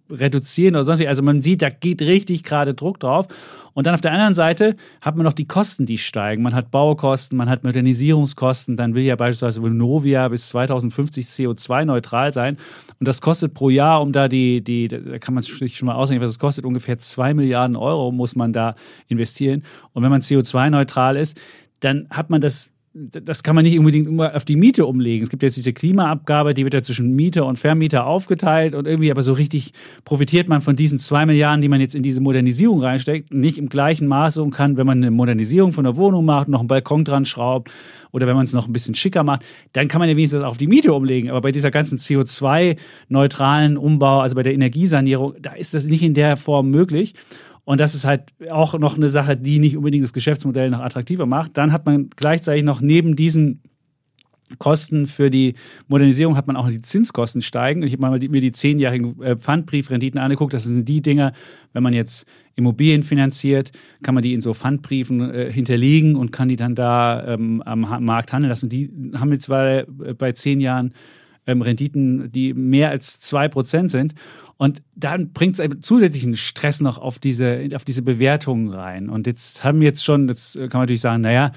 reduzieren 0.10 0.76
oder 0.76 0.84
sonst 0.84 1.00
wie. 1.00 1.08
Also 1.08 1.24
man 1.24 1.42
sieht, 1.42 1.62
da 1.62 1.70
geht 1.70 2.02
richtig 2.02 2.44
gerade 2.44 2.74
Druck 2.74 3.00
drauf. 3.00 3.28
Und 3.74 3.88
dann 3.88 3.96
auf 3.96 4.02
der 4.02 4.12
anderen 4.12 4.34
Seite 4.34 4.76
hat 5.02 5.16
man 5.16 5.24
noch 5.24 5.34
die 5.34 5.48
Kosten, 5.48 5.86
die 5.86 5.98
steigen. 5.98 6.44
Man 6.44 6.54
hat 6.54 6.72
Baukosten, 6.72 7.38
man 7.38 7.50
hat 7.50 7.64
Modernisierungskosten. 7.64 8.76
Dann 8.76 8.94
will 8.94 9.04
ja 9.04 9.16
beispielsweise 9.16 9.62
Vonovia 9.62 10.28
bis 10.28 10.50
2050 10.50 11.26
CO2-neutral 11.26 12.32
sein. 12.34 12.58
Und 13.00 13.08
das 13.08 13.22
kostet 13.22 13.54
pro 13.54 13.70
Jahr, 13.70 14.02
um 14.02 14.12
da 14.12 14.28
die, 14.28 14.64
die, 14.64 14.88
da 14.88 15.18
kann 15.20 15.34
man 15.34 15.44
sich 15.44 15.78
schon 15.78 15.88
mal 15.88 15.96
ausrechnen, 15.96 16.24
was 16.24 16.32
es 16.32 16.40
kostet, 16.40 16.66
ungefähr 16.66 16.98
zwei 17.00 17.34
Milliarden 17.34 17.76
Euro 17.76 18.12
muss 18.12 18.36
man 18.36 18.54
da 18.54 18.76
investieren. 19.08 19.64
Und 19.94 20.04
wenn 20.04 20.12
man 20.12 20.22
CO2-neutral 20.22 21.18
ist, 21.18 21.40
dann 21.80 22.08
hat 22.10 22.30
man 22.30 22.42
das 22.42 22.73
das 22.96 23.42
kann 23.42 23.56
man 23.56 23.66
nicht 23.66 23.80
unbedingt 23.80 24.08
immer 24.08 24.36
auf 24.36 24.46
die 24.46 24.56
Miete 24.56 24.86
umlegen. 24.86 25.24
Es 25.24 25.32
gibt 25.32 25.42
jetzt 25.42 25.58
diese 25.58 25.74
Klimaabgabe, 25.74 26.54
die 26.54 26.64
wird 26.64 26.76
ja 26.76 26.84
zwischen 26.84 27.16
Mieter 27.16 27.48
und 27.48 27.58
Vermieter 27.58 28.06
aufgeteilt 28.06 28.76
und 28.76 28.86
irgendwie 28.86 29.10
aber 29.10 29.24
so 29.24 29.34
richtig 29.34 29.74
profitiert 30.06 30.48
man 30.48 30.62
von 30.62 30.76
diesen 30.76 31.00
zwei 31.00 31.26
Milliarden, 31.26 31.62
die 31.62 31.70
man 31.70 31.82
jetzt 31.82 31.96
in 31.96 32.04
diese 32.04 32.22
Modernisierung 32.22 32.82
reinsteckt, 32.82 33.34
nicht 33.34 33.58
im 33.58 33.68
gleichen 33.68 34.08
Maße 34.08 34.44
und 34.44 34.52
kann, 34.52 34.78
wenn 34.78 34.86
man 34.86 35.00
eine 35.00 35.10
Modernisierung 35.10 35.72
von 35.72 35.86
der 35.86 35.96
Wohnung 35.96 36.24
macht, 36.24 36.50
noch 36.50 36.60
einen 36.60 36.68
Balkon 36.68 37.04
dran 37.04 37.26
schraubt 37.26 37.72
oder 38.12 38.28
wenn 38.28 38.36
man 38.36 38.46
es 38.46 38.54
noch 38.54 38.68
ein 38.68 38.74
bisschen 38.74 38.94
schicker 38.94 39.24
macht, 39.24 39.44
dann 39.74 39.88
kann 39.88 39.98
man 39.98 40.08
ja 40.08 40.16
wenigstens 40.16 40.44
auf 40.44 40.58
die 40.58 40.68
Miete 40.68 40.94
umlegen. 40.94 41.32
Aber 41.32 41.42
bei 41.42 41.52
dieser 41.52 41.72
ganzen 41.72 41.98
CO2-neutralen 41.98 43.76
Umbau, 43.76 44.20
also 44.20 44.36
bei 44.36 44.44
der 44.44 44.54
Energiesanierung, 44.54 45.34
da 45.42 45.54
ist 45.54 45.74
das 45.74 45.86
nicht 45.86 46.04
in 46.04 46.14
der 46.14 46.38
Form 46.38 46.70
möglich. 46.70 47.16
Und 47.66 47.80
das 47.80 47.96
ist 47.96 48.06
halt 48.06 48.34
auch 48.50 48.78
noch 48.78 48.98
eine 48.98 49.10
Sache, 49.10 49.38
die 49.38 49.60
nicht 49.60 49.78
unbedingt 49.78 50.04
das 50.04 50.14
Geschäftsmodell 50.14 50.70
noch 50.70 50.82
attraktiver 50.82 51.26
macht. 51.26 51.58
Dann 51.58 51.72
hat 51.72 51.86
man 51.86 52.10
gleichzeitig 52.16 52.64
noch 52.64 52.82
neben 52.82 53.16
diesen 53.16 53.62
Kosten 54.60 55.06
für 55.08 55.30
die 55.30 55.56
Modernisierung 55.88 56.38
hat 56.38 56.48
man 56.48 56.56
auch 56.56 56.70
die 56.70 56.82
Zinskosten 56.82 57.42
steigen. 57.42 57.82
Ich 57.84 57.94
habe 57.94 58.20
mir 58.30 58.42
die 58.42 58.52
zehnjährigen 58.52 59.22
äh, 59.22 59.36
Pfandbriefrenditen 59.36 60.20
angeguckt. 60.20 60.54
Das 60.54 60.64
sind 60.64 60.86
die 60.86 61.02
Dinger, 61.02 61.34
wenn 61.72 61.84
man 61.84 61.94
jetzt 61.94 62.28
Immobilien 62.56 63.04
finanziert, 63.04 63.72
kann 64.04 64.14
man 64.14 64.22
die 64.22 64.34
in 64.34 64.42
so 64.42 64.54
Pfandbriefen 64.54 65.34
äh, 65.34 65.52
hinterlegen 65.52 66.16
und 66.16 66.32
kann 66.32 66.50
die 66.50 66.56
dann 66.56 66.76
da 66.76 67.26
ähm, 67.26 67.62
am 67.64 67.82
Markt 68.04 68.34
handeln 68.34 68.50
lassen. 68.50 68.70
Die 68.70 68.92
haben 69.16 69.32
jetzt 69.32 69.48
bei, 69.48 69.88
äh, 70.04 70.14
bei 70.14 70.34
zehn 70.34 70.60
Jahren 70.60 70.94
ähm, 71.48 71.62
Renditen, 71.62 72.32
die 72.32 72.54
mehr 72.54 72.90
als 72.90 73.20
zwei 73.20 73.48
Prozent 73.48 73.92
sind. 73.92 74.14
Und 74.64 74.82
dann 74.96 75.34
bringt 75.34 75.60
es 75.60 75.70
zusätzlichen 75.82 76.38
Stress 76.38 76.80
noch 76.80 76.98
auf 76.98 77.20
diese, 77.20 77.68
auf 77.76 77.84
diese 77.84 78.02
Bewertungen 78.02 78.70
rein. 78.70 79.10
Und 79.10 79.28
jetzt 79.28 79.66
haben 79.66 79.82
wir 79.82 79.88
jetzt 79.88 80.06
schon, 80.06 80.30
jetzt 80.30 80.54
kann 80.54 80.70
man 80.72 80.82
natürlich 80.84 81.02
sagen, 81.02 81.22
naja, 81.22 81.52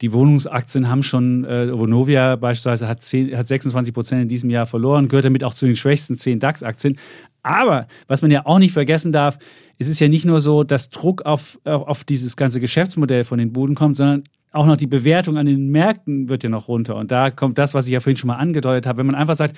die 0.00 0.12
Wohnungsaktien 0.12 0.88
haben 0.88 1.02
schon, 1.02 1.44
äh, 1.44 1.76
Vonovia 1.76 2.36
beispielsweise 2.36 2.86
hat, 2.86 3.02
10, 3.02 3.36
hat 3.36 3.48
26 3.48 3.92
Prozent 3.92 4.22
in 4.22 4.28
diesem 4.28 4.48
Jahr 4.48 4.66
verloren, 4.66 5.08
gehört 5.08 5.24
damit 5.24 5.42
auch 5.42 5.54
zu 5.54 5.66
den 5.66 5.74
schwächsten 5.74 6.16
10 6.16 6.38
DAX-Aktien. 6.38 6.98
Aber 7.42 7.88
was 8.06 8.22
man 8.22 8.30
ja 8.30 8.46
auch 8.46 8.60
nicht 8.60 8.74
vergessen 8.74 9.10
darf, 9.10 9.40
es 9.78 9.88
ist 9.88 9.98
ja 9.98 10.06
nicht 10.06 10.24
nur 10.24 10.40
so, 10.40 10.62
dass 10.62 10.90
Druck 10.90 11.22
auf, 11.22 11.58
auf 11.64 12.04
dieses 12.04 12.36
ganze 12.36 12.60
Geschäftsmodell 12.60 13.24
von 13.24 13.40
den 13.40 13.52
Buden 13.52 13.74
kommt, 13.74 13.96
sondern 13.96 14.22
auch 14.52 14.66
noch 14.66 14.76
die 14.76 14.86
Bewertung 14.86 15.36
an 15.36 15.46
den 15.46 15.72
Märkten 15.72 16.28
wird 16.28 16.44
ja 16.44 16.48
noch 16.48 16.68
runter. 16.68 16.94
Und 16.94 17.10
da 17.10 17.32
kommt 17.32 17.58
das, 17.58 17.74
was 17.74 17.86
ich 17.86 17.92
ja 17.92 17.98
vorhin 17.98 18.18
schon 18.18 18.28
mal 18.28 18.36
angedeutet 18.36 18.86
habe. 18.86 18.98
Wenn 18.98 19.06
man 19.06 19.16
einfach 19.16 19.34
sagt, 19.34 19.56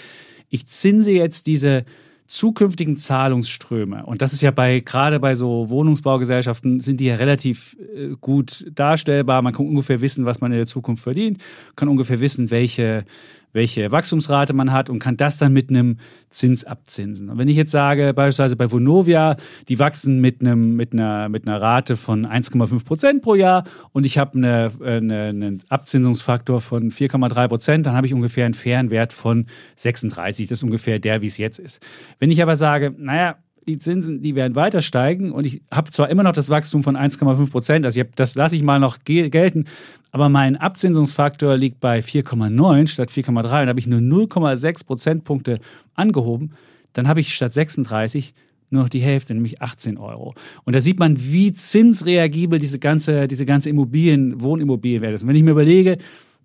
ich 0.48 0.66
zinse 0.66 1.10
jetzt 1.10 1.46
diese 1.46 1.84
zukünftigen 2.26 2.96
Zahlungsströme, 2.96 4.06
und 4.06 4.22
das 4.22 4.32
ist 4.32 4.40
ja 4.40 4.50
bei, 4.50 4.80
gerade 4.80 5.20
bei 5.20 5.34
so 5.34 5.68
Wohnungsbaugesellschaften, 5.68 6.80
sind 6.80 7.00
die 7.00 7.06
ja 7.06 7.16
relativ 7.16 7.76
äh, 7.94 8.16
gut 8.20 8.66
darstellbar. 8.74 9.42
Man 9.42 9.52
kann 9.52 9.66
ungefähr 9.66 10.00
wissen, 10.00 10.24
was 10.24 10.40
man 10.40 10.52
in 10.52 10.58
der 10.58 10.66
Zukunft 10.66 11.02
verdient, 11.02 11.38
kann 11.76 11.88
ungefähr 11.88 12.20
wissen, 12.20 12.50
welche, 12.50 13.04
welche 13.54 13.90
Wachstumsrate 13.90 14.52
man 14.52 14.72
hat 14.72 14.90
und 14.90 14.98
kann 14.98 15.16
das 15.16 15.38
dann 15.38 15.54
mit 15.54 15.70
einem 15.70 15.96
Zins 16.28 16.64
abzinsen. 16.64 17.30
Und 17.30 17.38
wenn 17.38 17.48
ich 17.48 17.56
jetzt 17.56 17.70
sage, 17.70 18.12
beispielsweise 18.12 18.56
bei 18.56 18.70
Vonovia, 18.70 19.36
die 19.68 19.78
wachsen 19.78 20.20
mit, 20.20 20.42
einem, 20.42 20.76
mit, 20.76 20.92
einer, 20.92 21.28
mit 21.30 21.46
einer 21.46 21.62
Rate 21.62 21.96
von 21.96 22.26
1,5 22.26 22.84
Prozent 22.84 23.22
pro 23.22 23.36
Jahr 23.36 23.64
und 23.92 24.04
ich 24.04 24.18
habe 24.18 24.36
eine, 24.36 24.72
eine, 24.84 25.22
einen 25.22 25.62
Abzinsungsfaktor 25.68 26.60
von 26.60 26.90
4,3 26.90 27.48
Prozent, 27.48 27.86
dann 27.86 27.94
habe 27.94 28.06
ich 28.06 28.12
ungefähr 28.12 28.44
einen 28.44 28.54
fairen 28.54 28.90
Wert 28.90 29.12
von 29.12 29.46
36. 29.76 30.48
Das 30.48 30.58
ist 30.58 30.64
ungefähr 30.64 30.98
der, 30.98 31.22
wie 31.22 31.26
es 31.26 31.38
jetzt 31.38 31.60
ist. 31.60 31.80
Wenn 32.18 32.32
ich 32.32 32.42
aber 32.42 32.56
sage, 32.56 32.92
naja, 32.98 33.36
die 33.66 33.78
Zinsen, 33.78 34.22
die 34.22 34.34
werden 34.34 34.54
weiter 34.54 34.82
steigen 34.82 35.32
und 35.32 35.46
ich 35.46 35.62
habe 35.70 35.90
zwar 35.90 36.10
immer 36.10 36.22
noch 36.22 36.32
das 36.32 36.50
Wachstum 36.50 36.82
von 36.82 36.96
1,5 36.96 37.50
Prozent, 37.50 37.84
also 37.84 38.00
hab, 38.00 38.14
das 38.16 38.34
lasse 38.34 38.56
ich 38.56 38.62
mal 38.62 38.78
noch 38.78 38.98
gelten, 39.04 39.66
aber 40.10 40.28
mein 40.28 40.56
Abzinsungsfaktor 40.56 41.56
liegt 41.56 41.80
bei 41.80 42.00
4,9 42.00 42.86
statt 42.86 43.10
4,3 43.10 43.62
und 43.62 43.68
habe 43.68 43.78
ich 43.78 43.86
nur 43.86 44.00
0,6 44.00 44.86
Prozentpunkte 44.86 45.58
angehoben, 45.94 46.52
dann 46.92 47.08
habe 47.08 47.20
ich 47.20 47.34
statt 47.34 47.54
36 47.54 48.34
nur 48.70 48.82
noch 48.82 48.88
die 48.88 49.00
Hälfte, 49.00 49.34
nämlich 49.34 49.62
18 49.62 49.98
Euro. 49.98 50.34
Und 50.64 50.74
da 50.74 50.80
sieht 50.80 50.98
man, 50.98 51.16
wie 51.18 51.52
zinsreagibel 51.52 52.58
diese 52.58 52.78
ganze, 52.78 53.28
diese 53.28 53.46
ganze 53.46 53.70
Immobilien, 53.70 54.42
Wohnimmobilienwelt 54.42 55.14
ist. 55.14 55.22
Und 55.22 55.28
wenn 55.28 55.36
ich 55.36 55.42
mir 55.42 55.52
überlege, 55.52 55.98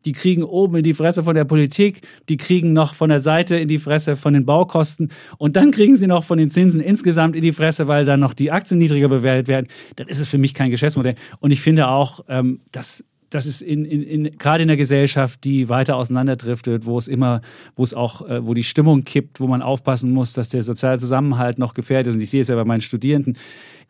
die 0.05 0.13
kriegen 0.13 0.43
oben 0.43 0.77
in 0.77 0.83
die 0.83 0.93
Fresse 0.93 1.23
von 1.23 1.35
der 1.35 1.45
Politik, 1.45 2.01
die 2.29 2.37
kriegen 2.37 2.73
noch 2.73 2.93
von 2.93 3.09
der 3.09 3.19
Seite 3.19 3.57
in 3.57 3.67
die 3.67 3.77
Fresse 3.77 4.15
von 4.15 4.33
den 4.33 4.45
Baukosten 4.45 5.11
und 5.37 5.55
dann 5.55 5.71
kriegen 5.71 5.95
sie 5.95 6.07
noch 6.07 6.23
von 6.23 6.37
den 6.37 6.49
Zinsen 6.49 6.81
insgesamt 6.81 7.35
in 7.35 7.41
die 7.41 7.51
Fresse, 7.51 7.87
weil 7.87 8.05
dann 8.05 8.19
noch 8.19 8.33
die 8.33 8.51
Aktien 8.51 8.79
niedriger 8.79 9.09
bewertet 9.09 9.47
werden. 9.47 9.67
Dann 9.95 10.07
ist 10.07 10.19
es 10.19 10.29
für 10.29 10.37
mich 10.37 10.53
kein 10.53 10.71
Geschäftsmodell. 10.71 11.15
Und 11.39 11.51
ich 11.51 11.61
finde 11.61 11.87
auch, 11.87 12.21
ähm, 12.27 12.59
dass 12.71 13.03
das 13.29 13.45
ist 13.45 13.61
in, 13.61 13.85
in, 13.85 14.03
in, 14.03 14.37
gerade 14.37 14.63
in 14.63 14.67
der 14.67 14.77
Gesellschaft, 14.77 15.43
die 15.43 15.69
weiter 15.69 15.95
auseinanderdriftet, 15.97 16.85
wo 16.85 16.97
es 16.97 17.07
immer, 17.07 17.41
wo 17.75 17.83
es 17.83 17.93
auch, 17.93 18.27
äh, 18.27 18.45
wo 18.45 18.53
die 18.53 18.63
Stimmung 18.63 19.03
kippt, 19.03 19.39
wo 19.39 19.47
man 19.47 19.61
aufpassen 19.61 20.11
muss, 20.11 20.33
dass 20.33 20.49
der 20.49 20.63
soziale 20.63 20.97
Zusammenhalt 20.97 21.59
noch 21.59 21.73
gefährdet 21.73 22.07
ist. 22.07 22.15
Und 22.15 22.21
ich 22.21 22.29
sehe 22.29 22.41
es 22.41 22.47
ja 22.47 22.55
bei 22.55 22.65
meinen 22.65 22.81
Studierenden, 22.81 23.37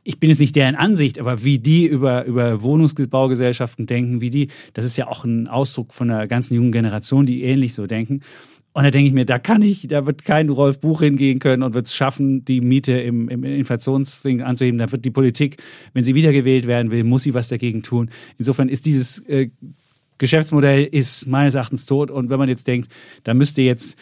ich 0.03 0.19
bin 0.19 0.29
jetzt 0.29 0.39
nicht 0.39 0.55
deren 0.55 0.75
Ansicht, 0.75 1.19
aber 1.19 1.43
wie 1.43 1.59
die 1.59 1.85
über, 1.85 2.25
über 2.25 2.61
Wohnungsbaugesellschaften 2.61 3.85
denken, 3.85 4.21
wie 4.21 4.29
die, 4.29 4.47
das 4.73 4.85
ist 4.85 4.97
ja 4.97 5.07
auch 5.07 5.25
ein 5.25 5.47
Ausdruck 5.47 5.93
von 5.93 6.09
einer 6.09 6.27
ganzen 6.27 6.55
jungen 6.55 6.71
Generation, 6.71 7.25
die 7.25 7.43
ähnlich 7.43 7.73
so 7.73 7.85
denken. 7.87 8.21
Und 8.71 8.83
da 8.83 8.91
denke 8.91 9.07
ich 9.07 9.13
mir, 9.13 9.25
da 9.25 9.39
kann 9.39 9.61
ich, 9.61 9.87
da 9.87 10.05
wird 10.05 10.23
kein 10.23 10.49
Rolf 10.49 10.79
Buch 10.79 11.01
hingehen 11.01 11.39
können 11.39 11.63
und 11.63 11.73
wird 11.73 11.87
es 11.87 11.95
schaffen, 11.95 12.45
die 12.45 12.61
Miete 12.61 12.93
im, 12.93 13.27
im 13.27 13.43
Inflationsding 13.43 14.41
anzuheben. 14.41 14.77
Da 14.77 14.91
wird 14.91 15.03
die 15.03 15.11
Politik, 15.11 15.57
wenn 15.93 16.03
sie 16.03 16.15
wiedergewählt 16.15 16.67
werden 16.67 16.91
will, 16.91 17.03
muss 17.03 17.23
sie 17.23 17.33
was 17.33 17.49
dagegen 17.49 17.83
tun. 17.83 18.09
Insofern 18.37 18.69
ist 18.69 18.85
dieses 18.85 19.19
äh, 19.27 19.49
Geschäftsmodell 20.19 20.85
ist 20.85 21.27
meines 21.27 21.55
Erachtens 21.55 21.85
tot. 21.87 22.11
Und 22.11 22.29
wenn 22.29 22.37
man 22.37 22.47
jetzt 22.47 22.67
denkt, 22.67 22.91
da 23.23 23.33
müsste 23.33 23.63
jetzt 23.63 23.97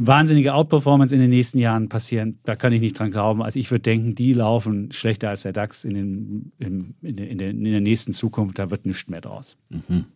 wahnsinnige 0.00 0.54
Outperformance 0.54 1.14
in 1.14 1.20
den 1.20 1.30
nächsten 1.30 1.58
Jahren 1.58 1.88
passieren. 1.88 2.38
Da 2.44 2.56
kann 2.56 2.72
ich 2.72 2.80
nicht 2.80 2.98
dran 2.98 3.10
glauben. 3.10 3.42
Also 3.42 3.58
ich 3.58 3.70
würde 3.70 3.82
denken, 3.82 4.14
die 4.14 4.32
laufen 4.32 4.90
schlechter 4.92 5.28
als 5.28 5.42
der 5.42 5.52
DAX 5.52 5.84
in, 5.84 5.94
den, 5.94 6.52
in, 6.58 6.94
in, 7.02 7.38
in, 7.38 7.64
der, 7.64 7.80
nächsten 7.80 8.12
Zukunft. 8.14 8.58
Da 8.58 8.70
wird 8.70 8.86
nichts 8.86 9.08
mehr 9.08 9.20
draus. 9.20 9.58
Mhm. 9.68 10.06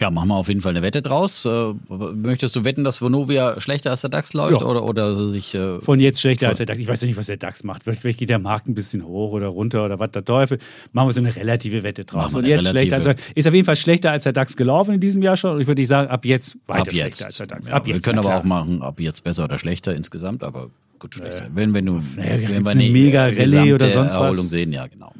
Ja, 0.00 0.12
machen 0.12 0.28
wir 0.28 0.36
auf 0.36 0.46
jeden 0.46 0.60
Fall 0.60 0.70
eine 0.70 0.82
Wette 0.82 1.02
draus. 1.02 1.44
Äh, 1.44 1.74
möchtest 1.88 2.54
du 2.54 2.64
wetten, 2.64 2.84
dass 2.84 3.02
Vonovia 3.02 3.60
schlechter 3.60 3.90
als 3.90 4.02
der 4.02 4.10
DAX 4.10 4.32
läuft 4.32 4.60
ja. 4.60 4.66
oder, 4.66 4.84
oder 4.84 5.28
sich. 5.28 5.56
Äh, 5.56 5.80
von 5.80 5.98
jetzt 5.98 6.20
schlechter 6.20 6.46
von 6.46 6.50
als 6.50 6.58
der 6.58 6.66
DAX. 6.66 6.78
Ich 6.78 6.86
weiß 6.86 7.00
ja 7.00 7.08
nicht, 7.08 7.16
was 7.16 7.26
der 7.26 7.36
DAX 7.36 7.64
macht. 7.64 7.82
Vielleicht 7.82 8.18
geht 8.18 8.28
der 8.28 8.38
Markt 8.38 8.68
ein 8.68 8.74
bisschen 8.74 9.04
hoch 9.04 9.32
oder 9.32 9.48
runter 9.48 9.84
oder 9.84 9.98
was 9.98 10.12
der 10.12 10.24
Teufel. 10.24 10.58
Machen 10.92 11.08
wir 11.08 11.12
so 11.14 11.20
eine 11.20 11.34
relative 11.34 11.82
Wette 11.82 12.04
draus. 12.04 12.30
Von 12.30 12.44
jetzt 12.44 12.68
schlechter. 12.68 12.94
Also 12.94 13.12
ist 13.34 13.48
auf 13.48 13.54
jeden 13.54 13.66
Fall 13.66 13.74
schlechter 13.74 14.12
als 14.12 14.22
der 14.22 14.32
DAX 14.32 14.56
gelaufen 14.56 14.94
in 14.94 15.00
diesem 15.00 15.20
Jahr 15.20 15.36
schon. 15.36 15.56
Und 15.56 15.62
ich 15.62 15.66
würde 15.66 15.84
sagen, 15.84 16.08
ab 16.10 16.24
jetzt 16.24 16.56
weiter 16.66 16.82
ab 16.82 16.90
schlechter 16.90 17.26
als 17.26 17.36
der 17.38 17.46
DAX. 17.48 17.66
Ja, 17.66 17.74
ab 17.74 17.86
jetzt, 17.88 17.94
wir 17.96 18.02
können 18.02 18.20
aber 18.20 18.36
auch 18.36 18.44
machen, 18.44 18.82
ab 18.82 19.00
jetzt 19.00 19.24
besser 19.24 19.44
oder 19.44 19.58
schlechter 19.58 19.96
insgesamt, 19.96 20.44
aber 20.44 20.70
gut 21.00 21.16
schlechter. 21.16 21.46
Äh, 21.46 21.50
wenn, 21.54 21.74
wenn 21.74 21.86
du 21.86 22.00
naja, 22.16 22.48
wenn 22.48 22.64
wir 22.64 22.70
eine 22.70 22.90
mega 22.90 23.24
Rallye 23.24 23.74
oder 23.74 23.88
sonst 23.88 24.14
Erholung 24.14 24.44
was. 24.44 24.50
sehen, 24.50 24.72
ja, 24.72 24.86
genau. 24.86 25.12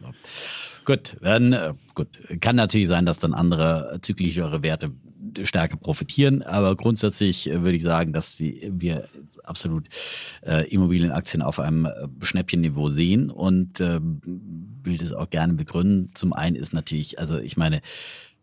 Gut, 0.88 1.16
dann, 1.20 1.52
äh, 1.52 1.74
gut, 1.98 2.40
kann 2.40 2.56
natürlich 2.56 2.88
sein, 2.88 3.04
dass 3.04 3.18
dann 3.18 3.34
andere 3.34 3.98
zyklischere 4.00 4.62
Werte 4.62 4.92
stärker 5.42 5.76
profitieren. 5.76 6.42
Aber 6.42 6.76
grundsätzlich 6.76 7.50
äh, 7.50 7.62
würde 7.62 7.76
ich 7.76 7.82
sagen, 7.82 8.12
dass 8.12 8.36
die, 8.36 8.70
wir 8.72 9.08
absolut 9.42 9.88
äh, 10.46 10.66
Immobilienaktien 10.68 11.42
auf 11.42 11.58
einem 11.58 11.86
äh, 11.86 11.90
Schnäppchenniveau 12.22 12.90
sehen 12.90 13.30
und 13.30 13.80
äh, 13.80 14.00
will 14.00 14.96
das 14.96 15.12
auch 15.12 15.28
gerne 15.28 15.54
begründen. 15.54 16.10
Zum 16.14 16.32
einen 16.32 16.56
ist 16.56 16.72
natürlich, 16.72 17.18
also 17.18 17.38
ich 17.38 17.56
meine, 17.56 17.80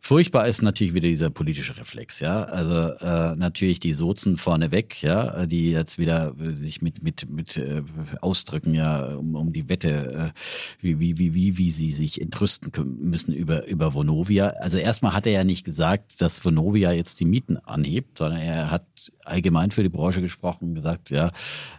Furchtbar 0.08 0.48
ist 0.48 0.62
natürlich 0.62 0.94
wieder 0.94 1.08
dieser 1.08 1.32
politische 1.32 1.76
Reflex, 1.80 2.20
ja. 2.20 2.44
Also 2.44 2.94
äh, 3.04 3.36
natürlich 3.38 3.80
die 3.80 3.96
Sozen 3.96 4.38
vorneweg, 4.38 5.02
ja, 5.02 5.48
die 5.48 5.72
jetzt 5.72 5.98
wieder 5.98 6.36
sich 6.62 6.84
mit, 6.84 7.02
mit, 7.02 7.28
mit 7.28 7.58
äh, 7.58 7.82
ausdrücken, 8.22 8.76
ja, 8.76 9.16
um, 9.16 9.34
um 9.34 9.52
die 9.52 9.68
Wette, 9.68 10.32
äh, 10.32 10.40
wie, 10.80 11.00
wie, 11.00 11.18
wie, 11.18 11.34
wie, 11.34 11.58
wie 11.58 11.72
sie 11.72 11.92
sich 11.92 12.22
entrüsten 12.22 12.72
müssen 13.00 13.34
über, 13.34 13.66
über 13.66 13.96
Vonovia. 13.96 14.50
Also 14.60 14.78
erstmal 14.78 15.14
hat 15.14 15.26
er 15.26 15.34
ja 15.34 15.44
nicht 15.44 15.66
gesagt, 15.66 16.22
dass 16.22 16.46
Vonovia 16.46 16.92
jetzt 16.92 17.20
die 17.20 17.26
Mieten 17.26 17.58
anhebt, 17.58 18.20
sondern 18.20 18.42
er 18.42 18.70
hat 18.70 19.12
allgemein 19.24 19.72
für 19.72 19.82
die 19.82 19.90
Branche 19.90 20.22
gesprochen, 20.22 20.76
gesagt, 20.76 21.10
ja, 21.10 21.32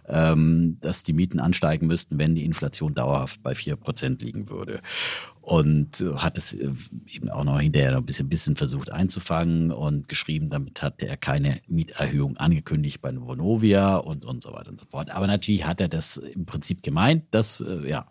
ähm, 0.05 0.79
dass 0.81 1.03
die 1.03 1.13
Mieten 1.13 1.39
ansteigen 1.39 1.87
müssten, 1.87 2.19
wenn 2.19 2.35
die 2.35 2.43
Inflation 2.43 2.93
dauerhaft 2.93 3.41
bei 3.41 3.55
vier 3.55 3.77
Prozent 3.77 4.21
liegen 4.21 4.49
würde 4.49 4.81
und 5.47 6.03
hat 6.17 6.37
es 6.37 6.53
äh, 6.53 6.73
eben 7.07 7.29
auch 7.29 7.45
noch 7.45 7.61
hinterher 7.61 7.91
noch 7.91 7.99
ein 7.99 8.05
bisschen, 8.05 8.27
bisschen 8.27 8.57
versucht 8.57 8.91
einzufangen 8.91 9.71
und 9.71 10.09
geschrieben, 10.09 10.49
damit 10.49 10.81
hat 10.81 11.01
er 11.01 11.15
keine 11.15 11.61
Mieterhöhung 11.69 12.35
angekündigt 12.35 12.99
bei 12.99 13.15
Vonovia 13.15 13.95
und, 13.95 14.25
und 14.25 14.43
so 14.43 14.51
weiter 14.51 14.71
und 14.71 14.77
so 14.77 14.85
fort. 14.85 15.09
Aber 15.09 15.25
natürlich 15.25 15.65
hat 15.65 15.79
er 15.79 15.87
das 15.87 16.17
im 16.17 16.45
Prinzip 16.45 16.83
gemeint, 16.83 17.23
dass 17.31 17.61
äh, 17.61 17.89
ja, 17.89 18.07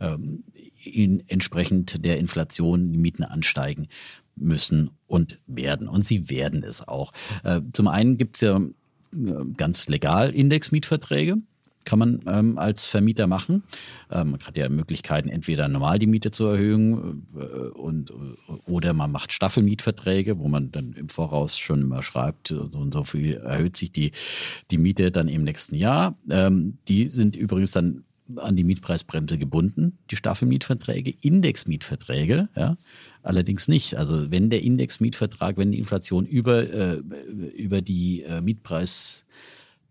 ähm, 0.00 0.44
ihn 0.82 1.22
entsprechend 1.26 2.06
der 2.06 2.16
Inflation 2.16 2.90
die 2.90 2.98
Mieten 2.98 3.22
ansteigen 3.22 3.88
müssen 4.34 4.88
und 5.06 5.40
werden. 5.46 5.88
Und 5.88 6.06
sie 6.06 6.30
werden 6.30 6.62
es 6.62 6.88
auch. 6.88 7.12
Äh, 7.44 7.60
zum 7.74 7.88
einen 7.88 8.16
gibt 8.16 8.36
es 8.36 8.40
ja 8.40 8.62
ganz 9.58 9.88
legal 9.88 10.34
Indexmietverträge 10.34 11.36
kann 11.88 11.98
man 11.98 12.20
ähm, 12.26 12.58
als 12.58 12.84
Vermieter 12.86 13.26
machen. 13.26 13.62
Ähm, 14.10 14.32
man 14.32 14.40
hat 14.40 14.58
ja 14.58 14.68
Möglichkeiten, 14.68 15.30
entweder 15.30 15.68
normal 15.68 15.98
die 15.98 16.06
Miete 16.06 16.30
zu 16.30 16.44
erhöhen 16.44 17.26
äh, 17.34 17.68
und, 17.68 18.12
oder 18.66 18.92
man 18.92 19.10
macht 19.10 19.32
Staffelmietverträge, 19.32 20.38
wo 20.38 20.48
man 20.48 20.70
dann 20.70 20.92
im 20.92 21.08
Voraus 21.08 21.56
schon 21.56 21.80
immer 21.80 22.02
schreibt, 22.02 22.48
so 22.48 22.78
und 22.78 22.92
so 22.92 23.04
viel 23.04 23.38
erhöht 23.38 23.78
sich 23.78 23.90
die, 23.90 24.12
die 24.70 24.76
Miete 24.76 25.10
dann 25.10 25.28
im 25.28 25.44
nächsten 25.44 25.76
Jahr. 25.76 26.14
Ähm, 26.28 26.76
die 26.88 27.08
sind 27.08 27.36
übrigens 27.36 27.70
dann 27.70 28.04
an 28.36 28.54
die 28.54 28.64
Mietpreisbremse 28.64 29.38
gebunden, 29.38 29.96
die 30.10 30.16
Staffelmietverträge, 30.16 31.14
Indexmietverträge, 31.22 32.50
ja, 32.54 32.76
allerdings 33.22 33.66
nicht. 33.66 33.94
Also 33.94 34.30
wenn 34.30 34.50
der 34.50 34.62
Indexmietvertrag, 34.62 35.56
wenn 35.56 35.72
die 35.72 35.78
Inflation 35.78 36.26
über, 36.26 36.70
äh, 36.70 36.96
über 37.56 37.80
die 37.80 38.24
äh, 38.24 38.42
Mietpreis 38.42 39.24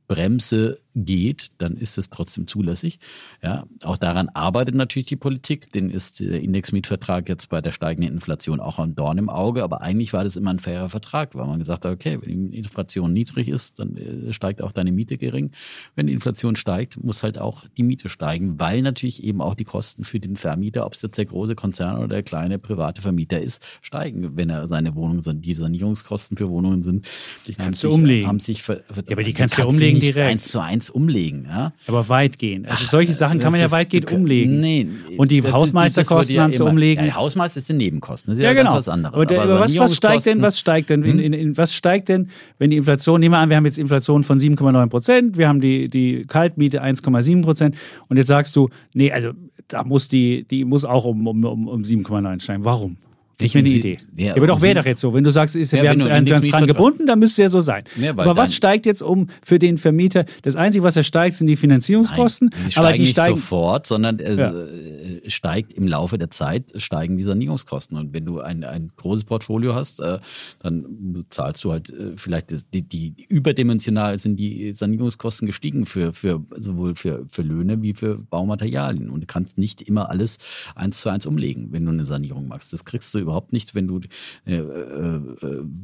Bremse 0.07 0.79
geht, 1.05 1.51
dann 1.59 1.77
ist 1.77 1.97
es 1.97 2.09
trotzdem 2.09 2.47
zulässig. 2.47 2.99
Ja, 3.43 3.65
auch 3.83 3.97
daran 3.97 4.29
arbeitet 4.29 4.75
natürlich 4.75 5.07
die 5.07 5.15
Politik. 5.15 5.71
Den 5.71 5.89
ist 5.89 6.19
der 6.19 6.41
Indexmietvertrag 6.41 7.29
jetzt 7.29 7.49
bei 7.49 7.61
der 7.61 7.71
steigenden 7.71 8.13
Inflation 8.13 8.59
auch 8.59 8.79
ein 8.79 8.95
Dorn 8.95 9.17
im 9.17 9.29
Auge. 9.29 9.63
Aber 9.63 9.81
eigentlich 9.81 10.13
war 10.13 10.23
das 10.23 10.35
immer 10.35 10.51
ein 10.51 10.59
fairer 10.59 10.89
Vertrag, 10.89 11.35
weil 11.35 11.45
man 11.45 11.59
gesagt 11.59 11.85
hat, 11.85 11.91
okay, 11.91 12.17
wenn 12.21 12.51
die 12.51 12.57
Inflation 12.57 13.13
niedrig 13.13 13.47
ist, 13.47 13.79
dann 13.79 13.95
äh, 13.95 14.33
steigt 14.33 14.61
auch 14.61 14.71
deine 14.71 14.91
Miete 14.91 15.17
gering. 15.17 15.51
Wenn 15.95 16.07
die 16.07 16.13
Inflation 16.13 16.55
steigt, 16.55 17.03
muss 17.03 17.23
halt 17.23 17.37
auch 17.37 17.65
die 17.77 17.83
Miete 17.83 18.09
steigen, 18.09 18.59
weil 18.59 18.81
natürlich 18.81 19.23
eben 19.23 19.41
auch 19.41 19.55
die 19.55 19.65
Kosten 19.65 20.03
für 20.03 20.19
den 20.19 20.35
Vermieter, 20.35 20.85
ob 20.85 20.93
es 20.93 21.01
jetzt 21.01 21.17
der 21.17 21.25
große 21.25 21.55
Konzern 21.55 21.97
oder 21.97 22.07
der 22.07 22.23
kleine 22.23 22.59
private 22.59 23.01
Vermieter 23.01 23.39
ist, 23.39 23.63
steigen, 23.81 24.35
wenn 24.35 24.49
er 24.49 24.67
seine 24.67 24.95
Wohnungen, 24.95 25.41
die 25.41 25.53
Sanierungskosten 25.53 26.37
für 26.37 26.49
Wohnungen 26.49 26.83
sind. 26.83 27.07
Die 27.45 27.53
kannst 27.53 27.83
du 27.83 27.91
umlegen. 27.91 28.27
Haben 28.27 28.39
sich 28.39 28.67
ja, 28.67 28.77
aber 29.11 29.23
die 29.23 29.33
kannst 29.33 29.57
du 29.57 29.61
ja 29.61 29.67
umlegen 29.67 29.99
direkt. 29.99 30.27
Eins 30.27 30.51
zu 30.51 30.59
eins 30.59 30.86
umlegen. 30.89 31.47
Ja? 31.49 31.73
Aber 31.87 32.09
weitgehend. 32.09 32.69
Also 32.69 32.85
solche 32.85 33.13
Sachen 33.13 33.39
kann 33.39 33.51
man 33.51 33.61
ja 33.61 33.71
weitgehend 33.71 34.11
umlegen. 34.11 34.59
Nee, 34.59 34.87
und 35.17 35.31
die 35.31 35.43
Hausmeisterkosten 35.43 36.35
kannst 36.35 36.59
du 36.59 36.65
umlegen. 36.65 37.05
Ja, 37.05 37.15
Hausmeister 37.15 37.61
sind 37.61 37.77
Nebenkosten. 37.77 38.31
Das 38.31 38.37
ist 38.37 38.43
ja, 38.43 38.49
ja 38.49 38.53
genau. 38.53 38.73
ganz 38.73 38.87
was 38.87 38.89
anderes. 38.93 39.21
Aber, 39.21 39.41
aber 39.41 39.59
was, 39.59 39.77
was 39.77 39.95
steigt 39.95 40.25
denn? 40.25 40.41
Was 40.41 40.59
steigt 40.59 40.89
denn? 40.89 41.03
In, 41.03 41.19
in, 41.19 41.33
in, 41.33 41.57
was 41.57 41.73
steigt 41.73 42.09
denn, 42.09 42.29
wenn 42.57 42.69
die 42.69 42.77
Inflation? 42.77 43.19
Nehmen 43.19 43.33
wir 43.33 43.39
an, 43.39 43.49
wir 43.49 43.57
haben 43.57 43.65
jetzt 43.65 43.77
Inflation 43.77 44.23
von 44.23 44.39
7,9 44.39 44.87
Prozent. 44.87 45.37
Wir 45.37 45.47
haben 45.47 45.61
die 45.61 45.89
die 45.89 46.25
Kaltmiete 46.25 46.83
1,7 46.83 47.41
Prozent. 47.41 47.75
Und 48.07 48.17
jetzt 48.17 48.27
sagst 48.27 48.55
du, 48.55 48.69
nee, 48.93 49.11
also 49.11 49.31
da 49.67 49.83
muss 49.83 50.07
die 50.07 50.45
die 50.49 50.65
muss 50.65 50.85
auch 50.85 51.05
um 51.05 51.27
um, 51.27 51.43
um, 51.43 51.67
um 51.67 51.81
7,9 51.81 52.41
steigen. 52.41 52.65
Warum? 52.65 52.97
Ich 53.39 53.53
mir 53.53 53.59
eine 53.59 53.69
Idee. 53.69 53.97
Ja, 54.15 54.35
aber 54.35 54.47
doch 54.47 54.63
wäre 54.63 54.79
doch 54.79 54.85
jetzt 54.85 54.99
so. 54.99 55.13
Wenn 55.13 55.23
du 55.23 55.31
sagst, 55.31 55.55
ist, 55.55 55.71
ja, 55.71 55.83
wir 55.83 55.91
haben 55.91 56.01
uns 56.01 56.49
dran 56.49 56.65
gebunden, 56.65 57.05
dann 57.05 57.19
müsste 57.19 57.43
es 57.43 57.45
ja 57.45 57.49
so 57.49 57.61
sein. 57.61 57.83
Ja, 57.95 58.11
aber 58.11 58.35
was 58.35 58.55
steigt 58.55 58.87
jetzt 58.87 59.03
um 59.03 59.29
für 59.45 59.59
den 59.59 59.77
Vermieter? 59.77 60.25
Das 60.41 60.55
Einzige, 60.55 60.83
was 60.83 60.95
er 60.95 61.03
steigt, 61.03 61.37
sind 61.37 61.45
die 61.45 61.55
Finanzierungskosten. 61.55 62.49
Nein, 62.51 62.63
die 62.65 62.71
steigen 62.71 62.87
aber 62.87 62.93
die 62.93 63.01
nicht 63.01 63.11
steigen 63.11 63.33
nicht 63.33 63.41
sofort, 63.43 63.85
sondern 63.85 64.19
äh, 64.19 65.29
steigt 65.29 65.73
im 65.73 65.87
Laufe 65.87 66.17
der 66.17 66.31
Zeit, 66.31 66.73
steigen 66.77 67.17
die 67.17 67.23
Sanierungskosten. 67.23 67.95
Und 67.95 68.11
wenn 68.13 68.25
du 68.25 68.39
ein, 68.39 68.63
ein 68.63 68.91
großes 68.95 69.25
Portfolio 69.25 69.75
hast, 69.75 69.99
äh, 69.99 70.17
dann 70.63 71.25
zahlst 71.29 71.63
du 71.63 71.71
halt 71.71 71.91
äh, 71.91 72.13
vielleicht 72.15 72.73
die, 72.73 72.81
die, 72.81 73.11
die, 73.11 73.25
überdimensional 73.25 74.17
sind 74.17 74.37
die 74.37 74.71
Sanierungskosten 74.71 75.45
gestiegen 75.45 75.85
für, 75.85 76.11
für 76.11 76.43
sowohl 76.55 76.95
für, 76.95 77.25
für 77.29 77.43
Löhne 77.43 77.83
wie 77.83 77.93
für 77.93 78.17
Baumaterialien. 78.17 79.11
Und 79.11 79.21
du 79.21 79.27
kannst 79.27 79.59
nicht 79.59 79.83
immer 79.83 80.09
alles 80.09 80.39
eins 80.73 81.01
zu 81.01 81.09
eins 81.09 81.27
umlegen, 81.27 81.67
wenn 81.71 81.85
du 81.85 81.91
eine 81.91 82.05
Sanierung 82.05 82.47
machst. 82.47 82.73
Das 82.73 82.83
kriegst 82.83 83.13
du 83.13 83.26
überhaupt 83.27 83.53
nicht. 83.53 83.75
Wenn 83.75 83.87
du 83.87 83.99
äh, 84.45 84.55
äh, 84.55 85.21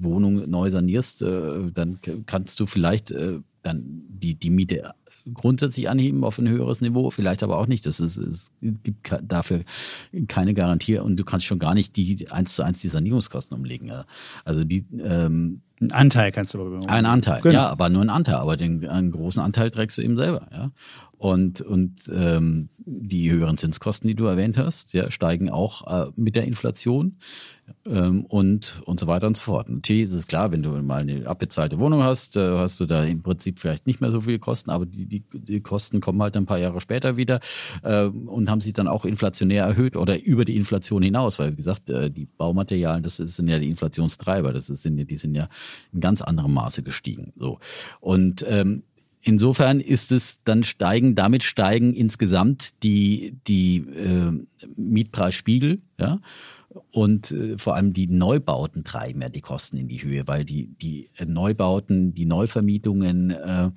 Wohnung 0.02 0.50
neu 0.50 0.70
sanierst, 0.70 1.22
äh, 1.22 1.72
dann 1.74 2.00
kannst 2.26 2.60
du 2.60 2.66
vielleicht 2.66 3.12
äh, 3.12 3.40
dann 3.62 3.84
die, 4.08 4.36
die 4.36 4.50
Miete 4.50 4.94
grundsätzlich 5.34 5.90
anheben 5.90 6.24
auf 6.24 6.38
ein 6.38 6.50
höheres 6.50 6.82
Niveau, 6.82 7.10
vielleicht 7.10 7.44
aber 7.44 7.58
auch 7.58 7.68
nicht. 7.68 7.86
Das 7.86 8.00
ist, 8.00 8.18
es 8.18 8.52
gibt 8.62 9.16
dafür 9.22 9.62
keine 10.28 10.54
Garantie 10.54 10.98
und 10.98 11.18
du 11.18 11.24
kannst 11.24 11.46
schon 11.46 11.60
gar 11.60 11.74
nicht 11.74 11.96
die 11.96 12.30
eins 12.30 12.56
zu 12.56 12.64
eins 12.64 12.80
die 12.80 12.88
Sanierungskosten 12.88 13.58
umlegen. 13.58 13.92
Also 14.44 14.64
die 14.64 14.86
ähm, 15.00 15.62
ein 15.84 15.92
Anteil 15.92 16.32
kannst 16.32 16.54
du 16.54 16.60
darüber 16.60 16.90
Ein 16.90 17.06
Anteil, 17.06 17.42
genau. 17.42 17.56
ja, 17.56 17.70
aber 17.70 17.90
nur 17.90 18.02
ein 18.02 18.10
Anteil. 18.10 18.36
Aber 18.36 18.56
den 18.56 18.88
einen 18.88 19.12
großen 19.12 19.42
Anteil 19.42 19.72
trägst 19.72 19.98
du 19.98 20.02
eben 20.02 20.18
selber, 20.18 20.48
ja. 20.52 20.72
Und, 21.18 21.62
und 21.62 22.12
ähm, 22.14 22.70
die 22.78 23.32
höheren 23.32 23.58
Zinskosten, 23.58 24.08
die 24.10 24.16
du 24.16 24.26
erwähnt 24.26 24.58
hast, 24.58 24.94
ja, 24.94 25.10
steigen 25.10 25.50
auch 25.50 26.08
äh, 26.08 26.12
mit 26.18 26.36
der 26.36 26.44
Inflation 26.44 27.18
und, 27.86 28.82
und 28.86 29.00
so 29.00 29.08
weiter 29.08 29.28
und 29.28 29.38
so 29.38 29.44
fort. 29.44 29.70
Natürlich 29.70 30.04
ist 30.04 30.14
es 30.14 30.28
klar, 30.28 30.52
wenn 30.52 30.64
du 30.64 30.70
mal 30.82 31.02
eine 31.02 31.28
abbezahlte 31.28 31.80
Wohnung 31.80 32.04
hast, 32.04 32.38
äh, 32.38 32.58
hast 32.58 32.80
du 32.80 32.86
da 32.86 33.04
im 33.04 33.22
Prinzip 33.22 33.60
vielleicht 33.60 33.88
nicht 33.88 34.02
mehr 34.02 34.12
so 34.12 34.22
viele 34.22 34.40
Kosten, 34.40 34.70
aber 34.70 34.86
die, 34.86 35.06
die, 35.06 35.24
die 35.34 35.62
Kosten 35.62 36.00
kommen 36.00 36.22
halt 36.22 36.38
ein 36.38 36.46
paar 36.46 36.60
Jahre 36.60 36.80
später 36.80 37.18
wieder 37.18 37.40
äh, 37.84 38.06
und 38.06 38.50
haben 38.50 38.62
sich 38.62 38.74
dann 38.74 38.88
auch 38.88 39.06
inflationär 39.06 39.66
erhöht 39.66 39.96
oder 39.96 40.22
über 40.24 40.46
die 40.46 40.56
Inflation 40.56 41.04
hinaus, 41.04 41.40
weil 41.40 41.52
wie 41.52 41.58
gesagt, 41.58 41.90
äh, 41.90 42.10
die 42.10 42.26
Baumaterialien, 42.26 43.04
das 43.04 43.18
sind 43.18 43.48
ja 43.48 43.60
die 43.60 43.70
Inflationstreiber, 43.70 44.54
das 44.54 44.68
sind, 44.68 45.10
die 45.10 45.18
sind 45.18 45.36
ja 45.36 45.50
in 45.92 46.00
ganz 46.00 46.22
anderem 46.22 46.54
Maße 46.54 46.84
gestiegen. 46.84 47.34
So. 47.36 47.60
Und 48.00 48.46
ähm, 48.48 48.84
Insofern 49.26 49.80
ist 49.80 50.12
es 50.12 50.44
dann 50.44 50.64
steigen, 50.64 51.16
damit 51.16 51.44
steigen 51.44 51.94
insgesamt 51.94 52.84
die, 52.84 53.38
die 53.48 53.78
äh, 53.78 54.34
Mietpreisspiegel, 54.76 55.82
ja. 55.98 56.20
Und 56.92 57.32
äh, 57.32 57.58
vor 57.58 57.76
allem 57.76 57.94
die 57.94 58.08
Neubauten 58.08 58.84
treiben 58.84 59.22
ja 59.22 59.30
die 59.30 59.42
Kosten 59.42 59.78
in 59.78 59.88
die 59.88 60.04
Höhe, 60.04 60.28
weil 60.28 60.46
die, 60.46 60.68
die 60.82 61.10
Neubauten, 61.26 62.14
die 62.14 62.26
Neuvermietungen, 62.26 63.32
äh, 63.32 63.72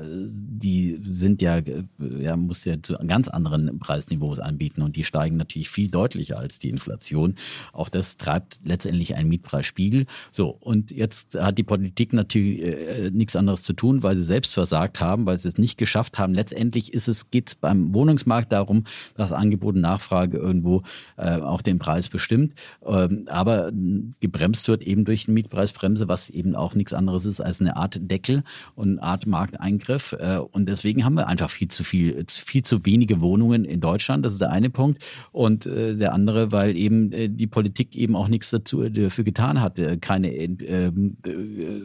die 0.00 1.00
sind 1.04 1.42
ja, 1.42 1.58
äh, 1.58 1.84
ja, 1.98 2.36
muss 2.36 2.64
ja 2.64 2.80
zu 2.82 2.94
ganz 3.06 3.28
anderen 3.28 3.78
Preisniveaus 3.78 4.38
anbieten 4.38 4.82
und 4.82 4.96
die 4.96 5.04
steigen 5.04 5.36
natürlich 5.36 5.68
viel 5.68 5.88
deutlicher 5.88 6.38
als 6.38 6.58
die 6.58 6.70
Inflation. 6.70 7.34
Auch 7.72 7.88
das 7.88 8.16
treibt 8.16 8.60
letztendlich 8.64 9.16
einen 9.16 9.28
Mietpreisspiegel. 9.28 10.06
So, 10.30 10.50
und 10.50 10.90
jetzt 10.90 11.34
hat 11.34 11.58
die 11.58 11.64
Politik 11.64 12.12
natürlich 12.12 12.62
äh, 12.62 13.10
nichts 13.10 13.36
anderes 13.36 13.62
zu 13.62 13.72
tun, 13.72 14.02
weil 14.02 14.16
sie 14.16 14.22
selbst 14.22 14.54
versagt 14.54 15.00
haben, 15.00 15.26
weil 15.26 15.38
sie 15.38 15.48
es 15.48 15.58
nicht 15.58 15.78
geschafft 15.78 16.18
haben. 16.18 16.34
Letztendlich 16.34 16.92
ist 16.92 17.08
es, 17.08 17.30
geht 17.30 17.48
es 17.48 17.54
beim 17.54 17.94
Wohnungsmarkt 17.94 18.52
darum, 18.52 18.84
dass 19.14 19.32
Angebot 19.32 19.74
und 19.74 19.80
Nachfrage 19.80 20.38
irgendwo 20.38 20.82
äh, 21.16 21.40
auch 21.40 21.62
den 21.62 21.78
Preis 21.78 22.08
bestimmt. 22.08 22.35
Ähm, 22.84 23.24
aber 23.26 23.72
gebremst 24.20 24.68
wird 24.68 24.82
eben 24.82 25.04
durch 25.04 25.26
eine 25.26 25.34
Mietpreisbremse, 25.34 26.08
was 26.08 26.30
eben 26.30 26.54
auch 26.54 26.74
nichts 26.74 26.92
anderes 26.92 27.26
ist 27.26 27.40
als 27.40 27.60
eine 27.60 27.76
Art 27.76 27.98
Deckel 28.00 28.42
und 28.74 28.98
eine 28.98 29.02
Art 29.02 29.26
Markteingriff. 29.26 30.12
Äh, 30.12 30.38
und 30.38 30.68
deswegen 30.68 31.04
haben 31.04 31.14
wir 31.14 31.26
einfach 31.26 31.50
viel 31.50 31.68
zu 31.68 31.84
viel, 31.84 32.24
viel 32.28 32.62
zu 32.62 32.84
wenige 32.84 33.20
Wohnungen 33.20 33.64
in 33.64 33.80
Deutschland. 33.80 34.24
Das 34.24 34.32
ist 34.32 34.40
der 34.40 34.50
eine 34.50 34.70
Punkt. 34.70 35.02
Und 35.32 35.66
äh, 35.66 35.96
der 35.96 36.12
andere, 36.12 36.52
weil 36.52 36.76
eben 36.76 37.12
äh, 37.12 37.28
die 37.28 37.46
Politik 37.46 37.96
eben 37.96 38.16
auch 38.16 38.28
nichts 38.28 38.50
dazu 38.50 38.88
dafür 38.88 39.24
getan 39.24 39.60
hat. 39.60 39.80
Keine 40.00 40.34
ähm, 40.34 41.16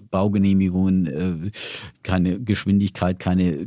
Baugenehmigungen, 0.10 1.52
keine 2.04 2.40
Geschwindigkeit, 2.40 3.20
keine 3.20 3.58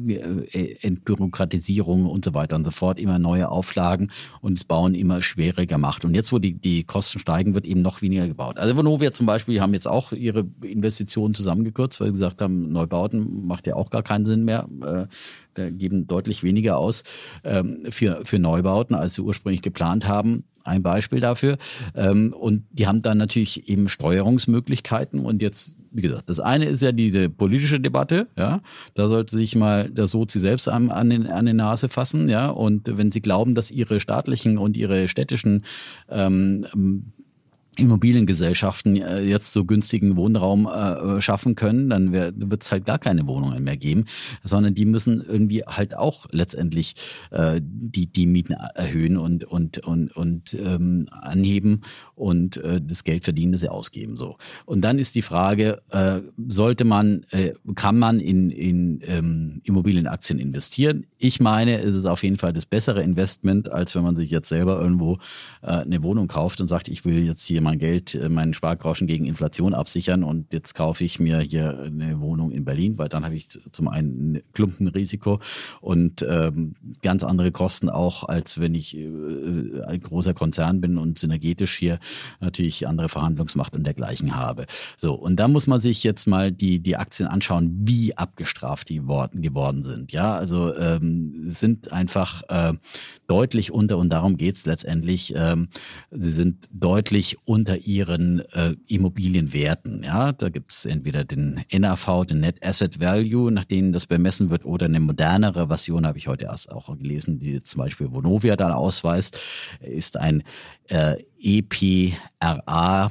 Entbürokratisierung 0.82 2.06
und 2.06 2.24
so 2.24 2.34
weiter 2.34 2.56
und 2.56 2.64
so 2.64 2.70
fort. 2.70 2.98
Immer 2.98 3.18
neue 3.18 3.48
Auflagen 3.48 4.10
und 4.40 4.58
das 4.58 4.64
Bauen 4.64 4.94
immer 4.94 5.22
schwerer 5.22 5.66
gemacht. 5.66 6.04
Und 6.04 6.14
jetzt, 6.14 6.32
wo 6.32 6.38
die, 6.38 6.54
die 6.54 6.73
Kosten 6.82 7.20
steigen, 7.20 7.54
wird 7.54 7.66
eben 7.66 7.82
noch 7.82 8.02
weniger 8.02 8.26
gebaut. 8.26 8.58
Also 8.58 8.76
Vonovia 8.76 9.12
zum 9.12 9.26
Beispiel 9.26 9.60
haben 9.60 9.74
jetzt 9.74 9.86
auch 9.86 10.12
ihre 10.12 10.44
Investitionen 10.62 11.34
zusammengekürzt, 11.34 12.00
weil 12.00 12.08
sie 12.08 12.14
gesagt 12.14 12.42
haben, 12.42 12.72
Neubauten 12.72 13.46
macht 13.46 13.68
ja 13.68 13.76
auch 13.76 13.90
gar 13.90 14.02
keinen 14.02 14.26
Sinn 14.26 14.44
mehr. 14.44 14.68
Äh, 14.82 15.06
da 15.54 15.70
geben 15.70 16.08
deutlich 16.08 16.42
weniger 16.42 16.78
aus 16.78 17.04
ähm, 17.44 17.82
für, 17.90 18.22
für 18.24 18.40
Neubauten, 18.40 18.96
als 18.96 19.14
sie 19.14 19.22
ursprünglich 19.22 19.62
geplant 19.62 20.08
haben 20.08 20.44
ein 20.64 20.82
Beispiel 20.82 21.20
dafür. 21.20 21.56
Ähm, 21.94 22.32
und 22.32 22.64
die 22.72 22.86
haben 22.86 23.02
dann 23.02 23.18
natürlich 23.18 23.68
eben 23.68 23.88
Steuerungsmöglichkeiten. 23.88 25.20
Und 25.20 25.42
jetzt, 25.42 25.76
wie 25.92 26.02
gesagt, 26.02 26.28
das 26.28 26.40
eine 26.40 26.64
ist 26.64 26.82
ja 26.82 26.92
diese 26.92 27.28
politische 27.28 27.80
Debatte, 27.80 28.26
ja. 28.36 28.60
Da 28.94 29.08
sollte 29.08 29.36
sich 29.36 29.54
mal 29.54 29.90
der 29.90 30.06
Sozi 30.06 30.40
selbst 30.40 30.68
an, 30.68 30.90
an, 30.90 31.10
den, 31.10 31.26
an 31.26 31.46
die 31.46 31.52
Nase 31.52 31.88
fassen, 31.88 32.28
ja. 32.28 32.48
Und 32.48 32.96
wenn 32.96 33.10
sie 33.10 33.20
glauben, 33.20 33.54
dass 33.54 33.70
ihre 33.70 34.00
staatlichen 34.00 34.58
und 34.58 34.76
ihre 34.76 35.06
städtischen 35.08 35.64
ähm, 36.08 37.12
Immobiliengesellschaften 37.76 38.96
äh, 38.96 39.22
jetzt 39.22 39.52
so 39.52 39.64
günstigen 39.64 40.16
Wohnraum 40.16 40.66
äh, 40.66 41.20
schaffen 41.20 41.54
können, 41.54 41.90
dann 41.90 42.12
wird 42.12 42.62
es 42.62 42.70
halt 42.70 42.84
gar 42.84 42.98
keine 42.98 43.26
Wohnungen 43.26 43.62
mehr 43.64 43.76
geben, 43.76 44.04
sondern 44.42 44.74
die 44.74 44.84
müssen 44.84 45.22
irgendwie 45.26 45.62
halt 45.62 45.96
auch 45.96 46.26
letztendlich 46.30 46.94
äh, 47.30 47.60
die, 47.62 48.06
die 48.06 48.26
Mieten 48.26 48.52
erhöhen 48.52 49.16
und, 49.16 49.44
und, 49.44 49.78
und, 49.78 50.14
und 50.16 50.54
ähm, 50.54 51.06
anheben 51.10 51.80
und 52.14 52.58
äh, 52.58 52.80
das 52.80 53.04
Geld 53.04 53.24
verdienen, 53.24 53.52
das 53.52 53.62
sie 53.62 53.68
ausgeben. 53.68 54.16
So. 54.16 54.36
Und 54.66 54.82
dann 54.82 54.98
ist 54.98 55.14
die 55.14 55.22
Frage, 55.22 55.82
äh, 55.90 56.20
sollte 56.48 56.84
man, 56.84 57.24
äh, 57.30 57.52
kann 57.74 57.98
man 57.98 58.20
in, 58.20 58.50
in 58.50 59.00
ähm, 59.06 59.60
Immobilienaktien 59.64 60.38
investieren? 60.38 61.06
Ich 61.18 61.40
meine, 61.40 61.80
es 61.80 61.96
ist 61.96 62.06
auf 62.06 62.22
jeden 62.22 62.36
Fall 62.36 62.52
das 62.52 62.66
bessere 62.66 63.02
Investment, 63.02 63.70
als 63.70 63.94
wenn 63.94 64.02
man 64.02 64.16
sich 64.16 64.30
jetzt 64.30 64.48
selber 64.48 64.80
irgendwo 64.80 65.18
eine 65.62 66.02
Wohnung 66.02 66.28
kauft 66.28 66.60
und 66.60 66.66
sagt, 66.66 66.88
ich 66.88 67.04
will 67.04 67.24
jetzt 67.24 67.44
hier 67.44 67.62
mein 67.64 67.78
Geld, 67.78 68.14
äh, 68.14 68.28
meinen 68.28 68.54
Spargrauschen 68.54 69.08
gegen 69.08 69.24
Inflation 69.24 69.74
absichern 69.74 70.22
und 70.22 70.52
jetzt 70.52 70.74
kaufe 70.74 71.04
ich 71.04 71.18
mir 71.18 71.40
hier 71.40 71.80
eine 71.80 72.20
Wohnung 72.20 72.52
in 72.52 72.64
Berlin, 72.64 72.98
weil 72.98 73.08
dann 73.08 73.24
habe 73.24 73.34
ich 73.34 73.48
zum 73.48 73.88
einen 73.88 74.36
ein 74.36 74.42
Klumpenrisiko 74.52 75.40
und 75.80 76.24
ähm, 76.28 76.74
ganz 77.02 77.24
andere 77.24 77.50
Kosten 77.50 77.88
auch, 77.88 78.24
als 78.28 78.60
wenn 78.60 78.74
ich 78.74 78.96
äh, 78.96 79.82
ein 79.86 80.00
großer 80.00 80.34
Konzern 80.34 80.80
bin 80.80 80.98
und 80.98 81.18
synergetisch 81.18 81.74
hier 81.76 81.98
natürlich 82.40 82.86
andere 82.86 83.08
Verhandlungsmacht 83.08 83.74
und 83.74 83.84
dergleichen 83.84 84.36
habe. 84.36 84.66
So, 84.96 85.14
und 85.14 85.36
da 85.36 85.48
muss 85.48 85.66
man 85.66 85.80
sich 85.80 86.04
jetzt 86.04 86.26
mal 86.26 86.52
die, 86.52 86.78
die 86.78 86.96
Aktien 86.96 87.28
anschauen, 87.28 87.72
wie 87.84 88.16
abgestraft 88.16 88.88
die 88.88 89.06
worden, 89.06 89.42
geworden 89.42 89.82
sind. 89.82 90.12
Ja, 90.12 90.34
also 90.34 90.76
ähm, 90.76 91.50
sind 91.50 91.92
einfach 91.92 92.42
äh, 92.48 92.74
deutlich 93.26 93.72
unter, 93.72 93.98
und 93.98 94.10
darum 94.10 94.36
geht's 94.36 94.66
letztendlich, 94.66 95.34
ähm, 95.36 95.68
sie 96.10 96.30
sind 96.30 96.68
deutlich 96.72 97.36
unter 97.44 97.78
ihren 97.78 98.40
äh, 98.52 98.74
Immobilienwerten. 98.86 100.02
Ja, 100.02 100.32
da 100.32 100.48
gibt's 100.48 100.84
entweder 100.84 101.24
den 101.24 101.60
NAV, 101.72 102.26
den 102.26 102.40
Net 102.40 102.64
Asset 102.64 103.00
Value, 103.00 103.50
nach 103.50 103.64
denen 103.64 103.92
das 103.92 104.06
bemessen 104.06 104.50
wird, 104.50 104.64
oder 104.64 104.86
eine 104.86 105.00
modernere 105.00 105.68
Version, 105.68 106.06
habe 106.06 106.18
ich 106.18 106.28
heute 106.28 106.46
erst 106.46 106.70
auch 106.70 106.96
gelesen, 106.96 107.38
die 107.38 107.62
zum 107.62 107.80
Beispiel 107.80 108.12
Vonovia 108.12 108.56
dann 108.56 108.72
ausweist, 108.72 109.40
ist 109.80 110.16
ein 110.16 110.42
äh, 110.88 111.16
EPRA 111.38 113.10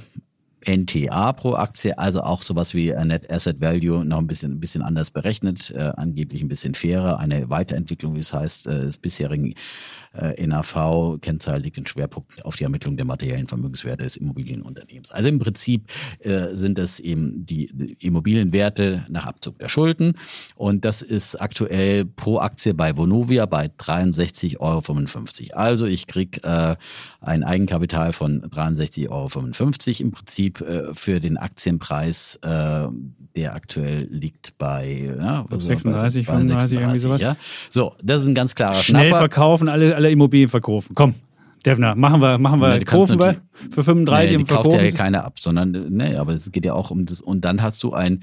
NTA 0.65 1.33
pro 1.33 1.55
Aktie, 1.55 1.97
also 1.97 2.21
auch 2.21 2.41
sowas 2.41 2.73
wie 2.73 2.91
Net 2.91 3.29
Asset 3.29 3.59
Value 3.61 4.05
noch 4.05 4.19
ein 4.19 4.27
bisschen, 4.27 4.53
ein 4.53 4.59
bisschen 4.59 4.81
anders 4.81 5.11
berechnet, 5.11 5.71
äh, 5.71 5.91
angeblich 5.95 6.41
ein 6.41 6.47
bisschen 6.47 6.73
fairer, 6.73 7.19
eine 7.19 7.49
Weiterentwicklung, 7.49 8.15
wie 8.15 8.19
es 8.19 8.33
heißt, 8.33 8.67
äh, 8.67 8.81
des 8.81 8.97
bisherigen 8.97 9.55
äh, 10.14 10.45
NAV 10.45 11.18
liegt 11.57 11.77
in 11.77 11.88
Schwerpunkt 11.88 12.44
auf 12.45 12.56
die 12.56 12.64
Ermittlung 12.64 12.98
der 12.98 13.06
materiellen 13.06 13.48
Vermögenswerte 13.48 14.03
des 14.03 14.18
Immobilienunternehmens. 14.18 15.11
Also 15.11 15.30
im 15.30 15.40
Prinzip 15.40 15.88
äh, 16.19 16.56
sind 16.56 16.77
das 16.77 16.99
eben 16.99 17.45
die, 17.45 17.69
die 17.73 17.98
Immobilienwerte 17.99 19.06
nach 19.10 19.26
Abzug 19.26 19.60
der 19.60 19.69
Schulden 19.69 20.14
und 20.56 20.85
das 20.85 21.02
ist 21.02 21.40
aktuell 21.41 22.06
pro 22.06 22.40
Aktie 22.40 22.73
bei 22.73 22.95
Vonovia 22.95 23.45
bei 23.45 23.68
63,55 23.68 24.60
Euro. 24.60 25.60
Also 25.60 25.85
ich 25.85 26.07
kriege 26.07 26.44
äh, 26.44 26.76
ein 27.22 27.44
Eigenkapital 27.44 28.14
von 28.14 28.44
63,55 28.44 29.10
Euro 29.10 30.07
im 30.07 30.11
Prinzip 30.11 30.61
äh, 30.61 30.94
für 30.94 31.19
den 31.19 31.38
Aktienpreis, 31.38 32.40
äh, 32.44 32.88
der 33.35 33.56
aktuell 33.56 34.07
liegt 34.11 34.57
bei 34.57 35.14
ja, 35.18 35.45
36, 35.49 36.27
bei, 36.27 36.34
bei 36.34 36.40
35, 36.40 36.69
36, 36.69 36.80
irgendwie 36.80 36.99
sowas. 36.99 37.22
Ja. 37.22 37.35
So, 37.69 37.95
das 38.03 38.22
ist 38.22 38.27
ein 38.27 38.35
ganz 38.35 38.53
klarer 38.53 38.76
Schnell 38.76 39.07
Schnapper. 39.07 39.19
verkaufen, 39.19 39.69
alle, 39.69 39.95
alle 39.95 40.02
Immobilien 40.09 40.49
verkaufen. 40.49 40.95
Komm. 40.95 41.15
Defner, 41.65 41.95
machen 41.95 42.21
wir, 42.21 42.38
machen 42.39 42.59
wir, 42.59 42.73
ja, 42.73 42.80
kaufen 42.80 43.19
wir 43.19 43.38
für 43.69 43.85
35 43.85 44.31
nee, 44.31 44.43
die 44.43 44.53
kauft 44.53 44.73
ja 44.73 44.91
keine 44.91 45.23
ab, 45.23 45.39
sondern, 45.39 45.71
ne, 45.71 46.19
aber 46.19 46.34
es 46.34 46.51
geht 46.51 46.65
ja 46.65 46.73
auch 46.73 46.91
um 46.91 47.05
das, 47.05 47.21
und 47.21 47.45
dann 47.45 47.61
hast 47.61 47.81
du 47.84 47.93
ein, 47.93 48.19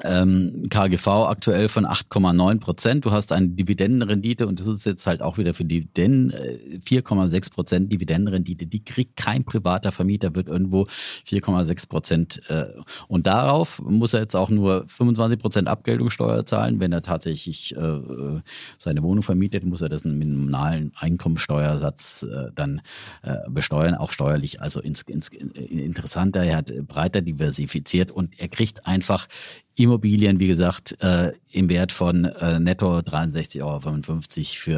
KGV 0.00 1.08
aktuell 1.08 1.68
von 1.68 1.84
8,9 1.84 2.60
Prozent. 2.60 3.04
Du 3.04 3.10
hast 3.10 3.32
eine 3.32 3.48
Dividendenrendite 3.48 4.46
und 4.46 4.60
das 4.60 4.66
ist 4.66 4.86
jetzt 4.86 5.06
halt 5.06 5.22
auch 5.22 5.38
wieder 5.38 5.54
für 5.54 5.64
Dividenden 5.64 6.30
äh, 6.30 6.78
4,6 6.78 7.52
Prozent 7.52 7.92
Dividendenrendite. 7.92 8.66
Die 8.66 8.84
kriegt 8.84 9.16
kein 9.16 9.44
privater 9.44 9.90
Vermieter, 9.90 10.34
wird 10.34 10.48
irgendwo 10.48 10.82
4,6 11.26 11.88
Prozent. 11.88 12.42
Äh, 12.48 12.66
und 13.08 13.26
darauf 13.26 13.82
muss 13.82 14.14
er 14.14 14.20
jetzt 14.20 14.36
auch 14.36 14.50
nur 14.50 14.84
25 14.88 15.38
Prozent 15.38 15.68
Abgeltungssteuer 15.68 16.46
zahlen. 16.46 16.80
Wenn 16.80 16.92
er 16.92 17.02
tatsächlich 17.02 17.76
äh, 17.76 18.00
seine 18.78 19.02
Wohnung 19.02 19.22
vermietet, 19.22 19.64
muss 19.64 19.82
er 19.82 19.88
das 19.88 20.04
einen 20.04 20.18
minimalen 20.18 20.92
Einkommensteuersatz 20.96 22.26
dann 22.54 22.80
besteuern, 23.48 23.94
auch 23.94 24.12
steuerlich. 24.12 24.60
Also 24.60 24.80
ins, 24.80 25.02
ins, 25.02 25.28
interessanter, 25.28 26.44
er 26.44 26.58
hat 26.58 26.72
breiter 26.86 27.20
diversifiziert 27.20 28.10
und 28.10 28.38
er 28.38 28.48
kriegt 28.48 28.86
einfach 28.86 29.26
Immobilien, 29.78 30.40
wie 30.40 30.48
gesagt, 30.48 30.96
äh, 31.00 31.32
im 31.50 31.68
Wert 31.68 31.92
von 31.92 32.24
äh, 32.24 32.60
netto 32.60 32.98
63,55 32.98 33.62
Euro 33.62 33.80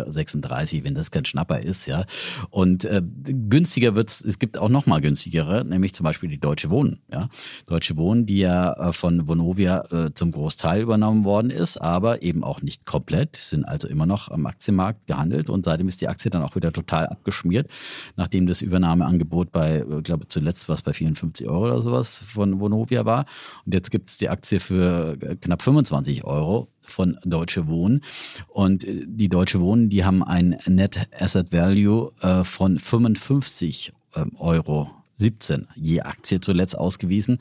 für 0.05 0.13
36, 0.13 0.85
wenn 0.85 0.95
das 0.95 1.11
kein 1.11 1.25
Schnapper 1.25 1.61
ist, 1.61 1.87
ja. 1.87 2.05
Und 2.51 2.85
äh, 2.85 3.03
günstiger 3.03 3.95
wird's, 3.95 4.21
es 4.21 4.39
gibt 4.39 4.59
auch 4.59 4.69
noch 4.69 4.87
mal 4.87 5.01
günstigere, 5.01 5.65
nämlich 5.65 5.95
zum 5.95 6.05
Beispiel 6.05 6.29
die 6.29 6.39
Deutsche 6.39 6.71
Wohnen, 6.71 7.01
ja. 7.11 7.29
Deutsche 7.67 7.97
Wohnen, 7.97 8.27
die 8.27 8.39
ja 8.39 8.73
äh, 8.75 8.93
von 8.93 9.27
Vonovia 9.27 9.85
äh, 9.91 10.15
zum 10.15 10.31
Großteil 10.31 10.83
übernommen 10.83 11.25
worden 11.25 11.51
ist, 11.51 11.79
aber 11.79 12.23
eben 12.23 12.45
auch 12.45 12.63
nicht 12.63 12.85
komplett, 12.87 13.37
sind 13.37 13.65
also 13.65 13.89
immer 13.89 14.07
noch 14.07 14.31
am 14.31 14.47
Aktienmarkt 14.47 15.07
gehandelt 15.07 15.51
und 15.51 15.65
seitdem 15.65 15.89
ist 15.89 16.01
die 16.01 16.09
Aktie 16.09 16.31
dann 16.31 16.43
auch 16.43 16.57
wieder 16.57 16.73
total 16.73 17.07
abgeschmiert, 17.07 17.69
nachdem 18.17 18.47
das 18.47 18.63
Übernahmeangebot 18.63 19.51
bei, 19.51 19.79
äh, 19.79 20.03
glaube 20.03 20.29
zuletzt 20.29 20.69
was 20.69 20.83
bei 20.83 20.93
54 20.93 21.49
Euro 21.49 21.65
oder 21.65 21.81
sowas 21.81 22.17
von 22.17 22.61
Vonovia 22.61 23.05
war. 23.05 23.25
Und 23.65 23.75
jetzt 23.75 23.91
gibt's 23.91 24.19
die 24.19 24.29
Aktie 24.29 24.61
für 24.61 24.90
äh, 24.91 25.37
knapp 25.37 25.63
25 25.63 26.25
Euro 26.25 26.69
von 26.81 27.19
Deutsche 27.25 27.69
Wohnen. 27.69 28.03
Und 28.49 28.85
äh, 28.85 29.05
die 29.07 29.29
Deutsche 29.29 29.61
Wohnen, 29.61 29.91
die 29.91 30.05
haben 30.05 30.23
ein 30.23 30.59
Net 30.67 31.09
Asset 31.19 31.53
Value 31.53 32.13
äh, 32.21 32.45
von 32.45 32.79
55 32.79 33.93
ähm, 34.15 34.33
Euro 34.39 34.91
17 35.15 35.69
je 35.77 36.01
Aktie 36.01 36.41
zuletzt 36.41 36.77
ausgewiesen. 36.77 37.39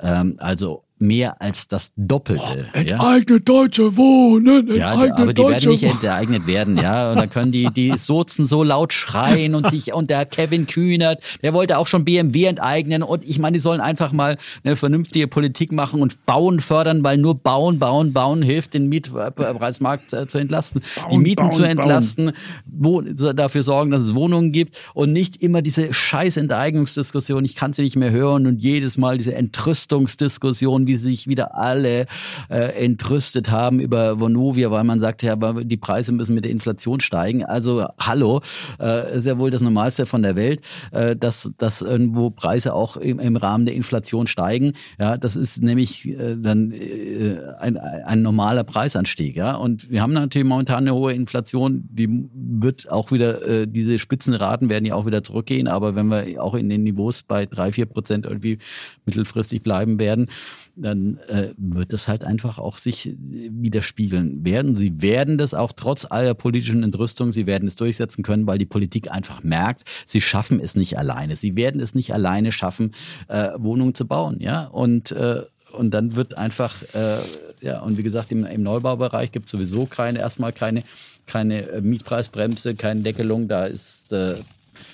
Ähm, 0.00 0.36
also 0.38 0.84
mehr 1.00 1.40
als 1.40 1.66
das 1.66 1.92
Doppelte. 1.96 2.68
Oh, 2.74 2.78
enteignet 2.78 3.48
ja? 3.48 3.54
deutsche 3.54 3.96
Wohnen, 3.96 4.68
enteignet 4.68 4.78
ja, 4.78 4.92
aber 4.92 5.32
die 5.32 5.42
werden 5.42 5.70
nicht 5.70 5.82
enteignet 5.82 6.46
werden, 6.46 6.76
ja. 6.76 7.10
Und 7.10 7.16
dann 7.16 7.30
können 7.30 7.52
die, 7.52 7.70
die 7.70 7.96
Sozen 7.96 8.46
so 8.46 8.62
laut 8.62 8.92
schreien 8.92 9.54
und 9.54 9.68
sich, 9.68 9.94
und 9.94 10.10
der 10.10 10.26
Kevin 10.26 10.66
Kühnert, 10.66 11.22
der 11.42 11.54
wollte 11.54 11.78
auch 11.78 11.86
schon 11.86 12.04
BMW 12.04 12.44
enteignen 12.44 13.02
und 13.02 13.24
ich 13.24 13.38
meine, 13.38 13.54
die 13.54 13.60
sollen 13.60 13.80
einfach 13.80 14.12
mal 14.12 14.36
eine 14.62 14.76
vernünftige 14.76 15.26
Politik 15.26 15.72
machen 15.72 16.02
und 16.02 16.26
Bauen 16.26 16.60
fördern, 16.60 17.02
weil 17.02 17.16
nur 17.16 17.34
Bauen, 17.34 17.78
Bauen, 17.78 18.12
Bauen 18.12 18.42
hilft, 18.42 18.74
den 18.74 18.88
Mietpreismarkt 18.88 20.10
zu 20.10 20.38
entlasten, 20.38 20.82
bauen, 20.82 21.10
die 21.10 21.18
Mieten 21.18 21.42
bauen, 21.44 21.52
zu 21.52 21.62
entlasten, 21.62 22.32
wo, 22.66 23.00
dafür 23.00 23.62
sorgen, 23.62 23.90
dass 23.90 24.02
es 24.02 24.14
Wohnungen 24.14 24.52
gibt 24.52 24.78
und 24.92 25.12
nicht 25.12 25.42
immer 25.42 25.62
diese 25.62 25.94
scheiß 25.94 26.36
Enteignungsdiskussion, 26.36 27.42
ich 27.46 27.56
kann 27.56 27.72
sie 27.72 27.82
nicht 27.82 27.96
mehr 27.96 28.10
hören 28.10 28.46
und 28.46 28.62
jedes 28.62 28.98
Mal 28.98 29.16
diese 29.16 29.34
Entrüstungsdiskussion, 29.34 30.89
wie 30.90 30.96
sich 30.96 31.28
wieder 31.28 31.54
alle 31.54 32.06
äh, 32.48 32.84
entrüstet 32.84 33.50
haben 33.50 33.78
über 33.78 34.18
Vonovia, 34.18 34.72
weil 34.72 34.82
man 34.82 34.98
sagt, 34.98 35.22
ja, 35.22 35.32
aber 35.32 35.62
die 35.64 35.76
Preise 35.76 36.12
müssen 36.12 36.34
mit 36.34 36.44
der 36.44 36.50
Inflation 36.50 36.98
steigen. 36.98 37.44
Also 37.44 37.86
hallo, 37.98 38.40
äh, 38.80 39.16
ist 39.16 39.26
ja 39.26 39.38
wohl 39.38 39.50
das 39.50 39.62
Normalste 39.62 40.04
von 40.04 40.22
der 40.22 40.34
Welt, 40.34 40.62
äh, 40.90 41.14
dass, 41.14 41.52
dass 41.58 41.80
irgendwo 41.80 42.30
Preise 42.30 42.74
auch 42.74 42.96
im, 42.96 43.20
im 43.20 43.36
Rahmen 43.36 43.66
der 43.66 43.76
Inflation 43.76 44.26
steigen. 44.26 44.72
Ja, 44.98 45.16
das 45.16 45.36
ist 45.36 45.62
nämlich 45.62 46.08
äh, 46.08 46.36
dann 46.36 46.72
äh, 46.72 47.36
ein, 47.60 47.76
ein 47.76 48.22
normaler 48.22 48.64
Preisanstieg. 48.64 49.36
Ja, 49.36 49.54
und 49.54 49.90
wir 49.90 50.02
haben 50.02 50.12
natürlich 50.12 50.48
momentan 50.48 50.78
eine 50.78 50.94
hohe 50.94 51.12
Inflation, 51.12 51.88
die 51.88 52.28
wird 52.32 52.90
auch 52.90 53.12
wieder, 53.12 53.46
äh, 53.46 53.66
diese 53.68 54.00
Spitzenraten 54.00 54.68
werden 54.68 54.86
ja 54.86 54.96
auch 54.96 55.06
wieder 55.06 55.22
zurückgehen, 55.22 55.68
aber 55.68 55.94
wenn 55.94 56.08
wir 56.08 56.42
auch 56.42 56.54
in 56.54 56.68
den 56.68 56.82
Niveaus 56.82 57.22
bei 57.22 57.46
drei, 57.46 57.70
vier 57.70 57.86
Prozent 57.86 58.26
irgendwie 58.26 58.58
mittelfristig 59.04 59.62
bleiben 59.62 60.00
werden, 60.00 60.26
dann 60.82 61.18
äh, 61.28 61.48
wird 61.56 61.92
es 61.92 62.08
halt 62.08 62.24
einfach 62.24 62.58
auch 62.58 62.78
sich 62.78 63.14
widerspiegeln 63.20 64.44
werden. 64.44 64.76
Sie 64.76 65.00
werden 65.02 65.38
das 65.38 65.54
auch 65.54 65.72
trotz 65.72 66.06
aller 66.08 66.34
politischen 66.34 66.82
Entrüstung, 66.82 67.32
sie 67.32 67.46
werden 67.46 67.68
es 67.68 67.76
durchsetzen 67.76 68.22
können, 68.22 68.46
weil 68.46 68.58
die 68.58 68.66
Politik 68.66 69.10
einfach 69.10 69.42
merkt, 69.42 69.84
sie 70.06 70.20
schaffen 70.20 70.60
es 70.60 70.76
nicht 70.76 70.98
alleine. 70.98 71.36
Sie 71.36 71.56
werden 71.56 71.80
es 71.80 71.94
nicht 71.94 72.12
alleine 72.14 72.52
schaffen, 72.52 72.92
äh, 73.28 73.50
Wohnungen 73.56 73.94
zu 73.94 74.06
bauen, 74.06 74.38
ja. 74.40 74.66
Und 74.66 75.12
äh, 75.12 75.42
und 75.72 75.92
dann 75.92 76.16
wird 76.16 76.36
einfach, 76.36 76.82
äh, 76.94 77.18
ja, 77.60 77.80
und 77.80 77.96
wie 77.96 78.02
gesagt, 78.02 78.32
im, 78.32 78.44
im 78.44 78.62
Neubaubereich 78.62 79.32
gibt 79.32 79.46
es 79.46 79.52
sowieso 79.52 79.86
keine, 79.86 80.18
erstmal 80.18 80.52
keine, 80.52 80.82
keine 81.26 81.68
äh, 81.68 81.80
Mietpreisbremse, 81.80 82.74
keine 82.74 83.02
Deckelung. 83.02 83.48
Da 83.48 83.66
ist 83.66 84.12
äh, 84.12 84.34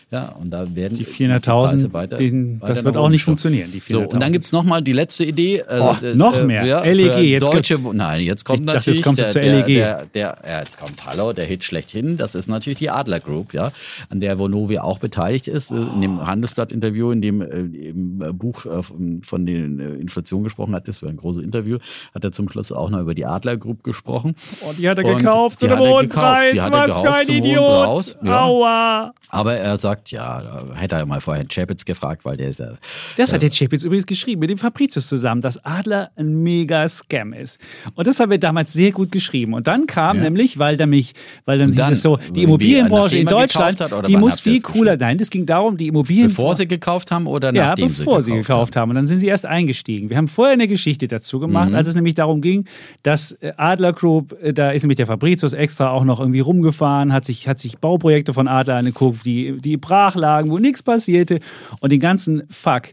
ja, 0.09 0.37
und 0.41 0.51
da 0.51 0.73
werden 0.77 0.97
die 0.97 1.05
400.000, 1.05 1.93
weiter, 1.93 2.21
weiter 2.21 2.75
das 2.75 2.85
wird 2.85 2.97
auch 2.97 3.09
nicht 3.09 3.25
funktionieren. 3.25 3.73
Die 3.73 3.81
so, 3.81 4.03
und 4.03 4.23
dann 4.23 4.33
gibt 4.33 4.45
es 4.45 4.53
nochmal 4.53 4.81
die 4.81 4.93
letzte 4.93 5.25
Idee. 5.25 5.65
Oh, 5.69 5.97
noch 6.15 6.45
mehr. 6.45 6.65
Ja, 6.65 6.85
LEG, 6.85 7.25
jetzt 7.25 7.53
Deutsche, 7.53 7.77
Nein, 7.93 8.21
jetzt 8.21 8.45
kommt 8.45 8.61
ich 8.61 8.67
natürlich 8.67 9.01
dachte, 9.01 9.23
jetzt 9.23 9.35
der, 9.35 9.43
der, 9.43 9.63
der, 9.65 10.07
der, 10.15 10.39
ja, 10.47 10.59
jetzt 10.61 10.79
kommt 10.79 11.05
Hallo, 11.05 11.33
der 11.33 11.45
Hit 11.45 11.65
schlechthin. 11.65 12.17
Das 12.17 12.37
ist 12.37 12.47
natürlich 12.47 12.79
die 12.79 12.89
Adler 12.89 13.19
Group, 13.19 13.53
ja, 13.53 13.73
an 14.09 14.21
der 14.21 14.39
Vonovia 14.39 14.83
auch 14.83 15.01
beteiligt 15.01 15.49
ist. 15.49 15.73
Oh. 15.73 15.77
In 15.77 16.01
dem 16.01 16.25
Handelsblatt-Interview, 16.25 17.11
in 17.11 17.21
dem 17.21 17.41
äh, 17.41 17.89
im 17.89 18.19
Buch 18.39 18.65
äh, 18.65 18.83
von 18.85 19.45
den 19.45 19.81
Inflation 19.81 20.45
gesprochen 20.45 20.77
hat, 20.77 20.87
das 20.87 21.03
war 21.03 21.11
ein 21.11 21.17
großes 21.17 21.43
Interview, 21.43 21.79
hat 22.15 22.23
er 22.23 22.31
zum 22.31 22.49
Schluss 22.49 22.71
auch 22.71 22.91
noch 22.91 23.01
über 23.01 23.17
die 23.17 23.27
Adler 23.27 23.57
Group 23.57 23.83
gesprochen. 23.83 24.37
Und 24.61 24.69
oh, 24.69 24.73
die 24.79 24.89
hat 24.89 24.99
er 24.99 25.05
gekauft 25.17 25.59
zu 25.59 25.67
einem 25.67 25.81
hohen 25.81 26.09
Preis. 26.09 26.53
Die 26.53 26.61
hat 26.61 26.73
er 26.73 26.89
Was 26.89 27.03
gekauft 27.03 27.25
zum 27.25 27.35
Idiot. 27.35 28.17
Ja. 28.23 28.45
Aua. 28.45 29.15
Aber 29.31 29.57
er 29.57 29.77
sagt, 29.79 29.96
gesagt, 30.05 30.11
ja, 30.11 30.43
da 30.43 30.75
hätte 30.75 30.97
er 30.97 31.07
mal 31.07 31.21
vorher 31.21 31.45
Chapitz 31.47 31.85
gefragt, 31.85 32.25
weil 32.25 32.37
der 32.37 32.51
ist 32.51 32.61
ja. 32.61 32.75
Das 33.17 33.33
hat 33.33 33.43
der 33.43 33.51
Chapitz 33.51 33.85
übrigens 33.85 34.07
geschrieben, 34.07 34.41
mit 34.41 34.51
dem 34.51 34.59
Fabricius 34.59 35.09
zusammen, 35.09 35.41
dass 35.41 35.65
Adler 35.65 36.11
ein 36.17 36.43
mega 36.43 36.87
Scam 36.89 37.33
ist. 37.33 37.61
Und 37.95 38.07
das 38.07 38.21
haben 38.21 38.31
wir 38.31 38.39
damals 38.39 38.73
sehr 38.73 38.93
gut 38.93 39.13
geschrieben. 39.13 39.55
Und 39.55 39.67
dann 39.67 39.87
kam 39.87 40.19
ja. 40.19 40.25
nämlich, 40.25 40.59
weil 40.59 40.77
dann 40.77 40.91
mich, 40.91 41.15
weil 41.45 41.59
dann, 41.59 41.73
dann 41.73 41.95
so, 41.95 42.19
die 42.35 42.45
Immobilienbranche 42.45 43.19
in 43.19 43.27
Deutschland, 43.27 43.81
hat, 43.81 44.09
die 44.09 44.17
muss 44.17 44.41
viel 44.41 44.61
cooler. 44.61 44.97
Nein, 44.97 45.19
das 45.19 45.31
ging 45.31 45.47
darum, 45.47 45.77
die 45.77 45.89
Immobilien. 45.89 46.29
Bevor 46.29 46.55
sie 46.55 46.67
gekauft 46.67 47.11
haben 47.11 47.27
oder 47.27 47.53
nachdem 47.53 47.89
ja, 47.89 47.95
bevor 47.95 48.23
sie 48.23 48.31
gekauft, 48.31 48.47
sie 48.47 48.53
gekauft 48.53 48.77
haben. 48.77 48.83
haben. 48.83 48.91
Und 48.91 48.97
dann 48.97 49.07
sind 49.07 49.21
sie 49.21 49.29
erst 49.29 49.47
eingestiegen. 49.47 50.11
Wir 50.11 50.17
haben 50.17 50.29
vorher 50.29 50.55
eine 50.55 50.69
Geschichte 50.69 51.09
dazu 51.09 51.41
gemacht, 51.41 51.71
mhm. 51.71 51.77
als 51.77 51.89
es 51.89 51.95
nämlich 51.95 52.15
darum 52.15 52.41
ging, 52.41 52.67
dass 53.03 53.33
äh, 53.33 53.53
Adler 53.57 53.93
Group, 53.93 54.37
äh, 54.43 54.53
da 54.53 54.71
ist 54.71 54.83
nämlich 54.83 54.97
der 54.97 55.07
Fabricius 55.07 55.53
extra 55.53 55.91
auch 55.91 56.05
noch 56.05 56.21
irgendwie 56.21 56.41
rumgefahren, 56.41 57.13
hat 57.13 57.25
sich, 57.25 57.49
hat 57.49 57.59
sich 57.59 57.79
Bauprojekte 57.79 58.33
von 58.33 58.49
Adler 58.49 58.77
angeguckt, 58.77 59.25
die, 59.25 59.57
die 59.61 59.77
brach 59.87 60.15
lagen, 60.17 60.51
wo 60.51 60.59
nichts 60.59 60.83
passierte 60.83 61.41
und 61.81 61.91
den 61.93 62.01
ganzen 62.01 62.43
Fuck 62.51 62.89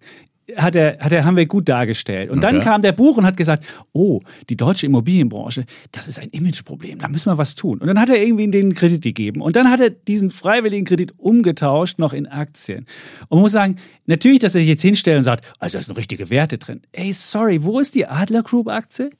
hat 0.57 0.75
er, 0.75 0.99
hat 0.99 1.13
er, 1.13 1.23
haben 1.23 1.37
wir 1.37 1.45
gut 1.45 1.69
dargestellt. 1.69 2.29
Und 2.29 2.43
dann 2.43 2.57
Okay. 2.57 2.65
kam 2.65 2.81
der 2.81 2.91
Buch 2.91 3.15
und 3.15 3.25
hat 3.25 3.37
gesagt, 3.37 3.63
oh, 3.93 4.19
die 4.49 4.57
deutsche 4.57 4.85
Immobilienbranche, 4.85 5.63
das 5.93 6.09
ist 6.09 6.19
ein 6.19 6.27
Imageproblem, 6.31 6.99
da 6.99 7.07
müssen 7.07 7.31
wir 7.31 7.37
was 7.37 7.55
tun. 7.55 7.79
Und 7.79 7.87
dann 7.87 7.97
hat 7.97 8.09
er 8.09 8.21
irgendwie 8.21 8.51
den 8.51 8.75
Kredit 8.75 9.01
gegeben. 9.01 9.39
Und 9.41 9.55
dann 9.55 9.69
hat 9.71 9.79
er 9.79 9.89
diesen 9.89 10.31
freiwilligen 10.31 10.85
Kredit 10.85 11.13
umgetauscht 11.17 11.97
noch 11.97 12.11
in 12.11 12.27
Aktien. 12.27 12.85
Und 13.29 13.37
man 13.37 13.43
muss 13.43 13.53
sagen, 13.53 13.77
natürlich, 14.05 14.39
dass 14.39 14.53
er 14.53 14.59
sich 14.61 14.69
jetzt 14.69 14.81
hinstellt 14.81 15.17
und 15.19 15.23
sagt, 15.23 15.45
also 15.59 15.77
da 15.77 15.81
sind 15.81 15.97
richtige 15.97 16.29
Werte 16.29 16.57
drin. 16.57 16.81
Ey, 16.91 17.13
sorry, 17.13 17.63
wo 17.63 17.79
ist 17.79 17.95
die 17.95 18.05
Adler 18.05 18.43
Group 18.43 18.67
Aktie? 18.67 19.11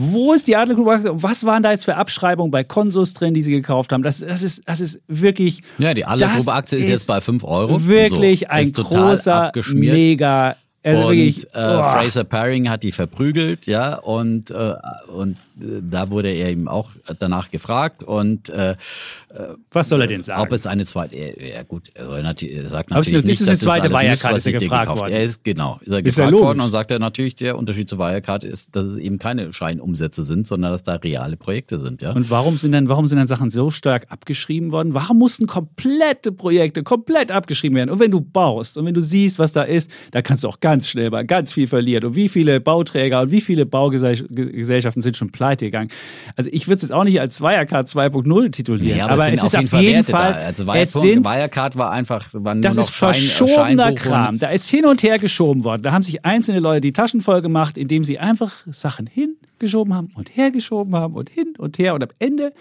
Wo 0.00 0.32
ist 0.32 0.46
die 0.46 0.54
Adler 0.54 0.76
Group 0.76 0.86
was 1.22 1.44
waren 1.44 1.60
da 1.64 1.72
jetzt 1.72 1.84
für 1.84 1.96
Abschreibungen 1.96 2.52
bei 2.52 2.62
Konsus 2.62 3.14
drin, 3.14 3.34
die 3.34 3.42
sie 3.42 3.50
gekauft 3.50 3.92
haben? 3.92 4.04
Das, 4.04 4.20
das, 4.20 4.42
ist, 4.42 4.62
das 4.64 4.80
ist 4.80 5.00
wirklich. 5.08 5.62
Ja, 5.78 5.92
die 5.92 6.06
Adlergruppe 6.06 6.44
das 6.44 6.54
Aktie 6.54 6.78
ist, 6.78 6.86
jetzt 6.86 7.08
bei 7.08 7.20
5 7.20 7.42
Euro. 7.42 7.84
Wirklich 7.84 8.40
So, 8.40 8.46
ein 8.48 8.72
großer, 8.72 9.50
mega. 9.74 10.54
Also 10.88 11.08
und 11.08 11.16
wirklich, 11.16 11.46
äh. 11.54 11.82
Fraser 11.82 12.24
Paring 12.24 12.70
hat 12.70 12.82
die 12.82 12.92
verprügelt, 12.92 13.66
ja, 13.66 13.96
und, 13.96 14.50
äh, 14.50 14.74
und 15.12 15.36
äh, 15.60 15.82
da 15.82 16.10
wurde 16.10 16.30
er 16.30 16.48
eben 16.50 16.68
auch 16.68 16.90
danach 17.18 17.50
gefragt 17.50 18.02
und 18.02 18.50
äh, 18.50 18.74
was 19.70 19.90
soll 19.90 20.00
er 20.00 20.06
denn 20.06 20.24
sagen? 20.24 20.40
ob 20.42 20.52
es 20.52 20.66
eine 20.66 20.84
zweite, 20.84 21.16
ja, 21.16 21.62
gut, 21.62 21.90
er, 21.94 22.06
soll 22.06 22.22
natürlich, 22.22 22.56
er 22.56 22.66
sagt 22.66 22.90
natürlich 22.90 23.18
ist 23.18 23.26
nicht, 23.26 23.40
eine 23.42 23.50
dass 23.50 23.58
zweite 23.58 23.88
das 23.88 23.98
alles 23.98 24.24
Wirecard, 24.24 24.34
was 24.34 24.38
ist 24.38 24.46
er 24.46 24.52
ich 24.52 24.58
dir 24.58 24.68
gefragt 24.68 24.98
worden. 24.98 25.12
Er 25.12 25.22
ist, 25.22 25.44
genau, 25.44 25.78
ist 25.82 25.92
er 25.92 25.98
Ist 25.98 26.04
gefragt 26.04 26.30
logisch. 26.30 26.46
worden 26.46 26.60
und 26.60 26.70
sagt 26.70 26.90
er 26.90 26.98
natürlich, 26.98 27.36
der 27.36 27.58
Unterschied 27.58 27.88
zur 27.88 27.98
Wirecard 27.98 28.44
ist, 28.44 28.74
dass 28.74 28.84
es 28.84 28.96
eben 28.96 29.18
keine 29.18 29.52
Scheinumsätze 29.52 30.24
sind, 30.24 30.46
sondern 30.46 30.72
dass 30.72 30.82
da 30.82 30.94
reale 30.94 31.36
Projekte 31.36 31.78
sind, 31.78 32.00
ja. 32.00 32.12
Und 32.12 32.30
warum 32.30 32.56
sind 32.56 32.72
dann, 32.72 32.88
warum 32.88 33.06
sind 33.06 33.18
dann 33.18 33.26
Sachen 33.26 33.50
so 33.50 33.70
stark 33.70 34.06
abgeschrieben 34.08 34.72
worden? 34.72 34.94
Warum 34.94 35.18
mussten 35.18 35.46
komplette 35.46 36.32
Projekte 36.32 36.82
komplett 36.82 37.30
abgeschrieben 37.30 37.76
werden? 37.76 37.90
Und 37.90 38.00
wenn 38.00 38.10
du 38.10 38.20
baust 38.20 38.78
und 38.78 38.86
wenn 38.86 38.94
du 38.94 39.02
siehst, 39.02 39.38
was 39.38 39.52
da 39.52 39.62
ist, 39.62 39.90
da 40.10 40.22
kannst 40.22 40.44
du 40.44 40.48
auch 40.48 40.60
ganz 40.78 40.88
schnell 40.88 41.10
mal 41.10 41.26
ganz 41.26 41.52
viel 41.52 41.66
verlieren. 41.66 42.04
Und 42.04 42.14
wie 42.14 42.28
viele 42.28 42.60
Bauträger 42.60 43.22
und 43.22 43.32
wie 43.32 43.40
viele 43.40 43.66
Baugesellschaften 43.66 45.02
sind 45.02 45.16
schon 45.16 45.30
pleite 45.30 45.64
gegangen? 45.64 45.90
Also 46.36 46.50
ich 46.52 46.68
würde 46.68 46.76
es 46.76 46.82
jetzt 46.82 46.92
auch 46.92 47.02
nicht 47.02 47.20
als 47.20 47.40
Wirecard 47.40 47.88
2.0 47.88 48.50
titulieren, 48.52 48.98
Ja, 48.98 49.08
aber, 49.08 49.24
sind 49.24 49.34
es 49.34 49.42
ist 49.42 49.56
auf 49.56 49.68
Fall 49.68 49.82
jeden 49.82 50.04
Fall, 50.04 50.32
Da. 50.32 50.38
Also 50.38 50.66
Wirecard, 50.66 50.88
sind 50.88 51.26
Wirecard 51.26 51.76
war 51.76 51.90
einfach, 51.90 52.28
waren 52.32 52.62
Das 52.62 52.76
ist 52.76 52.92
Schein, 52.92 53.14
verschobener. 53.14 53.92
Kram. 53.92 54.38
Da 54.38 54.50
ist 54.50 54.68
hin 54.68 54.86
und 54.86 55.02
her 55.02 55.18
geschoben 55.18 55.64
worden. 55.64 55.82
Da 55.82 55.92
haben 55.92 56.02
sich 56.02 56.24
einzelne 56.24 56.60
Leute 56.60 56.82
die 56.82 56.92
Taschen 56.92 57.20
voll 57.20 57.42
gemacht, 57.42 57.76
indem 57.76 58.04
sie 58.04 58.20
einfach 58.20 58.52
Sachen 58.70 59.08
hingeschoben 59.08 59.94
haben 59.94 60.10
und 60.14 60.36
hergeschoben 60.36 60.94
haben 60.94 61.14
und 61.14 61.28
hin 61.28 61.54
und 61.58 61.78
her. 61.78 61.94
Und 61.94 62.04
am 62.04 62.10
Ende 62.20 62.52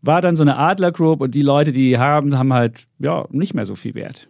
war 0.00 0.22
dann 0.22 0.36
so 0.36 0.42
eine 0.42 0.56
Adler 0.56 0.92
Group 0.92 1.20
und 1.20 1.34
die 1.34 1.42
Leute, 1.42 1.72
die 1.72 1.98
haben, 1.98 2.38
haben 2.38 2.54
halt 2.54 2.86
ja 2.98 3.26
nicht 3.30 3.52
mehr 3.52 3.66
so 3.66 3.74
viel 3.74 3.94
Wert. 3.94 4.28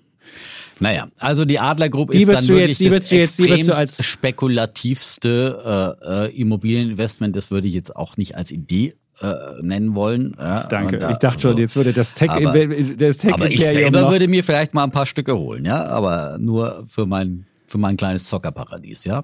Naja, 0.78 1.08
also 1.18 1.44
die 1.46 1.58
Adler 1.58 1.88
Group 1.88 2.10
Die 2.10 2.18
ist 2.22 2.28
dann 2.30 2.46
wirklich 2.48 2.78
jetzt- 2.78 2.92
das 3.02 3.10
jetzt- 3.10 3.40
extremst 3.40 3.74
als- 3.74 4.04
spekulativste 4.04 5.96
äh, 6.04 6.26
äh, 6.26 6.40
Immobilieninvestment. 6.40 7.34
Das 7.36 7.50
würde 7.50 7.68
ich 7.68 7.74
jetzt 7.74 7.96
auch 7.96 8.16
nicht 8.16 8.36
als 8.36 8.50
Idee 8.50 8.94
äh, 9.22 9.32
nennen 9.62 9.94
wollen. 9.94 10.34
Ja, 10.38 10.64
Danke. 10.64 10.98
Da- 10.98 11.10
ich 11.10 11.16
dachte 11.16 11.40
schon, 11.40 11.52
so. 11.54 11.58
jetzt 11.58 11.74
würde 11.76 11.94
das 11.94 12.12
Tech, 12.12 12.28
Aber- 12.28 12.52
das 12.98 13.16
Tech 13.16 13.32
Aber 13.32 13.50
ich 13.50 13.64
selber 13.64 14.02
noch- 14.02 14.10
würde 14.10 14.28
mir 14.28 14.44
vielleicht 14.44 14.74
mal 14.74 14.84
ein 14.84 14.90
paar 14.90 15.06
Stücke 15.06 15.34
holen, 15.38 15.64
ja, 15.64 15.86
aber 15.86 16.36
nur 16.38 16.84
für 16.86 17.06
mein 17.06 17.46
für 17.76 17.80
mein 17.80 17.96
kleines 17.96 18.24
Zockerparadies, 18.28 19.04
ja. 19.04 19.20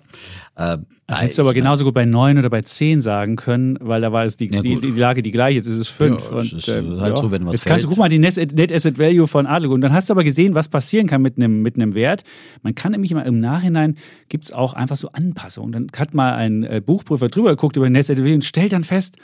Äh, 0.56 0.78
Das 1.06 1.22
hättest 1.22 1.38
du 1.38 1.42
aber 1.42 1.54
genauso 1.54 1.84
gut 1.84 1.94
bei 1.94 2.04
9 2.04 2.38
oder 2.38 2.50
bei 2.50 2.62
10 2.62 3.00
sagen 3.00 3.36
können, 3.36 3.78
weil 3.80 4.00
da 4.00 4.12
war 4.12 4.24
es 4.24 4.36
die, 4.36 4.50
Ja, 4.52 4.60
die, 4.60 4.76
die 4.76 4.90
Lage 4.90 5.22
die 5.22 5.32
gleiche, 5.32 5.56
jetzt 5.56 5.66
ist 5.66 5.78
es 5.78 5.88
5. 5.88 6.30
Ja, 6.30 6.36
es 6.38 6.52
ist 6.52 6.68
halt 6.68 7.18
so, 7.18 7.30
wenn 7.30 7.46
was 7.46 7.54
jetzt 7.56 7.64
kannst 7.66 7.84
du, 7.84 7.88
fällt. 7.88 7.96
guck 7.96 7.98
mal, 7.98 8.08
die 8.08 8.18
Net, 8.18 8.36
Net 8.54 8.72
Asset 8.72 8.98
Value 8.98 9.26
von 9.26 9.46
Adlergut. 9.46 9.76
Und 9.76 9.80
dann 9.80 9.92
hast 9.92 10.08
du 10.10 10.14
aber 10.14 10.24
gesehen, 10.24 10.54
was 10.54 10.68
passieren 10.68 11.06
kann 11.06 11.22
mit 11.22 11.36
einem, 11.36 11.62
mit 11.62 11.76
einem 11.76 11.94
Wert. 11.94 12.24
Man 12.62 12.74
kann 12.74 12.92
nämlich 12.92 13.10
immer 13.10 13.24
im 13.24 13.40
Nachhinein, 13.40 13.96
gibt 14.28 14.44
es 14.44 14.52
auch 14.52 14.74
einfach 14.74 14.96
so 14.96 15.08
Anpassungen. 15.12 15.72
Dann 15.72 15.86
hat 15.98 16.14
mal 16.14 16.34
ein 16.34 16.62
äh, 16.64 16.80
Buchprüfer 16.84 17.28
drüber 17.28 17.50
geguckt 17.50 17.76
über 17.76 17.88
Net 17.88 18.00
Asset 18.00 18.18
Value 18.18 18.34
und 18.34 18.44
stellt 18.44 18.72
dann 18.72 18.84
fest, 18.84 19.16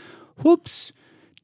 hups, 0.43 0.93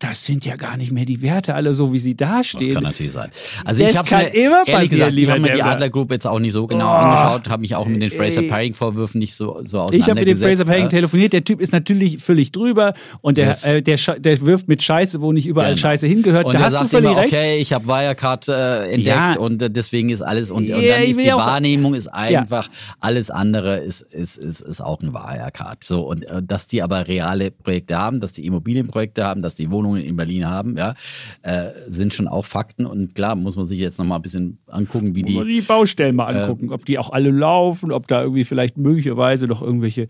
das 0.09 0.24
sind 0.24 0.44
ja 0.44 0.56
gar 0.56 0.76
nicht 0.76 0.93
mehr 0.93 1.05
die 1.05 1.22
Werte 1.22 1.55
alle 1.55 1.72
so, 1.74 1.93
wie 1.93 1.98
sie 1.98 2.14
Das 2.16 2.28
dastehen. 2.31 2.74
kann 2.74 2.82
natürlich 2.82 3.12
sein. 3.12 3.31
Also 3.64 3.82
Das 3.82 3.93
ich 3.93 3.98
habe 3.98 4.14
mir, 4.16 4.35
immer 4.35 4.62
ehrlich 4.66 4.90
gesagt, 4.90 5.14
ich 5.14 5.28
habe 5.31 5.40
mir 5.40 5.52
die. 5.52 5.62
Adler 5.62 5.89
Group 5.90 6.10
jetzt 6.12 6.26
auch 6.26 6.39
nicht 6.39 6.52
so 6.52 6.66
genau 6.66 6.86
Oh. 6.86 6.90
angeschaut, 6.90 7.48
habe 7.48 7.60
mich 7.62 7.74
auch 7.74 7.86
mit 7.86 8.02
den 8.02 8.10
Fraser. 8.10 8.43
Paring 8.43 8.74
Vorwürfen 8.74 9.18
nicht 9.18 9.35
so 9.35 9.59
so 9.62 9.89
Ich 9.93 10.02
habe 10.02 10.14
mit 10.20 10.26
dem 10.28 10.36
auseinandergesetzt. 10.36 10.43
Fraser 10.44 10.64
Paring 10.66 10.82
ja. 10.85 10.89
telefoniert. 10.89 11.32
Der 11.32 11.44
Typ 11.44 11.60
ist 11.60 11.72
natürlich 11.72 12.18
völlig 12.22 12.52
drüber 12.52 12.94
und 13.22 13.39
der, 13.39 13.47
Das- 13.47 13.64
äh, 13.66 13.82
der, 13.82 13.97
der 14.18 14.40
wirft 14.43 14.68
mit 14.68 14.82
Scheiße, 14.82 15.20
wo 15.22 15.32
nicht 15.32 15.47
überall 15.47 15.70
Genau. 15.74 15.81
Scheiße 15.81 16.06
hingehört. 16.06 16.44
Und 16.47 16.55
da 16.55 16.59
er 16.60 16.64
hast 16.66 16.74
du 16.74 16.78
sagt 16.81 16.90
völlig 16.90 17.10
immer, 17.10 17.20
recht. 17.22 17.32
okay, 17.32 17.59
ich 17.59 17.72
habe 17.72 17.86
Wirecard 17.86 18.48
äh, 18.48 18.86
entdeckt 18.93 19.06
Ja. 19.06 19.39
und 19.39 19.62
äh, 19.62 19.70
deswegen 19.70 20.10
ist 20.10 20.22
alles 20.22 20.51
und, 20.51 20.70
und 20.70 20.82
Ja, 20.82 20.97
dann 20.97 21.05
ist 21.05 21.18
die 21.20 21.28
Wahrnehmung 21.28 21.94
ist 21.94 22.09
einfach 22.09 22.68
alles 23.01 23.31
andere 23.31 23.76
ist 23.78 24.02
ist 24.02 24.36
ist, 24.36 24.60
ist 24.60 24.81
auch 24.81 25.01
eine 25.01 25.12
Wirecard. 25.14 25.82
So 25.85 26.02
und 26.02 26.24
äh, 26.26 26.43
dass 26.43 26.66
die 26.66 26.82
aber 26.82 27.09
reale 27.09 27.51
Projekte 27.51 27.97
haben, 27.97 28.20
dass 28.20 28.32
die 28.32 28.44
Immobilienprojekte 28.47 29.24
haben, 29.24 29.43
dass 29.43 29.55
die 29.55 29.70
Wohnungen 29.70 29.94
in 29.97 30.16
Berlin 30.16 30.47
haben, 30.47 30.77
ja, 30.77 30.95
äh, 31.43 31.71
sind 31.89 32.15
schon 32.15 32.29
auch 32.29 32.45
Fakten 32.45 32.87
und 32.87 33.15
klar 33.15 33.35
muss 33.37 33.57
man 33.57 33.66
sich 33.66 33.79
jetzt 33.79 33.99
noch 33.99 34.05
mal 34.05 34.16
ein 34.16 34.23
bisschen 34.23 34.59
angucken, 34.66 35.15
wie 35.15 35.23
die 35.23 35.45
die 35.45 35.61
Baustellen 35.61 36.16
mal 36.16 36.27
angucken, 36.27 36.73
ob 36.73 36.85
die 36.85 36.99
auch 36.99 37.11
alle 37.11 37.31
laufen, 37.31 37.93
ob 37.93 38.07
da 38.07 38.23
irgendwie 38.23 38.45
vielleicht 38.45 38.77
möglicherweise 38.77 39.47
noch 39.47 39.62
irgendwelche. 39.62 40.09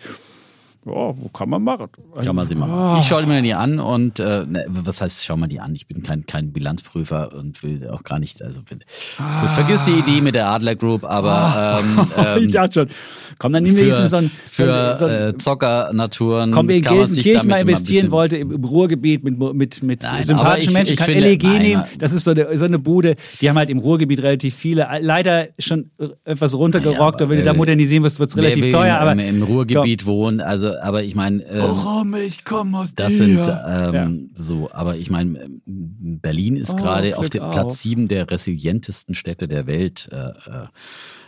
Ja, 0.87 1.15
kann 1.33 1.49
man 1.49 1.63
machen? 1.63 1.87
kann 2.23 2.37
man 2.37 2.47
sie 2.47 2.55
machen. 2.55 2.99
Ich 3.01 3.07
schaue 3.07 3.25
mir 3.27 3.41
die 3.43 3.55
an 3.55 3.81
und 3.81 4.21
äh, 4.21 4.45
ne, 4.47 4.67
was 4.69 5.01
heißt, 5.01 5.25
schau 5.25 5.37
mal 5.37 5.47
die 5.47 5.61
an? 5.61 5.75
Ich 5.75 5.87
bin 5.87 6.03
kein, 6.03 6.27
kein 6.27 6.53
Bilanzprüfer 6.53 7.35
und 7.35 7.63
will 7.63 7.89
auch 7.89 8.03
gar 8.03 8.19
nicht. 8.19 8.43
Also 8.43 8.61
will, 8.69 8.79
gut, 9.41 9.51
vergiss 9.51 9.85
die 9.85 9.93
Idee 9.93 10.21
mit 10.21 10.35
der 10.35 10.49
Adler 10.49 10.77
Group, 10.77 11.05
aber 11.05 11.83
ähm, 11.85 12.07
ich 12.39 12.45
ähm, 12.45 12.51
dachte 12.51 12.73
schon. 12.81 12.89
Komm, 13.39 13.53
dann 13.53 13.63
nehmen 13.63 13.77
wir 13.77 13.85
wenigstens 13.85 14.11
so 14.11 14.17
ein. 14.19 14.31
für 14.47 14.97
so 14.97 15.07
so 15.07 15.13
äh, 15.13 15.37
Zockernaturen 15.37 16.53
Komm, 16.53 16.69
wer 16.69 16.77
in 16.77 16.83
Gelsenkirchen 16.83 17.49
mal 17.49 17.61
investieren 17.61 18.11
wollte 18.11 18.37
im, 18.37 18.53
im 18.53 18.65
Ruhrgebiet 18.65 19.25
mit, 19.25 19.39
mit, 19.39 19.83
mit 19.83 20.03
Nein, 20.03 20.13
aber 20.15 20.25
sympathischen 20.25 20.71
ich- 20.71 20.77
Menschen, 20.77 20.93
ich 20.93 20.99
kann 20.99 21.07
finde- 21.07 21.21
LEG 21.29 21.43
nein, 21.43 21.63
nehmen. 21.63 21.85
Das 21.99 22.13
ist 22.13 22.25
so 22.25 22.31
eine, 22.33 22.57
so 22.59 22.65
eine 22.65 22.79
Bude, 22.79 23.17
die 23.41 23.49
haben 23.49 23.57
halt 23.57 23.71
im 23.71 23.79
Ruhrgebiet 23.79 24.23
relativ 24.23 24.55
viele, 24.55 24.87
leider 25.01 25.49
schon 25.59 25.91
etwas 26.25 26.55
runtergerockt. 26.55 27.21
Ja, 27.21 27.27
und 27.27 27.31
wenn 27.31 27.39
du 27.39 27.43
aber, 27.43 27.51
da 27.51 27.55
äh, 27.55 27.57
modernisieren 27.57 28.03
wirst, 28.05 28.19
wird 28.21 28.31
es 28.31 28.37
relativ 28.37 28.71
teuer. 28.71 28.99
Aber 28.99 29.13
im, 29.13 29.19
im 29.19 29.43
Ruhrgebiet 29.43 30.07
wohnen, 30.07 30.41
also 30.41 30.74
aber 30.83 31.03
ich 31.03 31.15
meine, 31.15 31.43
ähm, 31.45 31.63
Warum? 31.63 32.15
Ich 32.15 32.45
komme 32.45 32.79
aus 32.79 32.95
Das 32.95 33.09
dir. 33.13 33.17
sind 33.17 33.53
ähm, 33.67 34.31
so, 34.35 34.71
aber 34.73 34.97
ich 34.97 35.11
meine, 35.11 35.49
Berlin 35.67 36.57
ist 36.57 36.73
Oh, 36.75 36.77
gerade 36.77 37.17
auf 37.19 37.31
dem 37.31 37.43
auf. 37.43 37.53
Platz 37.55 37.81
sieben 37.81 38.09
der 38.09 38.31
resilientesten 38.31 39.15
Städte 39.15 39.49
der 39.49 39.67
Welt 39.67 40.09
äh, 40.13 40.17
äh, 40.29 40.67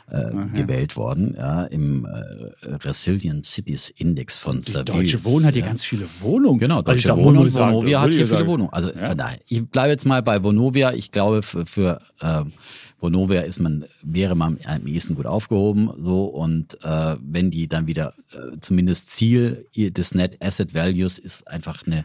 äh, 0.09 0.47
gewählt 0.55 0.97
worden, 0.97 1.35
ja, 1.37 1.65
im 1.65 2.05
äh, 2.05 2.69
Resilient 2.85 3.45
Cities 3.45 3.91
Index 3.91 4.39
von 4.39 4.61
Die 4.61 4.71
Service. 4.71 4.95
Deutsche 4.95 5.25
Wohnen 5.25 5.47
hat 5.47 5.55
hier 5.55 5.63
ja. 5.63 5.69
ganz 5.69 5.83
viele 5.85 6.07
Wohnungen. 6.21 6.61
Genau, 6.61 6.77
Also 6.77 6.93
Deutsche 6.93 7.09
darf 7.09 7.19
Wohnen 7.19 7.39
und 7.39 7.53
Vonovia 7.53 8.01
hat 8.03 8.11
hier 8.11 8.27
viele 8.27 8.39
sagen. 8.39 8.47
Wohnungen. 8.49 8.73
Also 8.73 8.91
von 8.93 9.19
daher, 9.19 9.39
ich 9.49 9.67
bleibe 9.67 9.91
jetzt 9.91 10.07
mal 10.07 10.23
bei 10.23 10.43
Vonovia. 10.45 10.93
Ich 10.93 11.11
glaube, 11.11 11.43
für, 11.43 11.67
für 11.67 12.01
ähm, 12.23 12.53
Vonovia 12.99 13.43
ist 13.43 13.61
man, 13.61 13.85
wäre 14.03 14.35
man 14.35 14.59
am 14.65 14.87
ehesten 14.87 15.15
gut 15.15 15.27
aufgehoben. 15.27 15.91
So 15.99 16.25
und 16.25 16.83
äh, 16.83 17.17
wenn 17.21 17.51
die 17.51 17.69
dann 17.69 17.87
wieder 17.87 18.15
äh, 18.33 18.59
zumindest 18.61 19.11
Ziel 19.11 19.67
des 19.77 20.15
Net 20.15 20.39
Asset 20.41 20.75
Values 20.75 21.19
ist 21.19 21.47
einfach 21.47 21.87
eine 21.87 22.05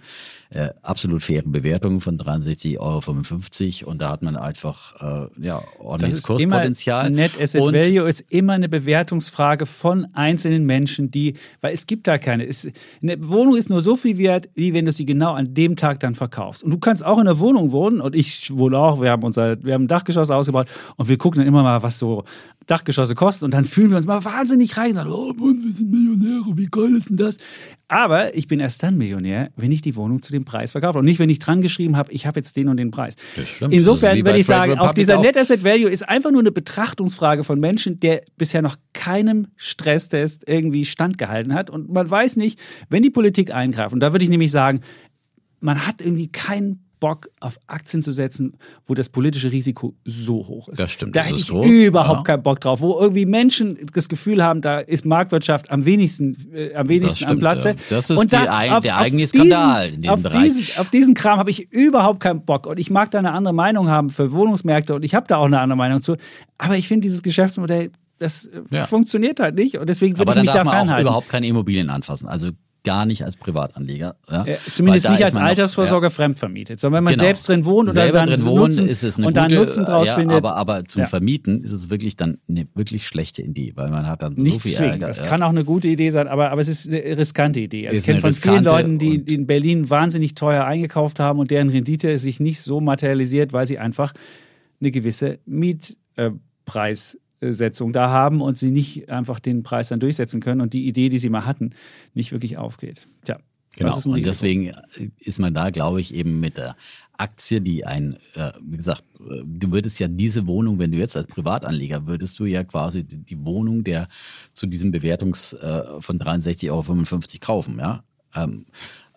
äh, 0.50 0.70
absolut 0.82 1.24
faire 1.24 1.44
Bewertung 1.46 2.02
von 2.02 2.18
63,55 2.18 3.84
Euro 3.84 3.92
und 3.92 4.02
da 4.02 4.10
hat 4.10 4.22
man 4.22 4.36
einfach 4.36 5.30
äh, 5.30 5.46
ja 5.46 5.62
Das 5.62 5.80
ordentliches 5.80 6.20
ist 6.20 6.30
immer, 6.30 6.56
Kurspotenzial. 6.56 7.10
Net 7.10 7.32
Asset 7.40 7.62
und 7.62 7.74
Value 7.74 8.10
ist 8.10 8.26
immer 8.30 8.54
eine 8.54 8.68
Bewertungsfrage 8.68 9.66
von 9.66 10.08
einzelnen 10.14 10.66
Menschen, 10.66 11.10
die, 11.10 11.36
weil 11.62 11.74
es 11.74 11.88
gibt 11.88 12.06
da 12.08 12.18
keine. 12.18 12.46
Es, 12.46 12.68
eine 13.02 13.18
Wohnung 13.30 13.56
ist 13.56 13.70
nur 13.70 13.80
so 13.80 13.96
viel 13.96 14.18
wert, 14.18 14.50
wie 14.56 14.74
wenn 14.74 14.86
du 14.86 14.92
sie 14.92 15.06
genau 15.06 15.34
an 15.34 15.54
dem 15.54 15.78
Tag 15.78 16.02
dann 16.02 16.16
verkaufst. 16.16 16.64
Und 16.64 16.72
du 16.72 16.80
kannst 16.80 17.06
auch 17.06 17.18
in 17.18 17.28
einer 17.28 17.40
Wohnung 17.40 17.72
wohnen 17.72 18.02
und 18.02 18.14
ich 18.14 18.52
wohne 18.56 18.78
auch, 18.78 19.02
wir 19.02 19.10
haben 19.10 19.24
unser, 19.24 19.64
wir 19.64 19.74
haben 19.74 19.86
ein 19.86 19.88
Dachgeschoss 19.88 20.30
ausgebaut 20.32 20.68
und 20.98 21.08
wir 21.08 21.18
gucken 21.18 21.40
dann 21.40 21.48
immer 21.48 21.64
mal, 21.64 21.84
was 21.84 22.00
so 22.00 22.24
Dachgeschosse 22.68 23.16
kosten 23.16 23.46
und 23.46 23.54
dann 23.54 23.66
fühlen 23.66 23.90
wir 23.90 23.98
uns 23.98 24.06
mal 24.06 24.24
wahnsinnig 24.24 24.78
reich 24.78 24.90
und 24.90 24.96
sagen, 24.96 25.12
oh 25.12 25.34
Mann, 25.34 25.64
wir 25.64 25.74
sind 25.74 25.90
Millionäre, 25.90 26.58
wie 26.58 26.68
geil 26.68 26.96
ist 26.96 27.10
denn 27.10 27.18
das? 27.18 27.38
Aber 27.88 28.36
ich 28.36 28.48
bin 28.48 28.60
erst 28.60 28.84
dann 28.84 28.98
Millionär, 28.98 29.52
wenn 29.58 29.72
ich 29.72 29.82
die 29.82 29.96
Wohnung 29.96 30.22
zu 30.22 30.32
dem 30.32 30.46
Preis 30.46 30.72
verkaufe 30.72 31.00
und 31.00 31.06
nicht, 31.06 31.20
wenn 31.20 31.30
ich 31.30 31.40
dran 31.40 31.62
geschrieben 31.62 31.98
habe, 31.98 32.12
ich 32.14 32.26
habe 32.26 32.40
jetzt 32.40 32.56
den 32.56 32.70
und 32.70 32.78
den 32.78 32.92
Preis. 32.92 33.16
Das 33.36 33.50
stimmt. 33.50 33.74
Insofern 33.74 34.18
würde 34.18 34.40
ich 34.40 34.46
sagen, 34.46 34.80
auch 34.80 34.94
dieser 34.94 35.18
auch. 35.18 35.24
Net 35.24 35.38
Asset 35.38 35.64
Value 35.64 35.90
ist 35.90 36.08
einfach 36.08 36.32
nur 36.32 36.42
eine 36.42 36.52
Betrachtungsfrage 36.52 37.44
von 37.44 37.60
Menschen, 37.60 38.00
der 38.00 38.22
bisher 38.38 38.62
noch 38.62 38.78
keinem 38.94 39.48
Stresstest 39.58 40.44
irgendwie 40.48 40.86
standgehalten 40.86 41.54
hat. 41.54 41.70
Und 41.70 41.92
man 41.92 42.10
weiß 42.10 42.38
nicht, 42.38 42.60
wenn 42.90 43.04
die 43.04 43.10
Politik 43.10 43.54
eingreift, 43.54 43.94
und 43.94 44.00
da 44.00 44.14
würde 44.14 44.24
ich 44.24 44.30
nämlich 44.30 44.52
sagen, 44.52 44.82
man 45.60 45.86
hat 45.86 46.02
irgendwie 46.02 46.32
keinen 46.32 46.86
Bock 47.02 47.28
auf 47.42 47.60
Aktien 47.68 48.02
zu 48.04 48.14
setzen, 48.14 48.54
wo 48.86 48.94
das 48.94 49.10
politische 49.10 49.52
Risiko 49.52 49.94
so 50.06 50.36
hoch 50.36 50.70
ist. 50.70 50.80
Das 50.80 50.94
stimmt, 50.94 51.16
Da 51.18 51.24
hätte 51.24 51.36
ich 51.38 51.50
groß, 51.50 51.66
überhaupt 51.66 52.20
ja. 52.20 52.24
keinen 52.36 52.44
Bock 52.44 52.62
drauf, 52.62 52.80
wo 52.80 52.98
irgendwie 52.98 53.26
Menschen 53.26 53.78
das 53.94 54.08
Gefühl 54.08 54.42
haben, 54.42 54.62
da 54.62 54.80
ist 54.80 55.04
Marktwirtschaft 55.06 55.70
am 55.72 55.84
wenigsten, 55.84 56.38
äh, 56.54 56.74
am 56.76 56.88
wenigsten 56.88 57.26
am 57.26 57.30
stimmt, 57.32 57.40
Platze. 57.42 57.70
ja. 57.72 57.76
Das 57.90 58.10
ist 58.10 58.18
Und 58.18 58.32
da 58.32 58.44
eig- 58.58 58.82
der 58.84 58.96
eigene 58.96 59.28
Skandal 59.28 59.90
in 59.90 60.02
diesem 60.04 60.14
auf 60.14 60.22
Bereich. 60.24 60.44
Diesen, 60.44 60.80
auf 60.80 60.90
diesen 60.90 61.14
Kram 61.14 61.40
habe 61.40 61.50
ich 61.50 61.70
überhaupt 61.74 62.22
keinen 62.22 62.46
Bock. 62.46 62.68
Und 62.68 62.80
ich 62.80 62.90
mag 62.90 63.12
da 63.12 63.20
eine 63.20 63.34
andere 63.34 63.54
Meinung 63.54 63.90
haben 63.90 64.10
für 64.10 64.32
Wohnungsmärkte 64.32 64.96
und 64.96 65.04
ich 65.04 65.14
habe 65.14 65.28
da 65.28 65.36
auch 65.38 65.46
eine 65.46 65.60
andere 65.60 65.78
Meinung 65.78 66.02
zu. 66.02 66.16
Aber 66.58 66.78
ich 66.78 66.88
finde 66.88 67.02
dieses 67.06 67.22
Geschäftsmodell 67.24 67.92
das 68.20 68.46
äh, 68.46 68.62
Ja. 68.70 68.86
funktioniert 68.86 69.40
halt 69.40 69.56
nicht 69.56 69.78
und 69.80 69.90
deswegen 69.90 70.14
würde 70.20 70.32
Aber 70.32 70.32
ich 70.34 70.36
dann 70.36 70.42
mich 70.46 70.52
darf 70.54 70.60
da 70.60 70.64
man 70.66 70.74
auch 70.74 70.78
fernhalten. 70.82 71.08
überhaupt 71.08 71.30
keine 71.30 71.48
Immobilien 71.48 71.90
anfassen. 71.90 72.28
Also 72.28 72.52
gar 72.84 73.06
nicht 73.06 73.24
als 73.24 73.38
Privatanleger. 73.38 74.16
Ja? 74.30 74.46
Äh, 74.46 74.58
Zumindest 74.72 75.10
nicht 75.10 75.24
als 75.24 75.34
man 75.36 75.44
noch- 75.44 75.50
Altersvorsorge 75.50 76.10
fremdvermietet, 76.10 76.80
sondern 76.80 76.98
wenn 77.00 77.04
man 77.04 77.14
Genau. 77.14 77.26
selbst 77.26 77.48
drin 77.48 77.64
wohnt 77.66 77.90
und 77.90 77.94
Selber 77.94 78.20
dann 78.20 78.30
drin 78.30 78.44
Nutzen, 78.44 78.80
wohnen, 78.80 78.90
ist 78.90 79.04
es 79.04 79.18
eine 79.18 79.28
und 79.28 79.38
gute, 79.38 79.56
Nutzen 79.56 79.86
draus 79.86 80.08
ja, 80.08 80.16
findet. 80.16 80.38
Aber, 80.38 80.56
aber 80.56 80.86
zum 80.86 81.02
Ja. 81.02 81.06
Vermieten 81.06 81.64
ist 81.64 81.74
es 81.74 81.90
wirklich 81.90 82.16
dann 82.16 82.40
eine 82.50 82.68
wirklich 82.74 83.06
schlechte 83.06 83.44
Idee, 83.44 83.74
weil 83.76 83.90
man 83.92 84.08
hat 84.08 84.24
dann 84.24 84.36
so 84.36 84.42
nicht 84.42 84.62
viel 84.62 84.72
zwingen. 84.72 84.94
Ärger. 84.94 85.08
Das 85.08 85.20
ja. 85.20 85.26
kann 85.28 85.44
auch 85.44 85.50
eine 85.50 85.64
gute 85.64 85.88
Idee 85.88 86.10
sein, 86.10 86.28
aber, 86.28 86.50
aber 86.52 86.62
es 86.62 86.68
ist 86.68 86.88
eine 86.88 87.18
riskante 87.18 87.60
Idee. 87.60 87.88
Also 87.88 88.00
ich 88.00 88.06
kenne 88.06 88.20
von 88.20 88.32
vielen 88.32 88.64
Leuten, 88.64 88.98
die, 88.98 89.24
die 89.24 89.36
in 89.36 89.46
Berlin 89.48 89.90
wahnsinnig 89.90 90.34
teuer 90.36 90.66
eingekauft 90.66 91.20
haben 91.20 91.40
und 91.40 91.52
deren 91.52 91.70
Rendite 91.70 92.18
sich 92.18 92.40
nicht 92.40 92.62
so 92.62 92.82
materialisiert, 92.82 93.54
weil 93.54 93.68
sie 93.68 93.78
einfach 93.78 94.14
eine 94.80 94.90
gewisse 94.92 95.38
Mietpreissetzung 97.42 97.94
da 97.94 98.10
haben 98.10 98.42
und 98.42 98.58
sie 98.58 98.72
nicht 98.72 99.10
einfach 99.10 99.40
den 99.40 99.64
Preis 99.64 99.90
dann 99.90 100.00
durchsetzen 100.00 100.40
können 100.40 100.62
und 100.62 100.74
die 100.74 100.88
Idee, 100.88 101.10
die 101.10 101.20
sie 101.20 101.30
mal 101.30 101.46
hatten, 101.46 101.72
nicht 102.14 102.32
wirklich 102.32 102.58
aufgeht. 102.58 103.08
Tja, 103.26 103.40
Genau. 103.78 103.98
Und 104.04 104.26
deswegen 104.26 104.74
ist 105.18 105.40
man 105.40 105.54
da, 105.54 105.70
glaube 105.70 106.02
ich, 106.02 106.14
eben 106.14 106.42
mit 106.42 106.58
der 106.58 106.76
Aktie, 107.18 107.62
die 107.62 107.86
ein, 107.86 108.18
äh, 108.36 108.52
wie 108.62 108.76
gesagt, 108.76 109.06
äh, 109.22 109.44
du 109.46 109.72
würdest 109.72 109.98
ja 109.98 110.10
diese 110.10 110.46
Wohnung, 110.46 110.78
wenn 110.78 110.92
du 110.92 110.98
jetzt 110.98 111.16
als 111.16 111.28
Privatanleger, 111.28 112.06
würdest 112.06 112.38
du 112.40 112.44
ja 112.44 112.66
quasi 112.66 113.06
die, 113.06 113.24
die 113.24 113.46
Wohnung 113.46 113.86
der 113.86 114.10
zu 114.52 114.68
diesem 114.68 114.92
Bewertungs 114.92 115.54
äh, 115.54 116.02
von 116.02 116.20
63,55 116.20 116.70
Euro 116.70 117.40
kaufen, 117.40 117.80
ja. 117.80 118.04
Ähm, 118.36 118.66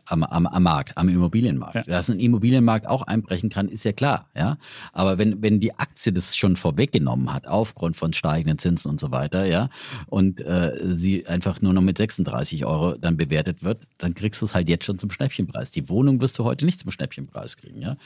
am, 0.06 0.22
am, 0.22 0.46
am 0.46 0.62
Markt, 0.62 0.96
am 0.96 1.08
Immobilienmarkt. 1.08 1.74
Ja. 1.74 1.82
Dass 1.82 2.10
ein 2.10 2.18
Immobilienmarkt 2.18 2.86
auch 2.86 3.02
einbrechen 3.02 3.50
kann, 3.50 3.68
ist 3.68 3.84
ja 3.84 3.92
klar, 3.92 4.28
ja. 4.34 4.56
Aber 4.92 5.18
wenn, 5.18 5.42
wenn 5.42 5.60
die 5.60 5.74
Aktie 5.74 6.12
das 6.12 6.36
schon 6.36 6.56
vorweggenommen 6.56 7.32
hat, 7.32 7.46
aufgrund 7.46 7.96
von 7.96 8.12
steigenden 8.12 8.58
Zinsen 8.58 8.90
und 8.90 9.00
so 9.00 9.10
weiter, 9.10 9.46
ja, 9.46 9.68
und 10.06 10.40
äh, 10.40 10.72
sie 10.96 11.26
einfach 11.26 11.60
nur 11.62 11.72
noch 11.72 11.82
mit 11.82 11.98
36 11.98 12.64
Euro 12.64 12.96
dann 12.96 13.16
bewertet 13.16 13.62
wird, 13.62 13.86
dann 13.98 14.14
kriegst 14.14 14.40
du 14.40 14.46
es 14.46 14.54
halt 14.54 14.68
jetzt 14.68 14.84
schon 14.84 14.98
zum 14.98 15.10
Schnäppchenpreis. 15.10 15.70
Die 15.70 15.88
Wohnung 15.88 16.20
wirst 16.20 16.38
du 16.38 16.44
heute 16.44 16.64
nicht 16.64 16.80
zum 16.80 16.90
Schnäppchenpreis 16.90 17.56
kriegen, 17.56 17.80
ja. 17.80 17.96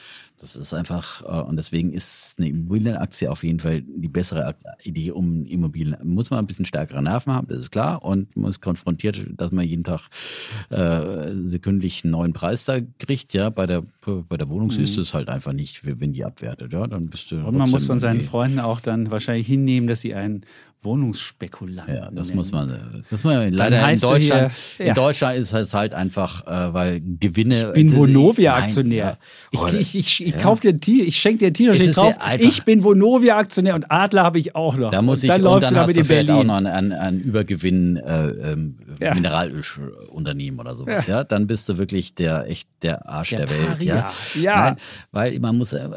Das 0.41 0.55
ist 0.55 0.75
einfach, 0.75 1.23
äh, 1.23 1.43
und 1.43 1.57
deswegen 1.57 1.93
ist 1.93 2.37
eine 2.39 2.49
Immobilienaktie 2.49 3.29
auf 3.29 3.43
jeden 3.43 3.61
Fall 3.61 3.83
die 3.83 4.09
bessere 4.09 4.55
Idee, 4.83 5.11
um 5.11 5.45
Immobilien. 5.47 5.97
Muss 6.05 6.31
man 6.31 6.39
ein 6.39 6.47
bisschen 6.47 6.65
stärkere 6.65 7.03
Nerven 7.03 7.33
haben, 7.33 7.49
das 7.49 7.59
ist 7.59 7.73
klar, 7.73 8.05
und 8.05 8.37
man 8.37 8.51
ist 8.51 8.61
konfrontiert, 8.61 9.27
dass 9.37 9.51
man 9.51 9.65
jeden 9.65 9.85
Tag 9.85 10.09
äh, 10.71 11.33
sekündlich 11.47 11.88
einen 12.05 12.13
neuen 12.13 12.33
Preis 12.33 12.65
da 12.65 12.79
kriegt, 12.99 13.35
ja. 13.35 13.51
Bei 13.51 13.67
der, 13.67 13.83
bei 14.05 14.37
der 14.37 14.49
Wohnung 14.49 14.71
ist 14.71 14.97
es 14.97 15.15
halt 15.15 15.29
einfach 15.29 15.53
nicht, 15.53 15.85
wenn 15.85 16.13
die 16.13 16.25
abwertet, 16.25 16.73
ja. 16.73 16.87
Dann 16.87 17.09
bist 17.09 17.31
du. 17.31 17.37
Und 17.37 17.57
man 17.57 17.71
muss 17.71 17.87
von 17.87 18.01
seinen 18.01 18.21
Freunden 18.21 18.61
auch 18.61 18.81
dann 18.81 19.11
wahrscheinlich 19.11 19.47
hinnehmen, 19.47 19.89
dass 19.89 20.01
sie 20.01 20.15
einen 20.15 20.45
Wohnungsspekulanten 20.83 21.95
Ja, 21.95 22.11
das 22.13 22.29
nennen. 22.29 22.37
muss 22.39 22.53
man. 22.53 22.93
Das 22.97 23.11
muss 23.11 23.25
man 23.25 23.53
leider 23.53 23.91
in 23.91 24.01
Deutschland. 24.01 24.53
hier- 24.77 24.87
ja. 24.87 24.91
In 24.93 24.95
Deutschland 24.95 25.37
ist 25.39 25.53
es 25.53 25.75
halt 25.75 25.93
einfach, 25.95 26.47
äh, 26.47 26.73
weil 26.73 27.01
Gewinne. 27.01 27.69
Ich 27.69 27.73
bin 27.75 27.87
ist- 27.89 27.97
Vonovia-Aktionär. 27.97 29.19
Ja. 29.53 29.69
Ich, 29.69 29.75
ich, 29.75 29.95
ich, 29.97 30.27
ich 30.27 30.35
Ja. 30.35 30.39
kauf 30.41 30.61
dir 30.61 30.71
ein 30.71 30.81
T- 30.81 31.03
ich 31.03 31.17
schenke 31.19 31.51
dir 31.51 31.75
steht 31.75 31.89
ist 31.89 31.97
drauf. 31.99 32.15
Ich 32.39 32.65
bin 32.65 32.85
Vonovia-Aktionär 32.85 33.75
und 33.75 33.91
Adler 33.91 34.23
habe 34.23 34.39
ich 34.39 34.55
auch 34.55 34.77
noch. 34.77 34.91
Da 34.91 35.03
muss 35.03 35.19
und 35.23 35.25
ich, 35.25 35.31
dann 35.37 35.47
und 35.47 35.63
dann 35.63 35.75
du 35.75 35.81
hast 35.81 35.97
du 35.97 36.05
vielleicht 36.05 36.31
auch 36.31 36.45
noch 36.45 36.57
ein, 36.57 36.67
ein, 36.67 36.93
ein 36.93 37.21
Übergewinn 37.21 37.97
äh, 37.97 38.57
Ja. 39.01 39.15
Mineralölunternehmen 39.15 40.61
oder 40.61 40.77
sowas, 40.77 41.07
ja. 41.07 41.25
Dann 41.25 41.47
bist 41.47 41.69
du 41.69 41.79
wirklich 41.79 42.15
der 42.15 42.49
echt 42.49 42.69
der 42.83 43.09
Arsch 43.09 43.31
Der 43.31 43.47
der, 43.47 43.51
Welt, 43.51 43.83
ja. 43.83 44.03
Paria. 44.03 44.43
Ja. 44.43 44.61
Nein, 44.71 44.77
weil 45.13 45.41
man 45.41 45.57
muss, 45.59 45.73
äh, 45.73 45.89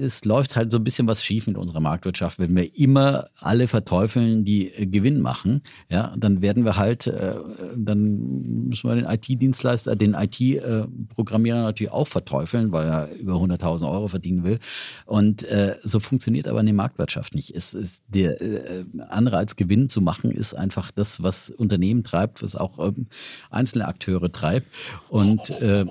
es 0.00 0.24
läuft 0.24 0.56
halt 0.56 0.72
so 0.72 0.78
ein 0.78 0.84
bisschen 0.84 1.06
was 1.06 1.24
schief 1.24 1.46
mit 1.46 1.56
unserer 1.56 1.80
Marktwirtschaft, 1.80 2.38
wenn 2.38 2.54
wir 2.56 2.76
immer 2.76 3.28
alle 3.40 3.68
verteufeln, 3.68 4.23
die 4.44 4.68
äh, 4.68 4.86
Gewinn 4.86 5.20
machen, 5.20 5.62
ja, 5.88 6.14
dann 6.16 6.42
werden 6.42 6.64
wir 6.64 6.76
halt, 6.76 7.06
äh, 7.06 7.34
dann 7.76 8.68
müssen 8.68 8.88
wir 8.88 8.96
den 8.96 9.06
IT-Dienstleister, 9.06 9.96
den 9.96 10.14
IT-Programmierer 10.14 11.62
natürlich 11.62 11.92
auch 11.92 12.08
verteufeln, 12.08 12.72
weil 12.72 12.86
er 12.86 13.12
über 13.12 13.34
100.000 13.34 13.90
Euro 13.90 14.08
verdienen 14.08 14.44
will. 14.44 14.58
Und 15.06 15.44
äh, 15.44 15.76
so 15.82 16.00
funktioniert 16.00 16.48
aber 16.48 16.60
eine 16.60 16.72
Marktwirtschaft 16.72 17.34
nicht. 17.34 17.54
Es 17.54 17.74
ist 17.74 18.02
der 18.08 18.40
äh, 18.40 18.84
Anreiz, 19.08 19.56
Gewinn 19.56 19.88
zu 19.88 20.00
machen, 20.00 20.30
ist 20.30 20.54
einfach 20.54 20.90
das, 20.90 21.22
was 21.22 21.50
Unternehmen 21.50 22.02
treibt, 22.02 22.42
was 22.42 22.56
auch 22.56 22.78
ähm, 22.78 23.06
einzelne 23.50 23.86
Akteure 23.86 24.32
treibt. 24.32 24.66
Und 25.08 25.50
äh, 25.60 25.84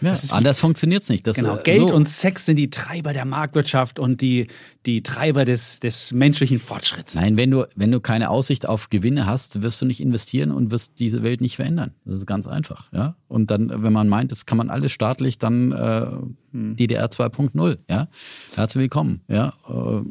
ja, 0.00 0.14
anders 0.30 0.58
funktioniert 0.58 1.04
es 1.04 1.08
nicht. 1.08 1.26
Das, 1.26 1.36
Genau, 1.36 1.58
Geld 1.62 1.88
so. 1.88 1.94
und 1.94 2.08
Sex 2.08 2.46
sind 2.46 2.56
die 2.56 2.70
Treiber 2.70 3.12
der 3.12 3.24
Marktwirtschaft 3.24 3.98
und 3.98 4.20
die, 4.20 4.48
die 4.86 5.02
Treiber 5.02 5.44
des, 5.44 5.80
des 5.80 6.12
menschlichen 6.12 6.58
Fortschritts. 6.58 7.14
Nein, 7.14 7.36
wenn 7.36 7.50
du, 7.50 7.66
wenn 7.74 7.90
du 7.90 8.00
keine 8.00 8.30
Aussicht 8.30 8.66
auf 8.68 8.88
Gewinne 8.88 9.26
hast, 9.26 9.62
wirst 9.62 9.82
du 9.82 9.86
nicht 9.86 10.00
investieren 10.00 10.52
und 10.52 10.70
wirst 10.70 11.00
diese 11.00 11.22
Welt 11.24 11.40
nicht 11.40 11.56
verändern. 11.56 11.92
Das 12.04 12.18
ist 12.18 12.26
ganz 12.26 12.46
einfach. 12.46 12.90
Ja? 12.92 13.16
Und 13.28 13.50
dann, 13.50 13.82
wenn 13.82 13.92
man 13.92 14.08
meint, 14.08 14.30
das 14.30 14.46
kann 14.46 14.56
man 14.58 14.70
alles 14.70 14.92
staatlich, 14.92 15.38
dann 15.38 15.72
äh, 15.72 16.06
DDR 16.52 17.06
2.0. 17.10 17.78
Ja? 17.90 18.08
Herzlich 18.54 18.82
willkommen. 18.82 19.22
Ja? 19.28 19.52
Äh, 19.68 20.02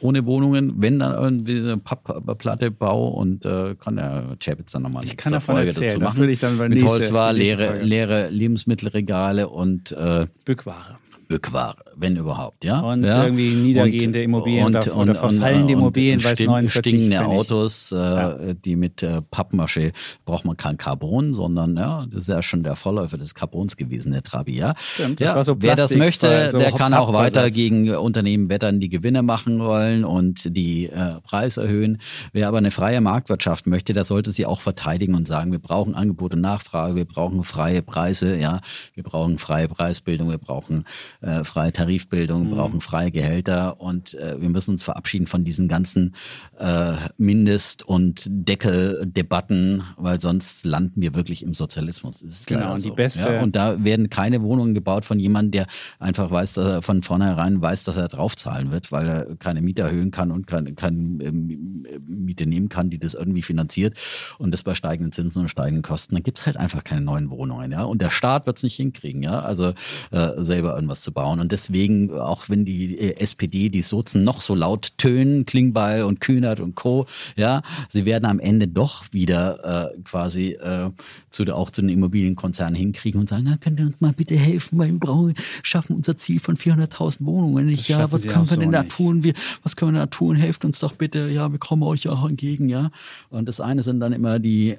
ohne 0.00 0.26
Wohnungen, 0.26 0.74
wenn 0.78 0.98
dann 0.98 1.12
irgendwie 1.14 1.58
eine 1.58 1.76
Pappplatte 1.76 2.70
Bau 2.70 3.08
und 3.08 3.44
äh, 3.46 3.76
kann 3.76 3.96
der 3.96 4.36
Chapitz 4.42 4.72
dann 4.72 4.82
nochmal 4.82 5.02
eine 5.02 5.10
Ich 5.12 5.16
kann 5.16 5.32
davon 5.32 5.54
Folge 5.56 5.68
erzählen, 5.68 5.88
dazu 5.90 6.00
das 6.00 6.12
machen. 6.14 6.22
will 6.22 6.30
ich 6.30 6.40
dann 6.40 6.58
bei 6.58 6.68
Mit 6.68 6.80
nächste- 6.80 6.98
Holzware, 7.00 7.32
die 7.34 7.40
nächste 7.40 7.56
leere, 7.56 7.82
leere 7.82 8.28
Lebensmittelregale 8.30 9.48
und 9.48 9.92
äh, 9.92 10.26
Bückware. 10.44 10.98
Bückware, 11.32 11.76
wenn 11.96 12.16
überhaupt, 12.16 12.64
ja. 12.64 12.80
Und 12.80 13.04
ja. 13.04 13.24
irgendwie 13.24 13.50
niedergehende 13.54 14.22
Immobilien 14.22 14.66
oder- 14.66 14.96
oder 14.96 15.14
verfallende 15.14 15.72
Immobilien, 15.72 16.22
weil 16.22 16.32
es 16.32 16.38
stink- 16.38 16.50
49 16.50 16.92
stinkende. 16.92 17.26
Autos, 17.26 17.90
äh, 17.92 18.54
die 18.54 18.76
mit 18.76 19.02
äh, 19.02 19.22
Pappmaché, 19.30 19.92
braucht 20.24 20.44
man 20.44 20.56
kein 20.56 20.76
Carbon, 20.76 21.32
sondern 21.32 21.76
ja, 21.76 22.04
das 22.06 22.22
ist 22.22 22.28
ja 22.28 22.42
schon 22.42 22.62
der 22.62 22.76
Vorläufer 22.76 23.16
des 23.16 23.34
Carbons 23.34 23.76
gewesen, 23.76 24.12
der 24.12 24.22
Trabi, 24.22 24.56
ja. 24.56 24.74
Stimmt, 24.78 25.20
das 25.20 25.28
ja 25.28 25.34
war 25.36 25.44
so 25.44 25.56
wer 25.60 25.74
das 25.74 25.94
möchte, 25.96 26.50
so 26.50 26.58
der 26.58 26.72
kann 26.72 26.92
auch 26.94 27.12
weiter 27.12 27.50
gegen 27.50 27.88
Unternehmen 27.94 28.48
wettern, 28.50 28.78
die 28.80 28.88
Gewinne 28.88 29.22
machen 29.22 29.58
wollen 29.60 30.04
und 30.04 30.54
die 30.56 30.86
äh, 30.86 31.20
Preis 31.22 31.56
erhöhen. 31.56 31.98
Wer 32.32 32.48
aber 32.48 32.58
eine 32.58 32.70
freie 32.70 33.00
Marktwirtschaft 33.00 33.66
möchte, 33.66 33.92
der 33.92 34.04
sollte 34.04 34.32
sie 34.32 34.44
auch 34.46 34.60
verteidigen 34.60 35.14
und 35.14 35.26
sagen, 35.26 35.52
wir 35.52 35.58
brauchen 35.58 35.94
Angebot 35.94 36.34
und 36.34 36.40
Nachfrage, 36.42 36.94
wir 36.94 37.04
brauchen 37.06 37.42
freie 37.44 37.82
Preise, 37.82 38.36
ja, 38.36 38.60
wir 38.94 39.02
brauchen 39.02 39.38
freie 39.38 39.68
Preisbildung, 39.68 40.30
wir 40.30 40.38
brauchen 40.38 40.84
äh, 41.22 41.44
freie 41.44 41.72
Tarifbildung, 41.72 42.46
Mhm. 42.48 42.50
brauchen 42.50 42.80
freie 42.80 43.10
Gehälter 43.10 43.80
und 43.80 44.14
äh, 44.14 44.40
wir 44.40 44.48
müssen 44.50 44.72
uns 44.72 44.82
verabschieden 44.82 45.26
von 45.26 45.44
diesen 45.44 45.68
ganzen 45.68 46.14
äh, 46.58 46.92
Mindest- 47.16 47.82
und 47.88 48.26
Deckeldebatten, 48.28 49.82
weil 49.96 50.20
sonst 50.20 50.64
landen 50.64 51.00
wir 51.00 51.14
wirklich 51.14 51.42
im 51.42 51.54
Sozialismus. 51.54 52.24
Genau, 52.46 52.72
und 52.72 52.84
die 52.84 52.88
so. 52.88 52.94
beste- 52.94 53.32
ja, 53.34 53.42
und 53.42 53.56
da 53.56 53.82
werden 53.84 54.10
keine 54.10 54.42
Wohnungen 54.42 54.74
gebaut 54.74 55.04
von 55.04 55.18
jemandem, 55.18 55.52
der 55.52 55.66
einfach 55.98 56.30
weiß, 56.30 56.54
dass 56.54 56.66
er 56.66 56.82
von 56.82 57.02
vornherein 57.02 57.60
weiß, 57.60 57.84
dass 57.84 57.96
er 57.96 58.08
draufzahlen 58.08 58.70
wird, 58.70 58.92
weil 58.92 59.06
er 59.08 59.36
keine 59.36 59.62
Miete 59.62 59.82
erhöhen 59.82 60.10
kann 60.10 60.30
und 60.30 60.46
keine, 60.46 60.74
keine 60.74 60.96
ähm, 61.22 61.86
Miete 62.06 62.46
nehmen 62.46 62.68
kann, 62.68 62.90
die 62.90 62.98
das 62.98 63.14
irgendwie 63.14 63.42
finanziert 63.42 63.98
und 64.38 64.52
das 64.52 64.62
bei 64.62 64.74
steigenden 64.74 65.12
Zinsen 65.12 65.42
und 65.42 65.48
steigenden 65.48 65.82
Kosten. 65.82 66.14
Dann 66.14 66.22
gibt's 66.22 66.46
halt 66.46 66.56
einfach 66.56 66.84
keine 66.84 67.00
neuen 67.02 67.30
Wohnungen, 67.30 67.72
ja. 67.72 67.84
Und 67.84 68.00
der 68.02 68.10
Staat 68.10 68.46
wird's 68.46 68.62
nicht 68.62 68.76
hinkriegen, 68.76 69.22
ja, 69.22 69.40
also 69.40 69.72
äh, 70.10 70.30
selber 70.38 70.74
irgendwas 70.74 71.00
zu 71.02 71.11
bauen. 71.12 71.40
Und 71.40 71.52
deswegen, 71.52 72.12
auch 72.12 72.48
wenn 72.48 72.64
die 72.64 72.98
äh, 72.98 73.16
SPD, 73.18 73.68
die 73.68 73.82
Sozen 73.82 74.24
noch 74.24 74.40
so 74.40 74.54
laut 74.54 74.98
tönen, 74.98 75.44
Klingbeil 75.44 76.04
und 76.04 76.20
Kühnert 76.20 76.60
und 76.60 76.74
Co., 76.74 77.06
ja, 77.36 77.62
sie 77.88 78.04
werden 78.04 78.24
am 78.24 78.40
Ende 78.40 78.68
doch 78.68 79.04
wieder 79.12 79.92
äh, 79.94 80.02
quasi 80.02 80.52
äh, 80.52 80.90
zu, 81.30 81.44
auch 81.54 81.70
zu 81.70 81.82
den 81.82 81.90
Immobilienkonzernen 81.90 82.74
hinkriegen 82.74 83.20
und 83.20 83.28
sagen, 83.28 83.44
na, 83.46 83.56
könnt 83.56 83.78
ihr 83.80 83.86
uns 83.86 84.00
mal 84.00 84.12
bitte 84.12 84.36
helfen, 84.36 84.78
weil 84.78 84.92
wir 84.92 84.98
brauchen, 84.98 85.34
schaffen 85.62 85.96
unser 85.96 86.16
Ziel 86.16 86.40
von 86.40 86.56
400.000 86.56 87.24
Wohnungen 87.24 87.66
nicht. 87.66 87.88
Ja, 87.88 88.10
was 88.10 88.22
können 88.22 88.44
wir 88.44 88.54
so 88.54 88.56
denn 88.56 88.72
da 88.72 88.82
nicht. 88.82 88.96
tun? 88.96 89.22
Wir, 89.22 89.34
was 89.62 89.76
können 89.76 89.94
wir 89.94 90.00
da 90.00 90.06
tun? 90.06 90.36
Helft 90.36 90.64
uns 90.64 90.78
doch 90.80 90.92
bitte. 90.92 91.28
Ja, 91.30 91.50
wir 91.52 91.58
kommen 91.58 91.82
euch 91.82 92.08
auch 92.08 92.28
entgegen, 92.28 92.68
ja. 92.68 92.90
Und 93.30 93.48
das 93.48 93.60
eine 93.60 93.82
sind 93.82 94.00
dann 94.00 94.12
immer 94.12 94.38
die 94.38 94.76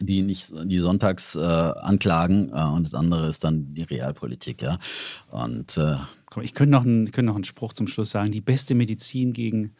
die 0.00 0.22
nicht 0.22 0.52
die 0.64 0.78
Sonntagsanklagen 0.78 1.76
äh, 1.76 1.80
Anklagen, 1.80 2.50
äh, 2.52 2.76
und 2.76 2.86
das 2.86 2.94
andere 2.94 3.28
ist 3.28 3.44
dann 3.44 3.74
die 3.74 3.82
Realpolitik, 3.82 4.62
ja. 4.62 4.78
Und 5.30 5.76
äh, 5.76 5.96
Komm, 6.30 6.42
ich 6.42 6.54
könnte 6.54 6.72
noch, 6.72 6.84
einen, 6.84 7.06
ich 7.06 7.12
könnte 7.12 7.28
noch 7.28 7.34
einen 7.34 7.44
Spruch 7.44 7.72
zum 7.72 7.86
Schluss 7.86 8.10
sagen. 8.10 8.30
Die 8.30 8.40
beste 8.40 8.74
Medizin 8.74 9.32
gegen 9.32 9.74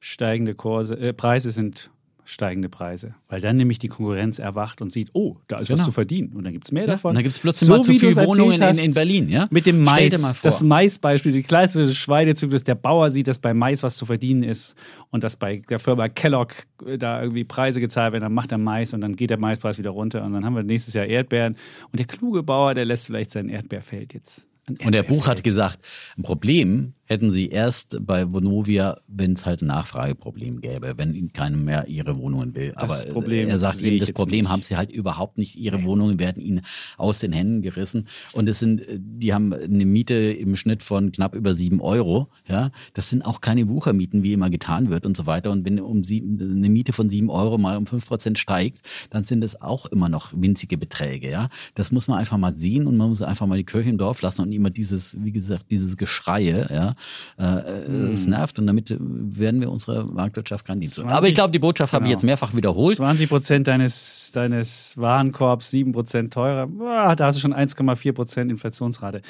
steigende 0.00 0.54
Kurse, 0.54 0.98
äh, 0.98 1.12
Preise 1.12 1.50
sind 1.50 1.90
steigende 2.30 2.68
Preise. 2.68 3.14
Weil 3.28 3.40
dann 3.40 3.56
nämlich 3.56 3.78
die 3.78 3.88
Konkurrenz 3.88 4.38
erwacht 4.38 4.80
und 4.80 4.92
sieht, 4.92 5.10
oh, 5.14 5.36
da 5.48 5.56
ist 5.56 5.62
was 5.62 5.76
Genau. 5.76 5.84
zu 5.86 5.92
verdienen. 5.92 6.32
Und 6.34 6.44
dann 6.44 6.52
gibt 6.52 6.64
es 6.64 6.72
mehr 6.72 6.84
ja, 6.84 6.92
davon. 6.92 7.10
und 7.10 7.14
da 7.16 7.22
gibt 7.22 7.32
es 7.32 7.40
plötzlich 7.40 7.66
So 7.66 7.76
mal 7.76 7.82
zu 7.82 7.92
viele 7.92 8.16
Wohnungen 8.16 8.52
in, 8.52 8.62
hast, 8.62 8.84
in 8.84 8.94
Berlin, 8.94 9.28
ja. 9.28 9.48
Mit 9.50 9.66
dem 9.66 9.82
Mais, 9.82 10.40
das 10.42 10.62
Maisbeispiel, 10.62 11.32
die 11.32 11.42
kleinste 11.42 11.92
Schweinezyklus, 11.92 12.62
der 12.62 12.76
Bauer 12.76 13.10
sieht, 13.10 13.26
dass 13.26 13.38
bei 13.38 13.52
Mais 13.52 13.82
was 13.82 13.96
zu 13.96 14.06
verdienen 14.06 14.42
ist 14.44 14.74
und 15.10 15.24
dass 15.24 15.36
bei 15.36 15.56
der 15.68 15.80
Firma 15.80 16.08
Kellogg 16.08 16.54
äh, 16.86 16.98
da 16.98 17.20
irgendwie 17.20 17.44
Preise 17.44 17.80
gezahlt 17.80 18.12
werden, 18.12 18.22
dann 18.22 18.34
macht 18.34 18.52
er 18.52 18.58
Mais 18.58 18.94
und 18.94 19.00
dann 19.00 19.16
geht 19.16 19.30
der 19.30 19.38
Maispreis 19.38 19.78
wieder 19.78 19.90
runter 19.90 20.24
und 20.24 20.32
dann 20.32 20.44
haben 20.44 20.54
wir 20.54 20.62
nächstes 20.62 20.94
Jahr 20.94 21.06
Erdbeeren 21.06 21.56
und 21.90 21.98
der 21.98 22.06
kluge 22.06 22.42
Bauer, 22.42 22.74
der 22.74 22.84
lässt 22.84 23.06
vielleicht 23.06 23.32
sein 23.32 23.48
Erdbeerfeld 23.48 24.14
jetzt. 24.14 24.46
Und 24.84 24.92
der 24.92 25.02
Buch 25.02 25.26
hat 25.26 25.42
gesagt, 25.42 25.80
ein 26.16 26.22
Problem 26.22 26.94
hätten 27.10 27.32
sie 27.32 27.48
erst 27.48 27.98
bei 28.06 28.32
Vonovia, 28.32 29.00
wenn 29.08 29.32
es 29.32 29.44
halt 29.44 29.62
ein 29.62 29.66
Nachfrageproblem 29.66 30.60
gäbe, 30.60 30.94
wenn 30.96 31.12
ihnen 31.12 31.32
keiner 31.32 31.56
mehr 31.56 31.88
ihre 31.88 32.16
Wohnungen 32.16 32.54
will. 32.54 32.72
Das 32.78 32.82
Aber 32.84 33.04
äh, 33.04 33.12
Problem 33.12 33.48
er 33.48 33.58
sagt 33.58 33.82
ich 33.82 33.98
das 33.98 34.12
Problem 34.12 34.42
nicht. 34.42 34.48
haben 34.48 34.62
sie 34.62 34.76
halt 34.76 34.92
überhaupt 34.92 35.36
nicht. 35.36 35.56
Ihre 35.56 35.82
Wohnungen 35.82 36.20
werden 36.20 36.40
ihnen 36.40 36.60
aus 36.98 37.18
den 37.18 37.32
Händen 37.32 37.62
gerissen. 37.62 38.06
Und 38.32 38.48
es 38.48 38.60
sind, 38.60 38.82
äh, 38.82 39.00
die 39.00 39.34
haben 39.34 39.52
eine 39.52 39.84
Miete 39.86 40.14
im 40.14 40.54
Schnitt 40.54 40.84
von 40.84 41.10
knapp 41.10 41.34
über 41.34 41.56
sieben 41.56 41.80
Euro. 41.80 42.28
Ja, 42.46 42.70
das 42.94 43.08
sind 43.08 43.24
auch 43.24 43.40
keine 43.40 43.68
Wuchermieten, 43.68 44.22
wie 44.22 44.32
immer 44.32 44.48
getan 44.48 44.90
wird 44.90 45.04
und 45.04 45.16
so 45.16 45.26
weiter. 45.26 45.50
Und 45.50 45.64
wenn 45.64 45.80
um 45.80 46.04
sieben, 46.04 46.38
eine 46.40 46.68
Miete 46.68 46.92
von 46.92 47.08
sieben 47.08 47.28
Euro 47.28 47.58
mal 47.58 47.76
um 47.76 47.86
fünf 47.86 48.06
Prozent 48.06 48.38
steigt, 48.38 48.82
dann 49.10 49.24
sind 49.24 49.42
es 49.42 49.60
auch 49.60 49.86
immer 49.86 50.08
noch 50.08 50.32
winzige 50.36 50.78
Beträge. 50.78 51.28
Ja, 51.28 51.48
das 51.74 51.90
muss 51.90 52.06
man 52.06 52.18
einfach 52.18 52.38
mal 52.38 52.54
sehen 52.54 52.86
und 52.86 52.96
man 52.96 53.08
muss 53.08 53.20
einfach 53.20 53.48
mal 53.48 53.58
die 53.58 53.64
Kirche 53.64 53.90
im 53.90 53.98
Dorf 53.98 54.22
lassen 54.22 54.42
und 54.42 54.52
immer 54.52 54.70
dieses, 54.70 55.16
wie 55.24 55.32
gesagt, 55.32 55.72
dieses 55.72 55.96
Geschreie. 55.96 56.68
Ja, 56.70 56.94
äh, 57.38 57.42
Hm. 57.86 58.12
es 58.12 58.26
nervt 58.26 58.58
und 58.58 58.66
damit 58.66 58.96
werden 58.98 59.60
wir 59.60 59.70
unsere 59.70 60.06
Marktwirtschaft. 60.06 60.66
20 60.66 61.06
Aber 61.06 61.28
ich 61.28 61.34
glaube, 61.34 61.50
die 61.50 61.58
Botschaft 61.58 61.92
habe 61.92 62.04
ich 62.04 62.08
genau. 62.08 62.18
jetzt 62.18 62.24
mehrfach 62.24 62.54
wiederholt. 62.54 62.96
20 62.96 63.28
Prozent 63.28 63.66
deines, 63.66 64.30
deines 64.32 64.94
Warenkorbs, 64.96 65.70
7 65.70 65.92
Prozent 65.92 66.32
teurer. 66.32 66.66
Boah, 66.66 67.16
da 67.16 67.26
hast 67.26 67.36
du 67.36 67.40
schon 67.40 67.54
1,4 67.54 68.12
Prozent 68.12 68.50
Inflationsrate. 68.50 69.22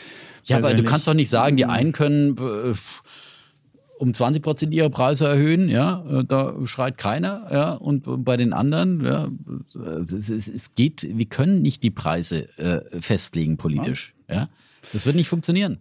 Ja, 0.45 0.57
aber 0.57 0.75
du 0.75 0.85
kannst 0.85 1.07
doch 1.09 1.15
nicht 1.15 1.31
sagen, 1.31 1.57
die 1.57 1.67
einen 1.67 1.93
können 1.93 2.37
äh, 2.37 2.75
um 4.01 4.15
20 4.15 4.43
Prozent 4.43 4.73
ihre 4.73 4.89
Preise 4.89 5.29
erhöhen, 5.29 5.69
ja, 5.69 6.03
äh, 6.11 6.25
da 6.25 6.55
schreit 6.65 6.97
keiner, 6.97 7.47
ja, 7.53 7.73
und 7.73 8.25
bei 8.25 8.39
den 8.39 8.55
anderen, 8.55 9.05
ja, 9.05 9.29
es, 10.03 10.31
es, 10.31 10.49
es 10.49 10.75
geht, 10.75 11.07
wir 11.13 11.27
können 11.27 11.61
nicht 11.61 11.83
die 11.83 11.91
Preise 11.91 12.49
äh, 12.59 12.81
festlegen 12.99 13.59
politisch, 13.59 14.15
ja. 14.29 14.49
Das 14.95 15.05
wird 15.05 15.17
nicht 15.17 15.29
funktionieren, 15.29 15.79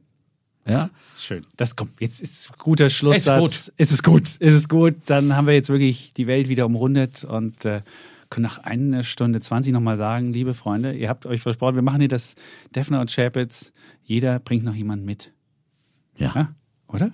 ja. 0.72 0.90
Schön. 1.18 1.46
Das 1.58 1.76
kommt. 1.76 2.00
Jetzt 2.00 2.22
ist 2.22 2.58
guter 2.58 2.90
Schlusssatz. 2.90 3.40
gut. 3.40 3.74
Ist 3.78 3.92
es 3.92 4.04
gut. 4.04 4.36
Ist 4.40 4.54
es 4.54 4.70
gut. 4.70 4.96
Dann 5.06 5.36
haben 5.36 5.48
wir 5.48 5.54
jetzt 5.54 5.70
wirklich 5.70 6.14
die 6.14 6.28
Welt 6.28 6.50
wieder 6.50 6.66
umrundet 6.66 7.24
und 7.24 7.66
äh, 7.66 7.82
können 8.30 8.44
nach 8.44 8.60
einer 8.60 9.04
Stunde 9.04 9.42
20 9.42 9.74
nochmal 9.74 9.98
sagen, 9.98 10.34
liebe 10.34 10.54
Freunde, 10.54 10.94
ihr 10.94 11.10
habt 11.10 11.26
euch 11.26 11.42
versprochen, 11.42 11.76
wir 11.76 11.82
machen 11.82 12.00
hier 12.00 12.10
das 12.10 12.36
Defner 12.76 13.02
und 13.02 13.14
Chapitz. 13.14 13.72
Jeder 14.04 14.40
bringt 14.40 14.64
noch 14.64 14.76
jemanden 14.76 15.06
mit. 15.06 15.32
Ja. 16.18 16.34
Ja? 16.36 16.56
Oder? 16.88 17.12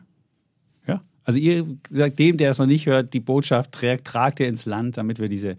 Ja. 0.87 1.01
Also 1.23 1.39
ihr 1.39 1.65
sagt 1.89 2.19
dem, 2.19 2.37
der 2.37 2.51
es 2.51 2.59
noch 2.59 2.65
nicht 2.65 2.85
hört, 2.85 3.13
die 3.13 3.19
Botschaft 3.19 3.71
tragt, 3.71 4.05
tragt 4.05 4.39
ihr 4.39 4.47
ins 4.47 4.65
Land, 4.65 4.97
damit 4.97 5.19
wir 5.19 5.29
diese, 5.29 5.57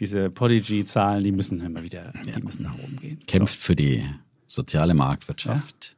diese 0.00 0.30
Podigy-Zahlen, 0.30 1.22
die 1.22 1.32
müssen 1.32 1.60
immer 1.60 1.82
wieder, 1.82 2.12
die 2.24 2.42
müssen 2.42 2.64
nach 2.64 2.74
oben 2.78 2.96
gehen. 2.96 3.20
Kämpft 3.26 3.58
für 3.58 3.76
die 3.76 4.04
soziale 4.46 4.94
Marktwirtschaft. 4.94 5.90
Ja, 5.90 5.91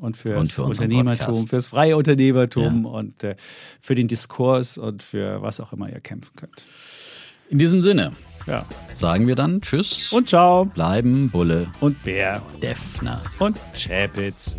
und 0.00 0.16
für, 0.16 0.36
Und 0.38 0.48
das 0.48 0.54
für 0.54 0.62
unseren 0.64 0.84
Unternehmertum, 0.86 1.26
Podcast. 1.26 1.50
fürs 1.50 1.66
freie 1.66 1.96
Unternehmertum 1.96 2.84
Ja. 2.84 2.90
und 2.90 3.24
äh, 3.24 3.36
für 3.80 3.94
den 3.94 4.08
Diskurs 4.08 4.78
und 4.78 5.02
für 5.02 5.42
was 5.42 5.60
auch 5.60 5.72
immer 5.72 5.88
ihr 5.90 6.00
kämpfen 6.00 6.32
könnt. 6.36 6.62
In 7.48 7.58
diesem 7.58 7.80
Sinne 7.82 8.12
Ja. 8.46 8.64
sagen 8.98 9.26
wir 9.28 9.34
dann 9.36 9.60
Tschüss, 9.60 10.12
Und 10.12 10.28
ciao 10.28 10.64
bleiben 10.64 11.30
Bulle, 11.30 11.70
und 11.80 12.02
Bär 12.04 12.42
Defner. 12.62 13.20
und 13.38 13.56
Chapitz. 13.74 14.56